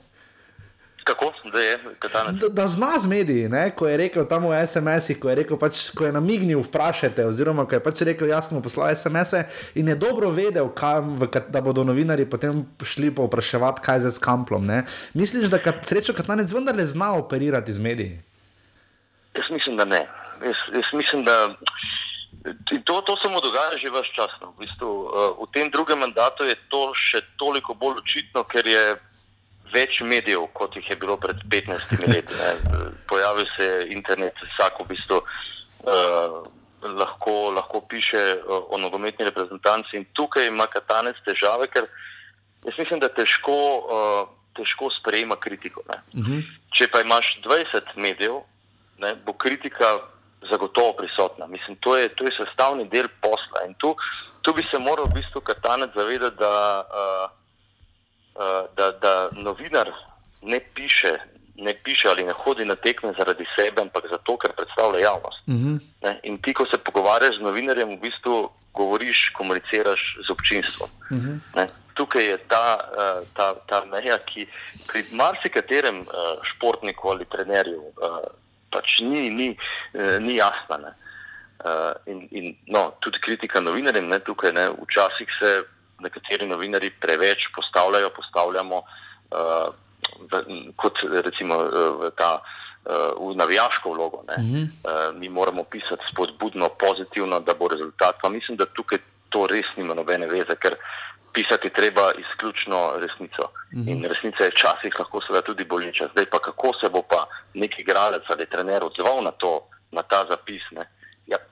Kako, 1.04 1.32
da 1.54 1.60
je 1.60 1.80
da, 2.32 2.50
da 2.50 2.68
zna 2.68 3.00
z 3.00 3.08
mediji, 3.08 3.50
ne? 3.50 3.72
ko 3.76 3.88
je 3.88 3.98
rekel 3.98 4.26
tam 4.30 4.46
v 4.50 4.60
SMS-ih, 4.68 5.18
ko 5.20 5.30
je 5.30 5.36
rekel, 5.36 5.58
pač, 5.58 5.90
ko 5.98 6.06
je 6.06 6.12
namignil, 6.14 6.62
vprašajte, 6.62 7.26
oziroma 7.26 7.66
ko 7.66 7.76
je 7.76 7.84
pač 7.84 8.04
rekel, 8.06 8.30
jasno, 8.30 8.62
poslal 8.62 8.94
SMS-e 8.96 9.44
in 9.82 9.90
je 9.90 9.96
dobro 9.98 10.30
vedel, 10.30 10.70
kam, 10.78 11.16
v, 11.18 11.30
da 11.50 11.62
bodo 11.62 11.84
novinari 11.88 12.28
potem 12.30 12.64
šli 12.86 13.10
povpraševati, 13.18 13.82
kaj 13.82 14.06
je 14.06 14.14
z 14.18 14.22
kamplom. 14.22 14.66
Ne? 14.66 14.84
Misliš, 15.18 15.50
da 15.50 15.58
kat, 15.62 15.82
srečo 15.90 16.14
Katanec 16.14 16.54
vendarle 16.54 16.86
zna 16.86 17.14
operirati 17.18 17.74
z 17.74 17.80
mediji? 17.80 18.22
Jaz 19.38 19.50
mislim, 19.50 19.78
da 19.78 19.86
ne. 19.86 20.08
Jaz, 20.46 20.58
jaz 20.74 20.94
mislim, 20.94 21.24
da. 21.24 21.56
To, 22.84 23.02
to 23.02 23.18
se 23.18 23.30
mu 23.30 23.42
dogaja 23.42 23.78
že 23.78 23.90
več 23.94 24.10
časa. 24.16 24.38
No. 24.42 24.54
V, 24.58 24.66
bistvu, 24.66 24.90
uh, 24.90 25.46
v 25.46 25.48
tem 25.54 25.70
drugem 25.70 26.00
mandatu 26.02 26.46
je 26.46 26.58
to 26.74 26.90
še 26.98 27.22
toliko 27.38 27.74
bolj 27.78 28.02
očitno, 28.02 28.44
ker 28.50 28.66
je 28.66 28.98
več 29.74 30.02
medijev, 30.02 30.48
kot 30.54 30.76
jih 30.76 30.90
je 30.90 30.98
bilo 31.00 31.18
pred 31.18 31.40
15 31.50 32.08
leti. 32.08 32.34
Pojavil 33.08 33.48
se 33.56 33.66
je 33.66 33.88
internet, 33.96 34.36
vsak 34.54 34.80
v 34.80 34.88
bistvu 34.92 35.18
uh, 35.22 36.38
lahko, 36.84 37.52
lahko 37.56 37.82
piše 37.82 38.22
uh, 38.38 38.70
o 38.70 38.78
nogometni 38.78 39.26
reprezentanci. 39.26 39.98
In 39.98 40.06
tukaj 40.14 40.48
ima 40.48 40.68
Katanec 40.68 41.20
težave, 41.26 41.68
ker 41.72 41.88
jaz 42.66 42.78
mislim, 42.78 43.02
da 43.02 43.10
težko, 43.10 43.58
uh, 43.82 44.22
težko 44.58 44.92
sprejema 45.00 45.36
kritiko. 45.36 45.84
Uh 45.88 46.20
mhm. 46.20 46.32
-huh. 46.32 46.58
Če 46.72 46.88
pa 46.88 47.02
imaš 47.02 47.38
20 47.44 47.96
medijev, 47.96 48.42
ne, 48.98 49.16
bo 49.26 49.34
kritika 49.34 50.00
zagotovo 50.50 50.94
prisotna. 50.94 51.48
Mislim, 51.48 51.76
to 51.76 51.98
je, 51.98 52.10
to 52.10 52.24
je 52.24 52.32
sestavni 52.32 52.88
del 52.90 53.08
posla. 53.22 53.66
In 53.68 53.74
tu, 53.74 53.96
tu 54.42 54.54
bi 54.54 54.64
se 54.72 54.80
moral 54.80 55.06
v 55.06 55.14
bistvu 55.14 55.42
katanec 55.42 55.90
zavedati, 55.96 56.38
da, 56.38 56.84
uh, 56.88 57.41
da, 58.78 58.92
da 58.92 59.30
novinar 59.32 59.92
ne 60.42 60.60
piše, 60.74 61.18
ne 61.56 61.74
piše 61.84 62.10
ali 62.10 62.24
ne 62.24 62.32
hodi 62.32 62.66
na 62.66 62.76
tekme 62.76 63.14
zaradi 63.18 63.46
sebe, 63.56 63.82
ampak 63.82 64.04
zato, 64.12 64.38
ker 64.38 64.52
predstavlja 64.58 65.00
javnost. 65.00 65.40
Uh 65.48 65.54
Mhm. 65.54 65.78
-huh. 66.02 66.20
In 66.24 66.42
ti, 66.42 66.54
ko 66.54 66.66
se 66.66 66.78
pogovarjaš 66.78 67.36
z 67.36 67.42
novinarjem, 67.42 67.90
v 67.90 68.02
bistvu 68.02 68.50
govoriš, 68.74 69.30
komuniciraš 69.30 70.18
z 70.28 70.30
občinstvom. 70.30 70.90
Uh 71.12 71.18
-huh. 71.18 71.40
ne, 71.56 71.68
tukaj 71.94 72.26
je 72.26 72.38
ta, 72.38 72.78
uh, 72.80 73.28
ta, 73.34 73.54
ta 73.68 73.86
meja, 73.86 74.18
ki 74.18 74.48
pri 74.88 75.04
marsikaterem 75.12 76.00
uh, 76.00 76.08
športniku 76.44 77.10
ali 77.10 77.26
trenerju 77.26 77.84
pač 78.72 79.00
ni, 79.00 79.30
ni, 79.30 79.58
ni 80.20 80.36
jasna. 80.36 80.78
Ne. 80.78 80.92
In, 82.06 82.28
in, 82.32 82.56
no, 82.68 82.94
tudi 83.00 83.20
kritika 83.20 83.60
novinarjem, 83.60 84.08
ne, 84.08 84.20
tukaj, 84.20 84.54
ne, 84.54 84.70
včasih 84.70 85.30
se 85.40 85.64
nekateri 86.02 86.48
novinari 86.48 86.90
preveč 86.90 87.48
postavljajo, 87.56 88.10
postavljamo 88.16 88.78
uh, 88.78 89.74
v, 90.32 90.44
kot 90.76 91.00
recimo 91.24 91.56
uh, 91.56 91.72
v 92.02 92.12
ta. 92.18 92.42
Uh, 92.82 93.14
v 93.30 93.36
navijaško 93.38 93.92
vlogo. 93.94 94.18
Uh 94.18 94.44
-huh. 94.44 94.64
uh, 94.66 95.16
mi 95.20 95.30
moramo 95.30 95.64
pisati 95.64 96.02
spodbudno, 96.12 96.70
pozitivno, 96.70 97.40
da 97.40 97.54
bo 97.54 97.68
rezultat. 97.68 98.16
Pa 98.22 98.30
mislim, 98.30 98.58
da 98.58 98.66
tukaj 98.66 98.98
to 99.30 99.48
res 99.48 99.66
nima 99.78 99.94
nobene 99.94 100.28
veze, 100.28 100.56
ker 100.56 100.76
pisati 101.34 101.70
treba 101.70 102.12
izključno 102.24 102.94
resnico. 102.98 103.44
Uh 103.44 103.80
-huh. 103.80 103.92
In 103.92 104.06
resnica 104.06 104.44
je 104.44 104.50
včasih 104.50 105.00
lahko 105.00 105.22
seveda 105.22 105.42
tudi 105.42 105.64
boleča. 105.66 106.08
Zdaj 106.12 106.26
pa 106.26 106.40
kako 106.40 106.72
se 106.82 106.90
bo 106.90 107.02
pa 107.02 107.26
neki 107.54 107.82
igralec 107.82 108.24
ali 108.30 108.46
trener 108.46 108.84
odzval 108.84 109.24
na, 109.24 109.32
to, 109.32 109.68
na 109.92 110.02
ta 110.02 110.26
zapis. 110.30 110.64
Ne? 110.72 110.84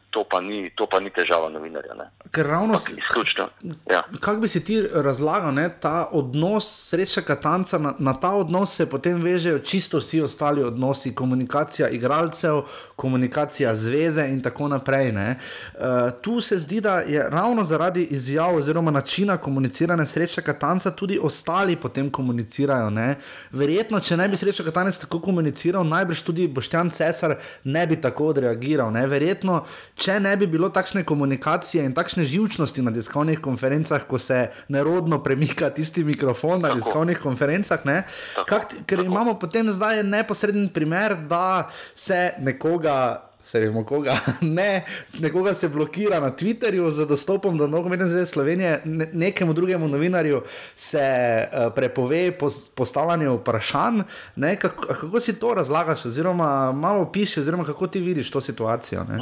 To, 0.09 0.23
pa 0.23 0.41
ni, 0.41 0.69
to 0.75 0.87
pa 0.89 0.99
ni 0.99 1.11
težava 1.13 1.49
novinarja. 1.53 1.93
Ne? 1.93 2.07
Ker 2.33 2.47
ravno 2.47 2.73
Ampak 2.73 2.97
izključno. 2.97 3.47
Ja. 3.91 4.01
Kako 4.19 4.41
bi 4.41 4.47
si 4.47 4.63
ti 4.65 4.81
razlagal, 4.93 5.53
ne, 5.53 5.69
ta 5.81 6.09
odnos 6.11 6.65
sreča 6.89 7.21
Katanca, 7.21 7.77
na, 7.77 7.93
na 7.99 8.13
ta 8.19 8.31
odnos 8.33 8.73
se 8.75 8.89
potem 8.89 9.21
vežejo 9.21 9.59
čisto 9.59 9.97
vsi 9.97 10.21
ostali 10.21 10.63
odnosi, 10.63 11.15
komunikacija 11.15 11.89
igralcev, 11.89 12.61
komunikacija 12.95 13.75
zveze 13.75 14.25
in 14.27 14.41
tako 14.41 14.67
naprej. 14.67 15.09
Uh, 15.09 16.11
tu 16.21 16.41
se 16.41 16.57
zdi, 16.57 16.81
da 16.81 16.99
je 16.99 17.29
ravno 17.29 17.63
zaradi 17.63 18.03
izjav 18.03 18.55
oziroma 18.55 18.91
načina 18.91 19.37
komuniciranja 19.37 20.05
sreča 20.05 20.41
Katanca 20.41 20.91
tudi 20.91 21.19
ostali 21.21 21.75
potem 21.75 22.09
komunicirajo. 22.11 22.89
Ne. 22.89 23.15
Verjetno, 23.51 23.99
če 23.99 24.17
ne 24.17 24.27
bi 24.29 24.37
sreča 24.37 24.63
Katanec 24.63 24.97
tako 24.99 25.21
komuniciral, 25.21 25.83
najbrž 25.83 26.21
tudi 26.21 26.47
Boštjan 26.47 26.89
Cesar 26.89 27.37
ne 27.63 27.87
bi 27.87 28.01
tako 28.01 28.27
odreagiral. 28.33 28.91
Ne. 28.91 29.07
Verjetno, 29.07 29.63
če 29.99 30.19
ne 30.23 30.31
bi 30.39 30.47
bilo 30.47 30.69
takšne 30.73 31.03
komunikacije 31.07 31.83
in 31.85 31.93
takšne 31.97 32.23
živčnosti 32.27 32.83
na 32.85 32.93
tiskovnih 32.95 33.41
konferencah, 33.43 34.05
ko 34.07 34.17
se 34.21 34.47
nerodno 34.71 35.21
premika 35.23 35.69
tisti 35.75 36.03
mikrofon 36.07 36.63
na 36.63 36.73
tiskovnih 36.75 37.19
konferencah, 37.23 37.85
ne, 37.85 38.03
kak, 38.47 38.79
ker 38.87 39.03
imamo 39.05 39.35
potem 39.39 39.69
zdaj 39.71 40.03
neposreden 40.07 40.69
primer, 40.73 41.17
da 41.29 41.69
se 41.95 42.29
nekoga. 42.39 43.28
Se 43.43 43.59
vemo, 43.59 43.85
koga 43.85 44.17
ne, 44.41 44.85
nekoga 45.19 45.53
se 45.53 45.69
blokira 45.69 46.19
na 46.19 46.31
Twitterju 46.31 46.89
z 46.91 47.05
dostopom 47.05 47.57
do 47.57 47.67
nogometne 47.67 48.07
zveze 48.07 48.25
Slovenije, 48.25 48.81
ne, 48.85 49.07
nekemu 49.13 49.53
drugemu 49.53 49.87
novinarju 49.87 50.43
se 50.75 50.99
uh, 51.47 51.73
prepove 51.75 52.37
postavljanje 52.75 53.29
vprašanj. 53.29 54.01
Ne, 54.35 54.55
kako, 54.55 54.81
kako 54.93 55.19
si 55.19 55.39
to 55.39 55.53
razlagaš, 55.53 56.05
oziroma 56.05 56.71
malo 56.71 57.11
piši, 57.11 57.39
oziroma 57.39 57.65
kako 57.65 57.87
ti 57.87 57.99
vidiš 57.99 58.31
to 58.31 58.41
situacijo? 58.41 59.03
Ne? 59.03 59.17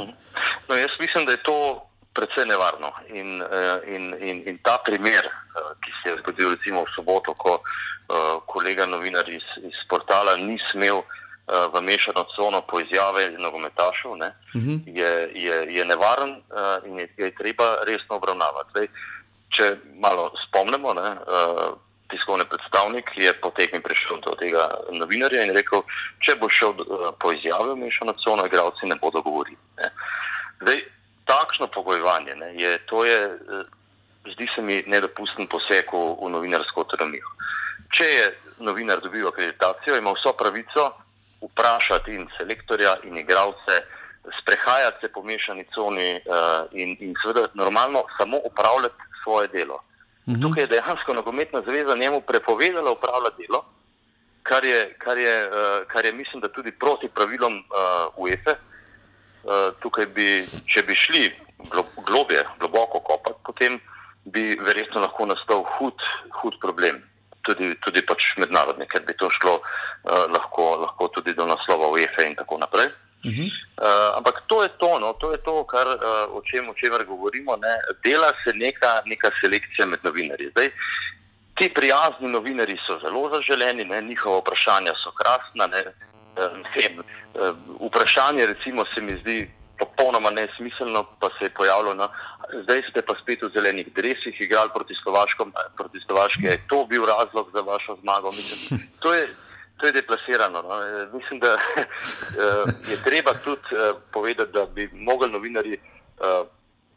No, 0.68 0.74
jaz 0.76 0.90
mislim, 1.00 1.26
da 1.26 1.32
je 1.32 1.42
to 1.42 1.88
precej 2.12 2.46
nevarno. 2.46 2.92
In, 3.08 3.42
in, 3.86 4.14
in, 4.20 4.42
in 4.46 4.58
ta 4.62 4.78
primer, 4.84 5.28
ki 5.84 5.90
se 6.02 6.10
je 6.10 6.16
zgodil 6.18 6.50
recimo 6.50 6.82
v 6.82 6.94
soboto, 6.96 7.34
ko 7.34 7.60
uh, 7.60 8.42
kolega 8.46 8.86
novinar 8.86 9.28
iz, 9.30 9.46
iz 9.62 9.78
portala 9.88 10.36
ni 10.36 10.58
smel 10.72 11.02
v 11.48 11.80
mešano 11.80 12.24
cono 12.36 12.60
po 12.60 12.80
izjave 12.80 13.30
nogometašev, 13.38 14.10
uh 14.10 14.18
-huh. 14.18 14.80
je, 14.86 15.30
je, 15.34 15.74
je 15.74 15.84
nevaren 15.84 16.30
uh, 16.30 16.86
in 16.86 16.98
je, 16.98 17.08
je 17.16 17.34
treba 17.34 17.76
resno 17.86 18.16
obravnavati. 18.16 18.70
Zdaj, 18.70 18.88
če 19.48 19.76
malo 19.94 20.32
spomnimo, 20.48 20.94
ne, 20.94 21.10
uh, 21.10 21.78
tiskovni 22.10 22.44
predstavnik 22.44 23.10
je 23.16 23.32
potem 23.32 23.82
prišel 23.82 24.20
do 24.20 24.36
tega 24.40 24.68
novinarja 24.90 25.44
in 25.44 25.54
rekel, 25.56 25.82
če 26.20 26.36
bo 26.36 26.48
šel 26.48 26.70
uh, 26.70 27.08
po 27.20 27.32
izjave 27.32 27.72
v 27.72 27.76
mešano 27.76 28.12
cono, 28.12 28.46
igravci 28.46 28.86
ne 28.86 28.96
bodo 29.02 29.22
govorili. 29.22 29.56
Ne. 29.76 29.90
Zdaj, 30.60 30.82
takšno 31.24 31.66
pogojevanje 31.66 32.34
ne, 32.34 32.54
je, 32.62 32.78
to 32.78 33.04
je, 33.04 33.38
zdi 34.32 34.48
se 34.54 34.62
mi, 34.62 34.82
nedopusten 34.86 35.46
poseg 35.46 35.84
v, 35.92 36.16
v 36.22 36.30
novinarsko 36.30 36.80
avtonomijo. 36.80 37.28
Če 37.88 38.04
je 38.04 38.26
novinar 38.58 39.00
dobil 39.00 39.28
akreditacijo, 39.28 39.96
ima 39.96 40.12
vso 40.12 40.32
pravico 40.32 40.92
vprašati 41.42 42.14
in 42.14 42.28
selektorja 42.38 42.96
in 43.04 43.18
igralce, 43.18 43.74
sprehajati 44.40 44.96
se 45.00 45.12
po 45.12 45.22
mešani 45.22 45.64
coni 45.74 46.14
uh, 46.14 46.66
in, 46.72 46.96
in 47.00 47.14
seveda 47.22 47.48
normalno 47.54 48.04
samo 48.18 48.36
upravljati 48.44 49.02
svoje 49.24 49.48
delo. 49.48 49.82
-huh. 50.28 50.42
Tukaj 50.42 50.62
je 50.62 50.66
dejansko 50.66 51.14
nogometna 51.14 51.62
zveza 51.66 51.96
njemu 51.96 52.20
prepovedala 52.20 52.90
upravljati 52.90 53.46
delo, 53.46 53.64
kar 54.42 54.64
je, 54.64 54.94
kar 54.98 55.18
je, 55.18 55.48
uh, 55.48 55.86
kar 55.86 56.04
je 56.04 56.12
mislim, 56.12 56.40
da 56.40 56.48
tudi 56.48 56.72
proti 56.72 57.08
pravilom 57.08 57.54
uh, 57.54 57.64
UEFA. 58.16 58.54
Uh, 59.44 59.52
tukaj 59.80 60.06
bi, 60.06 60.46
če 60.66 60.82
bi 60.82 60.94
šli 60.94 61.32
glo, 61.70 61.84
globje, 62.06 62.44
globoko 62.60 63.00
kopati, 63.00 63.38
potem 63.44 63.80
bi 64.24 64.58
verjetno 64.60 65.00
lahko 65.00 65.26
nastal 65.26 65.64
hud, 65.78 65.94
hud 66.42 66.58
problem 66.60 67.02
tudi, 67.42 67.74
tudi 67.84 68.02
pač 68.06 68.34
mednarodni, 68.36 68.86
ker 68.86 69.02
bi 69.06 69.16
to 69.18 69.30
šlo 69.30 69.58
uh, 69.58 70.24
lahko, 70.32 70.76
lahko 70.84 71.08
tudi 71.14 71.34
do 71.34 71.46
naslova 71.46 71.90
UEFA 71.94 72.26
in 72.28 72.36
tako 72.36 72.58
naprej. 72.58 72.88
Uh 73.24 73.32
-huh. 73.32 73.50
uh, 73.82 74.16
ampak 74.16 74.42
to 74.46 74.62
je 74.62 74.68
to, 74.78 74.98
no, 74.98 75.12
to 75.12 75.32
je 75.32 75.38
to, 75.38 75.64
kar, 75.64 75.86
uh, 75.86 76.36
o, 76.36 76.42
čem, 76.42 76.68
o 76.68 76.74
čemer 76.74 77.04
govorimo. 77.04 77.56
Ne. 77.56 77.74
Dela 78.04 78.30
se 78.44 78.52
neka, 78.54 79.02
neka 79.06 79.30
selekcija 79.40 79.86
med 79.86 79.98
novinarji. 80.02 80.50
Zdaj, 80.50 80.70
ti 81.54 81.70
prijazni 81.74 82.28
novinari 82.28 82.78
so 82.86 82.98
zelo 83.02 83.30
zaželeni, 83.34 83.84
ne, 83.84 84.02
njihova 84.02 84.38
vprašanja 84.38 84.92
so 85.02 85.10
krasna. 85.18 85.66
Ne, 85.66 85.82
uh, 85.84 86.58
uh, 87.34 87.56
vprašanje, 87.88 88.46
recimo, 88.46 88.84
se 88.94 89.00
mi 89.00 89.18
zdi 89.18 89.50
popolnoma 89.78 90.30
nesmiselno, 90.30 91.02
pa 91.20 91.28
se 91.38 91.44
je 91.44 91.50
pojavilo. 91.50 91.94
No, 91.94 92.08
zdaj 92.62 92.82
ste 92.90 93.02
pa 93.02 93.14
spet 93.22 93.42
v 93.42 93.50
zelenih 93.54 93.88
dresih 93.94 94.40
igrali 94.40 94.70
proti 94.74 94.94
Slovaški. 96.06 96.46
Je 96.46 96.62
to 96.68 96.86
bil 96.86 97.04
razlog 97.06 97.50
za 97.54 97.60
vašo 97.60 97.96
zmago? 98.00 98.30
Mislim, 98.30 98.80
to, 99.00 99.14
je, 99.14 99.28
to 99.76 99.86
je 99.86 99.92
deplasirano. 99.92 100.62
No. 100.62 100.74
Mislim, 101.18 101.40
da 101.40 101.56
je 102.92 102.96
treba 103.04 103.34
tudi 103.44 103.62
povedati, 104.12 104.52
da 104.52 104.66
bi 104.66 104.90
mogli 104.92 105.30
novinari 105.30 105.80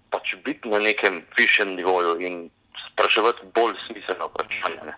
pač 0.09 0.35
biti 0.45 0.69
na 0.69 0.79
nekem 0.79 1.23
višjem 1.37 1.75
nivoju 1.75 2.19
in 2.19 2.49
spraševati 2.91 3.47
bolj 3.55 3.75
smiselno 3.87 4.27
vprašanje. 4.27 4.91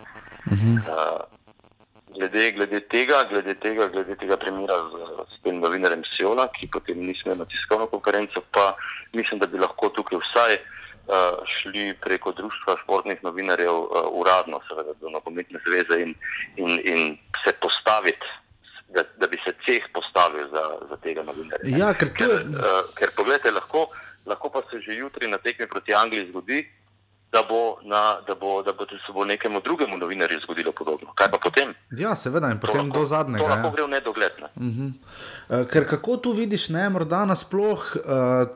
Glede, 2.13 2.51
glede, 2.51 2.79
tega, 2.79 3.23
glede, 3.29 3.55
tega, 3.55 3.87
glede 3.87 4.15
tega 4.15 4.37
primera 4.37 4.75
z, 4.91 4.93
z 5.33 5.39
tem 5.43 5.57
novinarjem 5.57 6.03
Siola, 6.13 6.45
ki 6.53 6.69
potem 6.69 7.01
ni 7.01 7.15
smel 7.17 7.39
na 7.39 7.45
tiskovno 7.49 7.87
konferenco, 7.89 8.43
pa 8.53 8.75
mislim, 9.13 9.39
da 9.41 9.47
bi 9.49 9.57
lahko 9.57 9.89
tukaj 9.89 10.21
vsaj 10.21 10.53
uh, 10.59 11.41
šli 11.49 11.93
preko 12.05 12.31
Društva 12.37 12.77
športnih 12.83 13.23
novinarjev 13.25 13.73
uh, 13.73 14.05
uradno, 14.21 14.61
seveda 14.67 14.93
do 15.01 15.09
nogometne 15.09 15.59
zveze 15.65 16.01
in, 16.05 16.13
in, 16.61 16.77
in 16.85 17.17
se 17.43 17.55
postaviti, 17.57 18.29
da, 18.93 19.01
da 19.17 19.27
bi 19.27 19.41
se 19.45 19.55
ceh 19.65 19.89
postavil 19.93 20.45
za, 20.53 20.63
za 20.89 21.01
tega 21.01 21.25
novinarja. 21.25 21.77
Ja, 21.77 21.93
ker, 21.97 22.13
ker, 22.13 22.29
uh, 22.29 22.93
ker 22.99 23.15
pogledajte, 23.17 23.57
lahko, 23.57 23.87
lahko 24.29 24.53
pa 24.53 24.61
se 24.69 24.85
že 24.85 25.01
jutri 25.01 25.27
na 25.27 25.41
tekmi 25.41 25.67
proti 25.67 25.97
Angliji 25.97 26.29
zgodi, 26.29 26.61
da 27.33 27.41
bo, 27.49 27.77
na, 27.83 28.21
da, 28.27 28.35
bo, 28.35 28.63
da 28.63 28.73
bo 28.73 28.85
se 28.85 29.13
bo 29.13 29.25
nekemu 29.25 29.59
drugemu 29.59 29.97
novinarju 29.97 30.39
zgodilo 30.43 30.71
podobno. 30.71 31.13
Kaj 31.15 31.31
pa 31.31 31.37
potem? 31.43 31.73
Ja, 31.97 32.15
seveda, 32.15 32.51
in 32.53 32.59
potem 32.59 32.85
lahko, 32.85 32.99
do 32.99 33.05
zadnjega. 33.05 33.43
To 33.43 33.49
lahko 33.49 33.71
gre 33.75 33.83
v 33.83 33.89
nedogled. 33.89 34.33
Ne? 34.41 34.49
Uh 34.55 34.63
-huh. 34.63 34.91
uh, 35.49 35.67
ker 35.69 35.89
kako 35.89 36.17
tu 36.17 36.31
vidiš, 36.31 36.69
ne, 36.69 36.89
morda 36.89 37.25
nasploh. 37.25 37.95
Uh, 38.05 38.47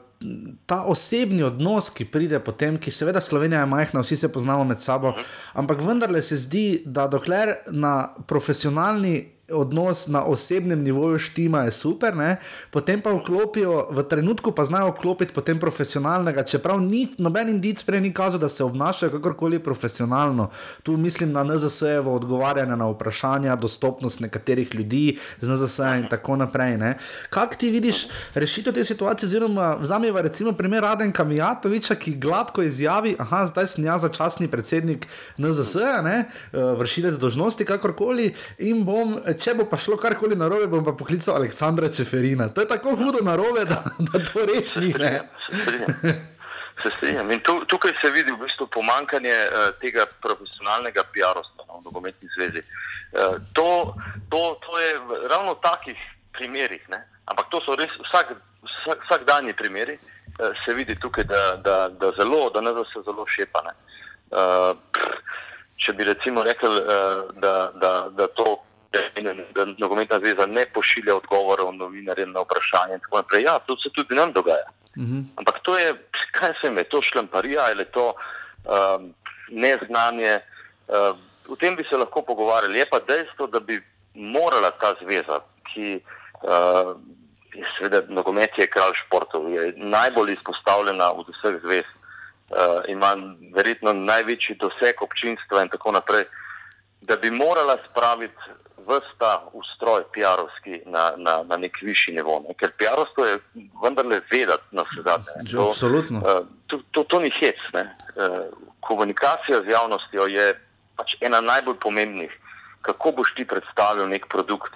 Ta 0.65 0.81
osebni 0.89 1.43
odnos, 1.43 1.89
ki 1.89 2.05
pride 2.05 2.39
potem, 2.39 2.79
ki 2.81 2.91
seveda 2.91 3.21
Slovenija 3.21 3.59
je 3.59 3.65
majhna, 3.65 4.01
vsi 4.01 4.17
se 4.17 4.31
poznamo 4.33 4.63
med 4.63 4.79
sabo, 4.81 5.13
ampak 5.53 5.81
vendarle 5.81 6.21
se 6.21 6.35
zdi, 6.35 6.81
da 6.85 7.07
dokler 7.07 7.53
na 7.71 8.13
profesionalni 8.27 9.36
odnos 9.51 10.07
na 10.07 10.23
osebnem 10.25 10.83
nivoju 10.83 11.19
štima, 11.19 11.61
je 11.61 11.71
super, 11.71 12.15
ne? 12.15 12.35
potem 12.71 13.01
pa 13.01 13.11
vklopijo, 13.11 13.87
v 13.91 14.03
trenutku 14.03 14.51
pa 14.51 14.65
znajo 14.65 14.91
vklopiti 14.91 15.33
potem 15.33 15.59
profesionalnega, 15.59 16.43
čeprav 16.43 16.81
ni 16.81 17.07
noben 17.17 17.49
indic 17.49 17.83
prej 17.83 18.01
ni 18.01 18.13
kazal, 18.13 18.39
da 18.39 18.49
se 18.49 18.63
obnašajo 18.63 19.11
kakorkoli 19.11 19.59
profesionalno. 19.59 20.49
Tu 20.83 20.97
mislim 20.97 21.31
na 21.31 21.43
NZS-evo 21.43 22.15
odgovarjanje 22.15 22.75
na 22.75 22.89
vprašanja, 22.89 23.55
dostopnost 23.55 24.19
nekaterih 24.19 24.75
ljudi 24.75 25.17
z 25.41 25.49
NZS 25.49 25.79
in 25.79 26.07
tako 26.09 26.35
naprej. 26.35 26.77
Ne? 26.77 26.97
Kak 27.29 27.55
ti 27.55 27.71
vidiš 27.71 28.07
rešitev 28.35 28.73
te 28.73 28.83
situacije, 28.83 29.27
oziroma 29.27 29.75
vzameva 29.79 30.21
recimo 30.21 30.51
primer 30.53 30.83
Radenka 30.83 31.23
Mijatoviča, 31.23 31.95
ki 31.95 32.15
gladko 32.15 32.61
izjavi, 32.63 33.15
aha, 33.19 33.45
zdaj 33.45 33.67
sem 33.67 33.85
jaz 33.85 34.01
začasni 34.01 34.47
predsednik 34.47 35.07
NZS-a? 35.37 36.03
Eh, 36.07 36.25
vršilec 36.77 37.17
dožnosti, 37.17 37.65
kakorkoli, 37.65 38.33
in 38.57 38.83
bom, 38.85 39.15
če 39.39 39.53
bo 39.57 39.65
pa 39.69 39.77
šlo 39.79 39.97
karkoli 40.01 40.35
narobe, 40.35 40.67
bom 40.71 40.83
pa 40.85 40.93
poklical 40.97 41.37
Aleksandra 41.37 41.89
Čeferina. 41.93 42.49
To 42.53 42.63
je 42.63 42.69
tako 42.69 42.95
hudo 42.95 43.21
narobe, 43.25 43.65
da, 43.69 43.83
da 43.99 44.21
to 44.25 44.45
res 44.45 44.75
ni. 44.81 44.93
Se 46.81 46.91
strinjam. 46.97 47.31
In 47.31 47.39
tu, 47.41 47.55
tukaj 47.65 47.95
se 48.01 48.11
vidi 48.13 48.31
v 48.31 48.43
bistvu 48.43 48.67
pomankanje 48.73 49.33
uh, 49.33 49.69
tega 49.81 50.05
profesionalnega 50.21 51.07
PR-ostva 51.13 51.65
no, 51.65 51.79
v 51.79 51.87
nogometni 51.87 52.29
zvezi. 52.35 52.61
Uh, 52.61 53.39
to, 53.57 53.95
to, 54.29 54.41
to 54.61 54.79
je 54.83 54.91
ravno 55.31 55.55
v 55.55 55.63
takih 55.63 56.03
primerih, 56.37 56.83
ne? 56.93 57.01
ampak 57.27 57.49
to 57.49 57.59
so 57.65 57.73
res 57.75 57.91
vsak, 58.05 58.35
vsak, 58.67 59.01
vsakdanji 59.07 59.57
primeri, 59.57 59.97
uh, 59.97 60.53
se 60.61 60.77
vidi 60.77 60.95
tukaj, 61.01 61.25
da, 61.25 61.41
da, 61.65 61.77
da, 61.89 62.13
zelo, 62.19 62.51
da 62.53 62.61
ne 62.61 62.75
da 62.77 62.85
se 62.93 63.01
zelo 63.09 63.25
šepane. 63.25 63.73
Uh, 64.29 64.77
če 65.81 65.97
bi 65.97 66.05
recimo 66.05 66.45
rekel, 66.45 66.77
uh, 66.77 67.33
da, 67.41 67.71
da, 67.73 67.93
da 68.13 68.29
to. 68.37 68.66
Da 68.91 69.65
nogometna 69.77 70.19
zveza 70.19 70.45
ne 70.45 70.65
pošilja 70.65 71.15
odgovorov 71.15 71.73
novinarjem 71.75 72.31
na 72.31 72.41
vprašanje. 72.41 72.99
Ja, 73.43 73.59
to 73.59 73.77
se 73.77 73.89
tudi 73.95 74.15
nam 74.15 74.33
dogaja. 74.33 74.69
Uh 74.97 75.03
mhm. 75.03 75.17
-huh. 75.17 75.23
Ampak 75.35 75.59
to 75.63 75.77
je, 75.77 75.93
kaj 76.31 76.53
se 76.61 76.69
mi, 76.69 76.83
to 76.83 77.01
šlamparija 77.01 77.61
ali 77.69 77.85
to 77.85 78.13
um, 78.13 79.13
neznanje. 79.49 80.39
Um, 80.87 81.17
o 81.47 81.55
tem 81.55 81.75
bi 81.75 81.83
se 81.89 81.97
lahko 81.97 82.21
pogovarjali. 82.21 82.79
Je 82.79 82.85
pa 82.89 82.99
dejstvo, 82.99 83.47
da 83.47 83.59
bi 83.59 83.83
morala 84.13 84.71
ta 84.71 84.93
zveza, 85.01 85.39
ki 85.73 86.01
uh, 86.41 86.95
je 87.53 87.65
seveda 87.77 88.01
nogomet, 88.09 88.49
je 88.57 88.67
kralj 88.67 88.93
športov, 89.05 89.49
je 89.53 89.73
najbolj 89.77 90.33
izpostavljena 90.33 91.11
od 91.11 91.25
vseh 91.29 91.59
zvez, 91.63 91.85
uh, 91.85 92.81
ima 92.87 93.15
verjetno 93.55 93.93
največji 93.93 94.55
doseg 94.55 95.01
občinstva 95.01 95.61
in 95.61 95.69
tako 95.69 95.91
naprej, 95.91 96.25
da 97.01 97.15
bi 97.15 97.31
morala 97.31 97.77
spraviti 97.89 98.35
vrsta 98.87 99.31
ustroj 99.53 100.03
PR-ovski 100.13 100.81
na, 100.85 101.11
na, 101.17 101.43
na 101.43 101.57
nek 101.57 101.77
višji 101.81 102.15
nivo. 102.15 102.39
Ne? 102.47 102.55
Ker 102.59 102.71
PR-ovstvo 102.79 103.25
je 103.25 103.37
vendarle 103.83 104.21
vedeti 104.31 104.75
na 104.75 104.85
vse 104.87 105.03
zadnje. 105.05 105.61
Absolutno. 105.69 106.21
To, 106.21 106.45
to, 106.67 106.81
to, 106.91 107.03
to 107.03 107.19
ni 107.19 107.31
hec. 107.39 107.59
Ne? 107.73 107.85
Komunikacija 108.79 109.61
z 109.63 109.71
javnostjo 109.71 110.27
je 110.31 110.53
pač 110.95 111.17
ena 111.21 111.41
najbolj 111.41 111.79
pomembnih. 111.83 112.31
Kako 112.81 113.11
boš 113.19 113.33
ti 113.35 113.45
predstavil 113.47 114.07
nek 114.09 114.29
produkt 114.31 114.73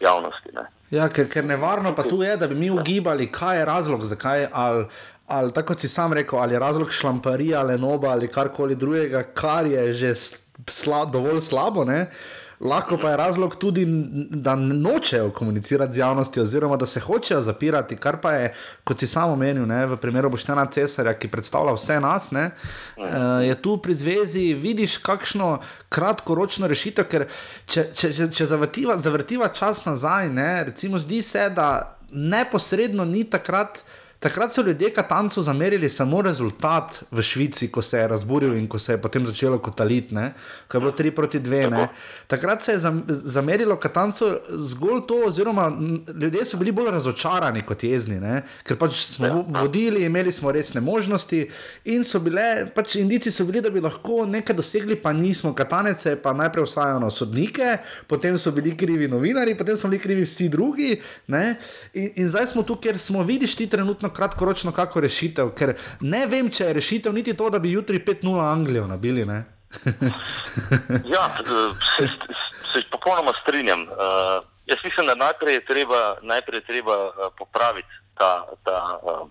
javnosti? 0.00 0.50
Ne? 0.54 0.66
Ja, 0.90 1.08
ker, 1.10 1.28
ker 1.30 1.44
nevarno 1.44 1.94
pa 1.94 2.04
tu 2.06 2.22
je, 2.22 2.36
da 2.36 2.46
bi 2.46 2.54
mi 2.54 2.70
ugibali, 2.70 3.30
kaj 3.32 3.58
je 3.58 3.64
razlog, 3.64 4.04
zakaj. 4.04 4.48
Ali, 4.52 4.86
ali 5.26 5.52
tako 5.52 5.74
si 5.78 5.88
sam 5.88 6.12
rekel, 6.12 6.38
ali 6.38 6.54
je 6.54 6.62
razlog 6.62 6.92
šlamparija, 6.92 7.60
ali 7.60 7.78
noba, 7.78 8.10
ali 8.14 8.30
karkoli 8.32 8.74
drugega, 8.74 9.22
kar 9.34 9.66
je 9.66 9.94
že 9.94 10.14
sla, 10.70 11.04
dovolj 11.04 11.40
slabo. 11.40 11.84
Ne? 11.84 12.06
Lahko 12.60 12.96
pa 12.98 13.10
je 13.10 13.16
razlog 13.16 13.56
tudi, 13.56 13.84
da 14.30 14.54
nočejo 14.54 15.30
komunicirati 15.30 15.92
z 15.92 15.98
javnostjo, 15.98 16.42
oziroma 16.42 16.76
da 16.76 16.86
se 16.86 17.00
hočejo 17.00 17.42
zapirati, 17.42 17.96
kar 17.96 18.20
pa 18.20 18.32
je, 18.32 18.54
kot 18.84 18.98
si 18.98 19.06
samo 19.06 19.32
omenil, 19.32 19.66
ne, 19.66 19.86
v 19.86 19.96
primeru 19.96 20.30
Boštena 20.30 20.66
Cesarja, 20.72 21.12
ki 21.18 21.28
predstavlja 21.28 21.74
vse 21.76 21.98
nas, 22.00 22.30
ne, 22.30 22.50
uh, 22.96 23.04
je 23.44 23.54
tu 23.62 23.76
pri 23.82 23.94
zvezi, 23.94 24.54
vidiš, 24.54 24.96
kakšno 25.04 25.58
kratkoročno 25.88 26.66
rešitev. 26.66 27.08
Ker 27.10 27.26
če, 27.66 27.90
če, 27.92 28.12
če, 28.16 28.30
če 28.32 28.48
zavrtiva, 28.48 28.96
zavrtiva 28.98 29.52
čas 29.52 29.84
nazaj, 29.84 30.32
ne, 30.32 30.64
recimo, 30.70 30.98
zdi 30.98 31.20
se, 31.22 31.50
da 31.50 31.98
neposredno 32.10 33.04
ni 33.04 33.24
takrat. 33.24 33.84
Takrat 34.18 34.52
so 34.52 34.62
ljudje 34.62 34.90
Katancu 34.94 35.42
zamerili 35.42 35.88
samo 35.88 36.22
rezultat 36.22 37.02
v 37.10 37.22
Švici, 37.22 37.68
ko 37.72 37.82
se 37.82 37.98
je 37.98 38.08
razburil 38.08 38.54
in 38.56 38.68
ko 38.68 38.78
se 38.78 38.92
je 38.92 39.00
potem 39.02 39.26
začelo 39.26 39.58
kotaliti, 39.58 40.14
ko 40.68 40.76
je 40.76 40.80
bilo 40.80 40.92
3 40.92 41.10
proti 41.10 41.40
2. 41.40 41.70
Ne. 41.70 41.88
Takrat 42.26 42.62
se 42.62 42.72
je 42.72 42.78
zamerilo 43.08 43.76
Katancu 43.76 44.38
zgolj 44.48 45.00
to, 45.08 45.22
oziroma 45.26 45.72
ljudje 46.20 46.44
so 46.44 46.56
bili 46.56 46.72
bolj 46.72 46.90
razočarani 46.90 47.62
kot 47.62 47.84
jezni, 47.84 48.20
ne. 48.20 48.42
ker 48.64 48.78
pač 48.78 49.02
smo 49.04 49.44
vodili, 49.48 50.04
imeli 50.04 50.32
smo 50.32 50.52
resne 50.52 50.80
možnosti 50.80 51.48
in 51.84 52.04
so 52.04 52.18
bile, 52.20 52.66
pač 52.74 52.96
indici 52.96 53.30
so 53.30 53.44
bili, 53.44 53.60
da 53.60 53.70
bi 53.70 53.80
lahko 53.80 54.24
nekaj 54.26 54.56
dosegli, 54.56 54.96
pa 54.96 55.12
nismo. 55.12 55.54
Katanec 55.54 56.06
je 56.06 56.16
pa 56.16 56.32
najprej 56.32 56.64
vsajal 56.64 57.00
na 57.00 57.10
sodnike, 57.10 57.78
potem 58.06 58.38
so 58.38 58.50
bili 58.50 58.76
krivi 58.76 59.08
novinari, 59.08 59.54
potem 59.58 59.76
so 59.76 59.88
bili 59.88 60.00
krivi 60.00 60.24
vsi 60.24 60.48
drugi. 60.48 60.96
In, 61.28 62.10
in 62.16 62.28
zdaj 62.28 62.46
smo 62.54 62.62
tu, 62.62 62.76
ker 62.80 62.98
smo 62.98 63.22
vidiš 63.22 63.54
ti 63.54 63.66
trenutno 63.66 64.05
kratkoročno 64.12 64.72
kako 64.72 65.00
rešitev, 65.00 65.52
ker 65.58 65.74
ne 66.00 66.26
vem, 66.26 66.50
če 66.50 66.70
je 66.70 66.76
rešitev 66.80 67.12
niti 67.12 67.36
to, 67.36 67.50
da 67.50 67.58
bi 67.58 67.72
jutri 67.72 68.02
5-0 68.06 68.42
Anglijo 68.52 68.86
nabili. 68.86 69.26
ja, 71.14 71.24
se, 71.96 72.08
se 72.72 72.82
popolnoma 72.90 73.32
strinjam. 73.42 73.82
Uh, 73.82 74.44
jaz 74.66 74.78
mislim, 74.84 75.06
da 75.06 75.14
najprej 75.14 75.54
je 75.54 75.64
treba, 75.64 76.16
najprej 76.22 76.58
je 76.58 76.64
treba 76.64 76.96
uh, 77.06 77.12
popraviti 77.38 77.88
ta, 78.18 78.46
ta, 78.64 78.98
uh, 79.02 79.28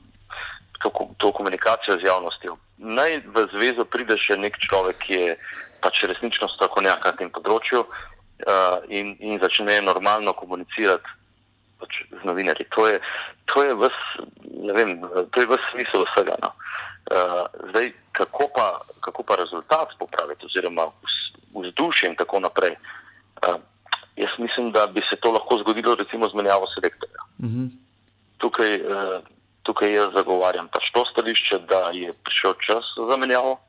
to, 0.81 1.09
to 1.17 1.31
komunikacijo 1.31 1.97
z 1.97 2.07
javnostjo. 2.07 2.57
Naj 2.77 3.21
v 3.25 3.47
zvezo 3.55 3.85
pride 3.85 4.17
še 4.17 4.37
nek 4.37 4.57
človek, 4.59 4.97
ki 4.99 5.13
je 5.13 5.37
pač 5.81 6.03
resnično 6.03 6.49
strokovnjak 6.55 7.05
na 7.05 7.13
tem 7.17 7.29
področju 7.31 7.85
uh, 7.85 8.77
in, 8.89 9.15
in 9.19 9.39
začne 9.41 9.79
normalno 9.85 10.33
komunicirati 10.33 11.07
pač 11.79 12.03
z 12.11 12.21
novinarji. 12.27 12.67
To 12.75 12.87
je, 12.87 12.99
to 13.51 13.63
je 13.63 13.73
vem, 14.75 15.01
to 15.31 15.41
je 15.41 15.47
ves 15.47 15.63
smisel 15.71 16.05
vsega. 16.05 16.35
No. 16.43 16.51
Uh, 17.11 17.45
zdaj, 17.69 17.91
kako 18.11 18.49
pa, 18.55 18.81
kako 18.99 19.23
pa 19.23 19.35
rezultat 19.35 19.93
popraviti, 19.99 20.45
oziroma 20.45 20.87
vzdušje 21.53 22.09
in 22.09 22.15
tako 22.15 22.39
naprej. 22.39 22.75
Uh, 23.45 23.59
jaz 24.15 24.31
mislim, 24.39 24.71
da 24.71 24.87
bi 24.87 25.01
se 25.09 25.15
to 25.15 25.31
lahko 25.31 25.57
zgodilo, 25.57 25.95
recimo, 25.95 26.29
z 26.29 26.33
menjavo 26.33 26.65
selektorja. 26.75 27.21
Uh 27.39 27.45
mhm. 27.45 27.63
-huh. 27.63 27.69
tukaj, 28.37 28.81
uh, 28.81 29.19
tukaj 29.63 29.93
jaz 29.93 30.09
zagovarjam 30.15 30.67
pač 30.67 30.91
to 30.91 31.05
stališče, 31.05 31.59
da 31.59 31.89
je 31.93 32.13
prišel 32.13 32.53
čas 32.53 32.85
za 33.09 33.17
menjavo. 33.17 33.59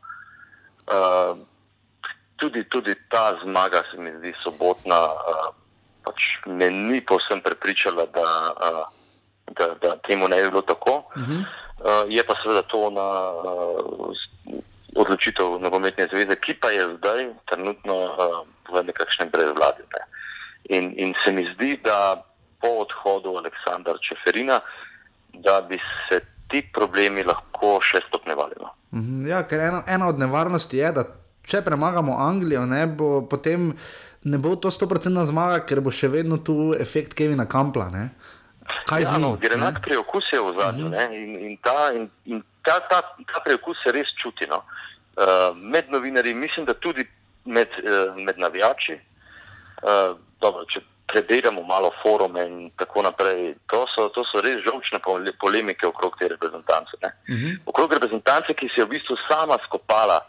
Uh, 0.87 1.39
tudi, 2.37 2.65
tudi 2.69 2.95
ta 3.11 3.39
zmaga, 3.43 3.83
se 3.91 4.01
mi 4.01 4.11
zdi, 4.19 4.35
sobotna. 4.45 4.99
Uh, 5.05 5.55
pač 6.07 6.39
me 6.47 6.71
ni 6.71 7.01
povsem 7.03 7.41
prepričala, 7.41 8.07
da, 8.15 8.29
da, 9.47 9.75
da 9.83 9.97
temu 10.07 10.29
ne 10.29 10.43
bi 10.43 10.51
bilo 10.51 10.63
tako. 10.63 11.03
Uh 11.17 11.23
-huh. 11.23 11.45
Je 12.09 12.25
pa 12.27 12.35
seveda 12.43 12.63
to 12.63 12.91
na 12.91 13.09
odločitev 14.97 15.61
nogometne 15.61 16.09
zveze, 16.13 16.37
ki 16.37 16.55
pa 16.55 16.71
je 16.71 16.97
zdaj 16.97 17.29
trenutno 17.51 18.17
v 18.73 18.83
nekakšnem 18.83 19.29
brezvladju. 19.31 19.85
Ne. 19.93 20.03
In, 20.77 20.95
in 20.97 21.15
se 21.25 21.33
mi 21.33 21.47
zdi, 21.55 21.81
da 21.85 22.25
po 22.61 22.69
odhodu 22.69 23.37
Aleksandra 23.37 23.99
Čeferina, 24.09 24.61
da 25.33 25.61
bi 25.61 25.79
se 26.09 26.21
ti 26.49 26.63
problemi 26.75 27.23
lahko 27.23 27.79
še 27.83 28.01
stopnevali. 28.09 28.55
No. 28.61 28.73
Mhm, 28.91 29.27
ja, 29.27 29.43
ker 29.49 29.61
ena, 29.61 29.83
ena 29.87 30.09
od 30.09 30.19
nevarnosti 30.19 30.79
je, 30.79 30.93
da 30.93 31.05
če 31.47 31.63
premagamo 31.63 32.17
Anglijo, 32.19 32.67
ne 32.67 32.87
bo 32.87 33.21
potem 33.31 33.75
ne 34.27 34.39
bo 34.43 34.57
to 34.57 34.71
100% 34.75 35.23
zmaga, 35.31 35.61
ker 35.67 35.81
bo 35.81 35.93
še 35.95 36.09
vedno 36.11 36.41
tu 36.43 36.75
efekt 36.75 37.15
Kevina 37.15 37.47
Kampla. 37.47 37.87
Ne? 37.95 38.09
Kaj 38.87 39.03
ja, 39.03 39.19
no, 39.19 39.37
gre 39.41 39.55
enak 39.55 39.81
preokus 39.83 40.33
je 40.33 40.41
v 40.41 40.55
zadnjem 40.59 40.87
uh 40.87 40.93
-huh. 40.93 41.15
in, 41.15 41.37
in, 41.51 41.57
ta, 41.63 41.93
in, 41.93 42.11
in 42.25 42.43
ta, 42.63 42.81
ta, 42.91 43.01
ta 43.33 43.41
preokus 43.45 43.77
se 43.83 43.93
res 43.93 44.09
čuti. 44.23 44.47
No? 44.47 44.63
Uh, 45.17 45.57
med 45.57 45.91
novinarji, 45.91 46.35
mislim, 46.35 46.67
da 46.67 46.75
tudi 46.75 47.07
med, 47.45 47.69
uh, 47.69 48.17
med 48.17 48.39
navijači. 48.39 48.99
Uh, 49.83 50.19
dobro, 50.41 50.65
če 50.65 50.81
preberemo 51.07 51.63
malo 51.63 51.91
forume 52.03 52.47
in 52.47 52.71
tako 52.77 53.03
naprej, 53.03 53.55
to 53.67 53.87
so, 53.95 54.09
to 54.09 54.25
so 54.25 54.41
res 54.41 54.59
žovčne 54.65 54.99
polemike 55.39 55.87
okrog 55.87 56.17
te 56.19 56.29
reprezentance. 56.29 56.97
Uh 56.97 57.09
-huh. 57.29 57.59
Okrog 57.67 57.93
reprezentance, 57.93 58.55
ki 58.55 58.69
se 58.69 58.81
je 58.81 58.85
v 58.85 58.89
bistvu 58.89 59.17
sama 59.29 59.59
skopala 59.65 60.21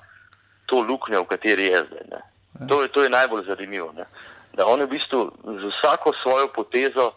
to 0.65 0.81
luknjo, 0.81 1.23
v 1.23 1.27
kateri 1.27 1.65
je 1.65 1.85
zdaj. 1.88 2.22
To 2.69 2.81
je, 2.81 2.88
to 2.88 3.03
je 3.03 3.09
najbolj 3.09 3.45
zanimivo. 3.45 3.91
Ne? 3.93 4.05
Da 4.53 4.65
oni 4.65 4.84
v 4.85 4.97
bistvu 4.97 5.31
z 5.43 5.64
vsako 5.69 6.14
svojo 6.22 6.47
potezo 6.47 7.11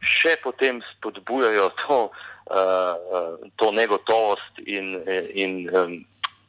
še 0.00 0.36
potem 0.42 0.80
spodbujajo 0.96 1.70
to, 1.84 1.98
uh, 2.10 3.36
to 3.56 3.72
negotovost. 3.72 4.62
In, 4.66 4.96
in 5.36 5.68
um, 5.72 5.92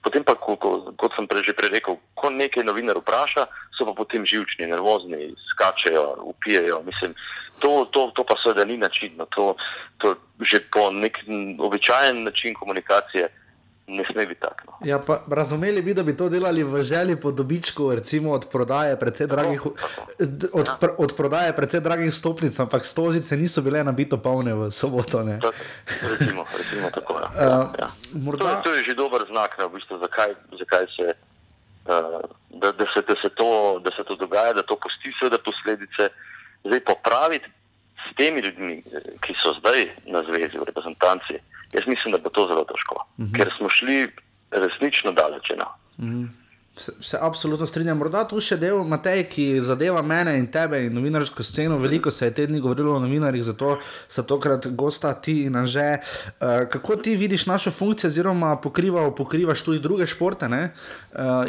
potem 0.02 0.24
pa, 0.24 0.36
ko, 0.36 0.56
ko, 0.56 0.96
kot 0.98 1.12
sem 1.16 1.28
prej 1.28 1.52
že 1.52 1.58
prej 1.58 1.76
rekel, 1.76 2.00
ko 2.16 2.32
nekaj 2.32 2.64
novinar 2.64 2.98
vpraša, 3.00 3.46
so 3.76 3.86
pa 3.88 3.94
potem 3.94 4.26
živčni, 4.26 4.72
nervozni, 4.72 5.36
skačejo, 5.54 6.24
upijajo. 6.32 6.82
Mislim, 6.88 7.16
to, 7.60 7.86
to, 7.94 8.10
to 8.16 8.26
pa 8.26 8.36
seveda 8.42 8.66
ni 8.66 8.78
način. 8.78 9.14
No, 9.20 9.28
to, 9.30 9.56
to 10.02 10.16
že 10.42 10.64
po 10.74 10.90
nek 10.90 11.22
običajen 11.60 12.24
način 12.24 12.58
komunikacije 12.58 13.30
ne 13.88 14.04
sme 14.04 14.26
biti 14.26 14.40
tako. 14.40 14.64
No. 14.68 14.74
Ja, 14.82 15.00
pa 15.00 15.22
razumeli 15.28 15.82
bi, 15.82 15.94
da 15.94 16.04
bi 16.04 16.14
to 16.14 16.30
delali 16.30 16.64
v 16.64 16.84
želji 16.84 17.16
po 17.16 17.32
dobičku, 17.32 17.92
recimo 17.92 18.32
od 18.32 18.48
prodaje 18.48 18.96
precej 18.96 19.28
dragih, 19.28 19.62
d- 20.18 20.48
od, 20.54 20.68
Ja. 20.68 20.76
pr, 20.76 20.90
od 20.98 21.12
prodaje 21.14 21.54
precej 21.54 21.80
dragih 21.80 22.10
stopnic, 22.10 22.56
ampak 22.56 22.82
stožice 22.84 23.38
niso 23.38 23.62
bile 23.62 23.84
nabito 23.84 24.18
polne 24.18 24.54
v 24.54 24.70
soboto. 24.70 25.24
Ne. 25.24 25.40
Tako, 25.40 25.54
Recimo, 26.10 26.46
recimo 26.50 26.90
tako. 26.90 27.14
Ja. 27.16 27.28
Uh, 27.52 27.68
Ja. 27.74 27.88
To, 27.88 28.18
je, 28.18 28.22
morda, 28.22 28.62
to 28.62 28.74
je 28.74 28.84
že 28.84 28.94
dober 28.94 29.22
znak, 29.24 29.58
ne, 29.58 29.66
v 29.66 29.74
bistvu, 29.74 29.98
zakaj, 30.00 30.30
zakaj 30.54 30.86
se, 30.90 31.08
uh, 31.86 32.20
da, 32.52 32.72
da, 32.72 32.86
se, 32.88 33.02
da, 33.02 33.16
se 33.16 33.30
to, 33.30 33.50
da 33.80 33.92
se 33.92 34.04
to 34.04 34.16
dogaja, 34.16 34.54
da 34.54 34.62
to 34.62 34.76
pusti 34.76 35.12
seveda 35.14 35.38
posledice. 35.38 36.10
Zdaj 36.62 36.80
popraviti 36.82 37.48
s 38.02 38.16
temi 38.16 38.40
ljudmi, 38.40 38.84
eh, 38.86 39.18
ki 39.20 39.34
so 39.36 39.54
zdaj 39.54 39.80
na 40.06 40.22
zvezi, 40.22 40.58
v 40.58 40.64
reprezentanci, 40.64 41.40
jaz 41.74 41.88
mislim, 41.88 42.12
da 42.12 42.18
bo 42.18 42.30
to 42.30 42.48
zelo 42.48 42.64
težko, 42.64 42.96
uh 43.18 43.26
-huh. 43.26 43.36
ker 43.36 43.54
smo 43.58 43.70
šli 43.70 44.08
resnično 44.52 45.12
daleč. 45.12 45.52
No. 45.58 45.68
Se, 46.76 46.92
se 47.02 47.18
absolutno 47.22 47.68
strinjam. 47.68 47.98
Morda 47.98 48.24
tu 48.28 48.40
še 48.42 48.56
del, 48.58 48.80
Matej, 48.88 49.26
ki 49.30 49.46
zadeva 49.62 50.02
mene 50.02 50.38
in 50.40 50.48
tebe 50.52 50.80
in 50.86 50.94
novinarsko 50.96 51.44
sceno. 51.44 51.78
Veliko 51.78 52.12
se 52.12 52.30
je 52.30 52.34
te 52.34 52.46
dni 52.48 52.62
govorilo 52.64 52.96
o 52.96 53.00
novinarjih, 53.04 53.44
zato 53.44 53.76
so 54.10 54.24
tokrat 54.24 54.68
gosta 54.78 55.14
ti 55.14 55.42
in 55.50 55.56
anže. 55.60 56.00
Uh, 56.40 56.64
kako 56.72 56.96
ti 56.96 57.16
vidiš 57.16 57.46
našo 57.46 57.72
funkcijo, 57.72 58.10
oziroma 58.10 58.56
pokrival, 58.64 59.12
pokrivaš 59.16 59.62
tudi 59.68 59.80
druge 59.80 60.08
športe? 60.08 60.48
Uh, 60.48 60.62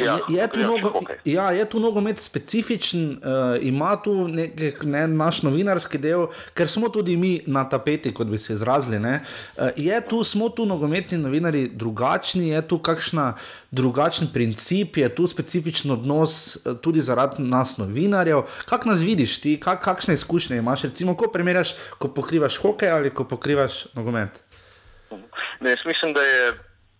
Ja, 0.03 0.17
je, 0.29 0.35
je, 0.35 0.47
tu 0.51 0.59
še 0.59 0.67
nogo, 0.67 0.89
hokej. 0.97 1.17
ja, 1.25 1.47
je 1.55 1.65
tu 1.69 1.79
nogomet 1.79 2.19
specifičen, 2.19 3.17
uh, 3.23 3.55
ima 3.63 3.95
tu 4.03 4.27
nek, 4.27 4.83
ne, 4.83 5.05
naš 5.07 5.41
novinarski 5.47 5.97
del, 5.97 6.27
ker 6.53 6.67
smo 6.69 6.89
tudi 6.91 7.15
mi 7.17 7.37
na 7.47 7.63
tapeti, 7.69 8.11
kot 8.13 8.27
bi 8.27 8.37
se 8.37 8.53
izrazili. 8.53 8.99
ne. 8.99 9.21
Uh, 9.57 9.71
je 9.77 10.01
tu, 10.09 10.23
smo 10.23 10.49
tu 10.49 10.65
nogometni 10.65 11.17
novinari 11.17 11.69
drugačni, 11.73 12.49
je 12.49 12.61
tu 12.67 12.79
kakšna 12.79 13.33
drugačen 13.73 14.29
princip, 14.33 14.97
je 14.97 15.09
tu 15.15 15.27
specifičen 15.27 15.91
odnos 15.91 16.55
eh, 16.55 16.75
tudi 16.81 17.01
zaradi 17.01 17.43
nas, 17.43 17.77
novinarjev. 17.77 18.43
Kako 18.69 18.89
nas 18.89 19.01
vidiš, 19.01 19.39
ti, 19.41 19.55
kak, 19.59 19.81
kakšne 19.83 20.13
izkušnje 20.13 20.57
imaš, 20.57 20.83
recimo, 20.89 21.17
ko 21.17 21.31
primerjaš, 21.33 21.73
ko 21.97 22.11
pokrivaš 22.13 22.59
hokej 22.61 22.91
ali 22.91 23.13
ko 23.13 23.25
pokrivaš 23.25 23.85
nogomet? 23.97 24.43
Ne, 25.59 25.69
jaz 25.69 25.85
mislim, 25.85 26.13
da 26.13 26.21
je 26.21 26.53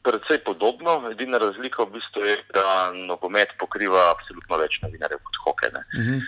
precej 0.04 0.42
podobno. 0.46 0.98
Edina 1.12 1.38
razlika 1.38 1.84
v 1.84 1.94
bistvu 1.98 2.26
je, 2.26 2.38
da 2.54 2.92
nogomet 3.08 3.54
pokriva 3.60 4.10
absolutno 4.12 4.58
več 4.58 4.82
novinarjev 4.82 5.22
kot 5.24 5.42
hokej. 5.46 5.72
Ne. 5.78 5.84
Uh 6.00 6.08
-huh. 6.08 6.22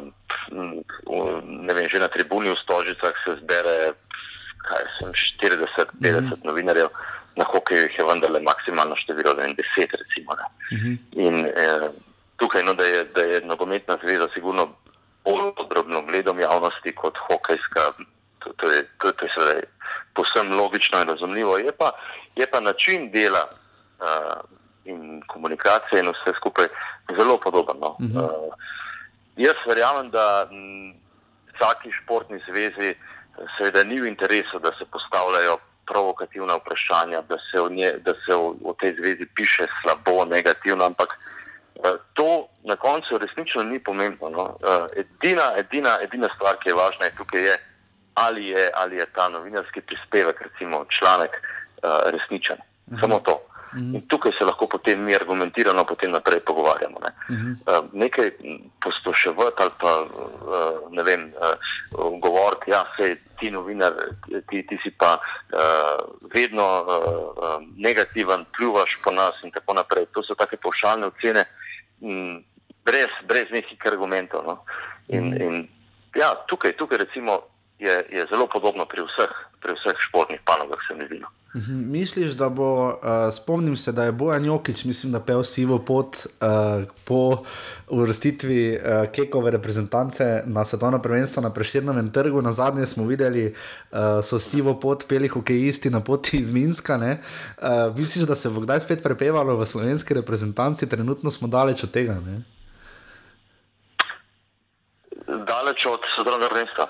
Um, 0.00 1.64
ne 1.66 1.74
vem, 1.74 1.88
že 1.88 1.98
na 1.98 2.08
tribuni 2.08 2.50
v 2.50 2.56
Stožicah 2.56 3.14
se 3.24 3.36
zbere 3.42 3.92
kaj 4.66 4.84
sem, 4.98 5.12
40-50 5.40 5.90
mm. 6.00 6.32
novinarjev, 6.44 6.88
na 7.36 7.44
hokeju 7.44 7.82
jih 7.82 7.98
je 7.98 8.04
vendarle 8.04 8.40
maksimalno 8.40 8.96
število, 8.96 9.34
ne 9.34 9.42
vem, 9.42 9.56
10 9.56 9.96
recimo. 10.02 10.36
Ne. 10.38 10.46
Mhm. 10.76 10.94
In 11.12 11.46
eh, 11.46 11.88
tukaj, 12.36 12.62
no, 12.62 12.74
da 12.74 12.84
je, 12.84 13.04
da 13.04 13.22
je 13.22 13.40
nogometna 13.44 13.98
zveza 14.02 14.28
sigurno 14.34 14.68
bolj 15.24 15.52
podrobno 15.56 16.02
gledom 16.02 16.40
javnosti 16.40 16.94
kot 16.94 17.18
hokejska. 17.28 17.92
To, 18.38 18.52
to, 18.56 18.70
je, 18.70 18.86
to, 18.98 19.12
to 19.12 19.24
je 19.24 19.30
seveda 19.34 19.60
povsem 20.14 20.52
logično 20.56 21.02
in 21.02 21.08
razumljivo. 21.08 21.58
Je 21.58 21.72
pa, 21.72 21.90
je 22.36 22.46
pa 22.50 22.60
način 22.60 23.10
dela 23.10 23.44
uh, 23.48 24.40
in 24.84 25.22
komunikacije 25.26 26.00
in 26.00 26.08
vse 26.08 26.36
skupaj 26.36 26.66
zelo 27.18 27.38
podoben. 27.38 27.76
No. 27.80 27.96
Mhm. 28.00 28.16
Uh, 28.16 28.54
jaz 29.36 29.56
verjamem, 29.68 30.10
da 30.10 30.48
m, 30.50 30.94
vsaki 31.54 31.92
športni 31.92 32.40
zvezi 32.48 32.88
eh, 32.88 32.96
seveda 33.58 33.84
ni 33.84 34.00
v 34.00 34.08
interesu, 34.08 34.58
da 34.58 34.72
se 34.78 34.84
postavljajo 34.84 35.58
provokativna 35.90 36.54
vprašanja, 36.60 37.20
da 37.28 37.36
se 37.46 37.60
o, 37.60 37.68
nje, 37.68 37.92
da 38.06 38.12
se 38.22 38.34
o, 38.34 38.54
o 38.64 38.72
tej 38.80 38.94
zvezi 38.98 39.26
piše 39.36 39.66
slabo, 39.80 40.24
negativno, 40.24 40.84
ampak 40.84 41.10
eh, 41.18 41.96
to 42.14 42.46
na 42.64 42.76
koncu 42.76 43.18
resnično 43.18 43.62
ni 43.62 43.78
pomembno. 43.78 44.30
No. 44.30 44.44
Eh, 44.62 45.02
Edina, 45.02 45.52
edina, 45.56 45.98
edina 46.02 46.28
stvar, 46.36 46.56
ki 46.62 46.70
je 46.70 46.78
važna, 46.82 47.04
je 47.04 47.16
tukaj 47.18 47.42
je, 47.48 47.56
ali 48.14 48.46
je, 48.54 48.70
ali 48.74 48.96
je 48.96 49.06
ta 49.14 49.28
novinarski 49.28 49.80
prispevek, 49.80 50.42
recimo 50.46 50.84
članek, 50.88 51.32
eh, 51.36 51.88
resničen. 52.14 52.58
Samo 53.00 53.20
to. 53.20 53.49
In 53.78 54.02
tukaj 54.08 54.32
se 54.38 54.44
lahko 54.44 54.66
potem 54.66 55.02
mi 55.04 55.14
argumentirano 55.14 55.84
potem 55.84 56.10
naprej 56.10 56.40
pogovarjamo. 56.40 56.98
Ne. 57.04 57.10
Uh, 57.30 57.86
nekaj 57.92 58.30
posluševati 58.82 59.62
ali 59.62 59.70
pa 59.80 59.92
uh, 60.02 60.90
ne 60.90 61.02
vem, 61.02 61.32
uh, 61.34 62.18
govoriti, 62.18 62.70
da 62.70 62.76
ja, 62.76 63.14
ti 63.38 63.50
novinar, 63.50 63.92
ti, 64.50 64.66
ti 64.66 64.78
si 64.82 64.90
pa 64.90 65.18
uh, 65.20 66.02
vedno 66.34 66.66
uh, 66.66 66.88
uh, 66.88 67.62
negativen, 67.76 68.44
pljuvaš 68.56 68.98
po 69.04 69.10
nas 69.10 69.38
in 69.44 69.50
tako 69.50 69.74
naprej. 69.74 70.06
To 70.14 70.22
so 70.22 70.34
take 70.34 70.56
povšalne 70.56 71.06
ocene, 71.06 71.44
m, 72.02 72.42
brez, 72.84 73.14
brez 73.28 73.54
nekih 73.54 73.78
argumentov. 73.86 74.44
No. 74.46 74.58
In, 75.08 75.34
in 75.42 75.68
ja, 76.14 76.34
tukaj, 76.46 76.72
tukaj 76.76 76.98
recimo 76.98 77.38
je, 77.80 78.04
je 78.12 78.26
zelo 78.30 78.46
podobno 78.46 78.84
pri 78.84 79.02
vseh, 79.08 79.32
pri 79.60 79.72
vseh 79.72 79.96
športnih 79.98 80.40
panogah, 80.44 80.78
se 80.88 80.94
mi 80.94 81.06
zdi. 81.08 81.24
Mhm, 81.54 81.90
Misliš, 81.90 82.32
da 82.32 82.48
bo, 82.48 82.88
uh, 82.88 82.94
spomnim 83.34 83.76
se, 83.76 83.92
da 83.92 84.04
je 84.04 84.12
Bojan 84.12 84.44
Jokič, 84.44 84.84
mislim, 84.84 85.12
da 85.12 85.20
pel 85.20 85.42
sivo 85.42 85.78
pot 85.78 86.16
uh, 86.16 86.84
po 87.04 87.42
uvrstitvi 87.88 88.76
uh, 88.76 89.12
Kekove 89.12 89.50
reprezentance 89.50 90.42
na 90.46 90.64
svetovno 90.64 91.02
prvenstvo 91.02 91.42
na 91.42 91.50
Preširnovem 91.52 92.12
trgu. 92.12 92.42
Na 92.42 92.52
zadnje 92.52 92.86
smo 92.86 93.04
videli, 93.04 93.46
uh, 93.90 93.98
so 94.22 94.38
sivo 94.38 94.80
pot 94.80 95.08
peli 95.08 95.28
hokejisti 95.28 95.90
na 95.90 96.00
poti 96.00 96.36
iz 96.36 96.50
Minska. 96.50 96.96
Uh, 96.96 97.96
misliš, 97.96 98.24
da 98.24 98.34
se 98.34 98.50
bo 98.50 98.60
kdaj 98.60 98.80
spet 98.80 99.02
prepevalo 99.02 99.56
v 99.56 99.66
slovenski 99.66 100.14
reprezentanci? 100.14 100.88
Trenutno 100.88 101.30
smo 101.30 101.48
daleč 101.48 101.84
od 101.84 101.90
tega. 101.90 102.20
Ne? 102.26 102.42
Daleč 105.26 105.86
od 105.86 106.00
svetovnega 106.14 106.48
prvenstva. 106.48 106.86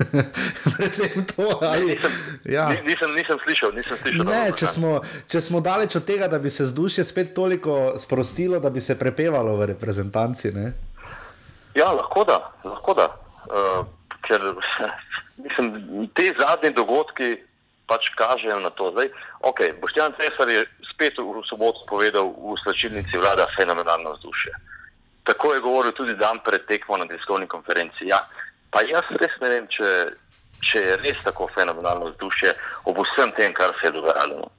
Predvsem 0.76 1.24
to, 1.36 1.58
ali 1.60 1.98
ja. 2.44 2.68
Ni- 2.68 2.82
Nisem, 2.92 3.14
nisem 3.14 3.38
slišal, 3.44 3.72
nisem 3.76 3.96
slišal. 4.02 4.26
Ne, 4.26 4.42
če 4.56 4.66
smo, 4.66 5.00
če 5.28 5.40
smo 5.40 5.60
daleč 5.60 5.96
od 5.96 6.04
tega, 6.04 6.28
da 6.28 6.38
bi 6.38 6.50
se 6.50 6.64
vzdušje 6.64 7.04
spet 7.04 7.34
toliko 7.34 7.92
sprostilo, 7.98 8.60
da 8.60 8.70
bi 8.70 8.80
se 8.80 8.98
prepevalo 8.98 9.56
v 9.56 9.72
reprezentanci. 9.74 10.52
Ne? 10.52 10.72
Ja, 11.74 11.92
lahko 11.92 12.24
da. 12.24 12.38
Lahko 12.64 12.94
da. 12.94 13.08
Uh, 13.48 13.86
ker 14.26 14.40
mislim, 15.44 15.72
te 16.14 16.32
zadnje 16.38 16.70
dogodki 16.76 17.36
pač 17.86 18.08
kažejo 18.16 18.60
na 18.60 18.70
to. 18.70 18.90
Zdaj, 18.94 19.10
okay, 19.44 19.72
Boštjan 19.80 20.14
Cesar 20.18 20.48
je 20.48 20.64
spet 20.92 21.18
v 21.18 21.42
soboto 21.48 21.84
povedal, 21.88 22.30
v 22.30 22.56
slačilnici 22.64 23.18
vlada 23.18 23.46
fenomenalno 23.56 24.16
vzdušje. 24.16 24.52
Tako 25.28 25.54
je 25.54 25.60
govoril 25.60 25.92
tudi 25.92 26.14
dan 26.18 26.40
pred 26.44 26.64
tekmo 26.66 26.96
na 26.98 27.06
tiskovni 27.06 27.46
konferenci. 27.46 28.08
Ja, 28.10 28.18
pa 28.72 28.82
jaz 28.88 29.06
res 29.20 29.34
ne 29.40 29.50
vem, 29.52 29.68
če, 29.70 29.88
če 30.64 30.82
je 30.86 30.96
res 31.04 31.20
tako 31.26 31.48
fenomenalno 31.54 32.12
vzdušje 32.12 32.54
ob 32.90 32.98
vsem 33.04 33.32
tem, 33.38 33.52
kar 33.54 33.74
se 33.80 33.88
je 33.90 33.96
dogajalo. 33.98 34.42
no. 34.42 34.50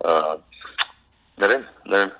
Uh, 0.00 0.34
ne 1.40 1.48
vem, 1.48 1.66
ne 1.84 1.98
vem. 1.98 2.12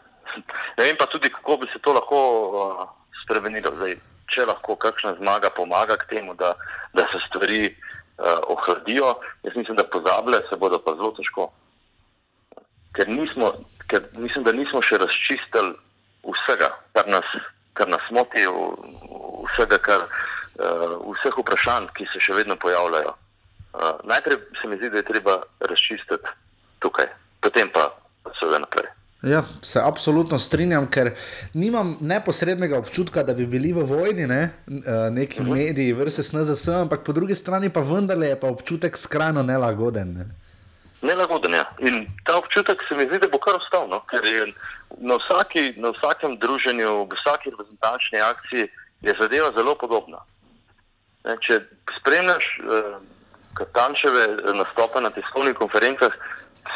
Ne 0.78 0.84
vem 0.84 0.96
pa 0.96 1.06
tudi, 1.10 1.30
kako 1.32 1.56
bi 1.62 1.68
se 1.72 1.80
to 1.82 1.92
lahko 1.96 2.18
uh, 2.18 2.82
spremenilo. 3.24 3.72
Zdaj, 3.76 3.96
če 4.30 4.46
lahko 4.46 4.76
kakšna 4.78 5.16
zmaga 5.18 5.50
pomaga 5.50 5.96
k 5.98 6.06
temu, 6.14 6.34
da, 6.38 6.52
da 6.94 7.06
se 7.10 7.18
stvari 7.26 7.64
uh, 7.66 8.38
ohladijo, 8.52 9.14
jaz 9.42 9.56
mislim, 9.56 9.76
da 9.76 9.84
pozabile 9.84 10.42
se 10.48 10.56
bodo 10.56 10.78
pa 10.78 10.94
zelo 10.98 11.10
težko. 11.18 11.48
Ker, 12.94 13.08
nismo, 13.08 13.52
ker 13.90 14.06
mislim, 14.18 14.44
da 14.44 14.52
nismo 14.52 14.82
še 14.82 14.98
razčistili 15.02 15.74
vsega, 16.26 16.70
kar 16.94 17.08
nas, 17.10 17.26
kar 17.78 17.88
nas 17.88 18.06
moti, 18.14 18.44
v- 18.46 18.92
vsega, 19.50 19.78
kar, 19.82 20.06
vseh 20.60 21.40
vprašanj, 21.42 21.90
ki 21.96 22.06
se 22.12 22.20
še 22.20 22.36
vedno 22.36 22.56
pojavljajo. 22.60 23.16
Uh, 23.70 24.00
najprej 24.04 24.40
se 24.60 24.68
mi 24.68 24.76
zdi, 24.76 24.90
da 24.90 24.98
je 24.98 25.08
treba 25.12 25.36
razčistiti 25.60 26.34
tukaj, 26.82 27.06
potem 27.40 27.70
pa 27.72 27.88
seveda 28.40 28.64
naprej. 28.64 28.90
Ja, 29.22 29.42
se 29.62 29.80
absolutno 29.84 30.38
strinjam, 30.38 30.86
ker 30.90 31.10
nimam 31.54 31.96
neposrednega 32.00 32.78
občutka, 32.78 33.22
da 33.22 33.34
bi 33.34 33.46
bili 33.46 33.72
v 33.72 33.84
vojni, 33.84 34.26
ne? 34.26 34.40
Eh, 34.66 35.10
neki 35.12 35.44
mediji, 35.44 35.92
vrste 35.92 36.22
SNZS, 36.22 36.68
ampak 36.68 37.04
po 37.04 37.12
drugi 37.12 37.34
strani 37.34 37.68
pa 37.68 37.80
vendarle 37.84 38.32
je 38.32 38.40
pa 38.40 38.48
občutek 38.48 38.96
skrajno 38.96 39.42
nelagoden. 39.42 40.14
Ne? 40.16 40.24
Nelagoden 41.02 41.54
je. 41.54 41.64
In 41.88 42.06
ta 42.24 42.38
občutek 42.38 42.80
se 42.88 42.96
mi 42.96 43.04
zdi, 43.04 43.20
da 43.20 43.28
bo 43.28 43.38
kar 43.38 43.60
ostal, 43.60 43.88
no? 43.92 44.00
ker 44.08 44.24
je 44.24 44.48
na, 44.98 45.20
vsaki, 45.20 45.74
na 45.76 45.92
vsakem 45.92 46.38
druženju, 46.40 47.04
v 47.04 47.20
vsaki 47.20 47.52
reprezentančni 47.52 48.24
akciji 48.24 48.68
je 49.04 49.16
zadeva 49.20 49.52
zelo 49.56 49.74
podobna. 49.74 50.24
Ne, 51.24 51.36
če 51.44 51.60
spremljaš 51.98 52.46
eh, 52.58 52.92
Katančeve 53.58 54.22
eh, 54.24 54.52
nastope 54.56 55.00
na 55.00 55.10
tiskovnih 55.10 55.56
konferencah, 55.58 56.14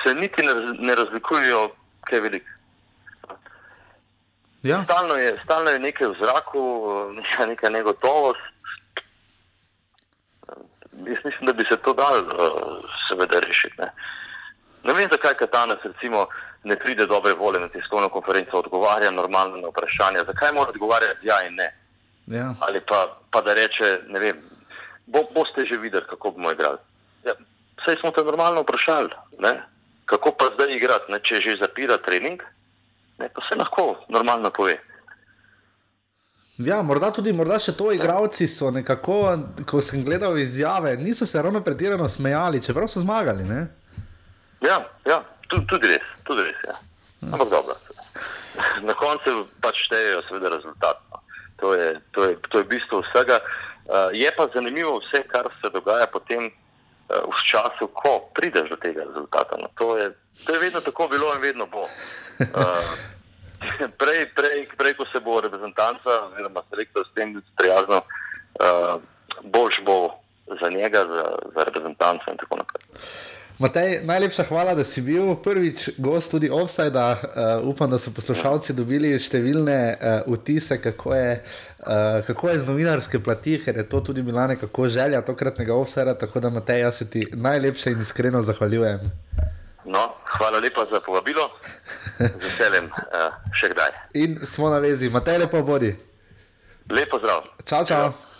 se 0.02 0.14
niti 0.14 0.42
ne, 0.42 0.54
ne 0.78 0.94
razlikujejo 0.94 1.68
kaj 2.08 2.20
veliko. 2.20 2.50
Ja. 4.64 4.84
Stalno, 4.84 5.14
je, 5.14 5.40
stalno 5.44 5.70
je 5.70 5.78
nekaj 5.78 6.08
v 6.08 6.18
zraku, 6.22 6.62
neka, 7.12 7.46
neka 7.52 7.70
negotovost. 7.70 8.40
Jaz 11.04 11.24
mislim, 11.24 11.46
da 11.46 11.52
bi 11.52 11.64
se 11.68 11.76
to 11.76 11.92
dal, 11.92 12.20
uh, 12.22 12.84
seveda, 13.08 13.40
rešiti. 13.40 13.74
Ne. 13.78 13.90
ne 14.84 14.92
vem, 14.92 15.08
zakaj 15.12 15.34
Katanec 15.34 15.84
recimo 15.84 16.26
ne 16.64 16.76
pride 16.76 17.06
dobre 17.06 17.34
volje 17.34 17.60
na 17.60 17.68
tiskovno 17.68 18.08
konferenco, 18.08 18.58
odgovarja 18.58 19.10
normalno 19.10 19.56
na 19.56 19.68
vprašanja. 19.68 20.24
Zakaj 20.26 20.52
mora 20.52 20.70
odgovarjati 20.70 21.26
ja 21.26 21.42
in 21.46 21.54
ne? 21.54 21.68
Ja. 22.26 22.54
Ali 22.60 22.80
pa, 22.80 23.18
pa 23.30 23.40
da 23.40 23.54
reče, 23.54 23.98
ne 24.08 24.20
vem, 24.20 24.40
bo, 25.06 25.24
boste 25.34 25.66
že 25.66 25.76
videli, 25.76 26.06
kako 26.10 26.30
bomo 26.30 26.52
igrali. 26.52 26.78
Ja, 27.24 27.34
Saj 27.84 28.00
smo 28.00 28.10
te 28.10 28.24
normalno 28.24 28.62
vprašali, 28.62 29.10
ne? 29.38 29.62
kako 30.04 30.30
pa 30.38 30.50
zdaj 30.54 30.76
igrati, 30.76 31.12
ne? 31.12 31.20
če 31.20 31.40
že 31.40 31.56
zapira 31.60 31.96
trening, 31.96 32.42
ne? 33.18 33.28
pa 33.28 33.44
se 33.48 33.56
lahko 33.56 33.96
normalno 34.08 34.50
pove. 34.50 34.78
Ja, 36.58 36.82
morda 36.86 37.10
tudi 37.10 37.32
morda 37.34 37.58
še 37.58 37.72
to, 37.74 37.90
igravci 37.92 38.46
so 38.48 38.70
nekako, 38.70 39.16
ko 39.66 39.80
sem 39.82 40.04
gledal 40.06 40.38
izjave, 40.38 40.94
niso 40.96 41.26
se 41.26 41.42
ravno 41.42 41.64
pretirano 41.66 42.08
smejali, 42.08 42.62
čeprav 42.62 42.86
so 42.88 43.02
zmagali. 43.02 43.44
Ne? 43.48 43.66
Ja, 44.62 44.78
ja 45.08 45.18
tudi, 45.48 45.66
tudi 45.66 45.90
res, 45.90 46.06
tudi 46.24 46.46
res. 46.46 46.60
Ja. 46.68 46.76
Ampak 47.32 47.50
dobro. 47.50 47.74
Na 48.86 48.94
koncu 48.94 49.48
pač 49.60 49.82
štejejo 49.88 50.22
seveda 50.28 50.54
rezultat. 50.54 51.02
To 51.56 51.74
je, 51.74 52.00
to, 52.12 52.24
je, 52.24 52.36
to 52.48 52.58
je 52.58 52.64
bistvo 52.64 53.00
vsega. 53.00 53.38
Uh, 53.84 54.08
je 54.12 54.30
pa 54.36 54.48
zanimivo 54.54 54.98
vse, 54.98 55.22
kar 55.28 55.48
se 55.60 55.70
dogaja 55.70 56.06
potem 56.06 56.48
uh, 56.48 57.20
v 57.28 57.38
času, 57.44 57.88
ko 57.92 58.30
prideš 58.34 58.70
do 58.70 58.76
tega 58.76 59.04
rezultata. 59.04 59.56
No, 59.60 59.68
to, 59.78 59.96
je, 59.96 60.10
to 60.46 60.54
je 60.54 60.60
vedno 60.60 60.80
tako 60.80 61.08
bilo 61.08 61.34
in 61.34 61.40
vedno 61.40 61.66
bo. 61.66 61.84
Uh, 61.84 62.84
prej, 64.00 64.26
prej, 64.34 64.68
prej, 64.76 64.94
ko 64.96 65.04
se 65.12 65.20
bo 65.20 65.40
reprezentanca 65.40 66.10
oziroma 66.32 66.64
selektor 66.70 67.06
s 67.06 67.14
tem 67.14 67.36
prijazno, 67.56 68.02
uh, 68.60 69.00
boljš 69.42 69.80
bo 69.84 70.24
za 70.60 70.68
njega, 70.70 71.04
za, 71.04 71.24
za 71.56 71.64
reprezentanco 71.64 72.30
in 72.30 72.36
tako 72.36 72.56
naprej. 72.56 72.82
Matej, 73.58 74.00
najlepša 74.02 74.44
hvala, 74.44 74.74
da 74.74 74.84
si 74.84 75.02
bil 75.02 75.36
prvič 75.38 75.90
gost 75.98 76.30
tudi 76.30 76.50
offside. 76.50 76.98
Uh, 76.98 77.68
upam, 77.68 77.90
da 77.90 77.98
so 78.02 78.10
poslušalci 78.10 78.74
dobili 78.74 79.12
številne 79.14 79.76
uh, 79.94 80.32
vtise, 80.34 80.80
kako 80.82 81.14
je, 81.14 81.36
uh, 81.38 82.18
kako 82.26 82.50
je 82.50 82.56
z 82.58 82.66
novinarske 82.66 83.22
plati, 83.22 83.60
ker 83.62 83.78
je 83.78 83.86
to 83.86 84.00
tudi 84.10 84.26
bila 84.26 84.48
nekako 84.50 84.88
želja 84.90 85.22
tokratnega 85.22 85.74
offside. 85.74 86.16
Tako 86.18 86.42
da, 86.42 86.50
Matej, 86.50 86.82
jaz 86.82 86.98
se 86.98 87.08
ti 87.10 87.24
najlepše 87.30 87.94
in 87.94 88.02
iskreno 88.02 88.42
zahvaljujem. 88.42 89.06
No, 89.86 90.02
hvala 90.34 90.58
lepa 90.58 90.88
za 90.90 90.98
povabilo, 91.06 91.46
z 92.18 92.34
veseljem 92.42 92.90
uh, 92.90 93.32
še 93.54 93.70
kdaj. 93.70 93.98
In 94.18 94.38
smo 94.42 94.74
na 94.74 94.82
vezi, 94.82 95.14
Matej, 95.14 95.44
lepo 95.46 95.62
bodi. 95.62 95.94
Lepo 96.90 97.22
zdrav. 97.22 97.46
Čau, 97.62 97.86
čau. 97.86 98.06
Al 98.10 98.33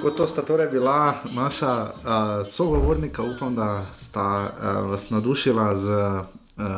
Tako 0.00 0.16
to 0.16 0.26
sta 0.26 0.42
torej 0.42 0.66
bila 0.66 1.14
naša 1.34 1.82
uh, 1.82 2.46
sogovornika, 2.46 3.22
upam, 3.22 3.54
da 3.54 3.86
sta 3.92 4.52
uh, 4.52 4.90
vas 4.90 5.10
navdušila 5.10 5.76
z 5.76 5.88
uh, 5.90 6.24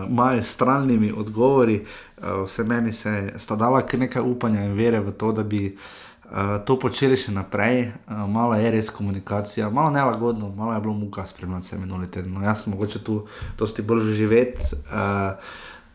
majstralnimi 0.08 1.12
odgovori. 1.16 1.86
Uh, 2.18 2.44
vse 2.44 2.64
meni 2.64 2.92
se 2.92 3.32
sta 3.36 3.56
dala 3.56 3.86
kar 3.86 4.00
nekaj 4.00 4.22
upanja 4.22 4.64
in 4.64 4.74
vere 4.74 5.00
v 5.00 5.12
to, 5.12 5.32
da 5.32 5.42
bi 5.42 5.76
uh, 6.24 6.64
to 6.66 6.78
počeli 6.78 7.16
še 7.16 7.30
naprej. 7.30 7.92
Uh, 8.10 8.26
malo 8.26 8.58
je 8.58 8.70
res 8.70 8.90
komunikacija, 8.90 9.70
malo 9.70 9.94
nelagodno, 9.94 10.50
malo 10.56 10.74
je 10.74 10.80
bilo 10.80 10.94
muka 10.94 11.26
spremljati 11.26 11.66
se 11.66 11.78
minuli 11.78 12.10
teden. 12.10 12.34
No, 12.34 12.42
jaz 12.42 12.64
sem 12.64 12.74
mogoče 12.74 13.04
tu 13.04 13.22
dosti 13.58 13.82
bolj 13.82 14.16
živeti. 14.18 14.74
Uh, 14.90 15.38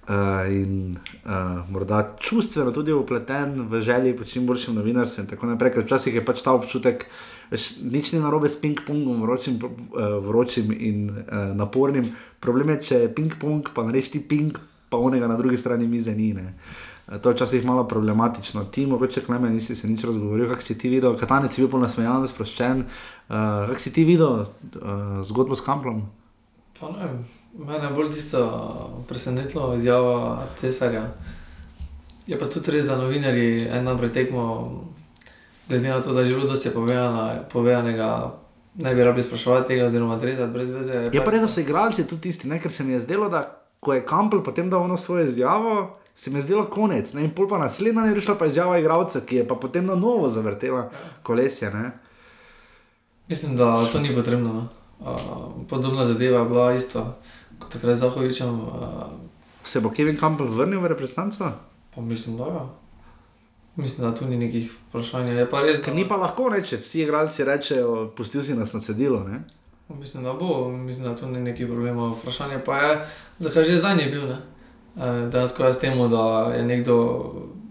Uh, 0.07 0.47
in 0.47 0.95
uh, 1.25 1.69
morda 1.69 2.15
čustveno 2.19 2.71
tudi 2.71 2.93
upleten 2.95 3.67
v 3.67 3.81
želji 3.81 4.13
po 4.17 4.23
čim 4.23 4.45
boljšem 4.47 4.75
novinarstvu. 4.75 5.21
in 5.21 5.27
tako 5.27 5.45
naprej, 5.45 5.73
ker 5.73 5.83
včasih 5.83 6.15
je 6.15 6.25
pač 6.25 6.41
ta 6.41 6.53
občutek, 6.55 7.05
veš, 7.51 7.83
nič 7.83 8.13
ni 8.15 8.19
narobe 8.19 8.47
s 8.47 8.55
ping-pongom, 8.61 9.21
vročim, 9.21 9.59
uh, 9.59 10.23
vročim 10.23 10.71
in 10.71 11.09
uh, 11.09 11.51
napornim. 11.55 12.07
Problem 12.39 12.69
je, 12.69 12.81
če 12.81 12.95
je 13.03 13.13
ping-pong, 13.15 13.67
pa 13.75 13.83
narediš 13.83 14.11
ti 14.15 14.19
ping, 14.23 14.55
pa 14.89 14.97
onega 14.97 15.27
na 15.27 15.35
drugi 15.35 15.57
strani 15.57 15.87
mize 15.87 16.15
ni. 16.15 16.31
Ne. 16.33 16.53
To 17.21 17.29
je 17.29 17.35
včasih 17.35 17.65
malo 17.65 17.83
problematično. 17.87 18.63
Ti, 18.63 18.85
mogoče, 18.85 19.21
klemen, 19.25 19.53
nisi 19.53 19.75
se 19.75 19.87
nič 19.87 20.03
razgovoril, 20.03 20.47
kako 20.49 20.61
si 20.61 20.77
ti 20.77 20.89
videl, 20.89 21.17
katanec 21.19 21.57
je 21.57 21.67
bil 21.67 21.79
nasmejan, 21.79 22.27
sproščen. 22.27 22.79
Uh, 22.79 23.67
kako 23.67 23.79
si 23.79 23.93
ti 23.93 24.03
videl 24.03 24.43
uh, 24.43 24.47
zgodbo 25.23 25.55
s 25.55 25.63
Kamplom? 25.67 26.03
Pa 26.79 26.91
ne 26.91 27.07
vem, 27.07 27.21
mene 27.57 27.83
je 27.83 27.93
bolj 27.93 28.11
tisto 28.11 29.05
presenetilo 29.07 29.75
izjava 29.75 30.45
cesarja. 30.55 31.13
Je 32.27 32.39
pa 32.39 32.49
tudi 32.49 32.71
res, 32.71 32.85
da 32.85 32.97
novinarji 32.97 33.67
en 33.71 33.85
dan 33.85 33.97
pred 33.97 34.11
tekmo, 34.13 34.43
glede 35.69 35.89
na 35.89 36.01
to, 36.01 36.13
da 36.13 36.19
je 36.19 36.25
že 36.25 36.35
bilo 36.35 36.47
dosti 36.47 36.69
povedana, 36.69 37.43
povedanega, 37.51 38.33
ne 38.75 38.95
bi 38.95 39.03
rabili 39.03 39.23
spraševati 39.23 39.67
tega, 39.67 39.85
oziroma 39.85 40.19
rezati 40.21 40.53
brez 40.53 40.69
veze. 40.69 41.09
Je 41.13 41.23
pa 41.23 41.31
res, 41.31 41.41
da 41.41 41.47
so 41.47 41.61
igralci 41.61 42.07
tudi 42.07 42.21
tisti, 42.21 42.47
ne? 42.47 42.59
ker 42.61 42.71
se 42.71 42.83
mi 42.83 42.93
je 42.93 42.99
zdelo, 42.99 43.29
da 43.29 43.45
ko 43.79 43.93
je 43.93 44.05
Kampel 44.05 44.43
potem 44.43 44.69
dal 44.69 44.83
ono 44.83 44.97
svojo 44.97 45.23
izjavo, 45.23 45.97
se 46.15 46.31
mi 46.31 46.37
je 46.37 46.41
zdelo 46.41 46.65
konec. 46.65 47.13
Ne? 47.13 47.23
In 47.23 47.31
pol 47.31 47.47
pa 47.47 47.57
naslednja 47.57 48.05
je 48.09 48.13
prišla 48.13 48.35
pa 48.35 48.45
izjava 48.45 48.79
igralca, 48.79 49.21
ki 49.21 49.35
je 49.35 49.47
pa 49.47 49.55
potem 49.55 49.85
na 49.85 49.95
novo 49.95 50.29
zavrtela 50.29 50.89
kolesje. 51.23 51.71
Ne? 51.71 51.91
Mislim, 53.27 53.55
da 53.55 53.85
to 53.91 53.99
ni 53.99 54.15
potrebno. 54.15 54.53
No. 54.53 54.67
Uh, 54.99 55.67
podobna 55.69 56.05
zadeva 56.05 56.39
je 56.39 56.45
bila 56.45 56.73
isto 56.73 57.15
takrat 57.61 57.95
z 57.95 57.99
Zahovičem. 57.99 58.59
Uh, 58.61 59.03
Se 59.63 59.81
bo 59.81 59.89
Kevin 59.89 60.17
Campbell 60.17 60.49
vrnil 60.49 60.79
v 60.79 60.87
reprezentanco? 60.87 61.51
pa 61.95 62.01
mislim, 62.01 62.37
da 62.37 62.43
ja. 62.45 62.65
Mislim, 63.75 64.07
da 64.07 64.15
tu 64.15 64.25
ni 64.25 64.37
nekih 64.37 64.71
vprašanj. 64.89 65.27
Je 65.29 65.49
pa 65.49 65.61
res, 65.61 65.81
Ker 65.81 65.93
ni 65.93 66.07
pa 66.07 66.15
lahko, 66.15 66.49
ne? 66.49 66.63
če 66.63 66.77
vsi 66.77 67.01
igralci 67.01 67.43
rečejo, 67.43 68.13
pustil 68.15 68.41
si 68.41 68.53
nas 68.53 68.73
na 68.73 68.79
cedilo. 68.79 69.19
Ne? 69.23 69.43
Mislim, 69.89 70.23
da 70.23 70.33
bo, 70.33 70.47
mislim, 70.69 71.05
da 71.05 71.15
tu 71.15 71.27
ni 71.27 71.39
nekih 71.41 71.67
problemov. 71.67 72.15
Vprašanje 72.17 72.59
pa 72.59 72.77
je, 72.77 72.93
zakaj 73.39 73.63
že 73.63 73.77
zdaj 73.77 73.95
ni 73.95 74.05
bil. 74.05 74.27
Ne? 74.27 74.37
Eh, 74.95 75.29
Dejansko 75.29 75.63
jaz 75.63 75.77
temu, 75.79 76.07
da 76.07 76.23
je 76.55 76.63
nekdo, 76.63 76.95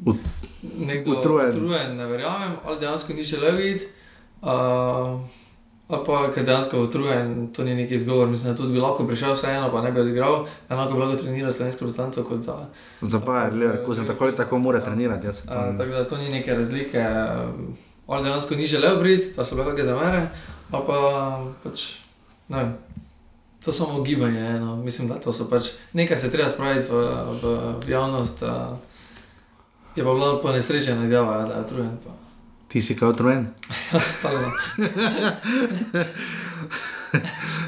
Ut- 0.05 0.31
nekdo 0.79 1.11
utrujen. 1.13 1.51
utrujen, 1.51 1.97
ne 1.97 2.07
verjamem, 2.07 2.53
ali 2.65 2.79
dejansko 2.79 3.13
ni 3.13 3.23
želel 3.23 3.57
videti. 3.57 3.87
Uh, 4.43 5.21
ali 5.89 6.03
pa 6.07 6.31
ker 6.31 6.45
dejansko 6.45 6.77
je 6.77 6.83
utrujen, 6.83 7.27
to 7.49 7.65
ni 7.65 7.75
neki 7.75 7.95
izgovor. 7.95 8.29
Mislim, 8.29 8.53
da 8.53 8.57
tudi 8.57 8.73
bi 8.73 8.79
lahko 8.79 9.07
prišel 9.07 9.33
vseeno, 9.33 9.71
pa 9.71 9.83
ne 9.83 9.93
bi 9.93 10.01
odigral. 10.01 10.41
Enako 10.69 10.93
bi 10.93 10.99
lahko 10.99 11.17
treniral 11.17 11.53
slovensko 11.53 11.81
reprezentanco 11.81 12.25
kot 12.25 12.41
za. 12.41 12.57
Za 13.03 13.19
Bayer, 13.19 13.53
Leverkusen, 13.53 14.07
tako 14.07 14.25
ali 14.25 14.37
tako 14.37 14.59
mora 14.59 14.81
trenirati. 14.81 15.27
jaz 15.27 15.37
se 15.37 15.47
to 15.47 15.53
Uh, 15.53 15.67
ne- 15.67 15.79
tako 15.79 15.91
da 15.91 16.07
to 16.07 16.17
ni 16.17 16.29
neke 16.29 16.55
razlike. 16.55 17.05
Ali 18.07 18.25
dejansko 18.25 18.55
ni 18.55 18.67
želel 18.67 19.01
priti, 19.01 19.37
da 19.37 19.45
so 19.45 19.55
bile 19.55 19.67
kakšne 19.67 19.85
zamere, 19.85 20.29
ali 20.71 20.85
pa 20.87 20.99
pač 21.65 21.99
ne 22.49 22.59
vem. 22.59 22.75
To 23.65 23.71
je 23.71 23.75
samo 23.75 24.03
gibanje, 24.03 24.41
eno. 24.41 24.77
mislim, 24.77 25.09
da 25.09 25.15
to 25.15 25.33
so 25.33 25.49
pač 25.51 25.65
nekaj 25.93 26.17
se 26.17 26.31
treba 26.31 26.49
spraviti 26.49 26.87
v, 26.87 26.95
v, 27.43 27.45
v 27.81 27.91
javnost. 27.91 28.43
Je 29.97 30.05
pa 30.05 30.11
bila 30.11 30.39
ponesrečena 30.39 31.05
izjava, 31.05 31.33
ja, 31.35 31.43
da 31.43 31.53
je 31.53 31.61
utrujen. 31.61 31.91
Pa. 32.05 32.11
Ti 32.77 32.83
si 32.83 32.97
kot 32.97 33.15
utrujen. 33.15 33.47
Stalno. 34.11 34.51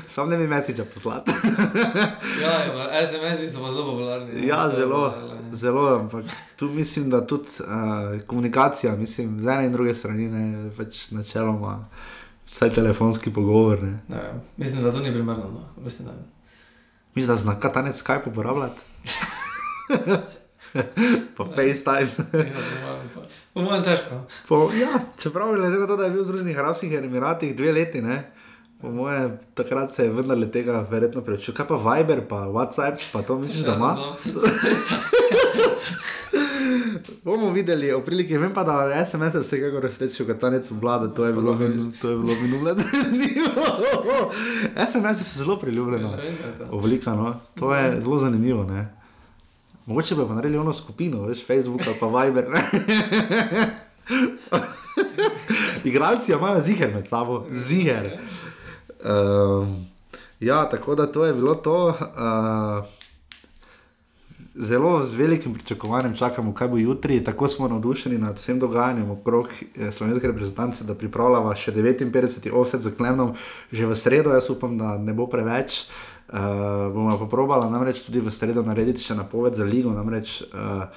Sam 0.07 0.29
ne 0.29 0.37
bi 0.37 0.49
mesiča 0.49 0.85
poslati. 0.95 1.31
Ja, 2.43 3.07
SMS-i 3.07 3.49
so 3.49 3.65
pa 3.65 3.73
zelo 3.73 3.85
popularni. 3.85 4.47
Ja, 4.47 4.73
zelo, 4.77 5.15
zelo, 5.53 5.99
ampak 5.99 6.25
tu 6.57 6.69
mislim, 6.69 7.11
da 7.11 7.27
tudi 7.27 7.49
uh, 7.61 7.67
komunikacija, 8.27 8.97
mislim, 8.97 9.43
z 9.43 9.49
ene 9.49 9.67
in 9.67 9.73
druge 9.73 9.95
strani, 9.95 10.29
ne, 10.29 10.71
pač 10.77 11.11
načeloma, 11.11 11.89
vsaj 12.51 12.71
telefonski 12.71 13.33
pogovor. 13.33 13.83
Ne. 13.83 14.01
Ne 14.09 14.17
vem, 14.17 14.41
mislim, 14.57 14.83
da 14.83 14.93
to 14.93 15.01
ni 15.01 15.13
primerno. 15.13 15.45
No. 15.45 15.85
Mislim, 15.85 16.09
da 16.09 16.15
Misliš, 17.15 17.27
da 17.27 17.37
zna 17.37 17.61
katanec 17.61 18.05
Skype 18.05 18.29
uporabljati? 18.29 18.81
pa 21.37 21.45
FaceTime. 21.45 22.11
ja, 22.33 22.65
po 23.55 23.61
mojem 23.61 23.69
mojem 23.69 23.85
težko. 23.85 24.21
Po, 24.49 24.69
ja, 24.75 25.01
čeprav 25.21 25.55
glede 25.55 25.79
na 25.79 25.87
to, 25.87 25.97
da 25.97 26.05
je 26.05 26.17
bil 26.17 26.23
v 26.23 26.29
Združenih 26.29 26.59
arabskih 26.59 26.93
emiratih 26.93 27.57
dve 27.57 27.73
leti, 27.73 28.03
ne, 28.03 28.25
Po 28.81 28.91
moje, 28.91 29.39
takrat 29.55 29.91
se 29.91 30.05
je 30.05 30.13
vendarle 30.13 30.51
tega 30.51 30.87
verjetno 30.91 31.21
preučil. 31.27 31.55
Kaj 31.55 31.67
pa 31.67 31.77
Viber, 31.77 32.21
pa 32.29 32.47
WhatsApp, 32.47 33.03
pa 33.13 33.23
to 33.23 33.39
misliš, 33.39 33.65
da 33.67 33.75
ima? 33.75 33.97
Bomo 37.25 37.51
videli, 37.51 37.91
v 37.93 38.05
priliki, 38.05 38.39
vem 38.39 38.55
pa, 38.55 38.63
da 38.65 38.83
je 38.83 39.07
SMS 39.07 39.35
vsekakor 39.43 39.83
raztečil, 39.83 40.27
kot 40.27 40.39
tanec 40.41 40.71
vlada, 40.71 41.09
to 41.15 41.27
je 41.27 41.33
bilo, 41.33 41.55
min, 41.59 41.93
to 42.01 42.11
je 42.11 42.17
bilo 42.17 42.35
minule. 42.43 42.75
SMS 44.89 45.27
so 45.27 45.43
zelo 45.43 45.59
priljubljeno, 45.59 46.15
oblika, 46.71 47.15
no. 47.15 47.41
to 47.55 47.75
je 47.75 48.01
zelo 48.01 48.19
zanimivo. 48.19 48.65
Ne? 48.65 48.98
Mogoče 49.89 50.15
bi 50.15 50.23
naredili 50.35 50.59
ono 50.59 50.73
skupino, 50.73 51.23
veš, 51.23 51.47
Facebook 51.47 51.81
ali 51.87 51.97
pa 52.01 52.07
Viber. 52.07 52.45
Igralci 55.85 56.33
imajo 56.33 56.61
ziger 56.61 56.95
med 56.95 57.09
sabo, 57.09 57.47
ziger. 57.51 58.19
Um, 59.05 59.87
ja, 60.41 60.69
tako 60.69 60.95
da 60.95 61.13
to 61.13 61.25
je 61.25 61.35
bilo 61.35 61.55
to. 61.55 61.87
Uh, 61.89 61.95
zelo 64.55 65.03
z 65.03 65.15
velikim 65.15 65.55
pričakovanjem 65.55 66.17
čakamo, 66.17 66.55
kaj 66.55 66.69
bo 66.69 66.77
jutri. 66.77 67.25
Tako 67.25 67.49
smo 67.49 67.69
navdušeni 67.69 68.19
nad 68.19 68.37
vsem 68.37 68.59
dogajanjem 68.59 69.11
okrog 69.11 69.49
eh, 69.77 69.93
slovenske 69.93 70.27
reprezentance, 70.27 70.85
da 70.85 70.95
pripravljamo 70.95 71.55
še 71.55 71.73
59 71.73 72.53
offset 72.53 72.81
za 72.81 72.91
Klemnom, 72.91 73.35
že 73.73 73.87
v 73.87 73.97
sredo. 73.97 74.31
Jaz 74.31 74.51
upam, 74.51 74.79
da 74.79 74.99
ne 74.99 75.13
bo 75.13 75.27
preveč. 75.27 75.81
Uh, 75.81 76.18
bomo 76.95 77.19
pa 77.19 77.27
probali 77.27 77.71
namreč 77.71 78.03
tudi 78.05 78.21
v 78.21 78.31
sredo 78.31 78.63
narediti 78.63 79.01
še 79.01 79.17
napoved 79.17 79.55
za 79.55 79.65
ligo. 79.65 79.95
Namreč, 79.97 80.43
uh, 80.53 80.89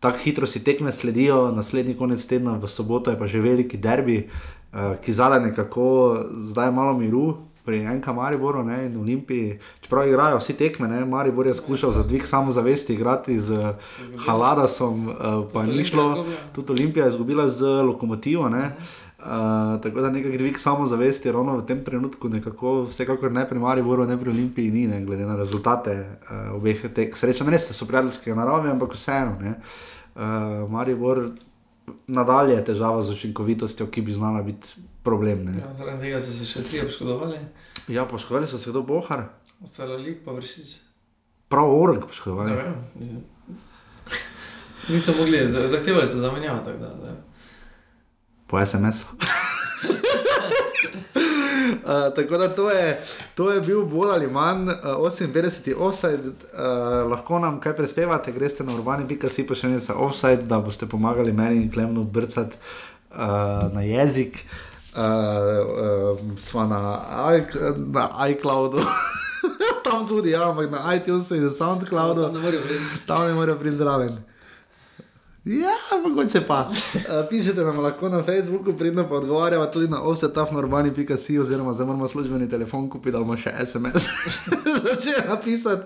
Tako 0.00 0.16
hitro 0.24 0.46
si 0.48 0.62
tekme 0.64 0.92
sledijo, 0.92 1.50
naslednji 1.52 1.92
konec 1.92 2.24
tedna, 2.24 2.54
v 2.56 2.68
soboto 2.72 3.12
je 3.12 3.18
pa 3.20 3.26
že 3.28 3.40
veliki 3.44 3.76
derbi, 3.76 4.30
uh, 4.72 4.96
ki 4.96 5.12
zadaj 5.12 5.42
nekako, 5.44 6.16
zdaj 6.48 6.70
je 6.70 6.72
malo 6.72 6.94
miru, 6.96 7.36
pri 7.64 7.84
enem 7.84 8.00
Mariboru 8.16 8.64
ne, 8.64 8.86
in 8.86 8.96
Olimpiji, 8.96 9.58
čeprav 9.84 10.08
igrajo 10.08 10.38
vsi 10.40 10.56
tekme, 10.56 10.88
ne, 10.88 11.04
Maribor 11.04 11.46
je 11.46 11.54
skušal 11.54 11.92
za 11.92 12.02
dvig 12.02 12.26
samozavesti 12.26 12.94
igrati 12.94 13.38
z 13.40 13.74
Haladasom, 14.26 15.08
uh, 15.08 15.14
pa 15.52 15.66
ni 15.66 15.84
šlo, 15.84 16.24
tudi 16.56 16.72
Olimpija 16.72 17.04
je 17.04 17.10
izgubila 17.10 17.48
z 17.48 17.64
lokomotivo. 17.84 18.48
Ne, 18.48 18.70
Uh, 18.70 19.09
tako 19.82 20.00
da 20.00 20.10
nekaj 20.10 20.38
dvig 20.38 20.58
samozavesti, 20.58 21.32
ravno 21.32 21.58
v 21.58 21.66
tem 21.66 21.84
trenutku, 21.84 22.28
nekako, 22.28 22.86
vsekakor 22.88 23.32
ne 23.32 23.48
pri 23.48 23.58
Mariboru, 23.58 24.06
ne 24.06 24.16
pri 24.20 24.30
Olimpiji, 24.30 24.70
ni, 24.70 24.86
ne, 24.86 25.04
glede 25.04 25.26
na 25.26 25.36
rezultate 25.36 25.98
uh, 26.00 26.56
obeh 26.56 26.86
teh 26.94 27.16
srečanj. 27.16 27.50
Res 27.52 27.68
so 27.76 27.86
prijateljske 27.86 28.34
narave, 28.34 28.70
ampak 28.70 28.96
vseeno. 28.96 29.36
Uh, 29.40 30.70
Maribor 30.70 31.28
nadalje 32.06 32.56
je 32.56 32.64
težava 32.64 33.02
z 33.02 33.12
učinkovitostjo, 33.12 33.86
ki 33.86 34.02
bi 34.02 34.12
znala 34.12 34.42
biti 34.42 34.68
problem. 35.02 35.48
Ja, 35.58 35.72
zaradi 35.72 36.06
tega 36.06 36.20
so 36.20 36.32
se 36.32 36.48
še 36.48 36.64
tri 36.64 36.80
poškodovali. 36.84 37.38
Ja, 37.88 38.06
poškodovali 38.08 38.48
so 38.48 38.58
se 38.58 38.70
kdo 38.70 38.82
bohar. 38.82 39.26
Ostalo 39.64 39.96
lik 40.00 40.24
pa 40.24 40.32
vršič. 40.32 40.76
Prav 41.48 41.74
orang 41.74 42.06
poškodovali. 42.06 42.56
Niso 44.90 45.12
mogli, 45.18 45.46
zahtevali 45.46 46.06
so 46.06 46.18
zamenjavo. 46.18 46.58
Da, 46.64 46.72
da. 47.04 47.29
Po 48.50 48.66
SMS-u. 48.66 49.06
Uh, 51.84 52.12
tako 52.16 52.38
da 52.38 52.48
to 52.48 52.70
je, 52.70 53.00
to 53.34 53.50
je 53.50 53.60
bil 53.60 53.84
bolj 53.84 54.10
ali 54.10 54.26
manj 54.26 54.68
uh, 54.68 54.74
58. 54.74 55.74
offside, 55.78 56.28
uh, 56.28 57.10
lahko 57.10 57.38
nam 57.38 57.60
kaj 57.60 57.76
prispevate, 57.76 58.32
greste 58.32 58.64
na 58.64 58.74
urbani.si 58.74 59.46
pa 59.46 59.54
še 59.54 59.70
nekaj 59.70 59.96
offside, 59.96 60.48
da 60.50 60.58
boste 60.60 60.88
pomagali 60.90 61.32
meni 61.32 61.62
in 61.62 61.70
klemnu 61.70 62.04
brcati 62.04 62.58
uh, 63.10 63.70
na 63.72 63.86
jezik. 63.86 64.44
Uh, 64.90 65.04
uh, 65.04 66.38
smo 66.38 66.66
na, 66.66 66.80
na 67.76 68.10
iCloudu. 68.28 68.82
tam 69.84 70.08
tudi, 70.08 70.30
ja, 70.30 70.50
ampak 70.50 70.70
na 70.70 70.94
iTunesu 70.94 71.34
in 71.34 71.44
na 71.44 71.50
SoundCloudu. 71.50 72.22
Tam 73.06 73.26
ne 73.26 73.34
morejo 73.34 73.58
priti 73.58 73.76
zraven. 73.76 74.18
Ja, 75.44 76.00
mogoče 76.02 76.40
pa. 76.46 76.68
Uh, 76.68 77.28
pišete 77.30 77.60
nam 77.60 77.78
lahko 77.80 78.08
na 78.08 78.22
Facebooku, 78.22 78.72
pridno 78.72 79.08
pa 79.08 79.14
odgovarjava 79.14 79.70
tudi 79.70 79.88
na 79.88 80.02
offsetafnormani.si 80.02 81.38
oziroma 81.38 81.72
zdaj 81.72 81.86
moramo 81.86 82.08
službeni 82.08 82.48
telefon 82.48 82.90
kupiti, 82.90 83.12
da 83.12 83.18
bomo 83.18 83.36
še 83.36 83.54
SMS 83.64 84.08
začeli 84.84 85.28
napisati. 85.28 85.82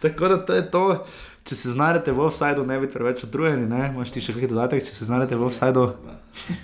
Tako 0.00 0.28
da 0.28 0.44
to 0.46 0.54
je 0.54 0.70
to 0.70 1.04
če 1.44 1.56
se 1.58 1.72
znajdete 1.74 2.12
v 2.16 2.24
offsajdu, 2.24 2.64
ne 2.64 2.78
biti 2.80 2.96
preveč 2.96 3.26
utrujeni, 3.26 3.66
ne, 3.68 3.90
imaš 3.92 4.14
ti 4.14 4.22
še 4.24 4.32
kakšen 4.32 4.54
dodatek, 4.54 4.84
če 4.86 4.94
se 4.96 5.08
znajdete 5.10 5.36
v 5.36 5.44
offsajdu, 5.44 5.82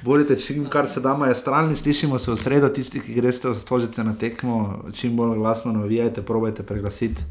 borite 0.06 0.38
čim 0.40 0.64
kar 0.72 0.88
se 0.88 1.02
da, 1.04 1.12
je 1.28 1.36
strani, 1.36 1.76
slišimo 1.76 2.18
se 2.18 2.32
v 2.32 2.40
sredo, 2.40 2.70
tisti, 2.72 3.02
ki 3.04 3.16
greste 3.18 3.50
v 3.50 3.58
stožice 3.60 4.04
na 4.06 4.16
tekmo, 4.16 4.86
čim 4.96 5.18
bolj 5.20 5.36
glasno 5.36 5.74
navijajte, 5.76 6.24
probajte 6.24 6.64
preglasiti. 6.64 7.26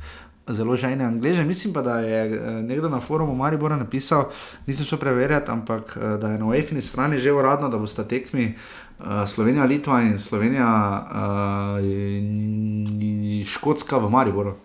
Zelo 0.49 0.75
žajne 0.75 1.05
angliže. 1.05 1.43
Mislim 1.43 1.73
pa, 1.73 1.81
da 1.81 1.99
je 1.99 2.21
eh, 2.25 2.61
nekdo 2.61 2.89
na 2.89 2.99
forumu 2.99 3.35
Maribora 3.35 3.77
napisal, 3.77 4.29
nisem 4.67 4.85
šel 4.85 4.99
preverjati, 4.99 5.51
ampak 5.51 5.97
eh, 5.97 6.17
da 6.17 6.31
je 6.31 6.39
na 6.39 6.45
UEFI 6.45 6.81
strani 6.81 7.19
že 7.19 7.33
uradno, 7.33 7.69
da 7.69 7.77
bosta 7.77 8.03
tekmi 8.03 8.55
uh, 8.99 9.05
Slovenija, 9.27 9.65
Litva 9.65 10.01
in 10.01 10.19
Slovenija, 10.19 10.69
uh, 11.11 11.85
in 11.85 13.45
Škotska 13.45 13.97
v 13.97 14.09
Mariboru. 14.09 14.55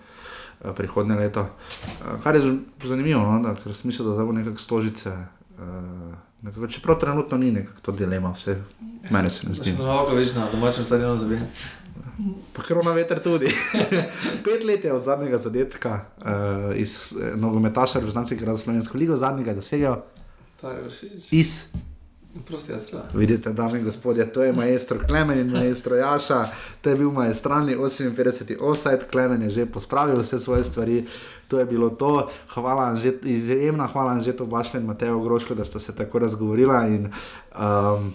Eh, 0.65 0.73
prihodnje 0.73 1.15
leto. 1.15 1.41
Eh, 1.41 2.23
kar 2.23 2.35
je 2.35 2.59
zanimivo, 2.85 3.23
no? 3.23 3.43
da, 3.43 3.55
ker 3.55 3.75
sem 3.75 3.89
mislil, 3.89 4.15
da 4.17 4.25
bo 4.25 4.33
nekako 4.33 4.59
stožice. 4.59 5.11
Uh, 5.59 6.15
nekako, 6.43 6.67
čeprav 6.67 6.99
trenutno 7.01 7.39
ni 7.39 7.53
nekako 7.53 7.81
to 7.81 7.93
dilema, 7.93 8.33
vse 8.33 8.57
meni 9.11 9.31
se 9.31 9.49
ne 9.49 9.55
zdi. 9.55 9.75
Kako 9.77 10.15
veš, 10.15 10.35
na 10.35 10.47
domačem 10.53 10.85
stadionu 10.85 11.17
za 11.17 11.27
vihanje. 11.27 11.51
Pa 12.53 12.63
krona 12.63 12.93
veter 12.93 13.23
tudi. 13.23 13.51
Pet 14.45 14.65
let 14.65 14.85
je 14.85 14.93
od 14.93 15.03
zadnjega 15.03 15.39
zadetka 15.39 16.01
uh, 16.19 16.77
iz 16.77 17.15
nogometaša, 17.37 17.99
reprezentanci, 17.99 18.37
ki 18.37 18.45
je 18.45 18.55
za 18.55 18.59
slovensko 18.59 18.99
ligo, 18.99 19.17
zadnjega 19.17 19.51
je 19.51 19.55
dosegel. 19.55 19.97
Iz 21.31 21.69
Prosti, 22.47 22.73
Vidite, 23.15 23.53
dame 23.53 23.79
in 23.79 23.85
gospodje, 23.85 24.33
to 24.33 24.43
je 24.43 24.53
maestro 24.53 24.99
Klemen 25.07 25.39
in 25.39 25.53
maestro 25.53 25.97
Jaša, 25.97 26.49
to 26.83 26.91
je 26.91 26.97
bil 26.97 27.11
maestralni 27.11 27.77
58. 27.77 28.57
offset, 28.61 29.05
Klemen 29.11 29.43
je 29.43 29.51
že 29.51 29.67
pospravil 29.67 30.19
vse 30.19 30.41
svoje 30.41 30.65
stvari, 30.65 31.05
to 31.49 31.59
je 31.59 31.67
bilo 31.67 31.91
to. 31.91 32.29
Hvala, 32.55 32.95
že, 32.95 33.13
izjemna 33.23 33.87
hvala 33.87 34.21
že 34.21 34.33
to 34.33 34.45
vašem 34.45 34.81
in 34.81 34.87
Mateju 34.87 35.21
Grošlu, 35.21 35.57
da 35.57 35.65
ste 35.65 35.79
se 35.79 35.95
tako 35.95 36.19
razgovorila 36.19 36.87
in 36.87 37.07
um, 37.07 38.15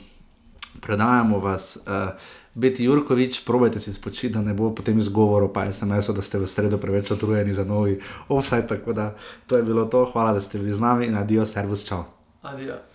predajamo 0.81 1.39
vas. 1.39 1.77
Uh, 1.88 2.19
Beti 2.60 2.84
Jurkovič, 2.84 3.45
probajte 3.48 3.80
si 3.80 3.94
spočiti, 3.94 4.34
da 4.36 4.41
ne 4.44 4.53
bo 4.53 4.73
potem 4.76 4.99
izgovor, 4.99 5.48
pa 5.53 5.72
SMS-o, 5.72 6.14
da 6.14 6.22
ste 6.22 6.44
v 6.44 6.48
sredo 6.48 6.77
preveč 6.77 7.11
otrujeni 7.15 7.56
za 7.56 7.64
novi 7.64 7.99
offset. 8.27 8.68
Tako 8.68 8.94
da 8.94 9.15
to 9.48 9.57
je 9.57 9.64
bilo 9.64 9.86
to, 9.86 10.03
hvala, 10.11 10.36
da 10.36 10.41
ste 10.41 10.60
bili 10.60 10.76
z 10.76 10.84
nami 10.84 11.07
in 11.07 11.15
adijo, 11.15 11.45
servus, 11.45 11.88
čau. 11.88 12.03
Adijo. 12.44 12.89